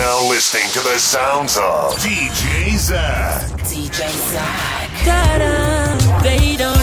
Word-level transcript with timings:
now 0.00 0.26
listening 0.30 0.64
to 0.72 0.80
the 0.80 0.98
sounds 0.98 1.58
of 1.58 1.92
DJ 2.00 2.74
Zach. 2.78 3.42
DJ 3.68 4.08
Zach. 4.32 4.88
Ta-da, 5.04 6.22
they 6.22 6.56
don't 6.56 6.79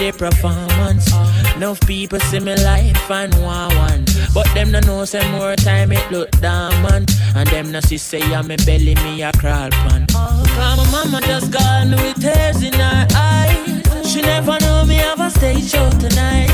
the 0.00 0.12
performance. 0.12 1.12
Enough 1.56 1.80
people 1.82 2.18
see 2.20 2.40
me 2.40 2.56
life 2.64 3.10
and 3.10 3.34
want 3.42 3.74
one. 3.76 4.04
But 4.32 4.48
them 4.54 4.70
no 4.70 4.80
know 4.80 5.04
say 5.04 5.20
more 5.32 5.54
time 5.56 5.92
it 5.92 6.10
look 6.10 6.30
dormant. 6.40 7.10
And 7.36 7.46
them 7.50 7.70
no 7.70 7.80
see 7.80 7.98
say 7.98 8.22
I'm 8.34 8.46
me 8.48 8.56
belly 8.64 8.94
me 9.04 9.22
a 9.22 9.30
crawl 9.32 9.68
pan. 9.70 10.06
Cause 10.06 10.78
my 10.78 10.86
mama 10.90 11.20
just 11.26 11.52
called 11.52 11.90
me 11.90 11.96
with 11.96 12.20
tears 12.20 12.62
in 12.62 12.72
her 12.72 13.06
eyes. 13.14 14.10
She 14.10 14.22
never 14.22 14.58
know 14.60 14.84
me 14.86 14.94
have 14.94 15.20
a 15.20 15.30
stage 15.30 15.70
show 15.70 15.90
tonight. 15.90 16.50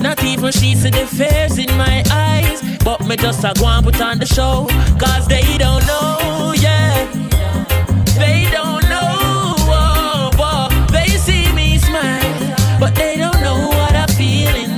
Not 0.00 0.22
even 0.22 0.52
she 0.52 0.76
see 0.76 0.90
the 0.90 1.06
fears 1.06 1.58
in 1.58 1.76
my 1.76 2.04
eyes. 2.12 2.62
But 2.84 3.00
me 3.08 3.16
just 3.16 3.42
a 3.44 3.52
go 3.58 3.66
and 3.66 3.84
put 3.84 4.00
on 4.00 4.18
the 4.18 4.26
show. 4.26 4.66
Cause 5.02 5.26
they 5.26 5.58
don't 5.58 5.84
know, 5.86 6.54
yeah. 6.56 7.10
They 8.20 8.48
don't 8.52 8.73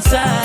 inside. 0.06 0.35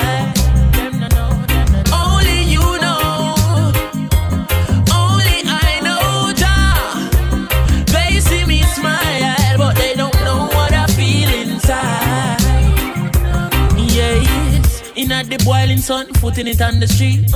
The 15.31 15.43
boiling 15.45 15.77
sun, 15.77 16.07
putting 16.19 16.47
it 16.47 16.61
on 16.61 16.79
the 16.79 16.87
street. 16.87 17.31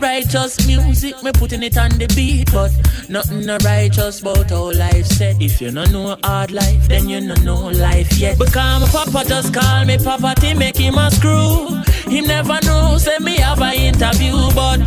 Righteous 0.00 0.66
music, 0.66 1.20
me 1.22 1.32
putting 1.32 1.62
it 1.62 1.76
on 1.76 1.90
the 1.98 2.06
beat, 2.14 2.50
but 2.52 2.70
nothing 3.08 3.44
no 3.44 3.58
righteous 3.64 4.20
about 4.20 4.50
how 4.50 4.70
life 4.72 5.06
set. 5.06 5.40
If 5.42 5.60
you 5.60 5.72
no 5.72 5.84
know 5.84 6.16
hard 6.22 6.52
life, 6.52 6.86
then 6.88 7.08
you 7.08 7.20
no 7.20 7.34
know 7.46 7.68
life 7.68 8.16
yet. 8.16 8.38
Because 8.38 8.80
my 8.82 8.88
papa 8.88 9.28
just 9.28 9.52
call 9.52 9.84
me 9.84 9.98
papa 9.98 10.34
to 10.40 10.54
make 10.54 10.76
him 10.76 10.96
a 10.96 11.10
screw. 11.10 11.82
Him 12.10 12.24
never 12.26 12.58
know, 12.64 12.98
say 12.98 13.18
me 13.18 13.36
have 13.38 13.60
a 13.60 13.74
interview, 13.74 14.36
but 14.54 14.78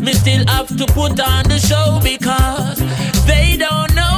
me 0.00 0.12
still 0.14 0.46
have 0.46 0.68
to 0.68 0.86
put 0.86 1.20
on 1.20 1.44
the 1.44 1.58
show 1.58 2.00
because 2.02 2.78
they 3.26 3.56
don't 3.58 3.94
know. 3.94 4.09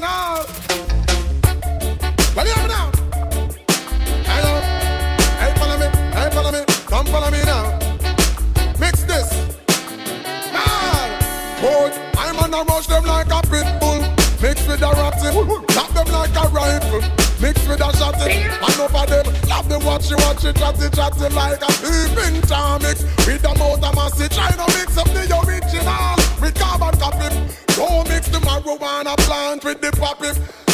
The 0.00 0.06
original. 0.06 0.46
Well, 2.34 2.46
hear 2.46 2.56
me 2.62 2.68
now. 2.68 2.90
Hello, 4.28 4.60
follow 5.56 5.78
me, 5.78 5.86
hey, 6.12 6.30
follow 6.30 6.52
me, 6.52 6.64
come 6.86 7.06
follow 7.06 7.30
me 7.30 7.42
now. 7.44 7.78
Mix 8.78 9.04
this. 9.04 9.32
Man, 10.52 11.08
I'm 12.18 12.38
on 12.38 12.54
a 12.54 12.62
rush 12.64 12.86
them 12.86 13.04
like 13.04 13.30
a 13.30 13.40
pit 13.48 13.66
bull, 13.80 14.00
mixed 14.42 14.68
with 14.68 14.82
a 14.82 14.90
ratty. 14.92 15.30
Tap 15.72 15.90
them 15.94 16.08
like 16.12 16.36
a 16.36 16.48
rifle, 16.48 17.00
mixed 17.40 17.68
with 17.68 17.80
a 17.80 17.90
shotty. 17.96 18.44
And 18.44 18.80
over 18.80 19.06
them, 19.06 19.26
love 19.48 19.68
them 19.68 19.84
watch 19.84 20.10
you, 20.10 20.16
watch 20.18 20.44
you, 20.44 20.52
chatty, 20.52 20.90
chatty 20.90 21.28
like 21.34 21.62
a 21.62 21.72
peeping 21.80 22.42
Tom 22.42 22.82
mix 22.82 23.02
with 23.26 23.44
a 23.44 23.54
motor. 23.58 23.92
Try 24.28 24.50
to 24.50 24.66
mix 24.76 24.98
up 24.98 25.08
the 25.08 25.24
original 25.46 26.16
with 26.40 26.54
carbon 26.54 26.98
copy. 27.00 27.28
Mix 27.76 28.05
marijuana 28.66 29.16
plant 29.18 29.64
with 29.64 29.80
the 29.80 29.90
poppy. 29.92 30.28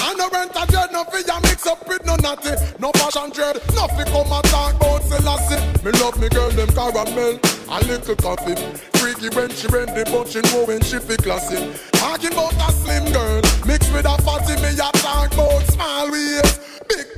And 0.05 0.19
no 0.19 0.29
rent 0.31 0.53
a 0.57 0.67
dread, 0.67 0.91
no 0.93 1.05
fear 1.05 1.41
mix 1.43 1.67
up 1.67 1.87
with 1.87 2.05
no 2.05 2.17
natty. 2.17 2.51
No 2.79 2.91
passion 2.93 3.31
dread, 3.31 3.57
nothing 3.75 4.07
come 4.07 4.33
and 4.33 4.45
talk 4.45 4.75
about 4.75 5.03
Selassie. 5.05 5.85
Me 5.85 5.93
love 6.01 6.19
me 6.21 6.29
girl, 6.29 6.51
them 6.51 6.69
caramel, 6.69 7.39
a 7.71 7.79
little 7.87 8.17
coffee. 8.17 8.57
Freaky 8.99 9.29
when 9.37 9.51
she 9.51 9.69
bend 9.69 9.95
the 9.95 10.05
bunch 10.11 10.35
and 10.37 10.51
roll 10.53 10.67
when 10.67 10.83
she 10.83 10.99
fi 10.99 11.17
classy. 11.17 11.73
Talking 11.93 12.33
about 12.33 12.55
a 12.55 12.73
slim 12.73 13.13
girl, 13.13 13.43
mixed 13.67 13.93
with 13.93 14.07
a 14.07 14.17
fatty, 14.23 14.61
me 14.63 14.75
a 14.75 14.91
talk 14.99 15.33
about 15.35 15.63
small 15.71 16.11
waist. 16.11 16.72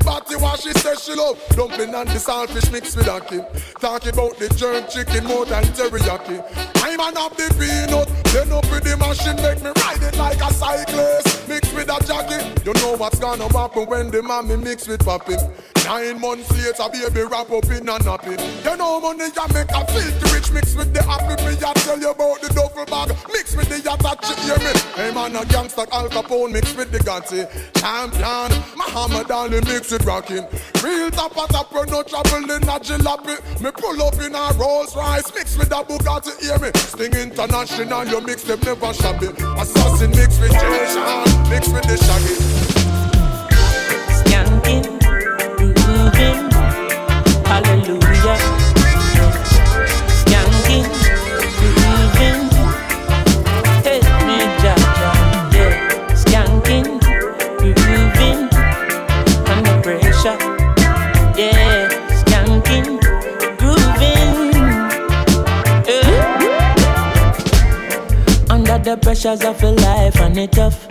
Body, 0.04 0.36
what 0.36 0.60
she 0.60 0.72
says 0.72 1.02
she 1.02 1.14
love. 1.14 1.40
Dumpling 1.50 1.94
and 1.94 2.08
the 2.08 2.18
saltfish 2.18 2.70
mixed 2.70 2.96
with 2.96 3.06
ackee. 3.06 3.40
Talking 3.80 4.12
about 4.12 4.38
the 4.38 4.48
jerk 4.50 4.88
chicken 4.90 5.24
more 5.24 5.46
than 5.46 5.64
teriyaki. 5.64 6.44
I'm 6.82 7.00
an 7.00 7.16
up 7.16 7.36
the 7.36 7.48
peanut, 7.58 8.08
then 8.32 8.52
up 8.52 8.70
with 8.70 8.84
the 8.84 8.96
machine, 8.96 9.36
make 9.36 9.62
me 9.62 9.72
ride 9.82 10.02
it 10.02 10.16
like 10.18 10.40
a 10.40 10.52
cyclist. 10.52 11.48
Mixed 11.48 11.74
with 11.74 11.88
a 11.88 11.98
jockey, 12.06 12.38
you 12.64 12.74
know 12.74 12.96
what's 12.96 13.18
gonna 13.18 13.48
happen 13.52 13.86
when 13.86 14.10
the 14.10 14.22
mommy 14.22 14.56
mix 14.56 14.86
with 14.86 15.00
papi. 15.00 15.40
Nine 15.84 16.20
months 16.20 16.50
later, 16.52 16.88
baby 16.92 17.28
wrap 17.28 17.50
up 17.50 17.64
in 17.66 17.88
a 17.88 17.98
nappy. 18.00 18.36
You 18.64 18.76
know 18.76 19.00
money 19.00 19.28
ya 19.36 19.46
make 19.52 19.68
a 19.68 19.84
filthy 19.92 20.34
rich 20.34 20.50
mix 20.52 20.74
with 20.74 20.94
the 20.94 21.02
happy. 21.02 21.36
Me 21.44 21.56
ya 21.60 21.72
tell 21.74 21.98
you 21.98 22.10
about 22.10 22.40
the 22.40 22.48
duffel 22.54 22.86
bag, 22.86 23.16
mix 23.32 23.54
with 23.56 23.68
the 23.68 23.80
yacht, 23.80 24.00
you 24.28 24.36
hear 24.44 24.58
me? 24.58 24.72
Hey 24.96 25.12
man, 25.12 25.36
a 25.36 25.44
gangster 25.44 25.84
Al 25.92 26.08
Capone 26.08 26.52
mixed 26.52 26.76
with 26.76 26.90
the 26.90 26.98
Gotti. 26.98 27.44
Champion, 27.74 28.50
Muhammad 28.76 29.30
Ali 29.30 29.60
mix 29.60 29.92
with 29.94 30.06
rockin'. 30.06 30.46
Real 30.82 31.10
top 31.10 31.36
of 31.38 31.48
top, 31.48 31.72
no 31.72 32.02
trouble 32.02 32.50
in 32.50 32.62
a 32.62 32.78
jalopy. 32.82 33.38
Me 33.62 33.70
pull 33.70 34.02
up 34.02 34.14
in 34.14 34.34
a 34.34 34.52
Rolls 34.58 34.96
Royce, 34.96 35.32
mix 35.34 35.56
with 35.56 35.70
a 35.70 35.82
Bugatti, 35.86 36.34
hear 36.42 36.58
me? 36.58 36.70
Sting 36.74 37.14
International, 37.14 38.04
you 38.04 38.20
mix 38.20 38.42
them 38.42 38.58
never 38.64 38.92
shabby. 38.92 39.28
Assassin 39.56 40.10
mix 40.10 40.38
with 40.40 40.52
Jay 40.52 40.86
Sean, 40.92 41.24
mix 41.48 41.68
with 41.68 41.86
the 41.86 41.96
pressures 69.24 69.44
of 69.44 69.62
a 69.62 69.70
life 69.70 70.20
and 70.20 70.36
it 70.36 70.52
tough. 70.52 70.86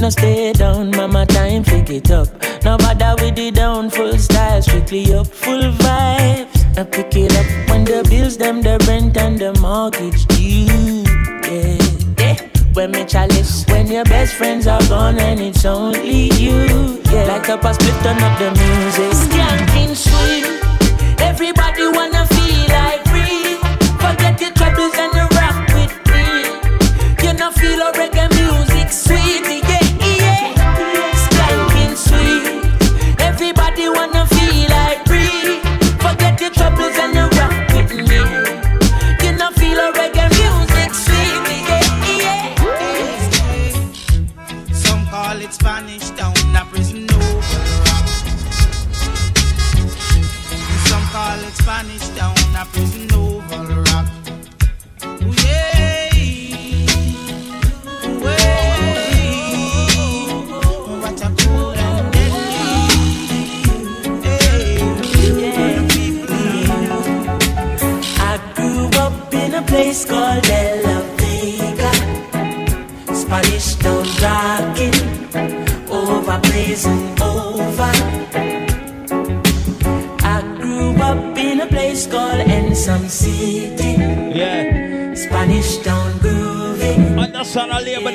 No 0.00 0.08
stay 0.08 0.52
down, 0.52 0.90
mama 0.92 1.26
time 1.26 1.62
pick 1.62 1.90
it 1.90 2.10
up. 2.10 2.28
No 2.64 2.76
bother 2.78 3.14
with 3.22 3.36
the 3.36 3.50
down, 3.50 3.90
full 3.90 4.16
style, 4.18 4.62
strictly 4.62 5.12
up, 5.12 5.26
full 5.26 5.60
vibes. 5.60 6.78
I 6.78 6.84
pick 6.84 7.14
it 7.16 7.34
up 7.36 7.68
when 7.68 7.84
the 7.84 8.06
bills, 8.08 8.38
them, 8.38 8.62
the 8.62 8.82
rent 8.88 9.16
and 9.16 9.38
the 9.38 9.52
mortgage 9.60 10.26
due. 10.26 11.04
Yeah, 11.50 11.78
yeah. 12.18 12.48
When 12.72 12.92
me 12.92 13.04
chalice, 13.04 13.66
when 13.68 13.86
your 13.88 14.04
best 14.04 14.34
friends 14.34 14.66
are 14.66 14.86
gone 14.88 15.18
and 15.18 15.40
it's 15.40 15.64
only 15.64 16.30
you. 16.34 17.02
Yeah, 17.12 17.24
like 17.24 17.48
up 17.48 17.64
a 17.64 17.74
split, 17.74 17.94
turn 18.02 18.22
up 18.22 18.38
the 18.38 18.50
music. 18.52 19.12
Skanking 19.12 19.94
sweet. 19.94 20.45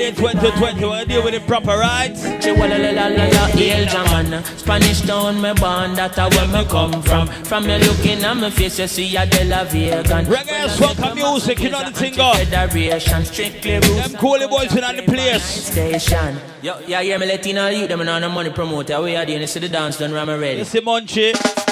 Understand 0.08 0.40
a 0.40 0.52
2020. 0.52 0.86
We're 0.86 1.06
deal 1.06 1.24
with 1.24 1.34
it 1.34 1.46
proper, 1.48 1.78
right? 1.78 2.14
Chihuahua, 2.42 3.48
hail 3.54 3.86
German. 3.88 4.44
Spanish 4.58 5.02
town, 5.02 5.42
me 5.42 5.54
born, 5.54 5.94
that's 5.94 6.18
where 6.18 6.48
me 6.48 6.66
come 6.70 7.02
from. 7.04 7.28
From 7.28 7.68
me 7.68 7.78
looking 7.78 8.24
at 8.24 8.34
my 8.36 8.50
face, 8.50 8.80
you 8.80 8.88
see 8.88 9.16
a 9.16 9.26
De 9.26 9.44
La 9.46 9.64
Vegan. 9.64 10.26
Reggae 10.26 10.52
and 10.52 10.72
soca 10.72 11.16
music, 11.16 11.60
you 11.60 11.70
know 11.70 11.84
the 11.84 11.92
thing, 11.92 12.16
go. 12.16 12.34
Federation, 12.34 13.26
strictly 13.26 13.76
roots. 13.76 14.10
Them 14.10 14.12
coolie 14.22 14.50
boys 14.50 14.76
in 14.76 14.96
the 14.96 15.04
place. 15.04 15.44
Station. 15.44 16.38
Yo, 16.62 16.80
yeah, 16.88 17.02
yeah, 17.02 17.18
me 17.18 17.26
letting 17.28 17.58
all 17.58 17.72
you 17.72 17.88
them 17.88 18.02
on 18.02 18.22
the 18.22 18.30
money 18.30 18.50
promoter. 18.52 19.02
We 19.02 19.16
are 19.16 19.26
doing 19.26 19.40
this 19.40 19.54
to 19.54 19.60
the 19.60 19.70
dance 19.70 19.98
done, 19.98 20.14
ram 20.14 20.30
ready. 20.30 20.60
You 20.60 20.66
see 20.66 20.82
Munchie? 20.82 21.71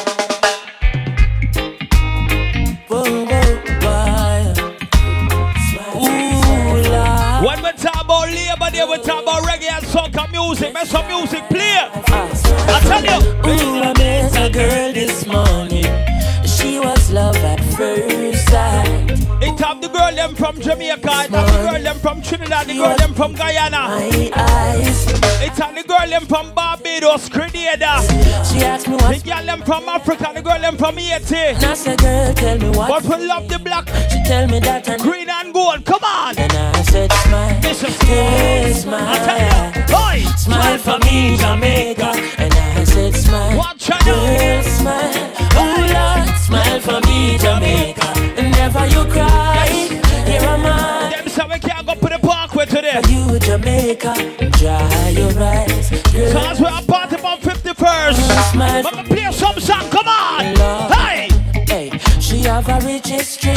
Them 20.19 20.35
from 20.35 20.59
Jamaica, 20.59 21.23
it 21.23 21.31
the 21.31 21.41
girl 21.63 21.81
them 21.81 21.99
from 21.99 22.21
Trinidad, 22.21 22.67
the 22.67 22.73
girl 22.73 22.97
them 22.97 23.13
from 23.13 23.33
Guyana. 23.35 23.87
My 23.87 24.31
eyes. 24.35 25.07
It 25.41 25.55
have 25.55 25.73
the 25.73 25.83
girl 25.87 26.09
them 26.09 26.25
from 26.25 26.53
Barbados, 26.53 27.29
Grenada. 27.29 28.03
She 28.43 28.59
asked 28.59 28.89
me 28.89 28.97
The 28.97 29.21
girl 29.23 29.45
them 29.45 29.61
from 29.61 29.87
Africa, 29.87 30.31
the 30.35 30.41
girl 30.41 30.59
them 30.59 30.75
from 30.75 30.97
Haiti. 30.97 31.35
And 31.35 31.63
I 31.63 31.73
said, 31.73 31.99
girl, 31.99 32.33
tell 32.33 32.57
me 32.59 32.69
But 32.75 33.03
we 33.03 33.25
love 33.25 33.47
the 33.47 33.59
black, 33.59 33.87
She 34.11 34.21
tell 34.25 34.45
me 34.47 34.59
that 34.59 34.89
and 34.89 35.01
green 35.01 35.29
and 35.29 35.53
gold. 35.53 35.85
Come 35.85 36.03
on. 36.03 36.37
And 36.37 36.51
I 36.51 36.81
said, 36.81 37.11
smile. 37.13 37.59
Listen. 37.63 37.93
Yeah, 38.09 38.65
I 38.65 38.71
smile. 38.73 39.25
tell 39.25 39.39
you. 39.39 40.25
Oi. 40.25 40.35
Smile 40.35 40.77
for 40.79 40.99
me, 41.05 41.37
Jamaica. 41.37 42.11
And 42.37 42.53
I 42.53 42.83
said, 42.83 43.15
smile. 43.15 43.57
Watch 43.57 43.89
out. 43.89 44.03
Girl, 44.03 44.63
smile. 44.63 45.31
Oh, 45.55 45.75
Lord, 45.95 46.37
smile 46.39 46.79
for 46.81 46.99
me, 47.07 47.37
Jamaica. 47.37 48.07
And 48.35 48.51
never 48.51 48.85
you 48.87 49.05
cry. 49.05 49.67
Here 49.69 49.98
Jamaica. 53.49 54.13
Dry 54.59 55.09
your 55.09 55.41
eyes. 55.41 55.89
Girl, 56.13 56.33
Cause 56.33 56.61
we're 56.61 56.81
party 56.85 57.15
about 57.15 57.39
51st. 57.41 58.51
smile 58.51 58.83
Let 58.83 58.95
me 58.95 59.03
play 59.03 59.31
some 59.31 59.59
song. 59.59 59.89
Come 59.89 60.07
on. 60.07 60.91
Hey. 60.91 61.29
Hey, 61.67 61.97
she 62.19 62.43
have 62.43 62.69
a 62.69 62.79
rich 62.85 63.07
history. 63.07 63.55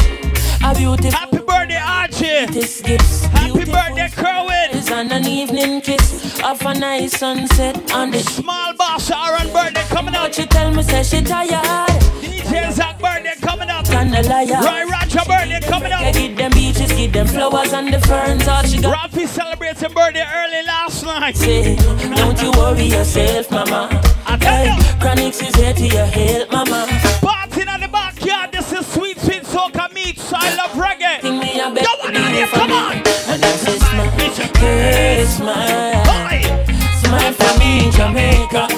A 0.65 0.75
beautiful 0.75 1.11
Happy 1.11 1.37
birthday, 1.37 1.77
Archie. 1.77 2.47
gifts. 2.47 3.27
Happy 3.27 3.53
Beautiful 3.53 3.75
birthday, 3.75 4.09
Kerwin. 4.17 4.71
is 4.73 4.91
and 4.91 5.13
an 5.13 5.27
evening 5.27 5.83
kiss 5.83 6.41
of 6.43 6.65
a 6.65 6.73
nice 6.73 7.19
sunset 7.19 7.77
on 7.93 8.11
the 8.13 8.21
Small 8.21 8.73
boss, 8.75 9.11
Aaron 9.11 9.53
birthday 9.53 9.83
coming 9.95 10.15
out. 10.15 10.23
But 10.29 10.35
she 10.35 10.47
tell 10.47 10.71
me 10.73 10.83
say 10.85 11.03
she 11.03 11.21
tired 11.23 11.91
DJ 12.23 12.73
Zach 12.73 12.99
birthday 12.99 13.35
coming 13.43 13.69
up. 13.69 13.87
and 13.91 14.15
a 14.15 14.23
liar 14.23 14.47
Roy 14.63 14.85
Roger 14.91 15.21
birthday 15.29 15.61
coming 15.69 15.93
up. 15.93 16.01
Them 17.23 17.35
flowers 17.37 17.73
and 17.73 17.95
the 17.95 18.01
ferns 18.01 18.49
All 18.49 18.65
she 18.65 18.81
got 18.81 19.11
Rafi 19.11 19.29
celebrating 19.29 19.93
birthday 19.95 20.27
early 20.35 20.67
last 20.67 21.05
night. 21.05 21.37
say 21.37 21.77
Don't 22.17 22.43
you 22.43 22.51
worry 22.51 22.87
yourself, 22.87 23.49
mama 23.49 23.89
I 24.27 24.37
tell 24.39 24.65
Hey, 24.65 24.75
you. 24.75 24.83
Chronixx 24.99 25.49
is 25.49 25.55
here 25.55 25.73
to 25.73 25.87
your 25.87 26.07
help, 26.07 26.51
mama 26.51 26.85
Partying 27.23 27.69
at 27.69 27.81
the 27.81 27.87
backyard. 27.87 28.51
This 28.51 28.73
is 28.73 28.85
sweet, 28.89 29.21
sweet 29.21 29.45
soca 29.45 29.93
meets. 29.95 30.33
I 30.33 30.53
love 30.57 30.73
reggae. 30.73 31.21
Think 31.21 31.41
me 31.41 31.61
a 31.61 31.71
Go 31.71 31.93
on, 32.03 32.13
Nadia, 32.13 32.47
come 32.49 32.73
on. 32.73 32.97
And 32.97 33.45
I 33.45 33.57
say 33.57 33.79
smile, 33.79 34.11
girl 34.59 35.27
smile 35.27 36.03
Oi. 36.27 36.43
Smile 37.05 37.33
for 37.35 37.59
me, 37.61 37.89
Jamaica 37.93 38.72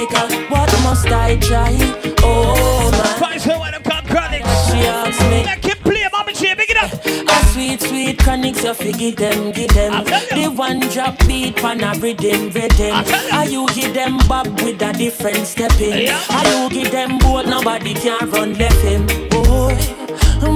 Jamaica. 0.00 0.46
What 0.50 0.72
must 0.82 1.06
I 1.08 1.36
try? 1.36 1.76
Oh 2.22 2.90
my, 2.92 3.18
Find 3.20 3.40
some 3.40 3.60
of 3.60 3.70
them 3.70 3.82
called 3.82 4.04
chronics. 4.06 4.48
she 4.66 4.78
asked 4.80 5.20
me. 5.22 5.44
Make 5.44 5.64
it 5.66 5.78
play, 5.80 6.06
Mama 6.12 6.32
J, 6.32 6.54
big 6.54 6.70
it 6.70 6.76
up. 6.76 6.92
A 7.04 7.46
sweet, 7.48 7.80
sweet 7.82 8.18
chronics, 8.18 8.64
you 8.64 8.74
fi 8.74 8.92
give 8.92 9.16
them, 9.16 9.52
give 9.52 9.72
them. 9.74 9.92
I. 9.92 10.02
The 10.30 10.50
one 10.54 10.80
drop 10.80 11.18
beat 11.26 11.56
pan 11.56 11.82
a 11.82 11.98
rhythm, 12.00 12.50
rhythm. 12.50 12.94
I 12.94 13.04
you. 13.48 13.60
Are 13.60 13.66
you 13.66 13.74
give 13.74 13.94
them 13.94 14.18
bob 14.28 14.46
with 14.62 14.80
a 14.82 14.92
different 14.92 15.46
stepping? 15.46 15.98
Yeah. 16.06 16.22
Are 16.30 16.46
you 16.48 16.70
give 16.70 16.90
them 16.92 17.18
both, 17.18 17.46
nobody 17.46 17.94
can 17.94 18.30
run 18.30 18.54
left 18.54 18.80
him. 18.80 19.06
Boy, 19.28 19.76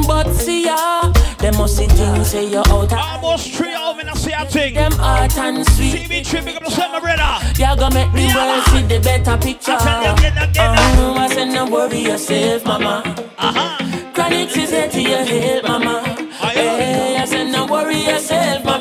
but 0.06 0.32
see 0.34 0.64
ya, 0.64 1.10
them 1.38 1.56
must 1.56 1.76
see 1.76 1.86
things 1.86 2.28
say 2.30 2.46
you're 2.48 2.66
out 2.68 2.92
of 2.92 2.98
Almost 2.98 3.52
three 3.54 3.74
of 3.74 3.96
them, 3.98 4.08
I 4.08 4.14
see 4.14 4.32
a 4.32 4.44
thing. 4.46 4.74
them 4.74 4.92
art 5.00 5.36
and 5.38 5.66
See 5.66 5.90
sweet. 5.90 6.08
me 6.08 6.22
trip, 6.24 6.44
big 6.44 6.56
up 6.56 6.62
yourself, 6.64 6.92
my 6.92 7.00
brother. 7.00 7.44
You 7.58 7.76
gonna 7.76 7.94
make 7.94 8.12
the 8.12 8.32
world 8.34 8.64
see 8.66 8.82
the 8.82 9.00
better 9.00 9.36
picture. 9.38 9.72
I 9.72 9.78
tell 9.78 10.16
you, 10.16 10.22
get 10.22 10.58
up. 10.58 10.76
Oh, 10.98 11.14
I 11.18 11.26
said, 11.28 11.46
no 11.48 11.66
worry 11.66 11.98
yourself, 12.00 12.64
mama. 12.64 13.02
Uh-huh. 13.38 13.78
Chronixx 14.14 14.56
is 14.56 14.70
here 14.70 14.88
to 14.88 15.02
your 15.02 15.24
help, 15.24 15.64
mama. 15.64 16.02
Hey, 16.52 17.16
I 17.16 17.24
said, 17.24 17.48
no 17.52 17.66
worry 17.66 18.00
yourself, 18.02 18.64
mommy. 18.64 18.73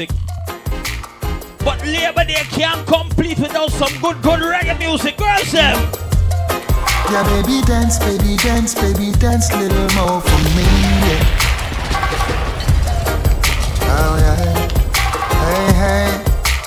Music. 0.00 0.16
But 1.64 1.84
Labor 1.84 2.24
Day 2.24 2.44
can't 2.50 2.86
complete 2.86 3.38
without 3.38 3.70
some 3.70 3.92
good, 4.00 4.22
good 4.22 4.40
reggae 4.40 4.78
music. 4.78 5.16
Girls, 5.16 5.52
them. 5.52 5.76
Yeah, 7.10 7.24
baby, 7.24 7.60
dance, 7.66 7.98
baby, 7.98 8.36
dance, 8.36 8.74
baby, 8.74 9.12
dance, 9.18 9.52
little 9.52 9.88
more 9.96 10.20
for 10.20 10.40
me. 10.56 10.64
Yeah. 11.06 11.36
Oh 13.92 14.16
yeah. 14.24 14.36
Hey, 15.44 15.68
hey, 15.82 16.08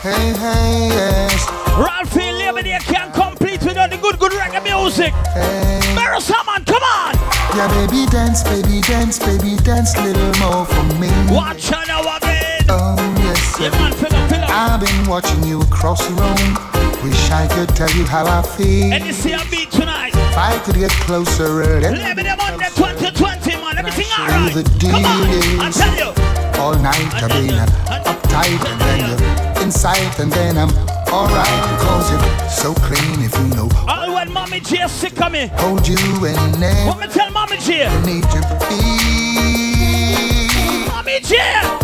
hey, 0.03 0.33
hey, 0.33 0.87
yes. 0.89 1.49
Ralphie 1.77 2.21
eh, 2.21 2.31
Labor 2.33 2.61
Day 2.61 2.77
can't 2.81 3.13
complete 3.13 3.63
without 3.63 3.89
the 3.89 3.97
good, 3.97 4.19
good 4.19 4.33
reggae 4.33 4.63
music. 4.63 5.13
Hey. 5.33 5.95
Barry 5.95 6.21
Salmon, 6.21 6.63
come 6.65 6.83
on. 6.83 7.15
Yeah, 7.55 7.67
baby, 7.69 8.05
dance, 8.11 8.43
baby, 8.43 8.81
dance, 8.81 9.19
baby, 9.19 9.55
dance, 9.63 9.95
little 9.97 10.33
more 10.41 10.65
for 10.65 10.99
me. 10.99 11.09
Watch 11.31 11.69
her 11.69 11.82
I've 13.71 14.79
been 14.81 15.07
watching 15.07 15.43
you 15.43 15.61
across 15.61 16.05
the 16.05 16.13
room. 16.15 16.57
Wish 17.03 17.29
I 17.31 17.47
could 17.47 17.69
tell 17.75 17.89
you 17.91 18.05
how 18.05 18.25
I 18.25 18.41
feel. 18.41 18.91
And 18.93 19.05
you 19.05 19.13
see 19.13 19.31
a 19.33 19.39
beat 19.49 19.71
tonight. 19.71 20.13
If 20.15 20.37
I 20.37 20.57
could 20.65 20.75
get 20.75 20.91
closer, 21.07 21.63
then 21.79 21.95
Labor 21.97 22.23
Day 22.23 22.35
Monday 22.37 22.65
2020, 22.75 23.51
man. 23.61 23.77
Everything 23.77 24.05
alright. 24.19 24.53
the 24.53 24.63
Come 24.81 25.05
on, 25.05 25.27
deal 25.29 25.61
I 25.61 25.67
is- 25.69 25.75
tell 25.77 25.95
you. 25.95 26.11
all 26.61 26.75
night 26.75 27.13
I've 27.15 27.29
been 27.29 27.55
uh, 27.55 27.65
uptight 28.03 28.65
and 28.69 28.81
then 28.81 28.99
you're 29.09 29.29
uh, 29.29 29.61
inside 29.63 30.19
and 30.19 30.31
then 30.31 30.57
I'm 30.57 30.69
alright 31.07 31.63
because 31.71 32.11
you're 32.11 32.49
so 32.49 32.73
clean 32.83 33.23
if 33.23 33.33
you 33.37 33.47
know. 33.55 33.69
All 33.87 34.13
when 34.15 34.31
Mommy 34.33 34.59
J 34.59 34.87
sick 34.87 35.19
of 35.21 35.31
me. 35.31 35.47
Hold 35.55 35.87
you 35.87 35.97
and 36.25 36.37
What 36.37 36.59
never 36.59 36.99
me 36.99 37.07
tell 37.13 37.31
Mommy 37.31 37.57
J? 37.59 37.87
need 38.05 38.23
to 38.23 38.41
be. 38.67 38.81
Mommy 40.89 41.19
J. 41.21 41.82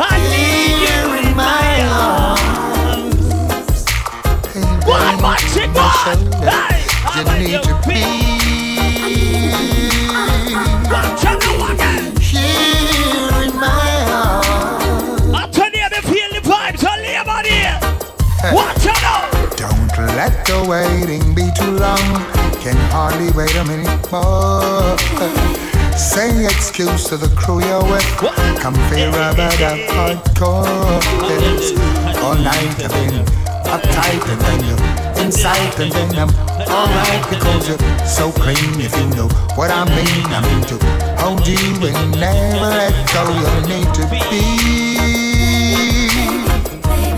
I 0.00 0.18
need 0.30 0.78
you 0.86 1.00
in 1.28 1.36
my 1.36 1.82
arms. 1.90 3.86
Hey, 4.52 4.62
One 4.86 5.16
more 5.20 5.36
chick, 5.52 5.70
one. 5.74 6.20
Hey, 6.42 6.84
You 7.16 7.22
I 7.26 7.38
need 7.38 7.52
you 7.52 7.60
to 7.62 7.74
be. 7.86 7.94
be 7.94 7.98
Watch 10.90 11.24
out 11.26 11.38
now 11.42 11.72
again. 11.74 12.04
here 12.20 13.42
in 13.44 13.52
my 13.58 14.06
arms. 14.10 15.34
I 15.34 15.48
tell 15.52 15.70
you, 15.72 15.88
me 15.90 16.00
feel 16.02 16.30
the 16.34 16.40
vibes. 16.48 16.84
I 16.84 16.88
lay 17.02 17.16
about 17.16 17.46
here. 17.46 17.78
Watch 18.54 18.86
out 18.86 19.02
now. 19.02 19.20
Don't 19.56 19.98
let 20.16 20.44
the 20.46 20.58
waiting 20.68 21.34
be 21.34 21.50
too 21.58 21.72
long. 21.72 21.98
Can 22.62 22.76
hardly 22.92 23.30
wait 23.32 23.54
a 23.56 23.64
minute 23.64 24.12
more. 24.12 25.67
Say 25.98 26.44
excuse 26.44 27.08
to 27.08 27.16
the 27.16 27.26
crew 27.34 27.58
you're 27.58 27.82
with. 27.82 28.06
Come 28.62 28.74
feel 28.88 29.10
rubber 29.10 29.50
the 29.58 29.82
hardcore. 29.90 31.02
All 32.22 32.36
night 32.36 32.78
I've 32.78 32.92
been 32.92 33.26
uptight 33.66 34.22
and 34.30 34.40
then 34.40 34.60
you're 34.64 35.24
inside 35.24 35.80
and 35.80 35.90
then 35.90 36.14
I'm 36.16 36.30
alright 36.70 37.28
because 37.28 37.68
you're 37.68 38.06
so 38.06 38.30
clean 38.30 38.80
if 38.80 38.96
you 38.96 39.06
know 39.16 39.26
what 39.56 39.72
I 39.72 39.84
mean. 39.90 40.24
I 40.30 40.40
mean 40.46 40.62
to 40.70 40.78
hold 41.18 41.44
you 41.44 41.58
and 41.58 42.12
never 42.12 42.70
let 42.78 42.94
go. 43.12 43.26
You 43.34 43.50
need 43.66 43.92
to 43.94 44.06
be 44.06 44.20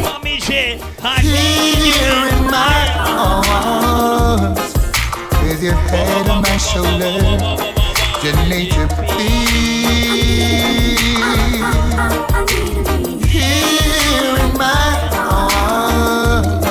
Mommy 0.03 0.39
J. 0.39 0.81
I 1.03 1.21
need 1.21 1.85
you. 1.85 1.93
here 1.93 2.29
in 2.33 2.51
my 2.51 2.81
arms 4.57 4.73
with 5.43 5.63
your 5.63 5.75
head 5.75 6.31
on 6.31 6.41
my 6.41 6.57
shoulder. 6.57 7.80
You 8.23 8.33
need 8.51 8.71
to 8.73 8.87
be 9.17 9.29
here 13.27 14.37
in 14.37 14.53
my 14.59 14.93
arms. 15.17 16.67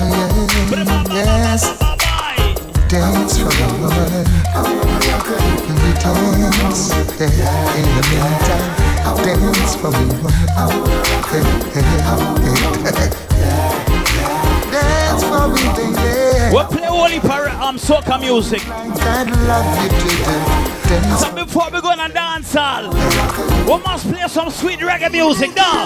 Yeah, 0.00 1.14
yes, 1.14 1.62
dance 2.88 3.38
for 3.38 3.52
the 3.54 3.66
Lord. 3.80 4.26
And 5.68 5.78
we 5.82 5.90
dance 6.02 6.82
yeah, 7.20 7.76
in 7.76 7.86
the 7.94 8.02
meantime. 8.10 8.68
Dance 9.24 9.74
for 9.76 9.92
me, 9.92 10.06
Hey, 11.30 11.42
hey, 11.74 13.08
hey. 13.08 13.27
We'll 16.50 16.64
play 16.66 16.86
Holy 16.86 17.20
Parrot 17.20 17.54
um, 17.54 17.76
soca 17.76 18.18
music. 18.20 18.62
I'd 18.68 19.30
love 19.46 19.82
you 19.82 19.88
to 19.90 20.04
do. 20.04 21.16
So 21.18 21.34
before 21.34 21.70
we 21.70 21.80
go 21.82 21.90
on 21.90 22.00
a 22.00 22.08
dance 22.12 22.54
hall, 22.54 22.88
we 22.90 23.82
must 23.84 24.08
play 24.08 24.26
some 24.28 24.50
sweet 24.50 24.78
reggae 24.80 25.12
music 25.12 25.54
now. 25.54 25.84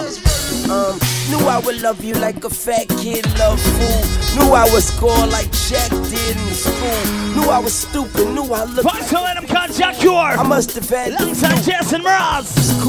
Um, 0.70 0.98
knew 1.28 1.44
I 1.48 1.60
would 1.64 1.82
love 1.82 2.04
you 2.04 2.14
like 2.14 2.44
a 2.44 2.50
fat 2.50 2.88
kid 2.88 3.26
love 3.38 3.60
food. 3.60 4.38
Knew 4.38 4.52
I 4.52 4.68
would 4.72 4.82
score 4.82 5.26
like 5.26 5.50
Jack 5.68 5.90
did 5.90 6.36
in 6.36 6.54
school. 6.54 7.34
Knew 7.34 7.50
I 7.50 7.58
was 7.58 7.74
stupid. 7.74 8.28
Knew 8.32 8.44
I 8.52 8.64
looked. 8.64 8.88
First 8.88 9.10
to 9.10 9.20
let 9.20 9.48
call 9.48 9.68
Jack 9.68 9.96
I 10.04 10.42
must 10.44 10.74
have 10.74 10.88
had 10.88 11.12
Alongside 11.20 11.62
Jason 11.62 12.02
Mraz. 12.02 12.81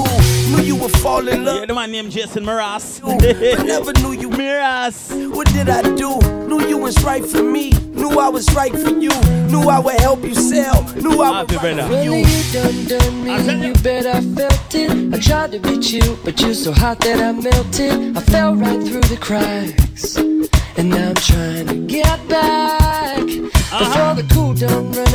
Cool. 0.56 0.60
Knew 0.60 0.66
you 0.66 0.76
would 0.76 0.92
fall 0.98 1.28
in 1.28 1.44
Yeah, 1.44 1.52
love. 1.52 1.68
the 1.68 1.74
man 1.74 1.92
named 1.92 2.12
Jason 2.12 2.46
Mraz. 2.46 3.02
I 3.60 3.64
never 3.64 3.94
knew 3.94 4.12
you. 4.14 4.30
Mraz. 4.30 5.34
What 5.36 5.48
did 5.54 5.70
I 5.70 5.82
do? 5.96 6.20
Knew 6.48 6.66
you 6.68 6.78
was 6.78 7.04
right 7.04 7.26
for 7.26 7.44
me. 7.44 7.72
Knew 7.94 8.20
I 8.20 8.30
was 8.30 8.54
right 8.56 8.72
for 8.72 8.90
you. 8.90 9.12
Knew 9.52 9.70
I 9.70 9.80
would 9.80 10.00
help 10.00 10.24
you 10.24 10.34
sell. 10.36 10.84
Knew 10.96 11.22
I 11.22 11.42
would 11.42 11.52
Happy 11.52 11.56
right 11.58 11.76
brother. 11.76 11.84
for 11.84 11.90
Really, 11.94 12.22
you. 12.22 12.28
you 12.28 12.54
done 12.54 12.86
done 12.86 13.30
I 13.30 13.44
tell 13.46 13.56
me, 13.58 13.62
you. 13.68 13.74
you 13.74 13.74
bet 13.82 14.06
I 14.06 14.22
felt 14.22 14.76
it. 14.76 15.14
I 15.14 15.20
tried 15.20 15.52
to 15.54 15.60
beat 15.60 15.92
you, 15.92 16.18
but 16.24 16.40
you're 16.42 16.54
so 16.54 16.72
hot 16.72 17.00
that 17.00 17.20
I 17.20 17.32
melted. 17.32 18.18
I 18.18 18.22
fell 18.22 18.56
right 18.56 18.82
through 18.82 19.02
the 19.02 19.18
cracks, 19.18 20.18
and 20.18 20.90
now 20.90 21.10
I'm 21.10 21.16
trying 21.16 21.68
to 21.68 21.76
get 21.88 22.28
back. 22.28 23.20
Uh-huh. 23.20 23.80
Before 23.80 24.14
the 24.22 24.34
cool 24.34 24.54
done 24.54 24.92
run 24.92 25.13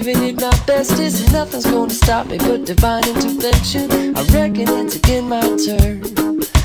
giving 0.00 0.22
it 0.22 0.40
my 0.40 0.56
bestest. 0.66 1.24
And 1.24 1.32
nothing's 1.32 1.66
gonna 1.66 1.90
stop 1.90 2.26
me 2.26 2.38
but 2.38 2.64
divine 2.64 3.06
intervention. 3.08 4.16
I 4.16 4.22
reckon 4.32 4.68
it's 4.86 4.96
again 4.96 5.28
my 5.28 5.40
turn. 5.40 6.02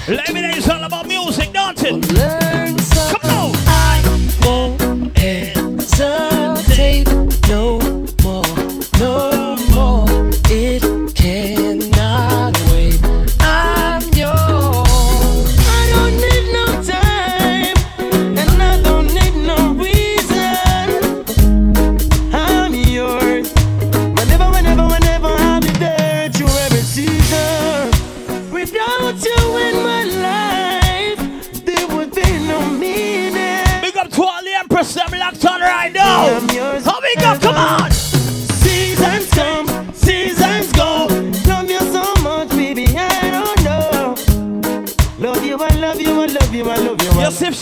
Let 0.08 0.34
me 0.34 0.42
know 0.42 0.50
it's 0.50 0.70
all 0.70 0.84
about 0.84 1.08
music, 1.08 1.52
don't 1.54 2.43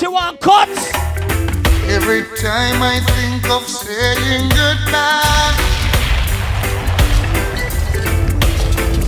she 0.01 0.08
want 0.08 0.39
cuts. 0.39 0.91
Every 1.88 2.24
time 2.41 2.81
I 2.81 3.00
think 3.13 3.48
of 3.51 3.62
saying 3.62 4.50
goodbye, 4.50 5.53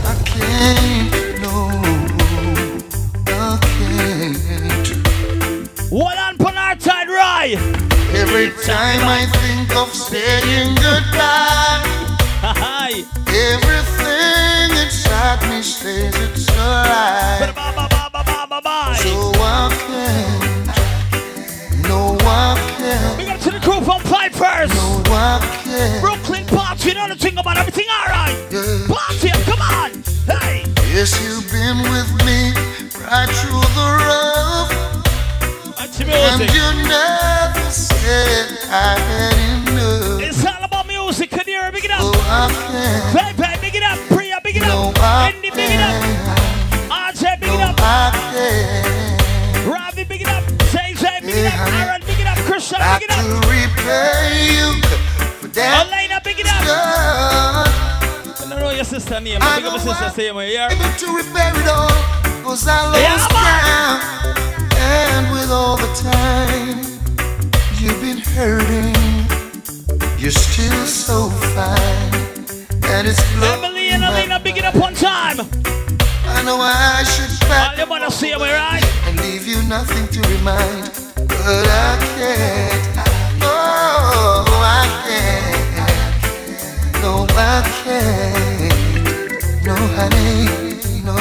I 0.05 0.13
can't, 0.23 1.11
no, 1.41 1.55
I 3.25 3.57
can't. 3.73 4.87
One 5.91 6.17
on 6.19 6.37
Panartide 6.37 7.07
Rye. 7.07 7.55
Every 8.13 8.51
time 8.63 9.01
I 9.19 9.25
think 9.41 9.75
of 9.75 9.91
saying 9.91 10.75
goodbye, 10.75 11.81
Hi. 12.45 12.91
everything 13.49 14.77
inside 14.85 15.41
me 15.49 15.63
says 15.63 16.13
it's 16.29 16.49
a 16.49 17.92
from 24.31 24.69
no, 24.69 25.03
I 25.07 25.39
can't. 25.63 26.01
Brooklyn 26.01 26.45
party, 26.45 26.89
you 26.89 26.95
know 26.95 27.07
the 27.07 27.15
thing 27.15 27.37
about 27.37 27.57
everything, 27.57 27.85
alright? 27.89 28.37
Yeah. 28.51 28.87
Party, 28.87 29.29
come 29.43 29.61
on! 29.61 29.91
Hey! 30.25 30.63
Yes, 30.93 31.11
you've 31.23 31.49
been 31.51 31.77
with 31.91 32.09
me 32.25 32.53
right 33.03 33.29
through 33.41 33.65
the 33.75 33.87
rough, 34.05 34.71
and 35.79 36.39
you 36.53 36.67
never 36.87 37.69
said 37.71 38.47
I 38.69 38.97
had 38.99 39.69
enough. 39.69 40.21
It's 40.21 40.45
all 40.45 40.63
about 40.63 40.87
music, 40.87 41.29
can 41.31 41.43
you 41.47 41.61
it? 41.61 41.73
Big 41.73 41.85
it 41.85 41.91
Oh, 41.93 42.11
up! 42.29 42.51
Can't, 42.51 43.11
Play, 43.11 43.33
play, 43.35 43.57
big 43.61 43.75
it 43.75 43.83
up! 43.83 43.97
Priya, 44.07 44.39
big 44.43 44.57
it 44.57 44.63
up! 44.63 44.95
I 44.99 45.31
Andy, 45.33 45.49
big 45.49 45.71
it 45.71 45.81
up! 45.81 46.01
can't. 46.01 46.43
honey. 48.33 48.92
It 52.71 52.79
up. 52.81 52.99
Big 52.99 53.09
it 53.09 53.15
up. 53.15 53.23
to 53.25 53.49
repay 53.49 54.53
you 54.53 54.81
for 55.41 55.47
that. 55.49 55.87
Elena, 55.87 56.21
big 56.23 56.39
it 56.39 56.47
up. 56.47 56.63
I 56.65 58.49
don't 58.49 58.59
know 58.59 58.69
your 58.71 58.83
sister 58.85 59.19
name. 59.19 59.39
I 59.41 59.57
Big 59.57 59.65
up 59.65 59.73
your 59.73 59.81
sister 59.81 60.05
I- 60.05 60.11
same 60.11 60.35
way, 60.35 60.53
yeah? 60.53 60.69
Able 60.71 60.93
to 60.97 61.07
repair 61.17 61.51
it 61.55 61.67
all, 61.67 61.89
cause 62.43 62.67
I 62.67 62.81
lost 62.87 63.01
Yeah. 63.01 64.43
And 64.77 65.31
with 65.31 65.49
all 65.51 65.77
the 65.77 65.91
time 65.95 66.79
you've 67.79 67.99
been 68.01 68.19
hurting, 68.19 68.95
you're 70.19 70.31
still 70.31 70.85
so 70.85 71.29
fine. 71.55 72.13
And 72.93 73.07
it's 73.07 73.21
Emily 73.41 73.89
and 73.89 74.03
big 74.43 74.57
it 74.57 74.65
up 74.65 74.75
one 74.75 74.93
time. 74.93 75.39
I 76.25 76.41
know 76.43 76.57
I 76.59 77.03
should 77.03 77.31
All 77.43 77.49
back 77.49 77.73
oh, 77.77 77.83
you 77.83 77.89
wanna 77.89 78.11
see 78.11 78.35
me, 78.35 78.51
right? 78.51 78.83
and 79.07 79.19
leave 79.21 79.47
you 79.47 79.61
nothing 79.63 80.07
to 80.09 80.19
remind, 80.29 80.91
but 81.45 81.67
I 81.67 81.97
can't. 82.15 82.97
Oh, 83.41 84.45
I 84.63 84.87
can't. 85.03 85.75
No, 87.01 87.27
I 87.29 87.61
can't. 87.83 89.65
No, 89.65 89.75
honey, 89.97 90.47
no. 91.03 91.17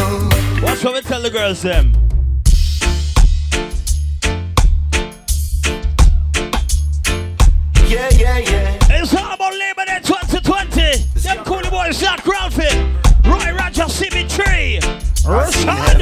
Watch 0.65 0.85
what 0.85 0.95
we 0.95 1.01
tell 1.01 1.23
the 1.23 1.31
girls 1.31 1.63
them. 1.63 1.93
Yeah, 7.89 8.09
yeah, 8.13 8.39
yeah. 8.39 8.79
It's 8.91 9.15
all 9.15 9.35
about 9.35 9.53
Labor 9.55 9.85
Day 9.87 10.01
2020. 10.05 11.03
Them 11.21 11.45
coolie 11.45 11.71
boys, 11.71 11.97
Zach 11.97 12.25
Ralphie, 12.25 12.79
Roy 13.25 13.53
Roger, 13.57 13.89
Symmetry, 13.89 14.79
Rashad. 15.27 15.99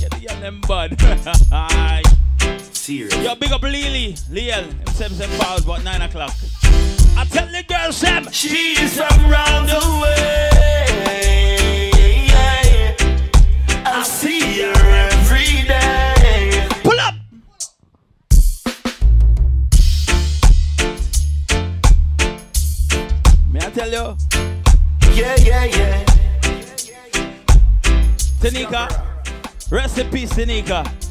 Get 0.00 0.10
the 0.12 0.18
young 0.18 0.40
them 0.40 0.60
bud. 0.62 2.02
Serious. 2.86 3.16
Yo, 3.16 3.34
big 3.34 3.50
up 3.50 3.62
Lily, 3.62 4.12
Liel, 4.30 4.62
himself 4.62 5.10
himself 5.10 5.30
forward 5.42 5.64
about 5.64 5.82
9 5.82 6.02
o'clock. 6.02 6.32
I 7.16 7.24
tell 7.24 7.48
the 7.48 7.64
girls 7.66 8.00
them. 8.00 8.30
She's 8.30 8.96
from 8.96 9.28
round 9.28 9.68
the 9.68 10.00
way. 10.02 11.90
I 13.84 14.02
see 14.04 14.62
her 14.62 15.08
every 15.10 15.66
day. 15.66 16.68
Pull 16.84 17.00
up. 17.00 17.14
May 23.50 23.66
I 23.66 23.70
tell 23.70 23.90
you, 23.90 24.16
Yeah, 25.12 25.34
yeah, 25.40 25.64
yeah. 25.64 26.04
Tanika, 28.38 29.72
rest 29.72 29.98
in 29.98 30.08
peace, 30.08 30.32
Tanika. 30.32 31.05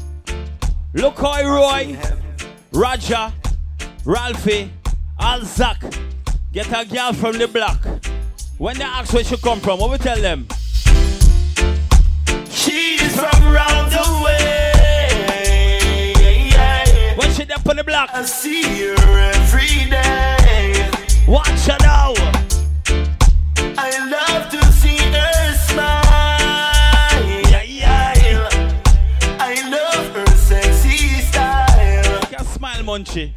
Look 0.96 1.18
how 1.18 1.42
Roy, 1.44 1.94
Roger, 2.72 3.30
Ralphie, 4.06 4.70
and 5.20 5.46
Zach 5.46 5.78
get 6.54 6.68
a 6.68 6.86
girl 6.86 7.12
from 7.12 7.36
the 7.36 7.46
block. 7.46 7.86
When 8.56 8.78
they 8.78 8.84
ask 8.84 9.12
where 9.12 9.22
she 9.22 9.36
come 9.36 9.60
from, 9.60 9.78
what 9.78 9.90
we 9.90 9.98
tell 9.98 10.18
them? 10.18 10.48
She's 12.48 13.14
from 13.14 13.52
round 13.52 13.92
the 13.92 14.22
way. 14.24 14.72
When 17.18 17.30
she 17.32 17.42
up 17.52 17.68
on 17.68 17.76
the 17.76 17.84
block, 17.84 18.08
I 18.14 18.22
see 18.24 18.62
her 18.62 18.94
every 19.34 19.90
day. 19.90 20.90
watch 21.28 21.66
her 21.66 21.76
now. 21.82 22.14
I 23.76 23.90
love 24.10 24.45
Munchie. 32.96 33.34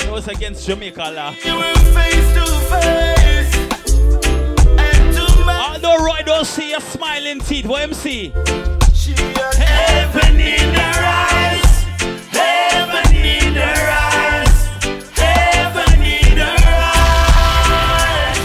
You 0.00 0.06
know 0.06 0.16
it's 0.16 0.28
against 0.28 0.66
Jamaica 0.66 1.12
law. 1.14 1.34
We 1.44 1.52
were 1.52 1.74
face 1.92 2.32
to 2.32 2.46
face. 2.72 3.54
And 4.78 5.14
to 5.16 5.44
my 5.44 5.74
Although 5.74 6.02
Roy 6.02 6.22
don't 6.24 6.46
see 6.46 6.70
your 6.70 6.80
smiling 6.80 7.40
teeth, 7.40 7.66
what 7.66 7.94
see? 7.94 8.32
she 8.94 9.12
heaven 9.12 10.40
in 10.40 10.74
her 10.74 11.04
eyes. 11.04 11.84
Heaven 12.30 13.14
in 13.14 13.54
her 13.54 13.90
eyes. 13.90 14.64
Heaven 15.18 16.02
in 16.02 16.38
her 16.38 16.58
eyes. 18.24 18.38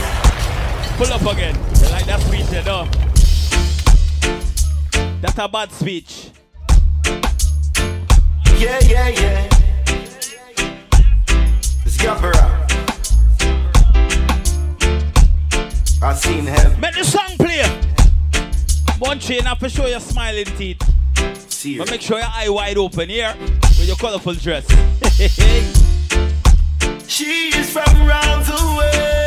Pull 0.98 1.13
up 1.13 1.26
again. 1.34 1.56
You 1.82 1.89
like 1.91 2.06
that 2.08 2.19
speech, 2.19 2.52
you 2.52 2.63
know? 2.63 2.89
That's 5.21 5.38
a 5.38 5.48
bad 5.48 5.71
speech. 5.71 6.32
Your 19.96 20.02
smiling 20.02 20.46
teeth. 20.58 20.82
See 21.50 21.78
But 21.78 21.90
make 21.90 22.02
sure 22.02 22.20
your 22.20 22.28
eye 22.28 22.50
wide 22.50 22.78
open 22.78 23.08
here 23.08 23.34
with 23.40 23.88
your 23.88 23.96
colorful 23.96 24.34
dress. 24.34 24.68
she 27.08 27.48
is 27.56 27.72
from 27.72 28.06
round 28.06 28.46
the 28.46 28.76
way. 28.78 29.25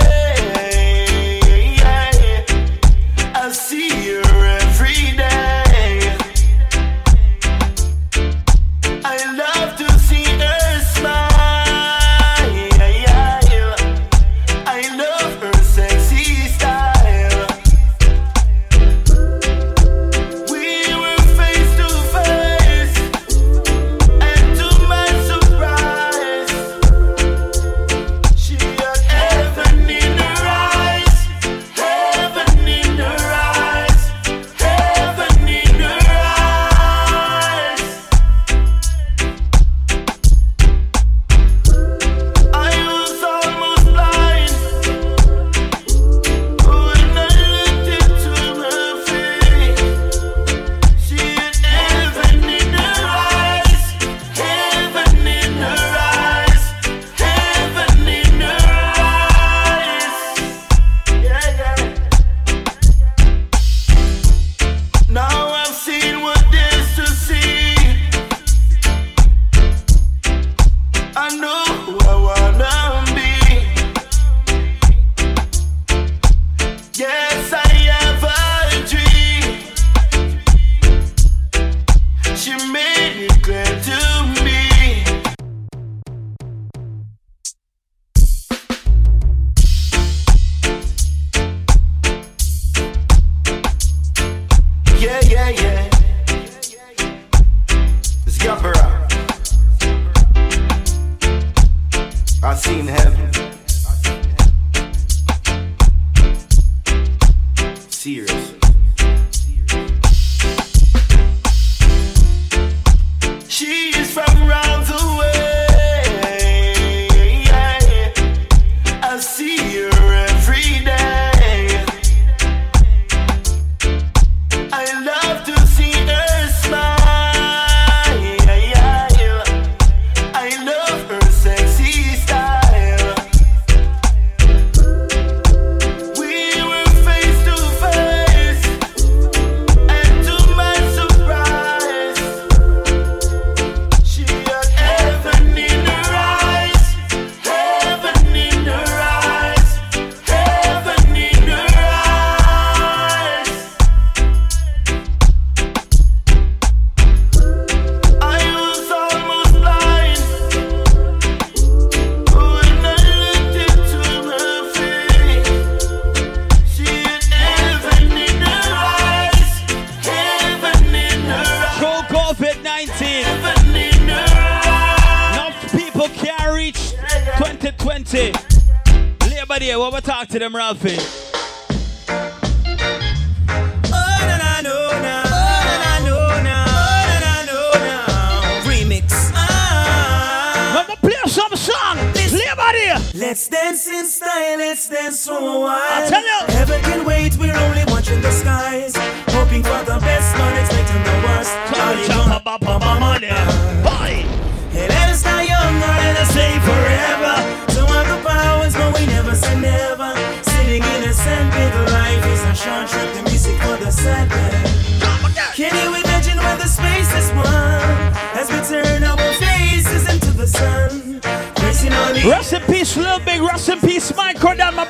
Rest 222.28 222.52
in 222.52 222.60
peace, 222.64 222.94
little 222.94 223.20
big. 223.20 223.40
Rest 223.40 223.70
in 223.70 223.80
peace, 223.80 224.14
Micro, 224.14 224.54
them, 224.54 224.74
my 224.74 224.84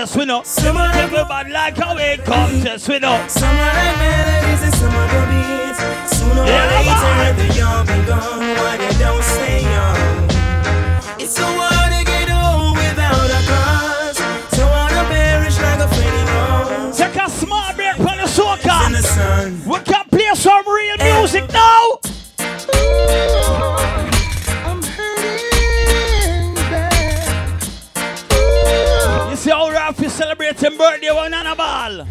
test 0.00 0.16
we 0.16 0.24
know. 0.24 0.42
Some 0.44 0.78
of 0.78 0.92
them 0.94 1.10
go 1.10 1.24
bad 1.26 1.50
like 1.50 1.76
how 1.76 1.94
we 1.94 2.16
come 2.24 2.62
test 2.62 2.88
we 2.88 2.98
know. 2.98 3.22
Some 3.28 3.50
of 3.50 3.72
them 3.76 3.98
melodies 3.98 4.62
and 4.62 4.74
some 4.74 4.94
of 4.96 5.10
the 5.12 5.20
beats. 5.28 5.80
Sooner 6.16 6.40
or 6.40 6.66
later 6.72 7.32
the 7.36 7.46
young 7.54 7.86
be 7.86 8.06
gone. 8.08 8.40
Why 8.60 8.76
they 8.78 8.98
don't 8.98 9.22
stay 9.22 9.62
young? 9.62 9.79
Birthday 30.80 31.12
one 31.12 31.34
on 31.34 31.46
a 31.46 31.54
ball. 31.54 32.08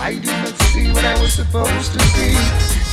I 0.00 0.16
did 0.16 0.36
not 0.40 0.56
see 0.72 0.88
what 0.88 1.04
I 1.04 1.20
was 1.20 1.34
supposed 1.34 1.92
to 1.92 2.00
see. 2.16 2.32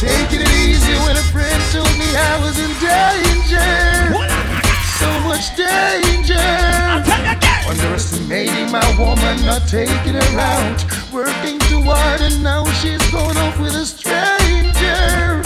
Taking 0.04 0.44
it 0.44 0.52
easy 0.68 0.96
when 1.08 1.16
a 1.16 1.26
friend 1.32 1.62
told 1.72 1.88
me 1.96 2.08
I 2.12 2.36
was 2.44 2.60
in 2.60 2.68
danger. 2.84 3.72
So 5.00 5.08
much 5.24 5.56
danger. 5.56 6.44
Underestimating 7.72 8.70
my 8.70 8.84
woman, 9.00 9.40
not 9.48 9.64
taking 9.66 10.20
her 10.20 10.32
out. 10.36 10.84
Working 11.14 11.58
too 11.72 11.80
hard, 11.88 12.20
and 12.20 12.44
now 12.44 12.66
she's 12.84 13.00
going 13.16 13.38
off 13.38 13.58
with 13.62 13.76
a 13.80 13.86
stranger. 13.86 15.40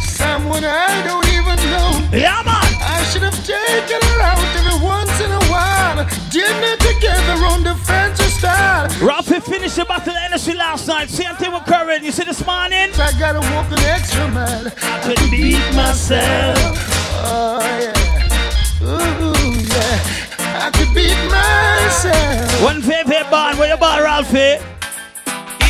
Someone 0.00 0.64
I 0.64 1.04
don't 1.04 1.28
even 1.36 1.60
know. 1.68 2.00
Yeah, 2.16 2.40
man. 2.48 2.64
I 2.80 3.04
should 3.12 3.28
have 3.28 3.36
taken 3.44 4.00
her 4.08 4.20
out 4.24 4.40
every 4.56 4.80
once 4.80 5.20
in 5.20 5.30
a 5.30 5.44
while. 5.52 6.00
Dinner 6.32 6.76
together 6.80 7.44
on 7.44 7.62
the 7.62 7.83
fancy 9.40 9.68
style. 9.68 9.68
Ralphie 9.68 9.78
the 9.78 9.84
battle 9.84 10.14
energy 10.16 10.54
last 10.54 10.86
night. 10.88 11.08
Same 11.08 11.34
thing 11.36 11.52
with 11.52 11.64
Curran. 11.64 12.04
You 12.04 12.12
see 12.12 12.24
this 12.24 12.44
morning? 12.44 12.90
I 12.94 13.12
gotta 13.18 13.40
walk 13.54 13.70
an 13.72 13.78
extra 13.84 14.28
mile. 14.28 14.66
I 14.82 15.00
could 15.02 15.30
beat 15.30 15.74
myself. 15.74 16.56
Oh 17.26 17.60
yeah. 17.80 17.92
Ooh 18.82 19.54
yeah. 19.74 20.64
I 20.64 20.70
could 20.70 20.94
beat 20.94 21.18
myself. 21.30 22.62
One 22.62 22.82
favorite 22.82 23.30
band. 23.30 23.58
Where 23.58 23.68
you 23.68 23.76
band, 23.76 24.02
Ralphie? 24.02 24.38
Eh? 24.38 24.62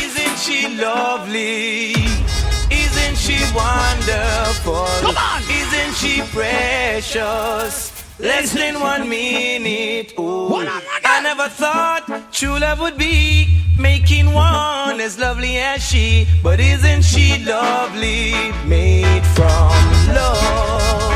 Isn't 0.03 0.39
she 0.39 0.77
lovely? 0.81 1.93
Isn't 2.71 3.17
she 3.17 3.39
wonderful? 3.55 4.87
Come 5.01 5.17
on! 5.17 5.43
Isn't 5.49 5.95
she 5.95 6.23
precious? 6.33 7.94
Less 8.19 8.53
than 8.53 8.79
one 8.79 9.09
minute. 9.09 10.15
Ooh. 10.19 10.55
I 10.55 11.21
never 11.23 11.49
thought 11.49 12.33
true 12.33 12.59
love 12.59 12.79
would 12.79 12.97
be 12.97 13.61
making 13.79 14.33
one 14.33 15.01
as 15.01 15.19
lovely 15.19 15.59
as 15.59 15.83
she. 15.83 16.27
But 16.43 16.61
isn't 16.61 17.03
she 17.03 17.45
lovely? 17.45 18.53
Made 18.67 19.27
from 19.35 19.73
love. 20.15 21.13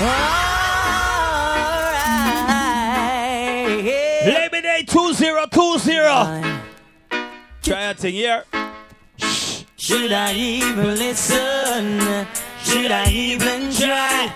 Alright. 0.00 0.42
Day 4.62 4.84
2020. 4.86 6.62
Try 7.62 7.82
a 7.82 7.94
thing 7.94 8.14
here. 8.14 8.44
Should 9.76 10.12
I 10.12 10.32
even 10.32 10.94
listen? 10.94 12.00
Should 12.62 12.90
I 12.90 13.10
even 13.10 13.70
try? 13.72 14.32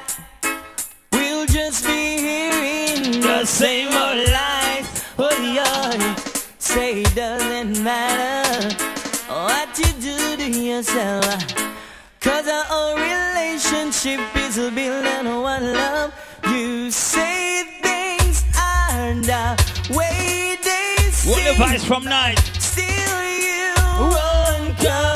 Just 1.66 1.84
be 1.84 2.16
hearing 2.18 3.20
the 3.22 3.44
same 3.44 3.88
old 3.88 4.30
lies. 4.30 5.04
Oh, 5.18 5.52
yeah. 5.52 6.14
Say 6.58 7.00
it 7.02 7.12
doesn't 7.16 7.82
matter 7.82 8.72
what 9.26 9.76
you 9.76 9.90
do 10.00 10.36
to 10.36 10.48
yourself. 10.48 11.24
Cause 12.20 12.46
our 12.46 12.66
own 12.70 13.00
relationship 13.00 14.20
is 14.36 14.56
built 14.76 15.06
on 15.06 15.42
one 15.42 15.72
love. 15.72 16.14
You 16.52 16.92
say 16.92 17.64
things 17.82 18.44
aren't 18.56 19.26
the 19.26 19.44
way 19.90 20.56
they 20.62 21.10
seem. 21.10 21.32
What 21.32 21.50
advice 21.50 21.84
from 21.84 22.04
night? 22.04 22.38
Still 22.60 23.22
you 23.42 23.74
won't 23.98 24.78
come 24.78 25.15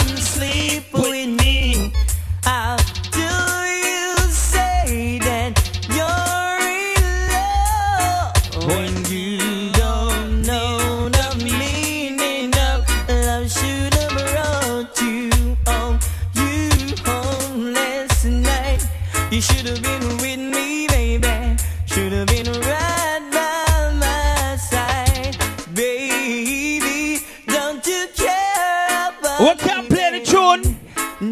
You 19.40 19.44
should 19.44 19.66
have 19.68 19.83
been 19.83 20.07
with 20.18 20.55
me, 20.55 20.87
baby. 20.88 21.57
Should 21.87 22.12
have 22.12 22.26
been 22.26 22.44
right 22.44 23.26
by 23.33 23.90
my 23.98 24.57
side, 24.57 25.35
baby. 25.72 27.24
Don't 27.46 27.87
you 27.87 28.07
care 28.14 29.09
about 29.09 29.40
What 29.40 29.59
can't 29.59 29.88
play 29.88 30.18
the 30.18 30.26
tune? 30.26 30.79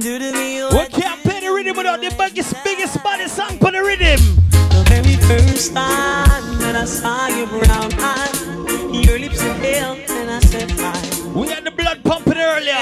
Do 0.01 0.19
to 0.19 0.33
me 0.33 0.63
What 0.75 0.91
can't 0.91 1.21
play 1.21 1.41
the 1.41 1.53
rhythm 1.53 1.77
without 1.77 2.01
the 2.01 2.09
biggest, 2.17 2.55
biggest 2.65 3.05
body 3.05 3.29
song 3.29 3.59
for 3.59 3.73
the 3.73 3.83
rhythm? 3.83 4.25
The 4.71 4.85
very 4.89 5.17
first 5.29 5.75
time 5.75 6.59
that 6.61 6.77
I 6.77 6.87
saw 6.87 7.27
your 7.27 7.47
brown 7.47 7.93
eyes, 8.01 9.07
your 9.07 9.19
lips 9.19 9.45
were 9.45 9.53
pale, 9.61 9.99
and 10.09 10.31
I 10.31 10.41
said 10.41 10.71
hi. 10.71 11.39
We 11.39 11.49
had 11.49 11.63
the 11.63 11.73
blood 11.73 12.03
pumping 12.05 12.39
earlier. 12.39 12.73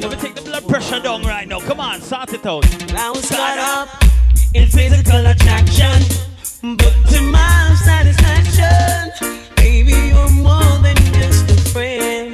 Let 0.00 0.12
me 0.12 0.16
take 0.16 0.34
the 0.34 0.40
blood 0.40 0.66
pressure 0.66 1.00
down 1.00 1.24
right 1.24 1.46
now. 1.46 1.60
Come 1.60 1.78
on, 1.78 2.00
sort 2.00 2.32
it 2.32 2.46
out. 2.46 2.64
I 2.94 3.10
was 3.10 3.28
caught 3.28 3.58
up 3.58 4.01
in 4.54 4.68
physical 4.68 5.26
attraction, 5.26 6.02
but 6.76 6.92
to 7.10 7.20
my 7.22 7.74
satisfaction, 7.84 9.10
baby, 9.56 9.92
you're 9.92 10.30
more 10.30 10.78
than 10.82 10.96
just 11.14 11.50
a 11.50 11.70
friend. 11.70 12.31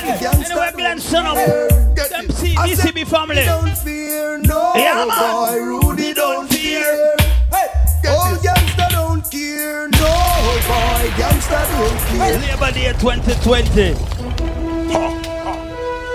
Listen 0.00 1.26
up. 1.26 1.34
Them 1.36 2.30
see, 2.30 2.56
I 2.56 2.68
DCB 2.68 2.98
said, 2.98 3.08
family. 3.08 3.44
Don't 3.44 3.76
fear, 3.78 4.38
no 4.38 4.72
Yeah, 4.74 5.04
oh 5.06 5.08
man. 5.08 5.80
boy. 5.80 5.88
Rudy 5.88 6.14
don't 6.14 6.48
fear. 6.52 7.14
Oh, 8.06 8.40
gangster 8.42 8.86
don't 8.90 9.30
care, 9.30 9.88
no 9.88 9.98
oh 10.00 10.60
boy. 10.68 11.16
Gangster 11.16 11.64
don't 11.76 11.98
care. 12.08 12.38
Labor 12.38 12.72
Day 12.72 12.92
2020. 12.98 13.94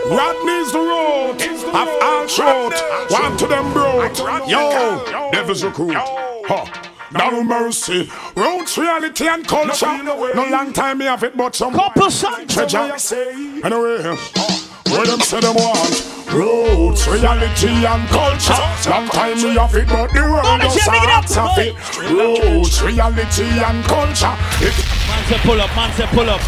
Rodney's 0.08 0.71
the 0.71 0.80
road, 0.80 1.41
of 1.74 1.89
all 2.02 2.28
short, 2.28 2.74
one 3.10 3.38
to 3.38 3.48
them 3.48 3.74
broad. 3.74 4.17
Yo, 4.48 5.04
devil's 5.32 5.63
recruit. 5.63 5.95
Huh. 5.95 6.65
No 7.17 7.43
mercy, 7.43 8.10
roots, 8.36 8.78
reality 8.78 9.28
and 9.28 9.47
culture. 9.47 10.04
No 10.04 10.47
long 10.49 10.73
time 10.73 10.97
me 10.99 11.06
have 11.06 11.23
it, 11.23 11.36
but 11.38 11.56
some 11.56 11.73
Couple 11.73 12.12
songs. 12.12 12.54
treasure. 12.54 12.80
Anyway, 13.63 14.04
where 14.89 15.06
them 15.06 15.19
say 15.21 15.39
them 15.39 15.56
want 15.56 16.12
roots, 16.32 17.08
reality 17.08 17.86
and 17.86 18.08
culture. 18.10 18.89
Long 18.89 19.08
time 19.08 19.41
me 19.41 19.56
have 19.56 19.73
it, 19.75 19.88
but 19.88 20.12
the 20.12 20.21
world 20.21 20.43
Mama, 20.43 20.63
does 20.63 20.75
check 20.75 20.88
it 20.93 21.10
up. 21.10 21.25
have 21.30 21.58
it. 21.58 21.75
Roots, 22.12 22.82
reality 22.82 23.47
and 23.63 23.84
culture. 23.86 24.36
It 24.60 24.75
Man 25.08 25.25
say 25.30 25.38
pull 25.39 25.62
up, 25.62 25.73
man 25.75 25.93
say 25.93 26.08
pull 26.08 26.30
up. 26.30 26.41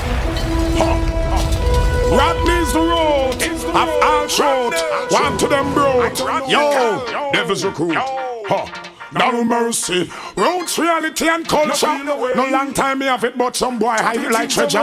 Rodney's 2.11 2.73
the 2.73 2.79
road, 2.79 3.35
of 3.75 3.89
all 4.03 4.27
short, 4.27 4.75
one 5.11 5.37
to 5.37 5.47
them 5.47 5.73
broad. 5.73 6.17
Yo, 6.49 7.31
devil's 7.33 7.63
recruit. 7.65 7.95
Huh. 7.95 8.65
No 9.13 9.43
mercy, 9.43 10.11
roots, 10.35 10.77
reality 10.77 11.27
and 11.29 11.47
culture. 11.47 12.03
No 12.03 12.47
long 12.51 12.73
time 12.73 12.99
me 12.99 13.05
have 13.05 13.23
it, 13.23 13.37
but 13.37 13.55
some 13.55 13.79
boy 13.79 13.95
hide 13.95 14.17
it 14.17 14.31
like 14.31 14.49
treasure. 14.49 14.79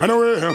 Anyway, 0.00 0.54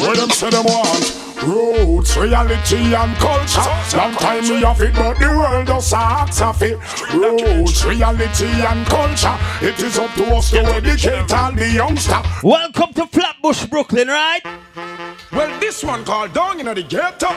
where 0.00 0.16
them 0.16 0.30
say 0.30 0.50
them 0.50 0.64
want 0.64 1.26
roots, 1.46 2.16
reality 2.16 2.94
and 2.94 3.16
culture. 3.16 3.96
Long 3.96 4.14
time 4.14 4.42
me 4.48 4.60
have 4.62 4.80
it, 4.80 4.94
but 4.94 5.18
the 5.18 5.28
world 5.28 5.66
does 5.66 5.92
ask 5.92 6.42
of 6.42 6.62
it. 6.62 6.78
Roots, 7.14 7.84
reality 7.84 8.46
and 8.46 8.86
culture. 8.86 9.36
It 9.60 9.80
is 9.82 9.98
up 9.98 10.12
to 10.14 10.24
us 10.34 10.50
to 10.50 10.60
educate 10.60 11.32
all 11.32 11.52
the 11.52 11.68
youngster. 11.68 12.20
Welcome 12.42 12.92
to 12.94 13.06
Flatbush, 13.06 13.66
Brooklyn, 13.66 14.08
right? 14.08 14.40
Well, 15.32 15.60
this 15.60 15.82
one 15.84 16.04
called 16.04 16.32
Down 16.32 16.60
in 16.60 16.66
the 16.66 16.82
Ghetto. 16.82 17.28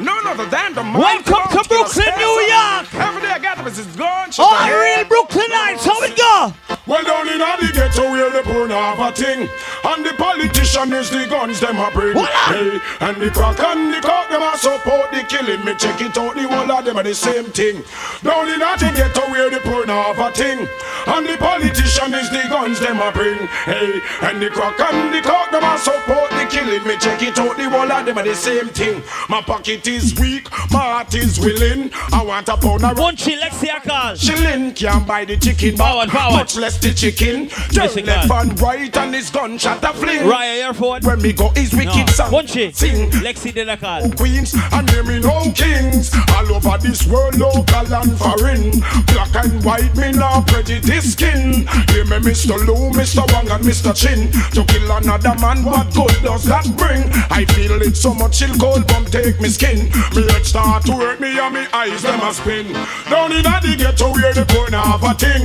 None 0.00 0.26
other 0.26 0.46
than 0.46 0.74
the 0.74 0.82
Welcome 0.82 1.62
to 1.62 1.68
Brooklyn, 1.68 2.12
New 2.16 2.38
York. 2.48 2.94
Every 2.94 3.22
day 3.22 3.32
I 3.32 3.38
get 3.40 3.58
up, 3.58 3.66
it's 3.66 3.96
gone. 3.96 4.30
All 4.38 4.68
real 4.68 5.04
Brooklynites, 5.04 5.84
how 5.84 6.02
it 6.02 6.16
go? 6.16 6.71
Well, 6.92 7.04
down 7.04 7.26
in 7.26 7.38
the 7.38 7.72
ghetto 7.72 8.12
where 8.12 8.28
the 8.28 8.42
poor 8.42 8.68
have 8.68 9.00
a 9.00 9.10
thing. 9.16 9.48
And 9.82 10.04
the 10.04 10.12
politician 10.12 10.92
is 10.92 11.08
the 11.08 11.26
guns 11.26 11.58
them 11.58 11.78
a 11.78 11.90
bring. 11.90 12.18
Hey, 12.18 12.80
and 13.00 13.16
the 13.16 13.30
crack 13.30 13.58
and 13.60 13.94
the 13.94 14.00
cock 14.02 14.28
them 14.28 14.42
a 14.42 14.52
support 14.58 15.10
the 15.10 15.24
killing. 15.24 15.64
Me 15.64 15.72
check 15.74 16.02
it 16.02 16.18
out, 16.18 16.34
the 16.36 16.44
whole 16.46 16.70
of 16.70 16.84
them 16.84 16.98
are 16.98 17.02
the 17.02 17.14
same 17.14 17.46
thing. 17.46 17.82
Down 18.22 18.46
in 18.46 18.60
the 18.60 18.92
ghetto 18.92 19.24
where 19.32 19.48
the 19.48 19.60
poor 19.60 19.86
have 19.86 20.18
a 20.18 20.30
thing. 20.36 20.68
And 21.06 21.24
the 21.24 21.38
politician 21.38 22.12
is 22.12 22.28
the 22.28 22.44
guns 22.52 22.78
them 22.78 23.00
a 23.00 23.10
bring. 23.10 23.40
Hey, 23.64 23.96
and 24.28 24.42
the 24.42 24.50
crack 24.50 24.78
and 24.78 25.14
the 25.14 25.22
cock 25.22 25.50
them 25.50 25.64
a 25.64 25.78
support 25.78 26.28
the 26.32 26.44
killing. 26.44 26.84
Me 26.86 26.98
check 27.00 27.22
it 27.22 27.38
out, 27.38 27.56
the 27.56 27.70
whole 27.70 27.90
of 27.90 28.04
them 28.04 28.18
are 28.18 28.22
the 28.22 28.34
same 28.34 28.68
thing. 28.68 29.02
My 29.30 29.40
pocket 29.40 29.86
is 29.88 30.14
weak, 30.20 30.50
my 30.70 31.00
heart 31.00 31.14
is 31.14 31.40
willing. 31.40 31.90
I 32.12 32.22
want 32.22 32.50
a 32.50 32.56
pound 32.58 32.84
of 32.84 32.98
Bunchy, 32.98 33.40
let's 33.40 33.56
see 33.56 33.70
a. 33.70 34.14
Shilling 34.14 34.74
can't 34.74 35.06
buy 35.06 35.24
the 35.24 35.38
chicken 35.38 35.74
back, 35.76 36.10
forward. 36.10 36.36
much 36.36 36.56
less 36.56 36.81
the 36.82 36.92
chicken. 36.92 37.48
Turn 37.70 38.04
left 38.04 38.30
and 38.30 38.60
right 38.60 38.96
and 38.96 39.14
his 39.14 39.30
gunshot 39.30 39.82
a 39.84 39.92
fling. 39.92 40.20
Raya, 40.20 40.74
phone. 40.74 41.00
When 41.02 41.22
me 41.22 41.32
go 41.32 41.52
is 41.56 41.72
wicked 41.72 42.06
No. 42.06 42.12
song. 42.12 42.30
Bunchy, 42.30 42.74
Sing 42.74 43.10
Lexi 43.22 43.54
did 43.54 43.68
a 43.68 43.76
call. 43.76 44.10
queens 44.10 44.54
and 44.72 44.90
hear 44.90 45.04
me 45.04 45.20
no 45.20 45.50
kings. 45.54 46.10
All 46.34 46.54
over 46.56 46.76
this 46.78 47.06
world, 47.06 47.38
local 47.38 47.94
and 47.94 48.18
foreign. 48.18 48.70
Black 49.06 49.34
and 49.44 49.64
white, 49.64 49.94
me 49.96 50.12
now 50.12 50.42
prejudice 50.42 51.12
skin. 51.12 51.66
Hear 51.92 52.04
me, 52.04 52.18
Mr. 52.18 52.58
Lou, 52.66 52.90
Mr. 52.90 53.22
Wang 53.32 53.48
and 53.48 53.64
Mr. 53.64 53.94
Chin. 53.94 54.30
To 54.52 54.64
kill 54.64 54.90
another 54.90 55.34
man, 55.40 55.64
what 55.64 55.92
good 55.94 56.16
does 56.22 56.44
that 56.44 56.66
bring? 56.76 57.04
I 57.30 57.44
feel 57.54 57.80
it 57.80 57.96
so 57.96 58.12
much, 58.14 58.38
chill 58.38 58.54
cold 58.58 58.86
bomb 58.88 59.06
take 59.06 59.40
me 59.40 59.48
skin. 59.48 59.88
Me 60.16 60.22
head 60.32 60.44
start 60.44 60.84
to 60.86 60.92
hurt 60.92 61.20
me 61.20 61.38
and 61.38 61.54
me 61.54 61.66
eyes 61.72 62.02
them 62.02 62.20
a 62.20 62.34
spin. 62.34 62.72
Down 63.08 63.30
in 63.32 63.42
the 63.42 63.76
ghetto 63.78 64.12
where 64.12 64.34
the 64.34 64.44
now 64.70 64.82
have 64.98 65.04
a 65.04 65.14
thing. 65.14 65.44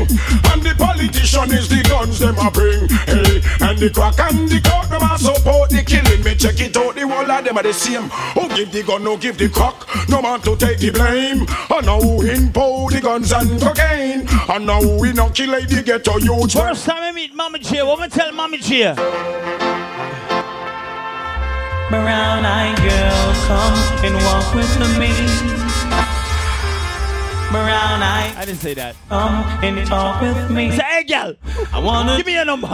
And 0.51 0.63
the 0.63 0.73
politician 1.17 1.57
is 1.57 1.67
the 1.67 1.83
guns 1.89 2.19
them 2.19 2.37
a 2.37 2.51
bring. 2.51 2.87
Hey, 3.05 3.41
and 3.65 3.77
the 3.79 3.89
crack 3.93 4.19
and 4.19 4.49
the 4.49 4.61
cock 4.61 4.89
them 4.89 5.01
a 5.01 5.17
support 5.17 5.69
the 5.69 5.83
killing. 5.83 6.23
Me 6.23 6.35
check 6.35 6.59
it 6.59 6.77
out, 6.77 6.95
the 6.95 7.07
whole 7.07 7.29
of 7.29 7.45
them 7.45 7.57
are 7.57 7.63
the 7.63 7.73
same. 7.73 8.09
Who 8.35 8.47
give 8.55 8.71
the 8.71 8.83
gun, 8.83 9.03
no 9.03 9.17
give 9.17 9.37
the 9.37 9.49
cock. 9.49 9.87
No 10.09 10.21
man 10.21 10.41
to 10.41 10.55
take 10.55 10.79
the 10.79 10.91
blame. 10.91 11.45
And 11.69 11.85
now 11.85 11.99
who 11.99 12.21
impose 12.21 12.93
the 12.93 13.01
guns 13.01 13.31
and 13.31 13.59
cocaine. 13.59 14.27
And 14.49 14.65
now 14.65 14.81
we 14.99 15.13
no 15.13 15.29
kill 15.29 15.51
like 15.51 15.67
the 15.67 15.81
ghetto 15.81 16.17
youth. 16.17 16.53
First 16.53 16.85
time 16.85 17.03
I 17.03 17.11
meet 17.11 17.33
Mama 17.33 17.59
J, 17.59 17.83
what 17.83 17.99
me 17.99 18.09
tell 18.09 18.31
Mama 18.31 18.57
J? 18.57 18.93
Brown 21.89 22.45
eyed 22.45 22.77
girl, 22.77 23.33
come 23.47 24.05
and 24.05 24.15
walk 24.25 24.53
with 24.53 24.99
me. 24.99 25.66
Brown 27.51 28.01
eyed, 28.03 28.35
I 28.35 28.43
didn't 28.45 28.59
say 28.59 28.73
that. 28.73 28.95
come 29.09 29.43
and 29.63 29.87
talk 29.87 30.21
with 30.21 30.49
me. 30.51 30.69
Say, 30.71 30.83
hey, 30.83 31.03
girl, 31.03 31.33
I 31.71 31.79
wanna 31.79 32.17
give 32.17 32.25
me 32.25 32.35
a 32.37 32.43
number. 32.45 32.67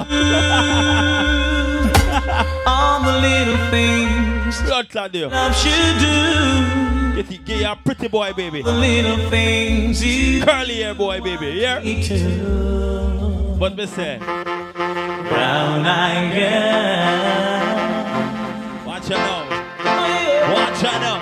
all 2.65 3.03
the 3.03 3.19
little 3.19 3.57
things 3.69 4.59
Blood 4.61 4.89
clot 4.89 5.11
there. 5.13 5.27
love 5.29 5.55
should 5.55 5.99
do. 5.99 7.15
Get, 7.15 7.31
it, 7.31 7.45
get 7.45 7.59
your 7.59 7.75
pretty 7.75 8.07
boy, 8.07 8.33
baby. 8.33 8.61
The 8.63 8.71
little 8.71 9.29
things 9.29 10.03
you 10.03 10.41
Curly 10.43 10.81
hair 10.81 10.95
boy, 10.95 11.21
baby. 11.21 11.51
Yeah? 11.59 11.79
need 11.79 12.03
to. 12.05 12.17
What 13.57 13.75
me 13.75 13.85
say? 13.85 14.17
Brown 14.17 15.85
eyed 15.85 16.33
girl. 16.33 16.43
Watch 18.87 19.11
out 19.11 19.19
now. 19.19 19.45
Watch 20.53 20.83
out 20.83 21.01
now. 21.01 21.19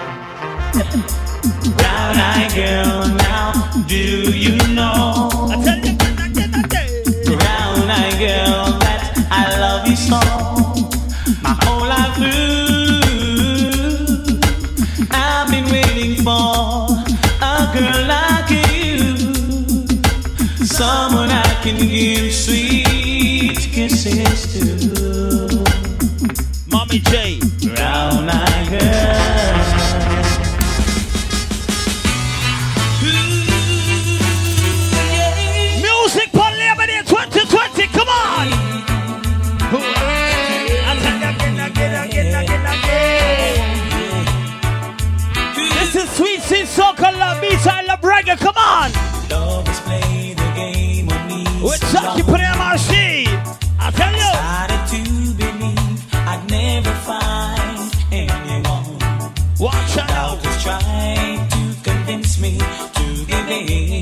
Eyed 2.34 2.54
girl, 2.56 3.08
now 3.18 3.52
do 3.88 3.96
you 4.32 4.56
know? 4.74 5.30
Brown 7.26 7.90
eyed 7.90 8.18
girl, 8.20 8.80
that 8.80 9.02
I 9.30 9.60
love 9.60 9.86
you 9.86 9.98
so. 9.98 10.20
My 11.42 11.54
whole 11.62 11.86
life 11.86 12.16
through, 12.16 13.02
I've 15.12 15.50
been 15.52 15.66
waiting 15.66 16.24
for 16.24 16.88
a 17.42 17.68
girl 17.76 18.02
like 18.08 18.50
you. 18.72 18.98
Someone 20.66 21.32
I 21.32 21.60
can 21.62 21.78
give 21.86 22.34
sweet 22.34 23.60
kisses 23.74 24.42
to. 24.54 24.64
Mommy 26.72 27.00
J. 27.00 27.40
Brown 27.76 28.30
eyed 28.30 28.70
girl. 28.70 29.31
Sweet 46.16 46.42
Sin 46.42 46.66
Soca 46.66 47.12
Love 47.18 47.42
Beats. 47.42 47.66
I 47.68 47.82
love 47.84 48.02
reggae. 48.02 48.38
Come 48.38 48.58
on. 48.58 48.92
Lovers 49.30 49.80
play 49.82 50.34
the 50.34 50.52
game 50.56 51.10
on 51.10 51.28
me. 51.28 51.44
Talking 51.92 52.26
for 52.26 52.32
the 52.32 52.50
MRC. 52.60 53.28
I 53.80 53.92
tell 53.92 54.14
you. 54.14 54.32
Started 54.36 54.84
to 54.94 55.02
believe 55.42 56.14
I'd 56.14 56.44
never 56.50 56.94
find 57.08 57.94
anyone. 58.12 59.00
Watch 59.60 59.98
out. 59.98 60.46
Is 60.46 60.64
trying 60.64 61.48
to 61.50 61.62
convince 61.84 62.40
me 62.40 62.58
to 62.58 63.26
give 63.26 63.50
in, 63.50 64.01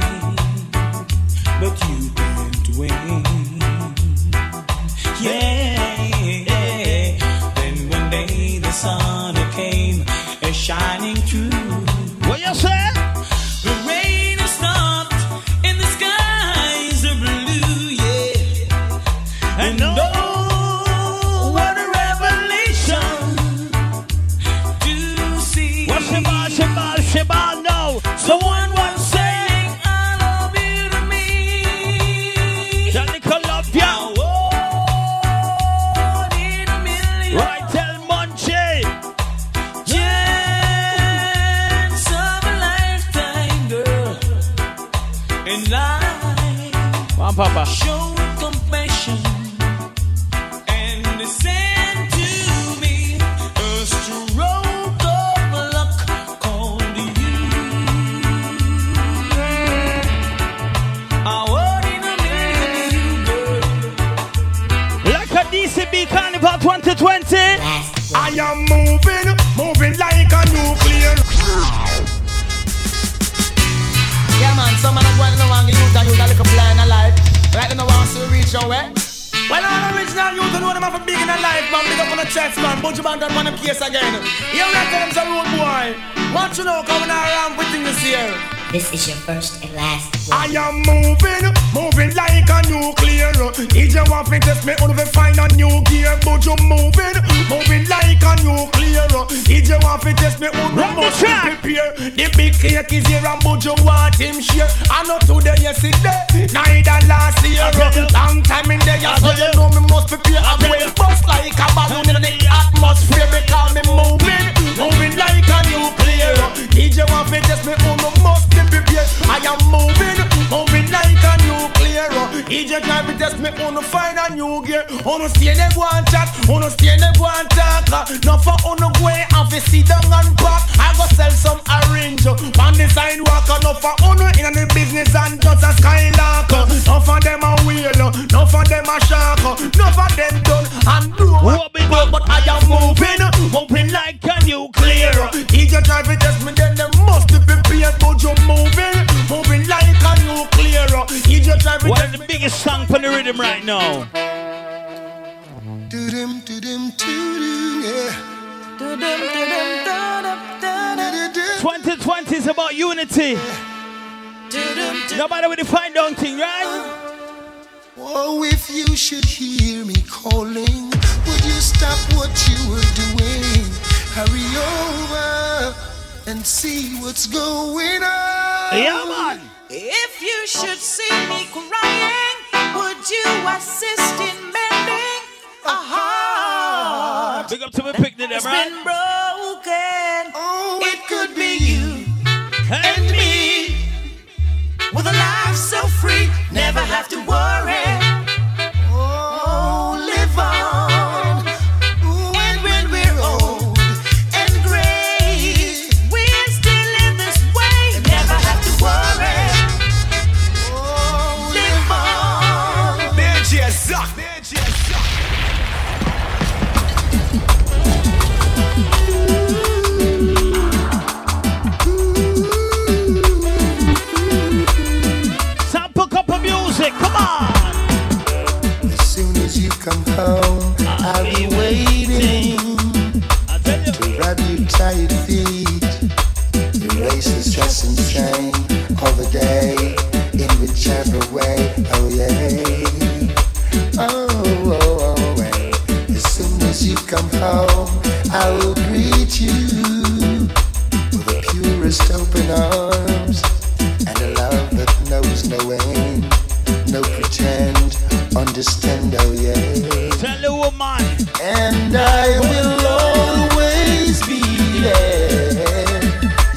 window, 259.10 259.32
yeah. 259.32 260.10
Tell 260.18 260.42
the 260.42 260.54
woman. 260.54 261.02
And 261.42 261.96
I 261.96 262.40
will 262.40 262.88
always 262.88 264.22
be 264.28 264.42
there. 264.82 266.02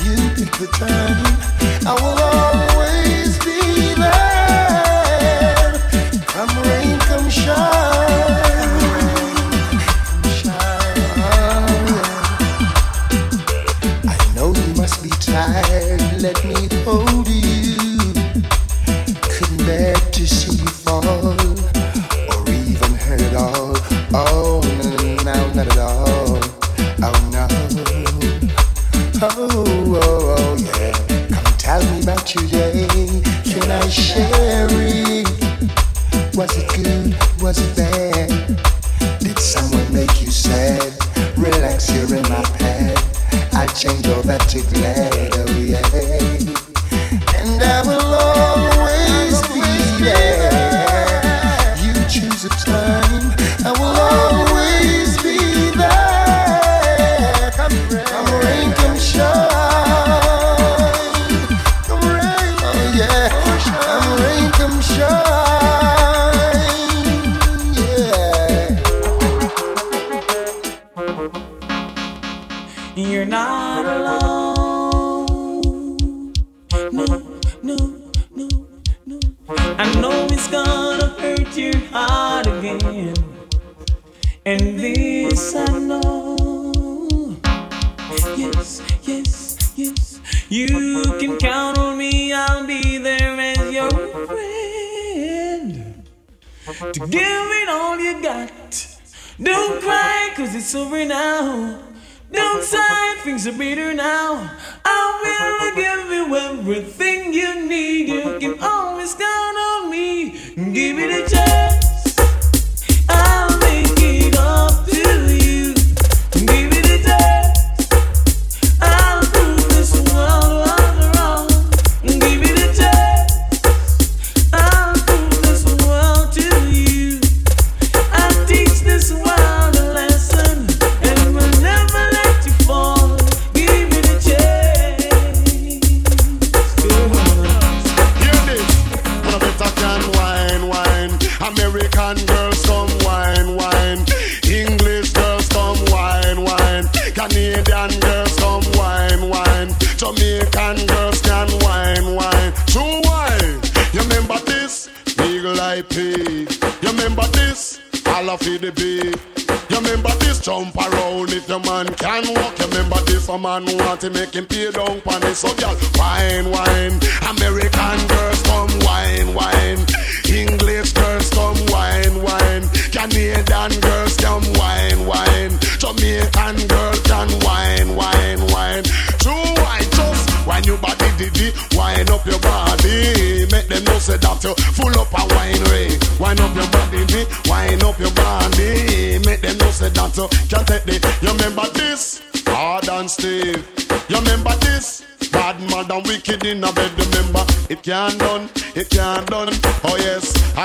You 0.05 0.17
pick 0.37 0.53
the 0.59 0.69
time. 0.75 1.25
I 1.87 1.95
will 2.01 2.22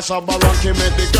yes, 0.10 0.22
Ashabba 0.22 0.42
Rocky 0.44 0.68
make 0.80 0.96
the 1.12 1.17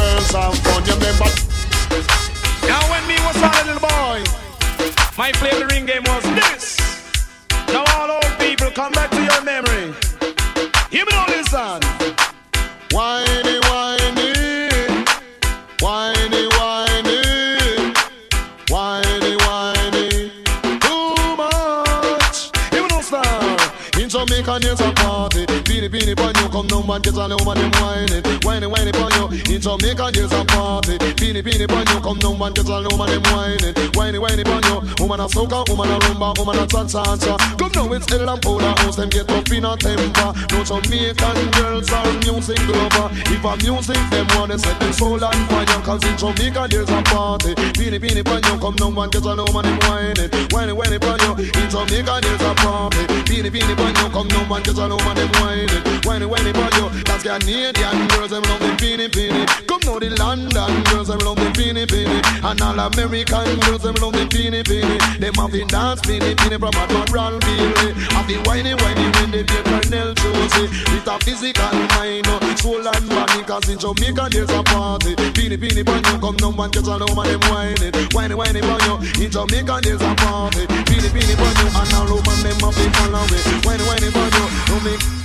woman 36.94 37.20
a 37.20 37.38
Come 37.58 37.72
now, 37.76 37.94
it's 37.94 38.12
El 38.12 38.30
and 38.30 38.42
Powder 38.42 38.74
House 38.82 38.96
Them 38.96 39.10
get 39.10 39.30
up 39.30 39.52
in 39.52 39.66
a 39.66 39.76
temper. 39.78 40.34
No 40.52 40.64
Jamaican 40.64 41.52
girls 41.52 41.92
are 41.92 42.14
music 42.24 42.60
lover. 42.68 43.10
If 43.28 43.44
a 43.44 43.58
music 43.64 43.98
them 44.10 44.28
want 44.36 44.52
to 44.52 44.60
set 44.60 44.80
them 44.80 44.94
soul 44.94 45.24
on 45.24 45.34
fire 45.48 45.66
Cause 45.84 46.04
in 46.04 46.18
Jamaica 46.18 46.68
there's 46.70 46.90
a 46.90 47.02
party. 47.04 47.56
Beanie, 47.76 48.00
beanie, 48.00 48.24
pon 48.24 48.42
you 48.44 48.60
Come 48.60 48.76
down 48.76 48.94
man, 48.94 49.10
get 49.10 49.24
a 49.24 49.34
little 49.34 49.54
man, 49.54 49.64
them 49.64 49.80
whining 49.90 50.30
Whiny, 50.52 50.74
whiny, 50.74 51.00
pon 51.00 51.20
you. 51.20 51.34
In 51.46 51.70
Jamaica 51.70 52.20
there's 52.22 52.42
a 52.42 52.54
party. 52.56 53.04
Beanie, 53.28 53.52
beanie, 53.52 53.76
pon 53.76 53.96
you 53.96 54.10
Come 54.12 54.28
down 54.28 54.50
man, 54.50 54.64
get 54.64 54.78
a 54.78 54.82
little 54.82 54.98
man, 55.00 55.16
them 55.16 55.32
whining 55.42 55.87
Whiny, 56.08 56.26
whiny, 56.26 56.54
pon 56.54 56.72
you 56.80 56.88
That's 57.04 57.24
Canadian 57.24 58.08
girls, 58.08 58.32
them 58.32 58.44
love 58.48 58.64
the 58.64 58.72
beanie, 58.80 59.12
beanie. 59.12 59.44
Come 59.68 59.84
now 59.84 60.00
the 60.00 60.10
London 60.16 60.84
girls, 60.88 61.10
them 61.10 61.20
love 61.20 61.36
the 61.36 61.52
beanie, 61.52 61.84
beanie. 61.84 62.24
And 62.48 62.62
all 62.64 62.80
American 62.80 63.60
girls, 63.68 63.84
them 63.84 63.96
love 64.00 64.14
the 64.16 64.24
beanie, 64.32 64.64
beanie. 64.64 65.20
Them 65.20 65.34
have 65.36 65.52
the 65.52 65.66
dance 65.68 66.00
beanie, 66.08 66.32
beanie 66.40 66.64
From 66.64 66.80
Admiral 66.80 67.36
Bailey 67.44 67.92
Have 68.16 68.24
the 68.24 68.40
whiny, 68.48 68.72
whiny 68.80 69.04
When 69.20 69.32
they 69.36 69.44
play 69.44 69.60
Colonel 69.68 70.16
Josie. 70.16 70.72
With 70.96 71.12
a 71.12 71.20
physical 71.28 71.76
mind 72.00 72.32
Soul 72.56 72.88
and 72.88 73.10
body 73.12 73.44
Cause 73.44 73.68
in 73.68 73.76
Jamaica 73.76 74.32
there's 74.32 74.52
a 74.56 74.64
party. 74.64 75.12
Beanie, 75.36 75.60
beanie, 75.60 75.84
pon 75.84 76.00
you 76.08 76.18
Come 76.24 76.40
down 76.40 76.56
man, 76.56 76.72
get 76.72 76.88
a 76.88 76.96
little 76.96 77.12
man, 77.20 77.28
them 77.28 77.44
whining 77.52 77.92
Whiny, 78.16 78.36
whiny, 78.40 78.62
pon 78.64 78.80
you 78.88 78.96
In 79.20 79.28
Jamaica 79.28 79.84
there's 79.84 80.00
a 80.00 80.12
party. 80.24 80.64
Beanie, 80.88 81.12
beanie, 81.12 81.36
pon 81.36 81.52
you 81.60 81.68
And 81.68 81.92
all 82.00 82.16
woman, 82.16 82.40
them 82.48 82.64
have 82.64 82.76
the 82.80 82.88
follow 82.96 83.28
me 83.28 83.40
Whiny, 83.68 83.84
whiny, 83.84 84.08
pon 84.16 84.32
you 84.32 84.48
Don't 84.72 84.84
make 84.88 85.17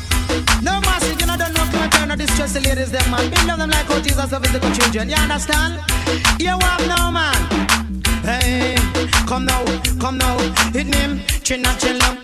No 0.63 0.81
massive, 0.83 1.21
you 1.21 1.27
know, 1.27 1.37
don't 1.37 1.53
know 1.55 1.63
and 1.83 1.93
turn 1.93 2.09
no 2.09 2.17
distress 2.17 2.53
the 2.55 2.61
ladies, 2.61 2.91
them 2.91 3.11
man. 3.11 3.31
Big 3.31 3.45
love 3.47 3.59
them 3.59 3.71
like 3.71 3.87
how 3.87 4.01
Jesus 4.01 4.31
love 4.33 4.43
his 4.43 4.53
little 4.53 4.73
children. 4.73 5.09
You 5.09 5.17
understand? 5.17 5.81
You 6.39 6.59
have 6.59 6.85
no 6.87 7.11
man. 7.11 7.41
Hey, 8.23 8.77
come 9.27 9.45
now, 9.45 9.65
come 9.99 10.19
now. 10.19 10.39
Hit 10.73 10.95
him, 10.95 11.21
chin 11.43 11.67
up, 11.67 11.79
chin 11.79 12.01
up. 12.03 12.17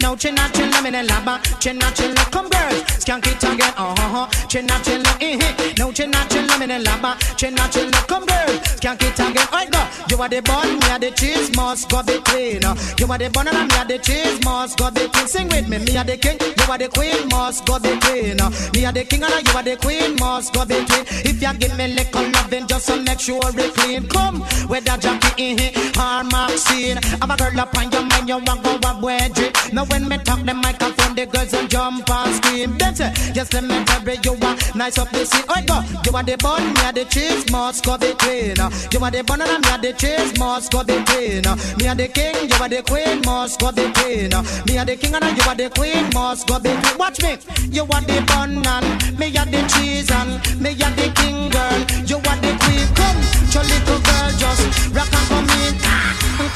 Now 0.00 0.16
chin 0.16 0.38
up, 0.38 0.52
chin 0.52 0.72
up 0.72 0.84
in 0.84 0.92
the 0.92 1.02
laba. 1.12 1.40
Chin 1.60 1.82
up, 1.82 1.94
chin 1.94 2.16
up. 2.16 2.30
Come 2.30 2.48
girls, 2.48 2.82
skank 3.02 3.26
it 3.26 3.42
again. 3.42 3.74
Uh 3.76 3.94
huh. 3.96 4.26
Chin 4.48 4.70
up, 4.70 4.82
chin 4.82 5.06
up. 5.06 5.16
Eh, 5.20 5.38
eh. 5.40 5.74
Now 5.78 5.92
chin 5.92 6.14
up, 6.14 6.28
chin 6.28 6.50
up 6.50 6.60
in 6.60 6.68
the 6.68 6.78
laba. 6.90 7.16
Chin 7.36 7.58
up, 7.58 7.70
chin 7.70 7.94
up. 7.94 8.06
Come 8.08 8.26
girls, 8.26 8.58
skank 8.80 9.02
it 9.02 9.18
again. 9.18 9.46
Alright, 9.48 9.70
go. 9.70 9.80
You 10.10 10.20
are 10.22 10.28
the 10.28 10.40
bun, 10.42 10.78
me 10.78 10.90
are 10.90 10.98
the 10.98 11.10
cheese, 11.12 11.54
must 11.54 11.88
go 11.88 12.02
between. 12.02 12.62
You 12.98 13.06
are 13.06 13.18
the 13.18 13.30
bun 13.32 13.48
and 13.48 13.68
me 13.68 13.76
are 13.76 13.84
the 13.84 13.98
cheese, 13.98 14.42
must 14.44 14.78
go 14.78 14.90
between. 14.90 15.26
Sing 15.26 15.48
with 15.48 15.68
me, 15.68 15.78
me 15.78 15.96
are 15.96 16.04
the 16.04 16.16
king, 16.16 16.38
you 16.40 16.64
are 16.68 16.78
the 16.78 16.88
queen, 16.88 17.28
must 17.28 17.64
go 17.64 17.78
between. 17.78 18.36
Me 18.74 18.84
are 18.84 18.92
the 18.92 19.04
king 19.04 19.22
and 19.22 19.46
you 19.46 19.54
are 19.54 19.62
the 19.62 19.76
queen, 19.76 20.16
must 20.16 20.52
go 20.52 20.64
between. 20.64 21.04
If 21.24 21.40
you 21.40 21.54
give 21.54 21.76
me 21.78 21.94
little 21.94 22.28
loving, 22.32 22.66
just 22.66 22.88
to 22.88 22.96
make 23.00 23.20
sure 23.20 23.40
it 23.44 23.74
clean. 23.74 24.08
Come, 24.08 24.40
with 24.68 24.84
that 24.84 25.00
Jackie 25.00 25.52
in 25.52 25.58
here, 25.58 25.72
or 25.94 26.24
Maxine. 26.24 26.98
Have 27.22 27.30
a 27.30 27.36
girl 27.36 27.60
up 27.60 27.76
on 27.78 27.90
your 27.92 28.02
mind, 28.02 28.28
you 28.28 28.38
want 28.38 28.62
go 28.64 28.74
up 28.82 28.98
wedgie. 29.00 29.52
Now 29.72 29.84
when 29.90 30.08
me 30.08 30.18
talk 30.18 30.40
the 30.44 30.54
microphone, 30.54 31.14
the 31.14 31.26
girls 31.26 31.52
will 31.52 31.66
jump 31.68 32.08
and 32.08 32.34
scream. 32.36 32.78
That's 32.78 33.00
it. 33.00 33.34
Just 33.34 33.52
let 33.54 33.64
me 33.64 33.84
tell 33.84 34.02
you, 34.02 34.32
are 34.42 34.56
nice 34.74 34.98
up 34.98 35.10
the 35.10 35.24
scene. 35.24 35.44
Oh, 35.48 35.60
go. 35.66 35.82
You 36.04 36.16
are 36.16 36.22
the 36.22 36.36
bun, 36.38 36.72
me 36.74 36.80
are 36.82 36.92
the 36.92 37.04
cheese, 37.04 37.50
must 37.50 37.84
go 37.84 37.98
between. 37.98 38.56
You 38.92 39.00
are 39.04 39.10
the 39.10 39.22
bun 39.26 39.40
and 39.42 39.62
me 39.64 39.70
are 39.70 39.78
the 39.78 39.92
cheese, 39.92 40.38
must 40.38 40.72
go 40.72 40.84
between. 40.84 41.42
Me 41.78 41.88
are 41.88 41.94
the 41.94 42.08
king, 42.08 42.48
you 42.48 42.56
are 42.56 42.68
the 42.68 42.82
queen, 42.82 43.20
must 43.24 43.60
go 43.60 43.72
between. 43.72 44.30
Me 44.66 44.78
are 44.78 44.84
the 44.84 44.96
king 44.96 45.14
and 45.14 45.36
you 45.36 45.44
are 45.48 45.54
the 45.54 45.70
queen, 45.70 46.08
must 46.14 46.46
go 46.46 46.58
between. 46.58 46.98
Watch 46.98 47.22
me. 47.22 47.36
You 47.70 47.82
are 47.82 48.02
the 48.02 48.22
bun 48.26 48.66
and 48.66 49.18
me 49.18 49.26
are 49.36 49.46
the 49.46 49.62
cheese 49.74 50.10
and 50.10 50.38
me 50.60 50.70
are 50.82 50.94
the 50.94 51.12
king 51.14 51.50
girl. 51.50 51.80
You 52.06 52.16
are 52.16 52.38
the 52.40 52.52
queen. 52.62 52.86
Come, 52.94 53.18
your 53.52 53.64
little 53.64 54.00
girl, 54.00 54.30
just 54.38 54.62
rock 54.94 55.12
and 55.12 55.26
come 55.28 55.50
in. 55.62 55.74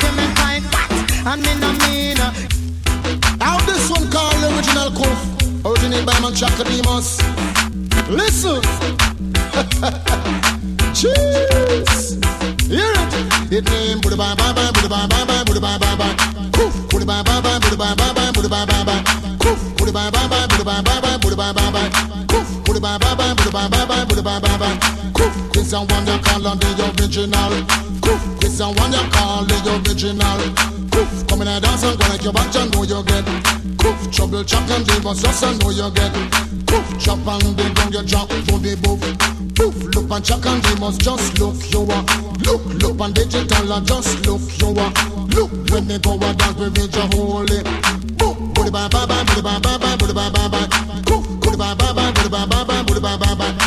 Come 0.00 0.18
and 0.18 0.32
find 0.38 0.64
what? 0.72 0.90
And 1.26 1.42
me 1.42 1.54
no 1.60 1.83
Kuf 5.04 5.20
Originated 5.68 6.06
by 6.06 6.16
man 6.20 6.32
Chaka 6.34 6.64
Demus 6.64 7.20
Listen 8.08 8.60
Cheers 10.94 12.16
Hear 12.68 12.92
it 12.96 13.52
It 13.52 13.64
name 13.70 14.00
Buddha 14.00 14.16
bye 14.16 14.34
bye 14.34 14.52
bye 14.56 14.70
Buddha 14.72 14.88
bye 14.88 15.06
bye 15.06 15.24
bye 15.28 15.44
Buddha 15.44 15.60
bye 15.60 15.78
bye 15.78 15.96
bye 15.96 16.14
Kuf 16.56 16.72
Buddha 16.90 17.04
bye 17.06 17.22
bye 17.22 17.40
bye 17.40 17.58
Buddha 17.60 17.76
bye 17.76 17.94
bye 17.94 18.12
bye 18.14 18.32
Buddha 18.32 18.48
bye 18.48 18.66
bye 18.66 18.84
bye 18.84 19.02
Kuf 19.38 19.58
Buddha 19.76 19.92
bye 19.92 20.10
bye 20.10 20.28
bye 20.28 20.46
Buddha 20.48 20.64
bye 20.64 20.82
bye 20.82 21.00
bye 21.00 21.18
Buddha 21.18 21.36
bye 21.36 21.52
bye 21.52 21.70
bye 21.70 21.90
Kuf 22.32 22.46
Buddha 22.64 22.80
bye 22.80 22.98
bye 22.98 23.14
bye 23.14 23.34
Buddha 23.34 23.52
bye 23.52 23.68
bye 23.68 24.04
bye 24.04 24.22
bye 24.22 24.40
bye 24.40 24.58
bye 24.58 25.03
And 25.74 25.90
one 25.90 26.06
you 26.06 26.18
call 26.22 26.38
the 26.38 26.94
original. 26.94 27.50
This 28.38 28.60
and 28.60 28.78
one 28.78 28.92
you 28.94 29.02
call 29.10 29.42
the 29.42 29.58
original. 29.82 30.38
Coof, 30.94 31.26
come 31.26 31.42
in 31.42 31.48
and 31.48 31.62
dance 31.64 31.82
and 31.82 31.98
go 31.98 32.06
like 32.06 32.22
your 32.22 32.32
back, 32.32 32.54
you 32.54 32.70
know 32.70 32.82
you 32.86 33.02
get. 33.02 33.24
Coof, 33.82 33.98
trouble 34.14 34.44
chop 34.44 34.70
and 34.70 34.86
leave 34.86 35.04
us 35.06 35.20
just 35.22 35.42
I 35.42 35.50
know 35.58 35.70
you 35.74 35.90
get. 35.90 36.14
Coof, 36.70 36.86
chop 37.02 37.26
and 37.26 37.58
the 37.58 37.66
ground 37.74 37.90
you 37.94 38.02
drop 38.06 38.28
the 38.30 38.78
boof. 38.86 39.02
Poof, 39.58 39.74
look 39.98 40.10
and 40.14 40.24
check 40.24 40.46
and 40.46 40.62
they 40.62 40.78
must 40.78 41.00
just 41.00 41.38
look 41.42 41.58
you 41.72 41.82
are. 41.90 42.04
Look, 42.46 42.62
look 42.78 43.00
and 43.02 43.14
digital 43.14 43.72
and 43.72 43.86
just 43.86 44.14
look 44.30 44.42
you 44.62 44.70
are. 44.78 44.92
Look 45.34 45.50
when 45.74 45.88
they 45.90 45.98
go 45.98 46.14
and 46.14 46.38
dance 46.38 46.54
with 46.54 46.94
your 46.94 47.08
holy. 47.18 47.58
Boop, 48.14 48.36
booty 48.54 48.70
bye 48.70 48.86
bye 48.94 49.06
bye, 49.06 49.24
booty 49.26 49.42
bye 49.42 49.58
bye 49.58 49.78
bye, 49.78 49.96
booty 49.98 50.14
bye 50.14 50.30
bye 50.30 50.46
bye. 50.46 50.68
Coof, 51.02 51.26
booty 51.42 51.58
bye 51.58 51.74
bye 51.74 51.90
bye, 51.92 52.12
booty 52.14 52.30
bye 52.30 52.46
bye 52.46 52.62
bye, 52.62 52.82
booty 52.86 53.00
bye 53.02 53.18
bye 53.18 53.34
bye. 53.34 53.63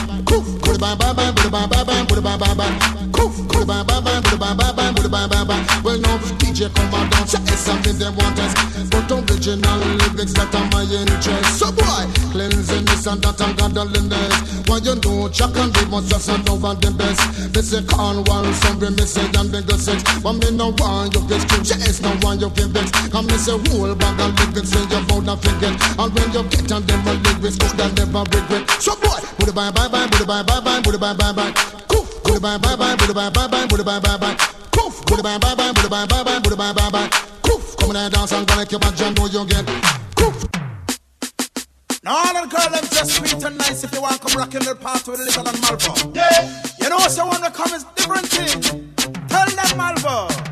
DJ 6.57 6.73
come 6.73 6.89
and 6.89 7.11
dance, 7.11 7.33
it's 7.37 7.61
something 7.61 7.97
they 8.01 8.09
want 8.09 8.39
us. 8.41 8.53
But 8.89 9.05
original 9.13 9.77
lyrics 9.77 10.33
that 10.33 10.49
are 10.57 10.65
my 10.73 10.89
interest. 10.89 11.61
So 11.61 11.69
boy, 11.69 12.09
cleansing 12.33 12.85
this 12.89 13.05
and 13.05 13.21
that 13.21 13.37
and 13.37 13.53
godliness. 13.53 14.33
Why 14.65 14.81
you 14.81 14.97
know 14.97 15.29
Chuck 15.29 15.53
and 15.53 15.69
must 15.93 16.09
just 16.09 16.25
hand 16.25 16.49
over 16.49 16.73
the 16.73 16.89
best. 16.97 17.53
They 17.53 17.61
say 17.61 17.85
Cornwall, 17.85 18.49
some 18.65 18.81
me 18.81 19.05
say 19.05 19.29
and 19.37 19.53
bigger 19.53 19.77
sex. 19.77 20.01
But 20.25 20.41
me 20.41 20.49
no 20.49 20.73
want 20.81 21.13
you 21.13 21.21
get 21.29 21.45
screwed, 21.45 21.69
yes, 21.69 22.01
no 22.01 22.09
want 22.25 22.41
you 22.41 22.49
get 22.49 22.73
vex. 22.73 22.89
Come 23.13 23.29
me 23.29 23.37
say 23.37 23.53
whole 23.69 23.93
bag 23.93 24.17
of 24.17 24.33
lyrics 24.41 24.73
say 24.73 24.81
you 24.81 25.01
to 25.05 25.33
forget. 25.37 25.77
And 26.01 26.09
when 26.09 26.27
you 26.33 26.41
get 26.49 26.71
on 26.73 26.81
them 26.89 27.05
lyrics, 27.05 27.57
good 27.61 27.77
and 27.85 27.93
never 28.01 28.25
regret. 28.33 28.65
So 28.81 28.97
boy, 28.97 29.21
it 29.45 29.53
bye 29.53 29.69
bye 29.69 29.85
bye, 29.93 30.09
it 30.09 30.25
bye 30.25 30.41
bye 30.41 30.57
bye, 30.57 30.81
it 30.81 30.97
bye 30.97 31.13
bye 31.13 31.33
bye. 31.37 31.96
Coof, 32.37 32.43
bye 32.43 32.57
bye 32.59 32.75
bye, 32.75 32.95
bye 32.95 33.29
bye 33.29 33.47
bye, 33.47 33.83
bye 33.83 33.99
bye 33.99 34.17
bye. 34.17 34.35
Coof, 34.71 35.05
put 35.07 35.23
bye 35.23 35.39
bye 35.39 35.55
bye, 35.55 35.71
bye 35.71 35.87
bye 35.89 36.05
bye, 36.05 36.39
bye 36.39 36.73
bye 36.73 36.89
bye. 36.91 37.09
Coof, 37.41 37.75
come 37.77 37.95
and 37.95 38.13
dance 38.13 38.31
and 38.31 38.45
go 38.47 38.63
your 38.69 38.79
back, 38.79 38.99
you 38.99 39.11
know 39.11 39.25
you 39.25 39.45
get. 39.47 39.65
Coof. 40.15 40.45
Now 42.03 42.17
all 42.17 42.33
the 42.33 42.47
girls 42.47 42.69
them 42.69 42.85
just 42.91 43.11
sweet 43.15 43.43
and 43.43 43.57
nice 43.57 43.83
if 43.83 43.91
you 43.91 44.01
want 44.03 44.21
come 44.21 44.37
rock 44.37 44.51
the 44.51 44.75
party 44.75 45.09
with 45.11 45.19
Little 45.21 45.47
and 45.47 45.57
Malvo. 45.57 46.15
Yeah. 46.15 46.61
You 46.79 46.89
know 46.89 46.99
so 46.99 47.27
when 47.27 47.41
they 47.41 47.49
come 47.49 47.73
is 47.73 47.85
different 47.95 48.27
thing. 48.27 48.93
Tell 49.27 49.47
them 49.47 49.79
Malvo. 49.79 50.46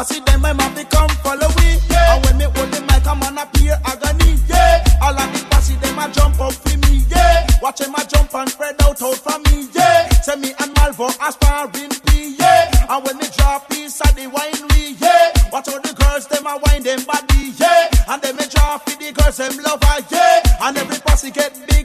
All 0.00 0.06
the 0.06 0.14
posse 0.14 0.24
them 0.24 0.40
my 0.40 0.52
mom 0.54 0.74
they 0.74 0.84
come 0.84 1.10
follow 1.20 1.48
we. 1.60 1.76
And 1.92 2.24
when 2.24 2.38
me 2.38 2.44
hold 2.44 2.72
the 2.72 2.80
mic, 2.88 3.06
I'm 3.06 3.20
on 3.20 3.36
a 3.36 3.44
pure 3.52 3.76
agony. 3.84 4.40
Yeah. 4.48 4.80
All 5.02 5.12
of 5.12 5.28
the 5.28 5.44
posse 5.50 5.76
them 5.76 5.98
a 5.98 6.08
jump 6.08 6.40
up 6.40 6.54
for 6.54 6.76
me. 6.88 7.04
Yeah. 7.12 7.46
Watch 7.60 7.80
them 7.80 7.94
a 7.94 8.02
jump 8.08 8.34
and 8.34 8.48
spread 8.48 8.80
out 8.80 9.02
out 9.02 9.20
for 9.20 9.38
me. 9.50 9.68
Yeah. 9.74 10.08
Say 10.24 10.36
me 10.36 10.54
and 10.58 10.74
Malvo 10.76 11.12
aspiring 11.20 11.92
P. 12.06 12.34
Yeah. 12.40 12.88
And 12.88 13.04
when 13.04 13.18
me 13.18 13.28
drop 13.36 13.68
piece 13.68 14.00
of 14.00 14.16
the 14.16 14.24
winery. 14.24 14.96
Yeah. 15.02 15.36
Watch 15.52 15.68
how 15.68 15.78
the 15.78 15.92
girls 15.92 16.26
them 16.28 16.46
a 16.46 16.56
wine 16.64 16.82
them 16.82 17.04
body. 17.04 17.52
Yeah. 17.60 17.90
And 18.08 18.22
then 18.22 18.36
me 18.36 18.44
drop 18.48 18.88
for 18.88 18.96
the 18.96 19.12
girls 19.12 19.36
them 19.36 19.52
love 19.60 19.84
her. 19.84 20.00
Yeah. 20.08 20.64
And 20.64 20.78
every 20.78 20.96
posse 21.04 21.30
get 21.30 21.52
big 21.68 21.79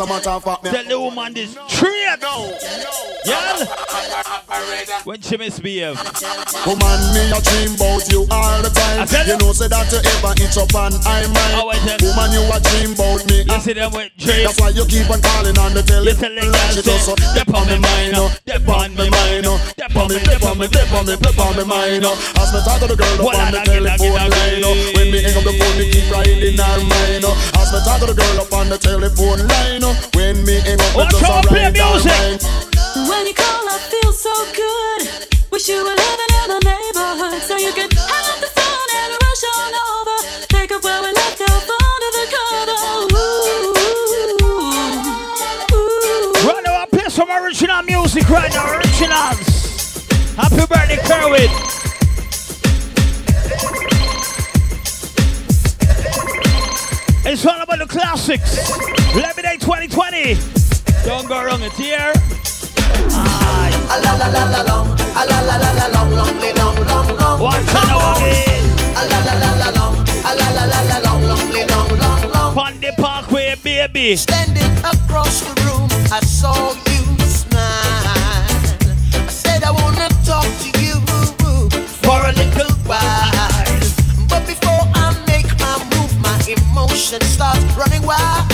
as 0.00 0.06
a 0.06 0.06
matter 0.06 0.30
of 0.30 0.44
fact. 0.44 0.57
When 5.04 5.20
she 5.22 5.36
misbehave. 5.36 5.96
Woman, 6.66 7.00
me 7.14 7.22
a 7.32 7.40
dream 7.40 7.72
about 7.76 8.04
you 8.12 8.26
all 8.30 8.60
the 8.60 8.70
time. 8.70 9.02
I 9.02 9.06
tell 9.06 9.24
You 9.26 9.32
you. 9.34 9.38
know, 9.40 9.52
say 9.52 9.68
that 9.68 9.88
you 9.88 10.00
ever 10.04 10.32
itch 10.36 10.58
up 10.60 10.74
and 10.74 10.94
I 11.06 11.24
mind. 11.28 11.54
Oh, 11.56 11.72
Woman, 11.72 12.28
you 12.34 12.42
a 12.44 12.58
dream 12.60 12.92
about 12.92 13.22
me. 13.28 13.44
You 13.48 13.58
see 13.60 13.72
them 13.72 13.92
with 13.92 14.12
dreams. 14.20 14.44
That's 14.44 14.60
why 14.60 14.70
you 14.76 14.84
keep 14.84 15.08
on 15.08 15.20
calling 15.22 15.56
on 15.58 15.72
the 15.72 15.82
telephone. 15.82 16.18
tell 16.20 16.34
the 16.34 16.44
girl 16.44 16.68
She 16.76 16.82
say, 16.82 16.90
does 16.92 17.04
so. 17.08 17.14
Dep 17.34 17.48
on 17.54 17.64
me 17.66 17.78
mind. 17.78 18.16
Dep 18.44 18.68
on 18.68 18.90
me 18.96 19.06
mind. 19.08 19.46
Dep 19.76 19.96
on 19.96 20.06
me, 20.08 20.18
dep 20.20 20.42
on 20.44 20.54
me, 20.58 20.66
dep 20.68 20.92
on 20.92 21.04
me, 21.06 21.14
Dip 21.16 21.38
on 21.38 21.52
me 21.56 21.64
mind. 21.64 22.04
As 22.04 22.48
me 22.52 22.60
talk 22.64 22.78
to 22.80 22.86
the 22.88 22.96
girl 22.96 23.16
up 23.24 23.32
on 23.32 23.52
the 23.52 23.60
again, 23.62 23.86
again, 23.86 23.98
telephone 23.98 24.28
line, 24.28 24.62
oh. 24.64 24.76
When 24.98 25.06
me 25.10 25.18
hang 25.24 25.36
up 25.38 25.44
the 25.44 25.52
phone, 25.56 25.76
me 25.78 25.84
keep 25.90 26.06
riding 26.12 26.58
her 26.58 26.78
mind. 26.84 27.24
Uh. 27.24 27.58
As 27.60 27.68
me 27.72 27.78
talk 27.84 27.98
to 28.00 28.06
the 28.10 28.16
girl 28.16 28.36
up 28.44 28.52
on 28.52 28.68
the 28.68 28.78
telephone 28.78 29.40
line. 29.48 29.84
Uh, 29.84 29.94
when 30.14 30.44
me 30.44 30.60
hang 30.60 30.80
up, 30.80 30.90
me 30.92 30.96
Watch 31.00 31.10
just 31.16 31.24
how 31.24 31.38
I 31.38 31.40
a 31.40 31.48
play 31.48 31.64
ride 31.64 31.76
her 31.80 32.00
mind. 32.04 32.40
When 33.08 33.26
you 33.26 33.34
call, 33.34 33.57
I 33.88 33.90
feel 33.90 34.12
so 34.12 34.34
good. 34.52 35.08
Wish 35.50 35.66
you 35.66 35.82
were 35.82 35.88
living 35.88 36.32
in 36.44 36.48
the 36.52 36.60
neighborhood 36.60 37.40
so 37.40 37.56
you 37.56 37.72
could 37.72 37.90
hang 37.90 38.28
up 38.28 38.38
the 38.38 38.52
phone 38.52 38.90
and 39.00 39.16
rush 39.16 39.44
on 39.56 39.72
over. 39.88 40.18
Take 40.48 40.72
up 40.72 40.84
where 40.84 41.00
we 41.00 41.08
left 41.08 41.40
off 41.40 41.70
under 41.72 42.10
the 42.12 42.28
cover. 42.36 42.76
Ooh, 43.16 43.72
ooh. 44.44 44.72
Right 46.46 46.62
now, 46.66 46.82
I 46.82 46.86
play 46.90 47.08
some 47.08 47.30
original 47.30 47.82
music 47.84 48.28
right 48.28 48.52
now. 48.52 48.76
Originals. 48.76 49.40
Happy 50.36 50.66
birthday, 50.68 51.00
Kerwin. 51.08 51.48
It's 57.24 57.46
all 57.46 57.62
about 57.62 57.78
the 57.78 57.86
classics. 57.88 58.68
Day 59.14 59.56
2020. 59.56 60.36
Don't 61.06 61.26
go 61.26 61.42
wrong, 61.42 61.62
it's 61.62 61.78
here. 61.78 62.12
One 67.40 67.64
time 67.66 68.16
again. 68.16 68.64
On 72.56 72.74
the 72.80 72.92
parkway, 72.98 73.54
baby. 73.62 74.16
Standing 74.16 74.72
across 74.84 75.40
the 75.42 75.54
room, 75.64 75.88
I 76.12 76.20
saw 76.20 76.72
you 76.72 77.02
smile. 77.24 77.62
I 79.14 79.30
said 79.30 79.62
I 79.62 79.70
wanna 79.70 80.08
talk 80.24 80.44
to 80.44 80.68
you 80.82 80.94
for 82.02 82.18
a 82.26 82.32
little 82.32 82.72
while. 82.86 83.30
But 84.28 84.46
before 84.46 84.84
I 84.94 85.14
make 85.26 85.48
my 85.60 85.78
move, 85.94 86.12
my 86.20 86.38
emotions 86.46 87.24
start 87.26 87.58
running 87.76 88.02
wild. 88.02 88.50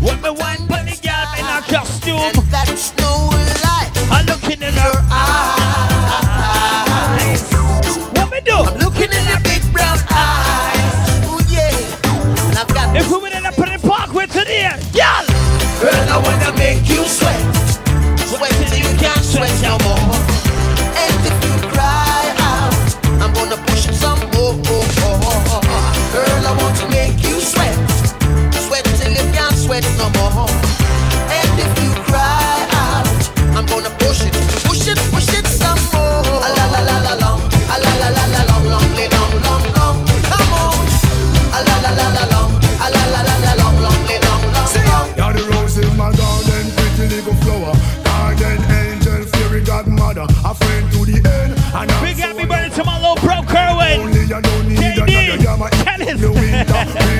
When 0.00 0.20
me 0.22 0.30
wine 0.30 0.66
pon 0.68 0.86
the 0.86 0.96
girl 1.02 1.28
in 1.38 1.44
a 1.44 1.60
costume, 1.66 2.20
And 2.20 2.36
that's 2.52 2.96
no 2.98 3.04
lie. 3.04 3.07
I'm 3.07 3.07
looking 3.07 3.07
in 4.68 4.74
her 4.74 4.92
eyes. 5.10 5.57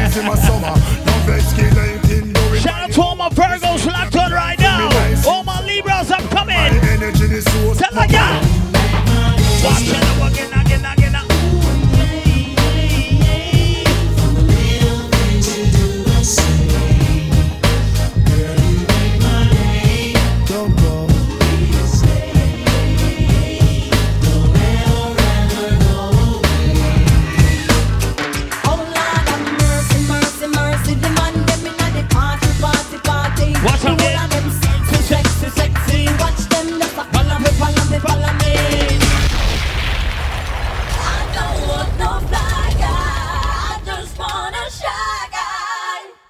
Breeze 0.08 0.16
in 0.18 0.26
my 0.26 0.34
summer. 0.36 0.74
Escalating, 1.26 2.32
no 2.32 2.54
Shout 2.56 2.82
out 2.82 2.92
to 2.92 3.02
all 3.02 3.16
my 3.16 3.28
Virgos 3.30 3.86
locked 3.86 4.16
on 4.16 4.32
right 4.32 4.58
now. 4.58 4.88
All 5.26 5.44
my 5.44 5.60
Libras, 5.64 6.10
I'm 6.10 6.26
coming. 6.28 6.56
energy, 6.56 7.26
the 7.26 7.42
source. 7.42 7.78
Tell 7.78 7.94
her, 7.94 8.06
yeah. 8.08 8.40
Watch 9.64 10.38
it 10.38 10.57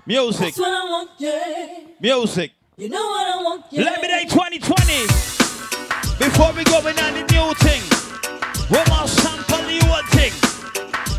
Music. 0.09 0.41
That's 0.41 0.59
what 0.59 0.73
I 0.73 0.85
want, 0.89 1.11
yeah. 1.19 1.85
Music. 2.01 2.53
You 2.79 2.89
know 2.89 2.97
what 2.97 3.29
I 3.29 3.43
want, 3.45 3.67
yeah. 3.71 3.85
Let 3.85 4.01
me 4.01 4.09
day 4.09 4.25
2020. 4.25 5.05
Before 6.17 6.49
we 6.57 6.65
go 6.65 6.81
in 6.89 6.97
on 6.97 7.13
the 7.13 7.29
new 7.29 7.53
thing, 7.61 7.85
we 8.73 8.81
must 8.89 9.21
sample 9.21 9.61
the 9.69 9.77
old 9.85 10.09
thing. 10.17 10.33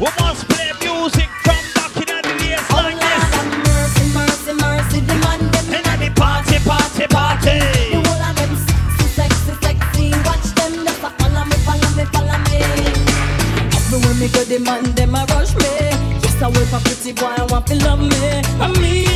We 0.01 0.09
must 0.17 0.49
play 0.49 0.73
music 0.81 1.29
from 1.45 1.61
back 1.77 1.93
in 2.01 2.17
the 2.17 2.33
days 2.41 2.65
oh, 2.73 2.81
like 2.81 2.97
this. 2.97 3.29
Mercy, 3.61 4.05
mercy, 4.09 4.53
mercy, 4.57 4.99
the 5.05 5.15
man 5.21 5.37
them 5.53 5.69
in 5.69 5.85
the 5.85 6.09
party, 6.17 6.57
party, 6.65 7.05
party. 7.13 7.61
The 7.93 8.01
whole 8.01 8.25
of 8.25 8.33
them 8.41 8.57
sexy, 8.57 9.05
sexy, 9.13 9.53
sexy. 9.69 10.17
Watch 10.25 10.49
them 10.57 10.81
a 10.81 10.93
follow 10.97 11.45
me, 11.45 11.57
follow 11.61 11.89
me, 11.93 12.09
follow 12.09 12.41
me. 12.49 12.57
Everywhere 13.69 14.17
me 14.17 14.27
go, 14.33 14.41
the 14.49 14.57
boy, 17.13 17.27
I 17.27 17.45
want 17.49 17.67
to 17.67 17.75
love 17.75 17.99
me. 17.99 18.09
I 18.59 18.71
need 18.81 19.08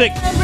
music. 0.00 0.39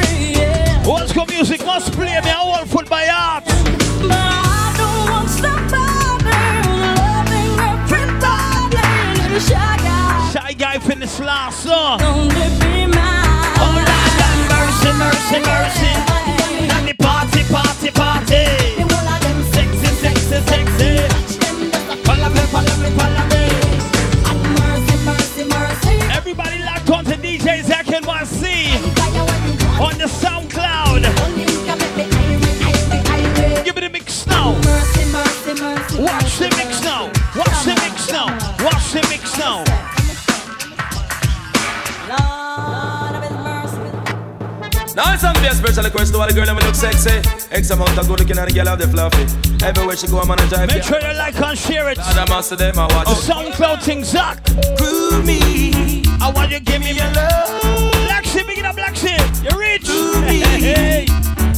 Amount 47.96 48.10
of 48.10 48.18
good 48.18 48.28
looking 48.28 48.38
and 48.38 48.50
the 48.50 48.52
girl 48.52 48.66
have 48.66 48.78
the 48.78 48.88
fluffy. 48.92 49.24
Everywhere 49.64 49.96
she 49.96 50.06
go, 50.06 50.20
I'm 50.20 50.30
on 50.30 50.38
a 50.38 50.46
drive. 50.52 50.68
Make 50.68 50.84
sure 50.84 51.00
you 51.00 51.16
like 51.16 51.40
and 51.40 51.56
share 51.56 51.88
it. 51.88 51.96
And 51.96 52.18
I'm 52.20 52.28
master 52.28 52.54
them, 52.54 52.76
I 52.76 52.84
watch 52.92 53.08
it. 53.08 53.24
SoundCloud 53.24 53.80
thing, 53.80 54.04
Zach. 54.04 54.36
Prove 54.76 55.24
me. 55.24 56.04
I 56.20 56.28
want 56.28 56.52
you 56.52 56.60
give 56.60 56.82
me 56.84 56.92
your 56.92 57.08
love. 57.16 57.56
Black 58.04 58.26
sheep, 58.26 58.48
big 58.48 58.58
it 58.58 58.66
up, 58.66 58.76
black 58.76 58.94
sheep. 58.96 59.16
You're 59.40 59.56
rich. 59.56 59.88
me. 60.28 60.44
Hey. 60.60 61.06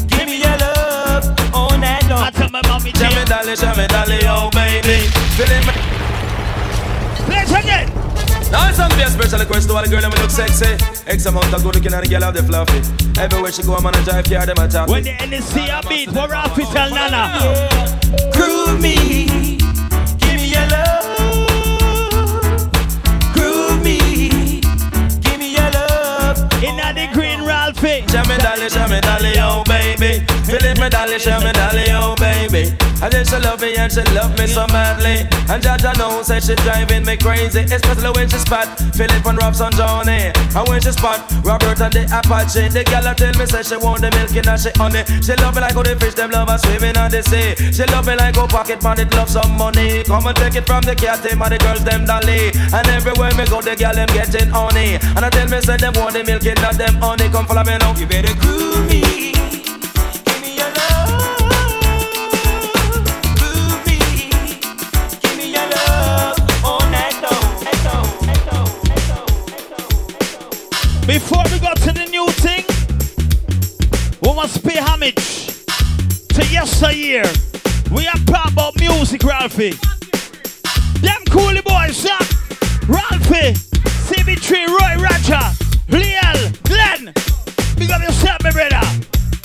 Give 0.06 0.30
me 0.30 0.38
your 0.38 0.54
love 0.62 1.26
all 1.50 1.74
night 1.74 2.06
long. 2.06 2.22
I 2.22 2.30
tell 2.30 2.50
my 2.50 2.62
mommy, 2.70 2.92
Jam 2.92 3.10
me, 3.18 3.24
dolly, 3.26 3.56
tell 3.56 3.74
me, 3.74 3.88
dolly, 3.90 4.22
oh 4.30 4.46
baby. 4.54 5.10
Feeling 5.34 5.66
me. 5.66 5.74
Play 7.26 7.42
it 7.42 7.50
again. 7.50 7.90
Now 8.54 8.68
it's 8.70 8.78
some 8.78 8.94
be 8.94 9.02
a 9.02 9.10
special 9.10 9.40
request 9.40 9.66
to 9.66 9.74
all 9.74 9.82
the 9.82 9.90
girl 9.90 10.02
that 10.02 10.14
look 10.14 10.30
sexy. 10.30 10.97
X 11.08 11.24
amount 11.24 11.52
of 11.54 11.62
good 11.62 11.74
looking 11.74 11.94
and 11.94 12.04
the 12.04 12.08
girl 12.08 12.20
have 12.20 12.34
the 12.34 12.42
fluffy. 12.42 12.78
Everywhere 13.18 13.50
she 13.50 13.62
go, 13.62 13.74
I'm 13.74 13.86
on 13.86 13.94
a 13.94 14.02
drive, 14.04 14.26
car 14.26 14.44
them 14.44 14.58
a 14.58 14.68
top. 14.68 14.90
When 14.90 15.04
the 15.04 15.12
NSC 15.12 15.64
a 15.66 15.88
beat, 15.88 16.12
we're 16.12 16.34
off 16.34 16.58
it, 16.58 16.68
tell 16.68 16.90
Nana. 16.90 17.32
Groove 18.36 18.78
me. 18.78 19.56
Give 20.20 20.36
me 20.36 20.52
your 20.52 20.68
love. 20.68 21.16
Groove 23.32 23.82
me. 23.82 24.60
Give 25.24 25.38
me 25.38 25.56
your 25.56 25.70
love. 25.72 26.36
Inna 26.62 26.92
the 26.92 27.08
green 27.14 27.40
Ralphie. 27.42 28.02
Me, 28.28 28.36
dolly, 28.36 28.68
jam 28.68 28.90
me, 28.90 29.00
dolly, 29.00 29.32
oh 29.38 29.64
baby. 29.64 30.26
Feeling 30.44 30.78
me, 30.78 30.90
dolly, 30.90 31.18
jam 31.18 31.42
me, 31.42 31.52
dolly, 31.52 31.86
oh. 31.88 32.17
And 33.00 33.12
then 33.12 33.24
she 33.24 33.38
love 33.38 33.60
me 33.60 33.76
and 33.76 33.92
she 33.92 34.02
love 34.10 34.36
me 34.38 34.46
so 34.46 34.66
madly. 34.74 35.22
And 35.46 35.62
Jaja 35.62 35.94
knows 35.98 36.26
that 36.28 36.42
she 36.42 36.58
driving 36.66 37.06
me 37.06 37.16
crazy, 37.16 37.62
especially 37.62 38.10
when 38.10 38.28
she 38.28 38.38
spot 38.42 38.66
Philip 38.98 39.24
and 39.24 39.38
Robson 39.38 39.70
Johnny. 39.78 40.34
And 40.34 40.64
when 40.66 40.82
she 40.82 40.90
spot 40.90 41.22
Robert 41.46 41.78
and 41.78 41.94
the 41.94 42.02
Apache, 42.10 42.74
the 42.74 42.82
a 42.82 43.14
tell 43.14 43.34
me 43.38 43.46
say 43.46 43.62
she 43.62 43.76
want 43.78 44.02
the 44.02 44.10
milk 44.10 44.34
and 44.34 44.50
she 44.58 44.74
honey. 44.74 45.06
She 45.22 45.34
love 45.38 45.54
me 45.54 45.62
like 45.62 45.78
how 45.78 45.86
the 45.86 45.94
fish 45.94 46.14
them 46.14 46.30
love 46.34 46.50
her 46.50 46.58
swimming 46.58 46.98
on 46.98 47.10
the 47.10 47.22
sea. 47.22 47.54
She 47.70 47.86
love 47.86 48.06
me 48.06 48.18
like 48.18 48.34
how 48.34 48.50
pocket 48.50 48.82
money 48.82 49.06
love 49.14 49.30
some 49.30 49.54
money. 49.54 50.02
Come 50.02 50.26
and 50.26 50.36
take 50.36 50.58
it 50.58 50.66
from 50.66 50.82
the 50.82 50.98
cat 50.98 51.22
team 51.22 51.38
and 51.38 51.52
the 51.54 51.58
girls 51.62 51.84
them 51.86 52.02
dolly. 52.02 52.50
And 52.74 52.86
everywhere 52.90 53.30
me 53.38 53.46
go, 53.46 53.62
the 53.62 53.78
girl 53.78 53.94
them 53.94 54.10
getting 54.10 54.50
honey. 54.50 54.98
And 55.14 55.22
I 55.22 55.30
tell 55.30 55.46
me 55.46 55.62
say 55.62 55.78
them 55.78 55.94
want 55.94 56.18
the 56.18 56.26
milk 56.26 56.42
and 56.50 56.58
that 56.58 56.74
them 56.74 56.98
honey. 56.98 57.30
Come 57.30 57.46
follow 57.46 57.62
me 57.62 57.78
now. 57.78 57.94
You 57.94 58.06
better 58.10 58.34
groove 58.42 58.90
me. 58.90 59.57
Homage 75.08 76.28
to 76.28 76.46
yesteryear. 76.52 77.24
We 77.90 78.06
are 78.06 78.18
proud 78.26 78.52
about 78.52 78.78
music, 78.78 79.22
Ralphie. 79.22 79.70
Them 81.00 81.22
coolie 81.26 81.64
boys, 81.64 81.96
Zach, 81.96 82.28
Ralphie, 82.88 83.54
CB3, 84.08 84.66
Roy 84.66 85.02
Raja, 85.02 85.52
Liel, 85.88 86.62
Glenn. 86.64 87.12
Big 87.76 87.90
up 87.90 88.02
yourself, 88.02 88.42
my 88.42 88.50
brother. 88.50 88.76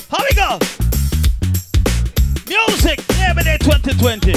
How 0.09 0.23
we 0.29 0.35
go? 0.35 0.59
Music, 2.47 2.99
Labor 3.19 3.43
Day 3.43 3.57
2020. 3.59 4.33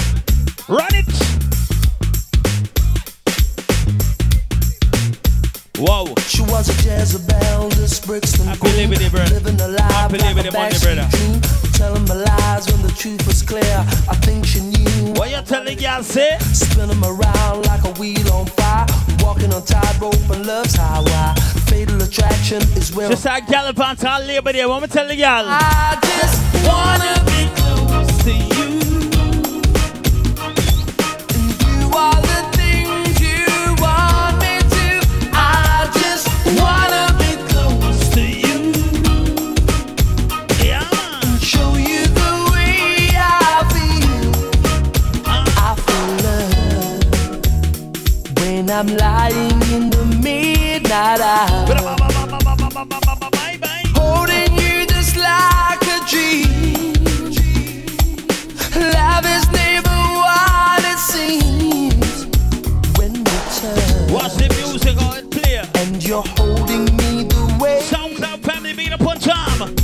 Run 0.68 0.94
it. 0.94 1.45
Whoa. 5.78 6.14
She 6.26 6.42
was 6.42 6.68
a 6.70 6.74
Jezebel, 6.82 7.68
this 7.70 8.00
Brixton 8.00 8.48
I 8.48 8.56
believe 8.56 8.92
in 8.92 9.00
it, 9.00 9.12
brother. 9.12 9.34
Living 9.34 9.60
a 9.60 9.68
lie 9.68 10.04
I 10.04 10.08
believe 10.08 10.38
in 10.38 10.46
it, 10.46 10.52
money, 10.52 10.78
brother. 10.80 11.06
dream. 11.10 11.40
Telling 11.72 12.04
me 12.04 12.14
lies 12.14 12.66
when 12.72 12.80
the 12.80 12.92
truth 12.96 13.26
was 13.26 13.42
clear. 13.42 13.84
I 14.08 14.16
think 14.24 14.46
she 14.46 14.60
knew. 14.60 15.12
What 15.12 15.30
you 15.30 15.42
telling 15.42 15.78
y'all 15.78 16.02
say? 16.02 16.38
Spin 16.52 16.90
'em 16.90 17.04
around 17.04 17.66
like 17.66 17.84
a 17.84 17.92
wheel 18.00 18.32
on 18.32 18.46
fire. 18.46 18.86
Walking 19.20 19.52
on 19.52 19.62
tightrope 19.64 20.14
and 20.30 20.46
love's 20.46 20.74
highway. 20.76 21.34
Fatal 21.66 22.00
attraction 22.02 22.62
is 22.74 22.94
where 22.94 23.10
Just 23.10 23.26
like 23.26 23.46
gallop 23.46 23.78
on 23.78 23.96
to 23.96 24.18
Labor 24.20 24.52
Day. 24.52 24.64
What 24.64 24.80
me 24.80 24.88
tell 24.88 25.06
the 25.06 25.14
y'all? 25.14 25.44
I 25.46 25.98
just 26.00 26.40
wanna 26.66 27.12
be 27.26 27.50
close 27.60 28.24
to 28.24 28.32
you. 28.32 28.55
I'm 48.78 48.88
lying 48.88 49.62
in 49.72 49.88
the 49.88 50.04
midnight 50.22 51.18
hour. 51.18 51.64
Holding 53.94 54.52
you 54.52 54.86
just 54.86 55.16
like 55.16 55.80
a 55.80 56.04
dream. 56.06 56.92
Love 58.92 59.24
is 59.24 59.50
never 59.50 59.96
what 60.20 60.84
it 60.84 60.98
seems. 60.98 62.26
When 62.98 63.12
we 63.14 63.36
turn, 63.56 64.12
what's 64.12 64.36
the 64.36 64.54
music 64.60 65.00
on 65.00 65.26
Player. 65.30 65.66
And 65.76 66.06
you're 66.06 66.22
holding 66.36 66.84
me 66.98 67.24
the 67.24 67.58
way. 67.58 67.80
Sound 67.80 68.22
out 68.22 68.40
family 68.40 68.74
beat 68.74 68.92
upon 68.92 69.18
time. 69.20 69.74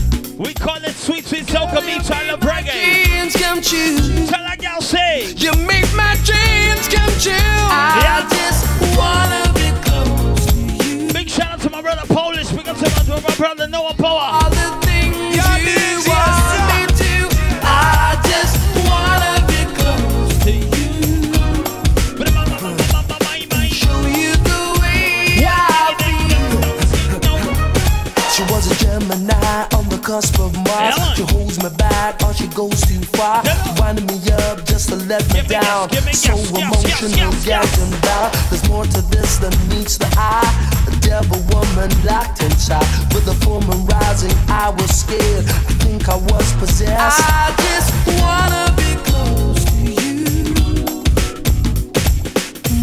We 0.43 0.55
call 0.55 0.82
it 0.82 0.97
sweet 0.97 1.24
sweet 1.24 1.45
soca 1.47 1.86
meets 1.86 2.11
I 2.11 2.28
love 2.28 2.40
reggae. 2.40 3.05
Dreams 3.07 3.36
come 3.36 3.62
true. 3.62 4.26
Tell 4.26 4.45
a 4.45 4.57
gal 4.57 4.82
say. 4.82 5.32
You 5.36 5.53
make 5.53 5.86
my 5.95 6.16
dreams 6.24 6.88
come 6.88 7.14
true. 7.20 7.32
I 7.70 8.26
just 8.28 8.66
wanna 8.99 9.53
be 9.55 9.70
close 9.86 10.47
to 10.47 10.86
you. 10.88 11.12
Big 11.12 11.30
shout 11.30 11.53
out 11.53 11.61
to 11.61 11.70
my 11.70 11.80
brother 11.80 12.03
Polish. 12.12 12.51
Big 12.51 12.66
up 12.66 12.76
to 12.78 12.90
my, 13.09 13.20
my 13.20 13.36
brother 13.36 13.68
Noah 13.68 13.95
Power. 13.95 14.82
Down. 35.49 35.90
So 36.12 36.34
emotional, 36.34 37.32
gagging 37.45 38.01
down. 38.01 38.30
There's 38.51 38.68
more 38.68 38.84
to 38.84 39.01
this 39.11 39.38
than 39.38 39.53
meets 39.68 39.99
the 39.99 40.07
eye. 40.16 40.53
A 40.88 40.90
devil 41.01 41.40
woman 41.53 41.90
locked 42.05 42.43
inside. 42.43 42.86
With 43.14 43.24
the 43.24 43.34
full 43.45 43.61
moon 43.62 43.86
rising, 43.86 44.32
I 44.49 44.70
was 44.70 44.90
scared. 44.90 45.45
I 45.47 45.72
think 45.84 46.09
I 46.09 46.16
was 46.16 46.53
possessed. 46.55 47.20
I 47.20 47.55
just 47.64 47.93
wanna 48.20 48.72
be 48.76 48.95
close 49.09 49.64
to 49.64 49.78
you. 49.82 50.24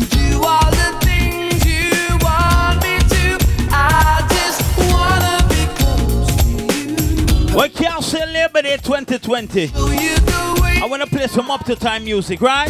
Do 0.10 0.44
all 0.44 0.72
the 0.72 0.92
things 1.06 1.66
you 1.66 2.18
want 2.22 2.82
me 2.84 2.98
to. 3.14 3.38
I 3.72 4.26
just 4.36 4.62
wanna 4.92 5.38
be 5.50 5.62
close 5.80 7.56
We 7.56 7.70
can't 7.70 8.04
say 8.04 8.26
Labor 8.26 8.62
Day 8.62 8.78
2020. 8.78 10.69
I 10.82 10.86
want 10.86 11.04
to 11.04 11.10
play 11.10 11.28
some 11.28 11.52
up 11.52 11.66
to 11.66 11.76
time 11.76 12.06
music, 12.06 12.40
right? 12.42 12.70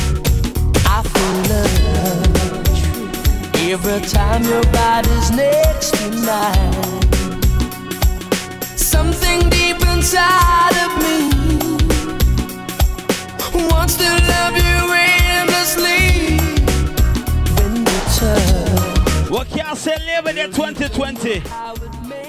I 0.86 1.04
feel 1.04 1.36
love 1.54 2.30
every 3.70 4.02
time 4.08 4.44
your 4.44 4.64
body's 4.74 5.30
next 5.32 5.92
to 5.94 6.10
mine. 6.26 7.02
Something 8.76 9.48
deep 9.50 9.80
inside 9.94 10.76
of 10.86 10.92
me 11.04 11.30
wants 13.70 13.96
to 13.98 14.10
love 14.34 14.58
you 14.58 14.94
endlessly. 14.94 16.40
When 17.56 17.86
you 17.86 18.00
turn, 18.18 19.30
We 19.32 19.46
can't 19.56 19.78
say 19.78 19.98
Labor 20.08 20.34
Day 20.34 20.48
2020. 20.48 21.44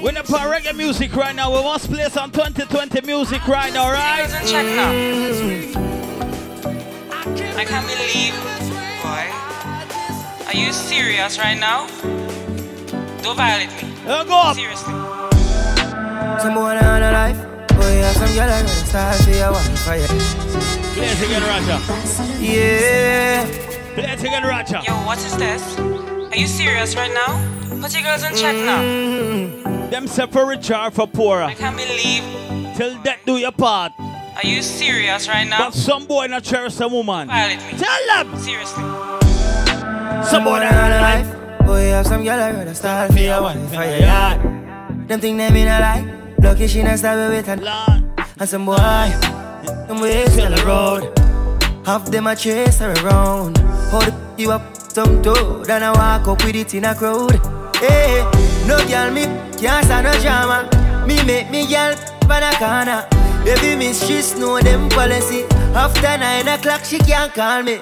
We're 0.03 0.16
in 0.16 0.24
for 0.24 0.38
reggae 0.38 0.74
music 0.74 1.14
right 1.14 1.34
now. 1.34 1.55
We 1.55 1.62
must 1.62 1.90
play 1.90 2.09
some 2.09 2.30
2020 2.30 3.03
music 3.03 3.46
right 3.46 3.70
now, 3.70 3.92
right? 3.92 4.26
Check 4.46 4.64
now. 4.64 4.90
I 7.59 7.64
can't 7.66 7.86
believe, 7.86 8.32
boy. 9.05 10.46
Are 10.46 10.57
you 10.57 10.72
serious 10.72 11.38
right 11.38 11.61
now? 11.61 11.86
Don't 13.22 13.36
violate 13.36 13.70
me. 13.82 13.92
go 14.07 14.40
up. 14.40 14.57
Seriously. 14.57 14.94
Some 16.40 16.55
boy 16.55 16.78
on 16.80 17.03
a 17.03 17.12
life. 17.12 17.36
Boy, 17.76 17.98
yeah, 17.98 18.12
some 18.12 18.34
girl 18.34 18.48
I 18.48 18.62
gonna 18.62 18.68
start 18.68 19.20
to 19.20 19.30
your 19.36 19.53
one 19.53 19.76
fire. 19.84 20.07
Play 20.94 21.09
it 21.09 21.22
again, 21.22 21.42
Roger. 21.42 21.78
Yeah. 22.40 23.44
Play 23.92 24.05
it 24.05 24.20
again, 24.20 24.44
Roger. 24.44 24.80
Yo, 24.86 24.94
what 25.05 25.18
is 25.18 25.36
this? 25.36 25.78
Are 25.78 26.36
you 26.36 26.46
serious 26.46 26.96
right 26.96 27.12
now? 27.12 27.36
Put 27.82 27.92
your 27.92 28.03
girls 28.03 28.22
in 28.22 28.34
check 28.34 28.57
now. 28.57 28.80
Mm-hmm. 28.80 29.79
Them 29.91 30.07
separate 30.07 30.62
jar 30.62 30.91
for 30.93 31.07
poorer. 31.09 31.43
I 31.43 31.55
can't 31.55 31.76
believe. 31.76 32.22
Till 32.76 32.97
death 33.03 33.18
do 33.26 33.36
your 33.36 33.51
part. 33.51 33.93
Are 33.99 34.47
you 34.47 34.62
serious 34.62 35.28
right 35.28 35.49
now? 35.49 35.59
But 35.59 35.74
some 35.74 36.07
boy 36.07 36.28
not 36.28 36.45
cherish 36.45 36.78
a 36.78 36.86
woman. 36.86 37.26
Violate 37.26 37.59
me. 37.66 37.78
Tell 37.78 38.24
them. 38.24 38.38
Seriously. 38.38 38.84
Some 40.30 40.45
boy 40.45 40.61
on 40.61 40.93
a 40.93 41.01
life. 41.01 41.66
Boy, 41.66 41.91
have 41.91 42.07
some 42.07 42.22
girl 42.22 42.38
I 42.38 42.53
gonna 42.53 42.74
start 42.74 43.12
for 43.12 43.18
your 43.18 43.43
one 43.43 43.66
fire. 43.68 43.99
Yeah. 43.99 44.36
Them 45.09 45.20
think 45.20 45.38
them 45.38 45.57
in 45.57 45.66
a 45.66 45.80
lie. 45.80 46.34
Lucky 46.38 46.68
she 46.68 46.82
not 46.84 46.99
start 46.99 47.28
with 47.28 47.49
a 47.49 48.05
And 48.38 48.49
some 48.49 48.66
boy, 48.66 48.76
them 49.88 50.01
ways 50.01 50.38
on 50.38 50.53
the 50.53 50.64
road. 50.64 51.18
Half 51.84 52.07
them 52.12 52.28
a 52.28 52.36
chase 52.36 52.78
her 52.78 52.93
around. 53.05 53.59
Hold 53.91 54.14
you 54.38 54.53
up 54.53 54.76
some 54.76 55.20
toe. 55.20 55.64
Then 55.64 55.82
I 55.82 55.91
walk 55.91 56.28
up 56.28 56.45
with 56.45 56.55
it 56.55 56.74
in 56.74 56.84
a 56.84 56.95
crowd. 56.95 57.34
Hey, 57.76 58.24
no 58.70 58.78
girl 58.86 59.10
me 59.10 59.24
can't 59.58 59.84
stand 59.84 60.06
no 60.06 60.12
drama. 60.22 60.58
Me 61.06 61.16
make 61.24 61.50
me 61.50 61.66
girl 61.66 61.94
pan 62.28 62.44
a 62.46 62.50
corner. 62.62 63.00
Baby 63.44 63.74
miss 63.74 63.98
she 64.06 64.18
know 64.38 64.60
them 64.60 64.88
policy. 64.90 65.42
After 65.74 66.14
nine 66.22 66.46
o'clock 66.46 66.84
she 66.84 66.98
can't 66.98 67.34
call 67.34 67.64
me. 67.64 67.80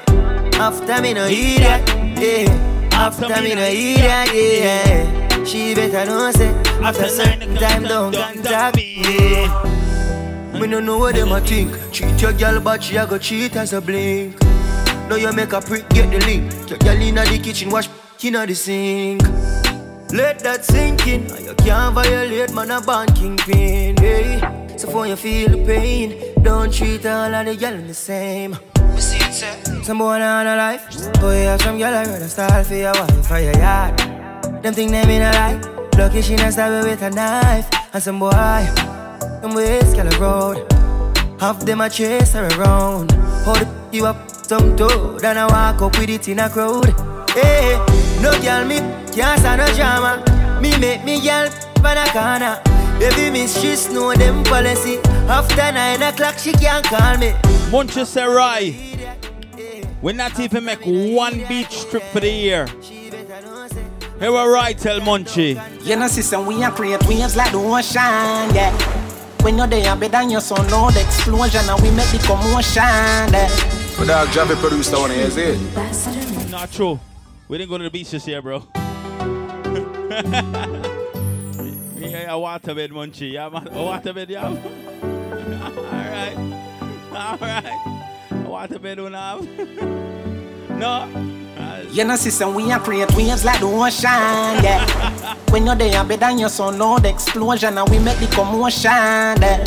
After 0.66 1.02
me 1.02 1.12
no 1.12 1.26
hear 1.26 1.58
that. 1.60 1.82
Yeah. 2.16 2.88
After 2.92 3.42
me 3.42 3.54
no 3.54 3.66
hear 3.66 3.98
that. 3.98 4.32
Yeah. 4.34 5.44
She 5.44 5.74
better 5.74 6.06
know 6.06 6.30
say 6.30 6.52
after 6.82 7.08
certain 7.08 7.54
time 7.56 7.82
don't 7.82 8.14
contact 8.14 8.76
me. 8.76 9.02
Yeah. 9.02 10.58
Me 10.58 10.66
no 10.66 10.80
know 10.80 10.98
what 10.98 11.16
them 11.16 11.32
a 11.32 11.40
think. 11.40 11.76
Treat 11.92 12.22
your 12.22 12.32
girl 12.32 12.60
but 12.60 12.82
she 12.82 12.96
a 12.96 13.06
go 13.06 13.18
cheat 13.18 13.56
as 13.56 13.74
a 13.74 13.80
blink. 13.82 14.40
Now 15.10 15.16
you 15.16 15.32
make 15.32 15.52
a 15.52 15.60
prick 15.60 15.86
get 15.90 16.10
the 16.10 16.18
link. 16.24 16.70
Your 16.70 16.78
girl 16.78 17.02
inna 17.08 17.24
the 17.26 17.38
kitchen 17.38 17.68
wash 17.68 17.90
inna 18.22 18.46
the 18.46 18.54
sink. 18.54 19.22
Let 20.12 20.38
that 20.40 20.64
sink 20.64 21.06
in. 21.06 21.30
and 21.30 21.44
You 21.44 21.54
can't 21.54 21.94
violate 21.94 22.54
man 22.54 22.70
a 22.70 22.80
born 22.80 23.08
kingpin. 23.14 23.96
Hey. 23.98 24.40
So 24.78 24.88
for 24.88 25.06
you 25.06 25.16
feel 25.16 25.50
the 25.50 25.64
pain, 25.64 26.34
don't 26.42 26.72
treat 26.72 27.04
all 27.04 27.34
of 27.34 27.46
the 27.46 27.56
girl 27.56 27.76
the 27.76 27.94
same. 27.94 28.56
Some 29.82 29.98
boy 29.98 30.20
on 30.20 30.46
a 30.46 30.56
life, 30.56 30.88
boy 31.20 31.44
have 31.44 31.60
some 31.60 31.78
girl 31.78 31.94
I 31.94 32.04
rather 32.04 32.28
start 32.28 32.66
for 32.66 32.74
your 32.74 32.92
wife 32.92 33.26
for 33.26 33.38
your 33.38 33.56
yard. 33.58 33.98
Them 34.62 34.74
think 34.74 34.90
them 34.90 35.08
in 35.10 35.22
a 35.22 35.32
lie, 35.32 35.60
lucky 35.98 36.22
she 36.22 36.36
not 36.36 36.52
stab 36.52 36.84
with 36.84 37.02
a 37.02 37.10
knife. 37.10 37.68
And 37.92 38.02
some 38.02 38.18
boy, 38.18 38.30
them 39.40 39.54
ways 39.54 39.94
girl 39.94 40.06
a 40.06 40.18
road, 40.18 40.72
half 41.40 41.60
them 41.60 41.80
a 41.80 41.90
chase 41.90 42.32
her 42.32 42.48
around. 42.58 43.12
Hold 43.44 43.66
you 43.92 44.06
up 44.06 44.30
some 44.30 44.76
toe, 44.76 45.18
then 45.18 45.38
I 45.38 45.46
walk 45.46 45.82
up 45.82 45.98
with 45.98 46.10
it 46.10 46.28
in 46.28 46.38
a 46.38 46.48
crowd. 46.48 46.94
Hey, 47.30 47.78
no 48.20 48.30
girl 48.42 48.64
me 48.64 48.78
can't 49.12 49.40
stand 49.40 49.60
no 49.60 49.74
drama. 49.74 50.60
Me 50.60 50.76
make 50.78 51.04
me 51.04 51.20
girl 51.20 51.48
pan 51.82 51.98
a 51.98 52.06
corner. 52.12 52.60
Baby 52.98 53.30
miss 53.30 53.60
she 53.60 53.92
know 53.92 54.14
them 54.14 54.44
policy. 54.44 54.98
After 55.28 55.72
nine 55.72 56.02
o'clock 56.02 56.38
she 56.38 56.52
can't 56.52 56.84
call 56.84 57.18
me. 57.18 57.32
Manchester 57.70 58.30
Rye. 58.30 58.74
We 60.00 60.12
not 60.12 60.38
even 60.38 60.64
make 60.64 60.80
one 60.84 61.44
beach 61.48 61.84
trip 61.90 62.02
for 62.04 62.20
the 62.20 62.30
year. 62.30 62.66
Here 64.20 64.32
we 64.32 64.38
right, 64.38 64.76
tell 64.76 65.00
Munchie. 65.00 65.86
You 65.86 65.96
know, 65.96 66.08
sister, 66.08 66.40
we 66.40 66.62
are 66.64 66.72
create 66.72 67.06
waves 67.06 67.36
like 67.36 67.52
the 67.52 67.58
ocean, 67.58 68.54
yeah. 68.54 68.72
When 69.42 69.56
you're 69.58 69.68
there, 69.68 69.94
better 69.94 70.08
than 70.08 70.30
your 70.30 70.40
son, 70.40 70.68
loud 70.70 70.96
explosion, 70.96 71.68
and 71.68 71.80
we 71.80 71.90
make 71.92 72.08
the 72.10 72.18
commotion, 72.26 72.82
yeah. 72.82 73.48
But 73.96 74.06
dog, 74.08 74.28
Javi 74.28 74.56
produced 74.56 74.90
that 74.90 74.98
one, 75.00 75.12
is 75.12 75.36
it? 75.36 76.50
Not 76.50 76.72
true. 76.72 76.98
We 77.48 77.56
didn't 77.56 77.70
go 77.70 77.78
to 77.78 77.84
the 77.84 77.90
beach 77.90 78.10
this 78.10 78.28
year, 78.28 78.42
bro. 78.42 78.62
yeah, 78.74 78.84
a 82.28 82.36
waterbed, 82.36 82.90
Munchie. 82.90 83.32
Yeah, 83.32 83.48
man. 83.48 83.68
A 83.68 83.70
waterbed, 83.70 84.28
yeah. 84.28 84.48
Alright. 85.88 86.36
Alright. 87.10 87.64
A 88.30 88.34
waterbed, 88.44 88.96
don't 88.96 89.14
have. 89.14 89.40
no. 90.78 91.08
You 91.90 92.04
know, 92.04 92.16
sister, 92.16 92.50
we 92.50 92.70
are 92.70 92.80
create 92.80 93.10
waves 93.16 93.46
like 93.46 93.60
the 93.60 93.66
ocean, 93.66 94.62
yeah. 94.62 95.34
when 95.48 95.64
you're 95.64 95.74
there, 95.74 96.04
better 96.04 96.20
than 96.20 96.38
your 96.38 96.50
son, 96.50 96.78
loud 96.78 97.06
explosion, 97.06 97.78
and 97.78 97.88
we 97.88 97.98
make 97.98 98.18
the 98.18 98.26
commotion, 98.26 98.90
yeah. 98.90 99.64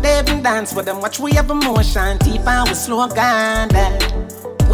They 0.00 0.20
even 0.20 0.42
dance 0.42 0.74
with 0.74 0.86
them, 0.86 1.02
watch 1.02 1.20
we 1.20 1.32
have 1.32 1.50
emotion, 1.50 2.16
deep 2.18 2.46
and 2.46 2.66
we 2.66 2.74
slow 2.74 3.08
down, 3.08 3.68
yeah. 3.72 4.23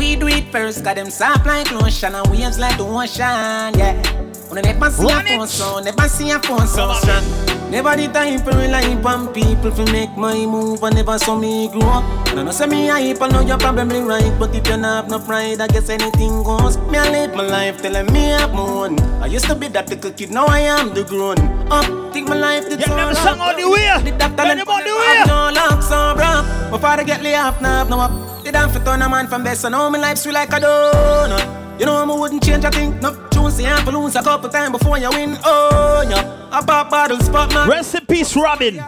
We 0.01 0.17
do 0.17 0.29
it 0.29 0.51
first, 0.51 0.83
got 0.83 0.97
them 0.97 1.11
soft 1.11 1.45
like 1.45 1.71
lotion, 1.71 2.15
and 2.15 2.27
waves 2.29 2.59
like 2.59 2.79
the 2.79 2.85
ocean, 2.85 3.79
yeah. 3.79 4.01
When 4.49 4.65
I 4.65 4.73
never 4.73 4.91
see 4.91 5.05
Run 5.05 5.27
a 5.27 5.37
phone 5.37 5.47
sound, 5.47 5.85
never 5.85 6.09
see 6.09 6.31
a 6.31 6.39
phone 6.39 6.67
strong. 6.67 7.50
Never 7.71 7.95
the 7.95 8.09
time 8.09 8.41
for 8.41 8.51
rely 8.51 8.83
on 9.07 9.33
people 9.33 9.71
for 9.71 9.87
make 9.93 10.11
my 10.17 10.35
move, 10.45 10.83
and 10.83 10.97
never 10.97 11.17
saw 11.19 11.39
me 11.39 11.69
grow 11.69 11.87
up. 11.87 12.05
And 12.35 12.49
I 12.49 12.51
say 12.51 12.67
me 12.67 12.91
heap, 12.91 13.23
I 13.23 13.29
know 13.29 13.43
you're 13.43 13.59
probably 13.59 14.01
right. 14.01 14.35
But 14.41 14.53
if 14.55 14.67
you 14.67 14.77
not 14.77 15.05
have 15.05 15.09
no 15.09 15.21
pride, 15.21 15.61
I 15.61 15.69
guess 15.69 15.89
anything 15.89 16.43
goes. 16.43 16.77
Me 16.91 16.99
I 16.99 17.11
live 17.11 17.35
my 17.35 17.47
life 17.47 17.81
telling 17.81 18.13
me 18.13 18.35
I'm 18.35 18.59
own. 18.59 18.99
I 19.23 19.27
used 19.27 19.47
to 19.47 19.55
be 19.55 19.69
that 19.69 19.89
little 19.89 20.11
kid, 20.11 20.33
now 20.33 20.47
I 20.47 20.61
am 20.61 20.93
the 20.95 21.05
grown 21.05 21.39
up. 21.71 22.13
Think 22.13 22.29
my 22.29 22.35
life 22.35 22.69
did 22.69 22.83
so 22.83 22.91
them 22.91 23.15
song 23.15 23.39
on 23.39 23.55
the 23.55 23.71
way. 23.71 23.87
That 24.19 24.37
talent 24.37 24.67
on 24.67 24.83
the 24.83 24.91
way. 24.91 25.23
No 25.31 25.51
luck, 25.55 25.81
so 25.81 26.15
bro. 26.19 26.43
My 26.73 26.79
father 26.79 27.05
get 27.05 27.23
laid 27.23 27.37
off, 27.37 27.61
now 27.63 27.85
no 27.85 28.01
up. 28.01 28.43
Did 28.43 28.57
have 28.57 28.73
to 28.73 28.85
turn 28.85 29.01
a 29.01 29.09
man 29.09 29.29
from 29.29 29.45
best, 29.45 29.61
so 29.61 29.69
now 29.69 29.89
my 29.89 29.99
life 29.99 30.19
sweet 30.19 30.35
like 30.35 30.51
a 30.51 30.59
donut. 30.59 31.79
You 31.79 31.87
know 31.87 32.03
I 32.03 32.19
wouldn't 32.19 32.43
change 32.43 32.65
a 32.65 32.71
thing. 32.71 32.99
No 32.99 33.15
tunes, 33.51 33.61
you 33.61 33.67
have 33.67 33.85
to 33.85 34.19
a 34.19 34.23
couple 34.23 34.49
times 34.49 34.79
before 34.79 34.99
you 34.99 35.11
win. 35.11 35.39
Oh 35.45 36.07
yeah, 36.09 36.49
I 36.53 36.65
pop 36.65 36.91
bottles, 36.91 37.29
pop 37.29 37.53
man. 37.53 37.69
Rest 37.69 37.95
in 37.95 38.07
peace, 38.07 38.37
Robin. 38.37 38.83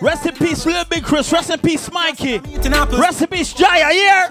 Rest 0.00 0.26
in 0.26 0.34
peace, 0.34 0.66
Lil 0.66 0.84
Big 0.84 1.04
Chris. 1.04 1.32
Rest 1.32 1.50
in 1.50 1.58
peace, 1.60 1.90
Mikey. 1.92 2.38
Rest 2.38 3.22
in 3.22 3.28
peace, 3.28 3.52
Jaya. 3.52 3.92
Here. 3.92 4.28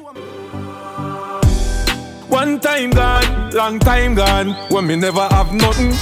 One 2.28 2.60
time 2.60 2.92
gone, 2.92 3.52
long 3.52 3.80
time 3.80 4.16
gone, 4.16 4.54
when 4.70 4.88
me 4.88 4.96
never 4.96 5.28
have 5.30 5.54
nothing. 5.54 5.94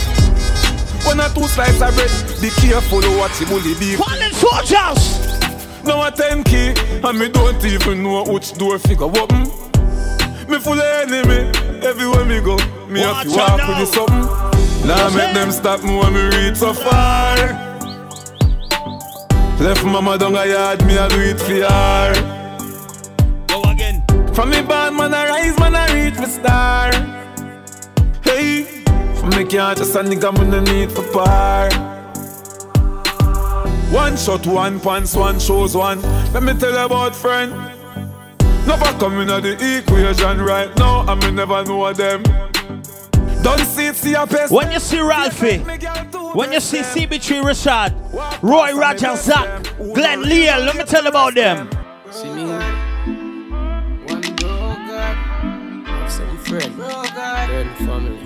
One 1.05 1.19
or 1.19 1.29
two 1.29 1.47
slices 1.47 1.81
of 1.81 1.93
bread, 1.95 2.41
be 2.41 2.49
careful 2.49 2.99
of 2.99 3.17
what 3.17 3.39
you 3.39 3.45
bully 3.45 3.75
beef. 3.75 3.99
Fallen 3.99 4.31
soldiers! 4.31 5.83
Now 5.83 6.07
a 6.07 6.11
10 6.11 6.43
key, 6.45 6.73
and 7.03 7.19
me 7.19 7.27
don't 7.27 7.63
even 7.65 8.03
know 8.03 8.23
which 8.23 8.53
door 8.53 8.79
figure 8.79 9.03
open. 9.03 9.43
Me 10.47 10.59
full 10.59 10.79
of 10.79 11.11
enemy, 11.11 11.51
everywhere 11.85 12.25
me 12.25 12.39
go, 12.41 12.57
me 12.87 13.01
have 13.01 13.23
to 13.23 13.29
walk 13.29 13.67
with 13.67 13.77
the 13.77 13.85
something. 13.85 14.87
Now 14.87 15.09
make 15.15 15.33
them 15.33 15.51
stop 15.51 15.83
me 15.83 15.95
when 15.95 16.13
me 16.13 16.23
reach 16.37 16.57
so 16.57 16.73
far. 16.73 17.35
Left 19.59 19.83
mama 19.85 20.17
down 20.17 20.35
a 20.35 20.45
yard, 20.45 20.85
me 20.85 20.97
a 20.97 21.07
do 21.07 21.19
it 21.19 21.39
for 21.39 21.53
her. 21.53 22.13
Go 23.47 23.61
again. 23.69 24.03
From 24.33 24.49
me 24.49 24.61
band 24.61 24.97
man 24.97 25.13
I 25.13 25.29
rise, 25.29 25.59
man 25.59 25.75
I 25.75 25.93
reach 25.93 26.17
my 26.17 26.27
star. 26.27 26.91
Hey, 28.23 28.63
from 29.15 29.29
me 29.29 29.45
can't 29.45 29.77
just 29.77 29.95
a 29.95 29.99
nigga 29.99 30.37
me 30.37 30.45
no 30.47 30.59
need 30.59 30.91
for 30.91 31.03
par. 31.13 31.69
One 33.93 34.17
shot, 34.17 34.47
one 34.47 34.79
pants, 34.79 35.15
one 35.15 35.39
shows 35.39 35.75
one. 35.77 36.01
Let 36.33 36.43
me 36.43 36.53
tell 36.53 36.71
you 36.71 36.85
about 36.85 37.15
friend. 37.15 37.72
Never 38.65 38.97
coming 38.97 39.29
at 39.29 39.43
the 39.43 39.77
equation 39.79 40.41
right 40.41 40.73
now, 40.77 41.05
and 41.11 41.21
me 41.21 41.31
never 41.31 41.63
know 41.65 41.91
them. 41.91 42.23
Don't 43.43 43.59
see 43.59 43.87
it, 43.87 43.95
see 43.95 44.13
a 44.13 44.25
pest. 44.25 44.53
When 44.53 44.71
you 44.71 44.79
see 44.79 45.01
Ralphie, 45.01 45.57
when 46.33 46.53
you 46.53 46.61
see 46.61 46.79
CB3 46.79 47.43
Rashad, 47.43 48.41
Roy 48.41 48.71
Roger, 48.73 49.17
Zach, 49.17 49.65
Glenn 49.93 50.23
Leal, 50.23 50.59
let 50.59 50.77
me 50.77 50.85
tell 50.85 51.03
you 51.03 51.09
about 51.09 51.35
them. 51.35 51.69
See 52.09 52.29
me? 52.29 52.45
One 54.05 54.21
bro 54.37 54.75
God, 54.87 55.17
have 55.85 56.09
some 56.09 56.37
friend, 56.37 56.73
friend 56.73 57.77
family. 57.79 58.19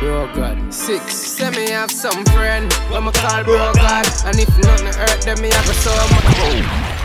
Bro 0.00 0.34
God, 0.34 0.74
six. 0.74 1.14
Say 1.14 1.50
me 1.50 1.70
have 1.70 1.92
some 1.92 2.24
friend, 2.24 2.72
when 2.90 3.04
me 3.04 3.12
call 3.12 3.44
bro 3.44 3.72
God, 3.74 4.06
and 4.24 4.40
if 4.40 4.48
nothing 4.58 4.92
hurt 4.92 5.22
them, 5.22 5.40
me 5.40 5.50
have 5.50 5.68
a 5.68 5.72
so 5.72 5.94
much. 6.14 7.01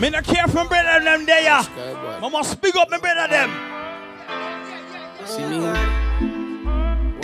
Me 0.00 0.10
not 0.10 0.24
care 0.24 0.46
from 0.46 0.68
brother 0.68 1.02
them 1.02 1.24
there. 1.24 1.50
I 1.50 2.28
must 2.30 2.60
big 2.60 2.76
up 2.76 2.90
my 2.90 2.98
brother 2.98 3.28
them. 3.28 3.50
See 5.24 5.46
me? 5.46 5.60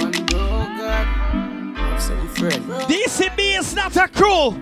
One 0.01 0.11
bro 0.25 0.64
God, 0.81 1.07
have 1.77 2.01
some 2.01 2.29
friend. 2.29 2.64
DCB 2.89 3.59
is 3.59 3.75
not 3.75 3.95
a 3.97 4.09
crew, 4.09 4.57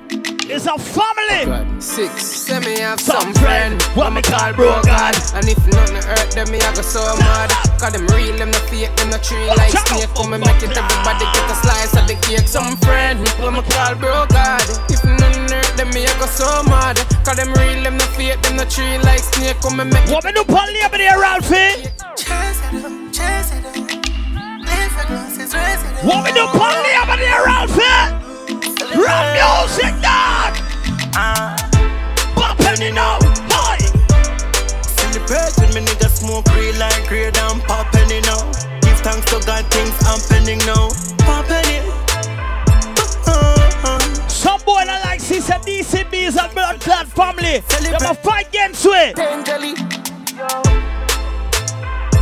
it's 0.51 0.67
a 0.67 0.77
family. 0.77 1.47
Oh, 1.47 1.77
Six. 1.79 2.27
Say 2.27 2.59
me 2.59 2.81
have 2.81 3.01
some 3.01 3.33
friend, 3.35 3.81
what 3.95 4.13
me 4.13 4.23
call 4.23 4.53
bro 4.55 4.83
God, 4.83 5.15
and 5.35 5.47
if 5.49 5.65
nothing 5.69 6.03
hurt 6.03 6.33
them, 6.33 6.51
me 6.51 6.59
I 6.59 6.75
go 6.75 6.83
so 6.83 7.01
mad. 7.17 7.51
Cause 7.79 7.93
them 7.93 8.07
real, 8.09 8.37
them 8.37 8.51
no 8.51 8.59
fake, 8.67 8.95
them 8.97 9.11
no 9.11 9.19
tree 9.19 9.47
like 9.55 9.71
snake. 9.71 10.11
Come 10.17 10.35
and 10.35 10.43
make 10.45 10.63
it, 10.63 10.77
everybody 10.77 11.25
get 11.31 11.47
a 11.47 11.55
slice 11.63 11.95
of 11.95 12.09
the 12.09 12.19
cake. 12.27 12.49
Some 12.49 12.77
friend, 12.79 13.21
what 13.39 13.53
me 13.55 13.63
call 13.71 13.95
bro 13.95 14.27
God, 14.27 14.67
if 14.91 14.99
nothing 15.05 15.47
hurt 15.47 15.70
them, 15.81 15.89
me 15.95 16.05
I 16.05 16.13
go 16.21 16.27
so 16.27 16.45
mad. 16.69 17.01
Cause 17.25 17.37
them 17.37 17.53
real, 17.57 17.83
them 17.83 17.97
no 17.97 18.05
fake, 18.13 18.41
them 18.43 18.57
no 18.57 18.65
tree 18.65 18.99
like 19.01 19.25
snake. 19.25 19.57
Come 19.61 19.81
and 19.81 19.91
make 19.93 20.05
it. 20.05 20.13
What 20.13 20.25
me 20.25 20.33
do 20.33 20.45
pon 20.45 20.69
labor 20.69 20.99
there, 20.99 21.19
Ralphie? 21.19 21.89
What 26.05 26.25
we 26.25 26.33
do 26.37 26.45
pon 26.53 26.77
labor 26.85 27.17
there, 27.17 27.45
Ralphie? 27.45 27.97
Rap 29.01 29.25
music, 29.33 29.95
dog. 30.05 30.53
Popping 32.37 32.83
it 32.85 32.95
now, 32.95 33.19
boy. 33.49 33.81
Celebrate 34.85 35.55
with 35.57 35.73
me 35.75 35.81
nigga 35.81 36.09
smoke 36.09 36.47
real 36.55 36.77
like 36.77 37.09
grade 37.09 37.37
and 37.37 37.63
popping 37.65 38.11
it 38.11 38.27
now. 38.27 38.45
Give 38.83 39.01
thanks 39.01 39.25
to 39.33 39.41
God 39.47 39.65
things 39.73 39.97
happening 40.05 40.59
now. 40.67 40.91
Popping 41.25 41.65
it. 41.65 41.70
Some 44.41 44.61
boy 44.63 44.87
that 44.87 45.05
like 45.05 45.21
see 45.21 45.39
say 45.39 45.61
DCB 45.61 46.15
is 46.15 46.37
a 46.37 46.49
blood 46.55 46.81
clot 46.81 47.07
family. 47.09 47.61
They 47.61 47.93
a 47.93 48.15
fight 48.15 48.49
against 48.49 48.87
it. 48.89 49.13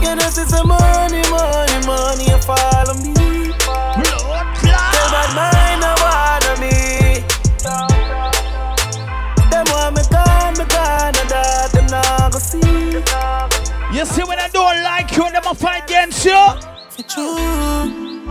You 0.03 0.17
know, 0.19 0.27
see 0.27 0.43
some 0.51 0.67
money, 0.67 1.23
money, 1.31 1.79
money, 1.87 2.27
you 2.27 2.39
follow 2.43 2.99
me. 2.99 3.15
Blood 3.63 4.51
Them 4.67 5.09
bad 5.15 5.31
mind, 5.39 5.79
no 5.79 5.95
bother 6.03 6.59
me. 6.59 7.23
Them 9.55 9.67
want 9.71 9.95
me 9.95 10.03
gone, 10.11 10.59
me 10.59 10.67
gone, 10.67 11.15
and 11.15 11.31
that 11.31 11.71
them 11.71 11.87
not 11.87 12.33
go 12.33 12.43
see. 12.43 12.99
You 13.97 14.05
see 14.05 14.25
when 14.25 14.41
I 14.41 14.49
don't 14.53 14.83
like 14.83 15.15
you, 15.15 15.31
them 15.31 15.47
a 15.47 15.55
fight 15.55 15.85
against 15.85 16.25
you. 16.25 16.35
For 16.91 17.05
true, 17.07 18.27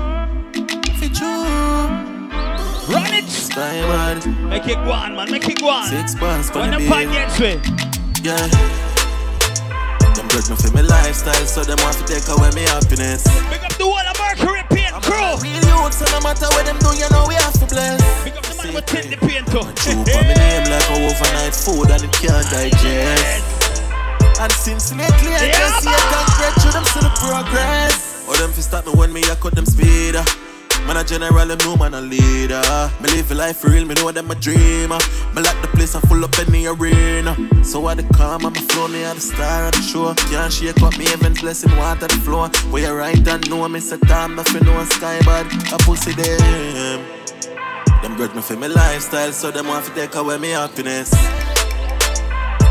for 0.99 1.07
true. 1.15 2.06
Run 2.87 3.13
it. 3.13 3.27
Skyward. 3.27 4.23
Make 4.47 4.67
it 4.67 4.79
go 4.87 4.95
on, 4.95 5.15
man. 5.15 5.29
Make 5.29 5.47
it 5.49 5.59
go 5.59 5.67
on. 5.67 5.91
Six 5.91 6.15
bars 6.15 6.49
for 6.49 6.63
When 6.63 6.71
the 6.71 6.79
against 6.79 7.35
me. 7.35 7.59
Yeah. 8.23 8.39
Them 10.15 10.23
judge 10.31 10.47
me 10.47 10.55
for 10.55 10.71
my 10.71 10.87
lifestyle, 10.87 11.43
so 11.43 11.67
them 11.67 11.75
want 11.83 11.99
to 11.99 12.07
take 12.07 12.23
away 12.31 12.47
my 12.55 12.63
happiness. 12.71 13.27
Big 13.51 13.59
up 13.59 13.75
the 13.75 13.83
whole 13.83 13.99
of 13.99 14.15
Mercury 14.15 14.63
Paint 14.71 14.95
crew. 15.03 15.35
Real 15.43 15.59
youth, 15.67 15.99
so 15.99 16.07
no 16.15 16.23
matter 16.23 16.47
what 16.55 16.63
them 16.63 16.79
do, 16.79 16.95
you 16.95 17.11
know 17.11 17.27
we 17.27 17.35
have 17.35 17.59
to 17.59 17.67
bless. 17.67 17.99
Big 18.23 18.39
up 18.39 18.47
the 18.47 18.55
man 18.55 18.71
with 18.71 18.87
tin 18.87 19.11
the 19.11 19.19
paint 19.19 19.43
too. 19.51 19.67
For 19.67 20.23
me 20.23 20.33
name 20.39 20.71
like 20.71 20.87
a 20.87 20.95
overnight 21.11 21.51
food 21.51 21.91
and 21.91 22.07
it 22.07 22.13
can't 22.15 22.47
digest. 22.47 23.43
And 24.39 24.51
since 24.55 24.95
lately 24.95 25.35
I 25.35 25.51
Yeah, 25.51 25.59
just 25.59 25.83
see 25.83 25.91
a 25.91 26.01
break 26.39 26.55
through 26.63 26.71
them 26.71 26.87
see 26.87 27.03
the 27.03 27.11
progress. 27.19 28.23
Or 28.31 28.39
them 28.39 28.55
fi 28.55 28.61
stop 28.63 28.87
me 28.87 28.95
when 28.95 29.11
me 29.11 29.27
I 29.27 29.35
cut 29.35 29.55
them 29.59 29.65
speed. 29.67 30.15
Man 30.87 30.95
a 30.95 31.03
general, 31.03 31.45
them 31.45 31.57
know 31.59 31.75
man 31.75 31.93
a 31.93 32.01
leader. 32.01 32.63
Me 33.01 33.09
live 33.09 33.31
life 33.31 33.63
real, 33.65 33.85
me 33.85 33.93
know 33.95 34.09
them 34.11 34.31
a 34.31 34.35
dreamer. 34.35 34.97
Me 35.35 35.41
like 35.41 35.61
the 35.61 35.67
place 35.75 35.95
I 35.95 35.99
full 35.99 36.23
up 36.23 36.39
in 36.39 36.49
the 36.51 36.67
arena. 36.67 37.35
So 37.61 37.85
I 37.87 37.93
the 37.93 38.03
calm, 38.15 38.45
I'm 38.45 38.55
a 38.55 38.59
flow, 38.71 38.87
me 38.87 39.03
a 39.03 39.13
the 39.13 39.19
star 39.19 39.65
of 39.65 39.73
the 39.73 39.81
show. 39.81 40.13
Can't 40.31 40.51
shake 40.51 40.81
up 40.81 40.97
me 40.97 41.05
heaven's 41.05 41.41
blessing, 41.41 41.75
water 41.75 42.07
the 42.07 42.15
floor. 42.23 42.47
Where 42.71 42.83
you 42.83 42.93
right 42.93 43.27
and 43.27 43.49
know 43.49 43.67
me 43.67 43.81
say 43.81 43.97
time, 43.97 44.35
nothing 44.35 44.63
no 44.63 44.81
sky 44.85 45.19
bad. 45.25 45.45
A 45.73 45.77
pussy 45.79 46.13
them. 46.13 47.03
Them 48.01 48.15
grudge 48.15 48.33
me 48.33 48.41
for 48.41 48.55
my 48.55 48.67
lifestyle, 48.67 49.33
so 49.33 49.51
them 49.51 49.67
want 49.67 49.85
to 49.85 49.93
take 49.93 50.15
away 50.15 50.37
my 50.37 50.47
happiness. 50.47 51.11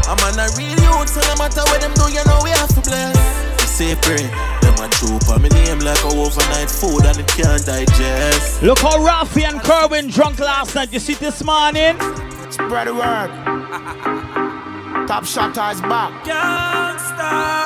I'm 0.09 0.17
on 0.25 0.39
a 0.39 0.49
real 0.57 0.71
youth, 0.71 1.11
so 1.11 1.21
no 1.21 1.37
matter 1.37 1.61
what 1.69 1.81
them 1.83 1.93
do, 1.93 2.11
you 2.11 2.25
know 2.25 2.41
we 2.43 2.51
have 2.51 2.73
to 2.75 2.81
bless. 2.81 3.71
Say 3.77 3.95
pray, 4.01 4.25
them 4.77 4.85
a 4.85 4.93
troop 4.95 5.29
on 5.29 5.43
me 5.43 5.49
name 5.49 5.79
like 5.81 6.03
a 6.05 6.09
overnight 6.09 6.71
food 6.71 7.05
and 7.05 7.19
it 7.19 7.27
can't 7.29 7.65
digest. 7.65 8.63
Look 8.63 8.79
how 8.79 8.99
Rafi 8.99 9.43
and 9.45 9.61
Kerwin 9.61 10.09
drunk 10.09 10.39
last 10.39 10.75
night. 10.75 10.93
You 10.93 10.99
see 10.99 11.15
this 11.15 11.43
morning? 11.43 11.99
Spread 12.51 12.87
the 12.87 12.95
word. 12.95 13.31
Top 15.09 15.25
shot 15.25 15.51
is 15.51 15.81
back. 15.83 16.13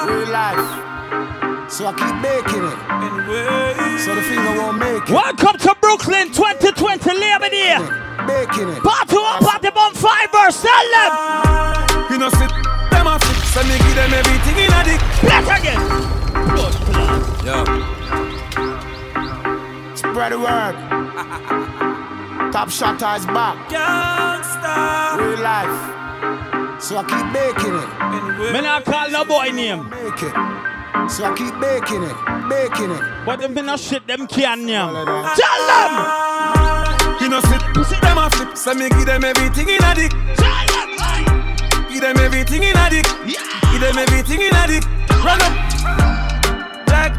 Real 0.06 0.28
life. 0.30 1.70
So 1.70 1.86
I 1.86 1.92
keep 1.94 2.16
making 2.20 2.64
it. 2.66 4.00
So 4.04 4.14
the 4.14 4.22
finger 4.22 4.60
won't 4.60 4.78
make 4.78 5.02
it. 5.02 5.10
Welcome 5.10 5.58
to 5.58 5.76
Brooklyn 5.80 6.28
2020 6.32 7.18
Labor 7.18 7.48
Day. 7.48 7.78
Making 8.26 8.70
it. 8.70 8.82
Party 8.82 9.16
one, 9.16 9.38
party 9.40 9.70
bomb 9.70 9.94
fibers. 9.94 10.60
Tell 10.60 10.86
them. 10.92 11.12
You 12.10 12.18
know, 12.18 12.30
sit 12.30 12.50
them 12.90 13.06
off 13.06 13.22
it, 13.22 13.36
so 13.54 13.62
me 13.62 13.78
give 13.78 13.94
them 13.94 14.12
everything 14.12 14.64
in 14.64 14.72
a 14.72 14.84
dick. 14.84 15.00
Bless 15.22 15.60
again. 15.60 16.09
Yeah. 17.50 17.66
Spread 19.96 20.30
the 20.30 20.38
word. 20.38 20.76
Top 22.52 22.70
shot 22.70 22.94
is 22.94 23.26
back. 23.26 23.58
Real 25.18 25.40
life. 25.42 26.80
So 26.80 26.98
I 26.98 27.02
keep 27.10 27.26
making 27.34 27.74
it. 27.74 28.52
Me 28.52 28.60
not 28.60 28.84
call 28.84 29.10
no 29.10 29.24
boy 29.24 29.50
name. 29.50 29.90
Make 29.90 30.22
it. 30.22 30.34
So 31.10 31.24
I 31.24 31.34
keep 31.36 31.54
making 31.58 32.04
it. 32.04 32.14
Making 32.46 32.92
it. 32.92 33.02
But 33.26 33.40
them 33.40 33.52
finna 33.52 33.76
shit 33.76 34.06
them 34.06 34.28
can 34.28 34.64
name. 34.64 34.94
Tell 34.94 35.62
them. 35.66 35.92
You 37.20 37.28
no 37.30 37.40
sit, 37.40 38.00
them 38.00 38.18
a 38.18 38.30
flip. 38.30 38.56
So 38.56 38.74
me 38.74 38.88
give 38.90 39.06
them 39.06 39.24
everything 39.24 39.68
in 39.68 39.82
a 39.82 39.94
dick. 39.96 40.12
Tell 40.36 40.66
them. 40.70 41.90
Give 41.90 42.00
them 42.00 42.16
everything 42.16 42.62
in 42.62 42.76
a 42.76 42.90
dick. 42.90 43.06
Give 43.26 43.80
them 43.80 43.98
everything 43.98 44.40
in 44.40 44.54
a 44.54 44.66
dick. 44.68 44.84
Run 45.24 45.42
up. 45.42 45.69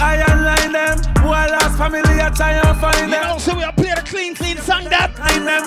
Iron 0.01 0.43
line 0.43 0.71
them. 0.71 0.97
Boy 1.21 1.45
last 1.53 1.77
family 1.77 2.01
I 2.01 2.29
try 2.33 2.53
and 2.53 2.77
find 2.79 3.13
them. 3.13 3.21
You 3.21 3.29
know, 3.29 3.37
so 3.37 3.55
we 3.55 3.63
are 3.63 3.73
play 3.73 3.93
the 3.93 4.01
clean, 4.01 4.33
clean 4.33 4.57
song 4.57 4.85
that. 4.85 5.13
Find 5.15 5.45
them. 5.45 5.63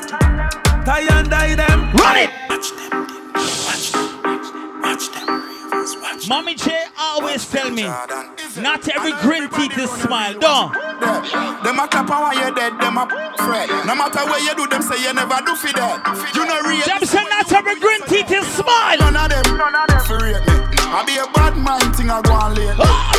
Tie 0.85 1.07
and 1.07 1.31
die 1.31 1.55
them. 1.55 1.93
Run 1.95 2.17
it. 2.19 2.31
Watch 2.51 2.71
them. 2.75 3.07
Watch 3.35 3.93
them. 3.95 4.83
Watch 4.83 5.07
them. 5.15 6.29
Mommy 6.29 6.55
J 6.55 6.85
always 6.99 7.49
tell 7.51 7.71
me, 7.71 7.83
not 7.83 8.89
every 8.89 9.13
grin 9.21 9.49
teeth 9.51 9.77
is 9.79 9.91
smile. 9.91 10.33
Don't. 10.39 10.73
Them 10.73 11.79
a 11.79 11.89
clap 11.89 12.09
while 12.09 12.35
you're 12.35 12.55
dead, 12.55 12.79
them 12.81 12.97
a 12.97 13.07
fret. 13.37 13.69
No 13.85 13.95
matter 13.95 14.25
what 14.25 14.43
you 14.43 14.55
do, 14.55 14.67
them 14.67 14.83
say 14.83 15.03
you 15.03 15.13
never 15.13 15.39
do 15.45 15.55
for 15.55 15.73
that. 15.75 16.33
You 16.35 16.47
know 16.47 16.61
real. 16.63 16.85
Them 16.87 17.05
say 17.05 17.25
not 17.25 17.53
every 17.53 17.79
grin 17.79 18.01
teeth 18.09 18.31
is 18.31 18.47
smile. 18.47 18.99
None 18.99 19.17
of 19.17 19.29
them, 19.29 19.57
none 19.57 19.75
of 19.75 19.87
them 19.89 20.01
for 20.01 20.19
rate 20.19 20.41
me. 20.47 20.54
I 20.95 21.03
be 21.03 21.19
a 21.19 21.27
bad 21.35 21.59
mind 21.59 21.91
thing 21.99 22.07
I 22.07 22.23
go 22.23 22.39
on 22.39 22.55
late. 22.55 22.71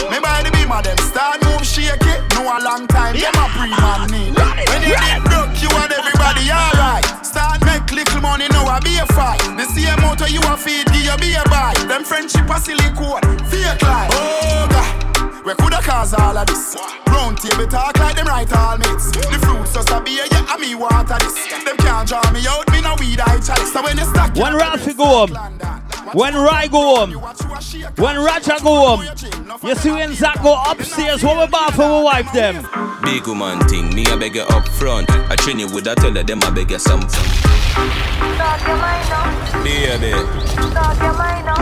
Me 0.07 0.15
by 0.23 0.39
the 0.39 0.51
beam 0.55 0.71
of 0.71 0.79
them 0.79 0.95
start 1.11 1.43
move 1.43 1.67
shake 1.67 2.07
it. 2.07 2.23
No 2.31 2.47
a 2.47 2.55
long 2.63 2.87
time, 2.87 3.19
them 3.19 3.35
a 3.35 3.45
pre 3.51 3.67
man 3.67 4.07
need. 4.07 4.31
When 4.71 4.79
you 4.87 4.95
get 4.95 5.19
broke, 5.27 5.51
you 5.59 5.67
want 5.75 5.91
everybody 5.91 6.47
alright. 6.47 7.03
Start 7.19 7.59
make 7.67 7.83
little 7.91 8.23
money, 8.23 8.47
now 8.47 8.63
I 8.63 8.79
be 8.79 8.95
a 8.95 9.03
fight. 9.11 9.43
The 9.59 9.67
same 9.75 9.91
motor 9.99 10.31
you 10.31 10.39
a 10.47 10.55
feed, 10.55 10.87
give 10.95 11.03
you 11.03 11.17
be 11.19 11.35
a 11.35 11.43
buy. 11.51 11.75
Them 11.83 12.07
friendship 12.07 12.47
a 12.47 12.55
silly 12.63 12.79
silicone, 12.79 13.27
fake 13.51 13.83
life. 13.83 14.07
Oh 14.15 14.71
God. 14.71 15.43
We 15.43 15.51
coulda 15.59 15.83
cause 15.83 16.15
all 16.15 16.31
of 16.31 16.47
this. 16.47 16.79
Round 17.11 17.35
table 17.35 17.67
talk 17.67 17.99
like 17.99 18.15
them 18.15 18.31
right 18.31 18.47
all 18.55 18.79
mates. 18.79 19.11
The 19.11 19.35
fruits 19.43 19.75
just 19.75 19.91
a 19.91 19.99
beer, 19.99 20.23
yeah, 20.31 20.47
and 20.47 20.63
me 20.63 20.79
water 20.79 21.19
this. 21.19 21.35
Them 21.67 21.75
can't 21.83 22.07
draw 22.07 22.23
me 22.31 22.39
out, 22.47 22.71
me 22.71 22.79
no 22.79 22.95
weed 23.03 23.19
I 23.19 23.35
chalice. 23.43 23.75
So 23.75 23.83
when 23.83 23.99
you 23.99 24.07
stack 24.07 24.31
round 24.39 24.79
to 24.87 24.93
go 24.95 25.27
home, 25.27 25.35
when 26.13 26.33
Rai 26.35 26.67
go 26.67 26.95
home, 26.95 27.11
when 27.97 28.17
Raja 28.17 28.57
go 28.61 28.95
home, 28.95 29.05
you 29.63 29.75
see 29.75 29.91
when 29.91 30.13
Zach 30.13 30.41
go 30.43 30.61
upstairs, 30.67 31.23
what 31.23 31.37
we 31.37 31.51
buy 31.51 31.69
for 31.73 31.99
we 31.99 32.03
wife 32.03 32.31
them? 32.33 32.67
Big 33.03 33.27
woman 33.27 33.59
thing, 33.67 33.93
me 33.93 34.05
I 34.07 34.15
beg 34.15 34.35
you 34.35 34.41
up 34.41 34.67
front. 34.67 35.09
I 35.09 35.35
train 35.35 35.59
you 35.59 35.67
with 35.67 35.87
a 35.87 35.95
tell 35.95 36.11
them 36.11 36.43
I 36.43 36.49
beg 36.51 36.71
you 36.71 36.79
something. 36.79 37.44
Talk 37.75 38.67
your 38.67 38.77
mind 38.77 39.11
up. 39.11 39.63
Baby, 39.63 40.11
Talk 40.71 40.97
your 41.01 41.13
mind 41.13 41.47
up. 41.49 41.57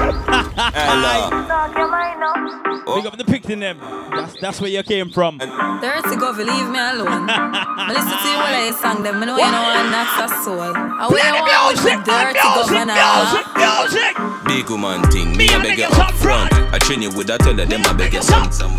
hello. 0.78 1.48
Talk 1.48 1.76
your 1.76 1.90
mind 1.90 2.22
up. 2.24 2.96
Big 2.96 3.06
up 3.08 3.18
the 3.18 3.26
picking 3.26 3.60
them. 3.62 3.80
That's, 4.14 4.40
that's 4.40 4.62
where 4.62 4.70
you 4.70 4.84
came 4.84 5.10
from. 5.10 5.40
Dirty 5.40 6.16
go, 6.18 6.30
leave 6.38 6.70
me 6.70 6.78
alone. 6.78 7.26
I 7.30 7.90
listen 7.90 8.14
to 8.14 8.30
you 8.30 8.38
while 8.38 8.54
I 8.54 8.70
sing 8.78 9.02
them. 9.02 9.24
I 9.24 9.26
know 9.26 9.38
you 9.38 9.50
know 9.50 9.66
I'm 9.66 9.90
not 9.90 10.30
a 10.30 10.44
soul. 10.44 10.62
I 10.62 11.08
wear 11.10 11.34
the 11.34 11.42
one 11.42 11.74
with 11.74 11.82
music, 11.82 12.06
the 12.06 12.12
dirty 12.14 12.46
music, 12.46 12.62
governor. 12.62 12.94
music, 12.94 13.46
music. 13.58 14.14
Big 14.46 14.70
woman 14.70 15.02
thing, 15.10 15.36
me 15.36 15.50
I 15.50 15.64
beg 15.64 15.80
you 15.80 15.90
up 15.98 16.14
front. 16.14 16.54
I 16.74 16.78
train 16.78 17.02
you 17.02 17.10
with 17.10 17.30
a 17.32 17.38
tell 17.40 17.56
them 17.56 17.70
I 17.72 17.94
beg 17.94 18.14
you 18.14 18.22
something. 18.22 18.70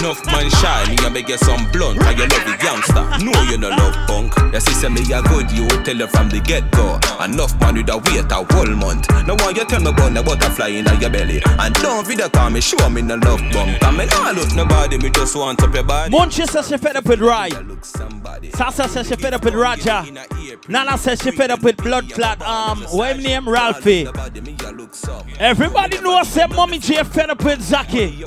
Enough 0.00 0.24
man 0.26 0.50
shy, 0.58 0.90
me 0.90 0.96
I 1.06 1.08
beg 1.12 1.28
you 1.28 1.38
some 1.38 1.70
blunt. 1.70 2.02
I 2.02 2.12
you 2.18 2.26
love 2.26 2.44
the 2.48 2.56
gangster, 2.58 3.04
no 3.22 3.30
you 3.46 3.58
no 3.58 3.68
love 3.68 3.94
punk. 4.08 4.34
You 4.52 4.58
see 4.58 4.72
say 4.74 4.88
me 4.88 5.04
a 5.12 5.22
good, 5.22 5.50
you 5.52 5.68
tell 5.84 5.96
you 5.96 6.08
from 6.08 6.30
the 6.30 6.40
get 6.40 6.64
go. 6.72 6.79
Enough 7.20 7.60
man 7.60 7.74
with 7.74 7.90
a 7.90 7.98
wait 7.98 8.32
a 8.32 8.54
whole 8.54 8.74
month. 8.76 9.08
No 9.26 9.34
one 9.34 9.54
you 9.54 9.64
tell 9.64 9.80
me 9.80 9.90
about 9.90 10.14
the 10.14 10.22
butterfly 10.22 10.68
in 10.68 10.86
your 11.00 11.10
belly. 11.10 11.42
And 11.44 11.74
don't 11.74 12.06
video 12.06 12.28
call 12.28 12.50
me, 12.50 12.60
show 12.60 12.88
me 12.88 13.02
no 13.02 13.16
love 13.16 13.40
bump. 13.52 13.82
I 13.82 13.90
me 13.90 14.06
nah 14.06 14.30
look 14.30 14.54
nobody, 14.54 14.98
me 14.98 15.10
just 15.10 15.36
want 15.36 15.62
up 15.62 15.74
your 15.74 15.84
body. 15.84 16.14
Munchie 16.14 16.48
says 16.48 16.68
she 16.68 16.78
fed 16.78 16.96
up 16.96 17.04
with 17.04 17.20
Rai. 17.20 17.50
Sasa 18.54 18.88
says 18.88 19.08
she 19.08 19.16
fed 19.16 19.34
up 19.34 19.44
with 19.44 19.54
Raja. 19.54 20.06
Nana 20.68 20.96
says 20.96 21.20
she 21.22 21.30
fed 21.30 21.50
up 21.50 21.62
with 21.62 21.76
blood 21.76 22.10
clot. 22.10 22.40
Um, 22.42 22.82
what 22.84 23.18
name 23.18 23.48
Ralphie. 23.48 24.08
Everybody 25.38 26.00
knows 26.00 26.28
say 26.28 26.46
mommy 26.46 26.78
J 26.78 27.04
fed 27.04 27.30
up 27.30 27.44
with 27.44 27.60
Zaki. 27.60 28.24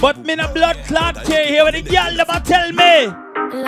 But 0.00 0.18
me 0.18 0.34
no 0.34 0.52
blood 0.52 0.76
clot 0.86 1.26
here 1.26 1.64
with 1.64 1.74
the 1.74 1.82
girl 1.82 2.20
a 2.20 2.40
tell 2.40 2.72
me. 2.72 3.26
What 3.46 3.66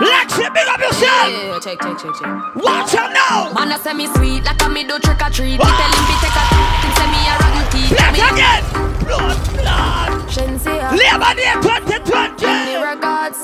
Lexi, 0.02 0.46
big 0.52 0.66
up 0.68 0.80
yourself. 0.80 1.30
Yeah, 1.30 1.58
check, 1.62 1.78
check, 1.80 1.96
check, 1.98 2.14
check. 2.18 2.54
Watch 2.56 2.94
out 2.94 3.12
now. 3.12 3.52
Man, 3.54 3.70
I 3.70 3.78
say 3.78 3.92
me 3.94 4.06
sweet 4.08 4.42
like 4.44 4.60
a 4.62 4.68
me 4.68 4.82
do 4.84 4.98
trick 4.98 5.22
or 5.22 5.30
treat. 5.30 5.58
Me 5.58 5.64
tell 5.64 5.92
him 5.94 6.04
take 6.18 6.34
a 6.34 6.42
him 6.82 6.92
say 6.98 7.06
me 7.12 7.20
a 7.22 7.32
rotten 7.38 7.64
teeth. 7.70 7.90
Black 7.94 8.12
Me- 8.12 8.20
again. 8.26 8.62
Blood 9.06 9.38
clot. 9.54 10.10
Shensia. 10.28 10.90
Labor 10.90 11.34
Day 11.38 11.54
2020. 11.62 12.46
Any 12.46 12.76
regards. 12.82 13.38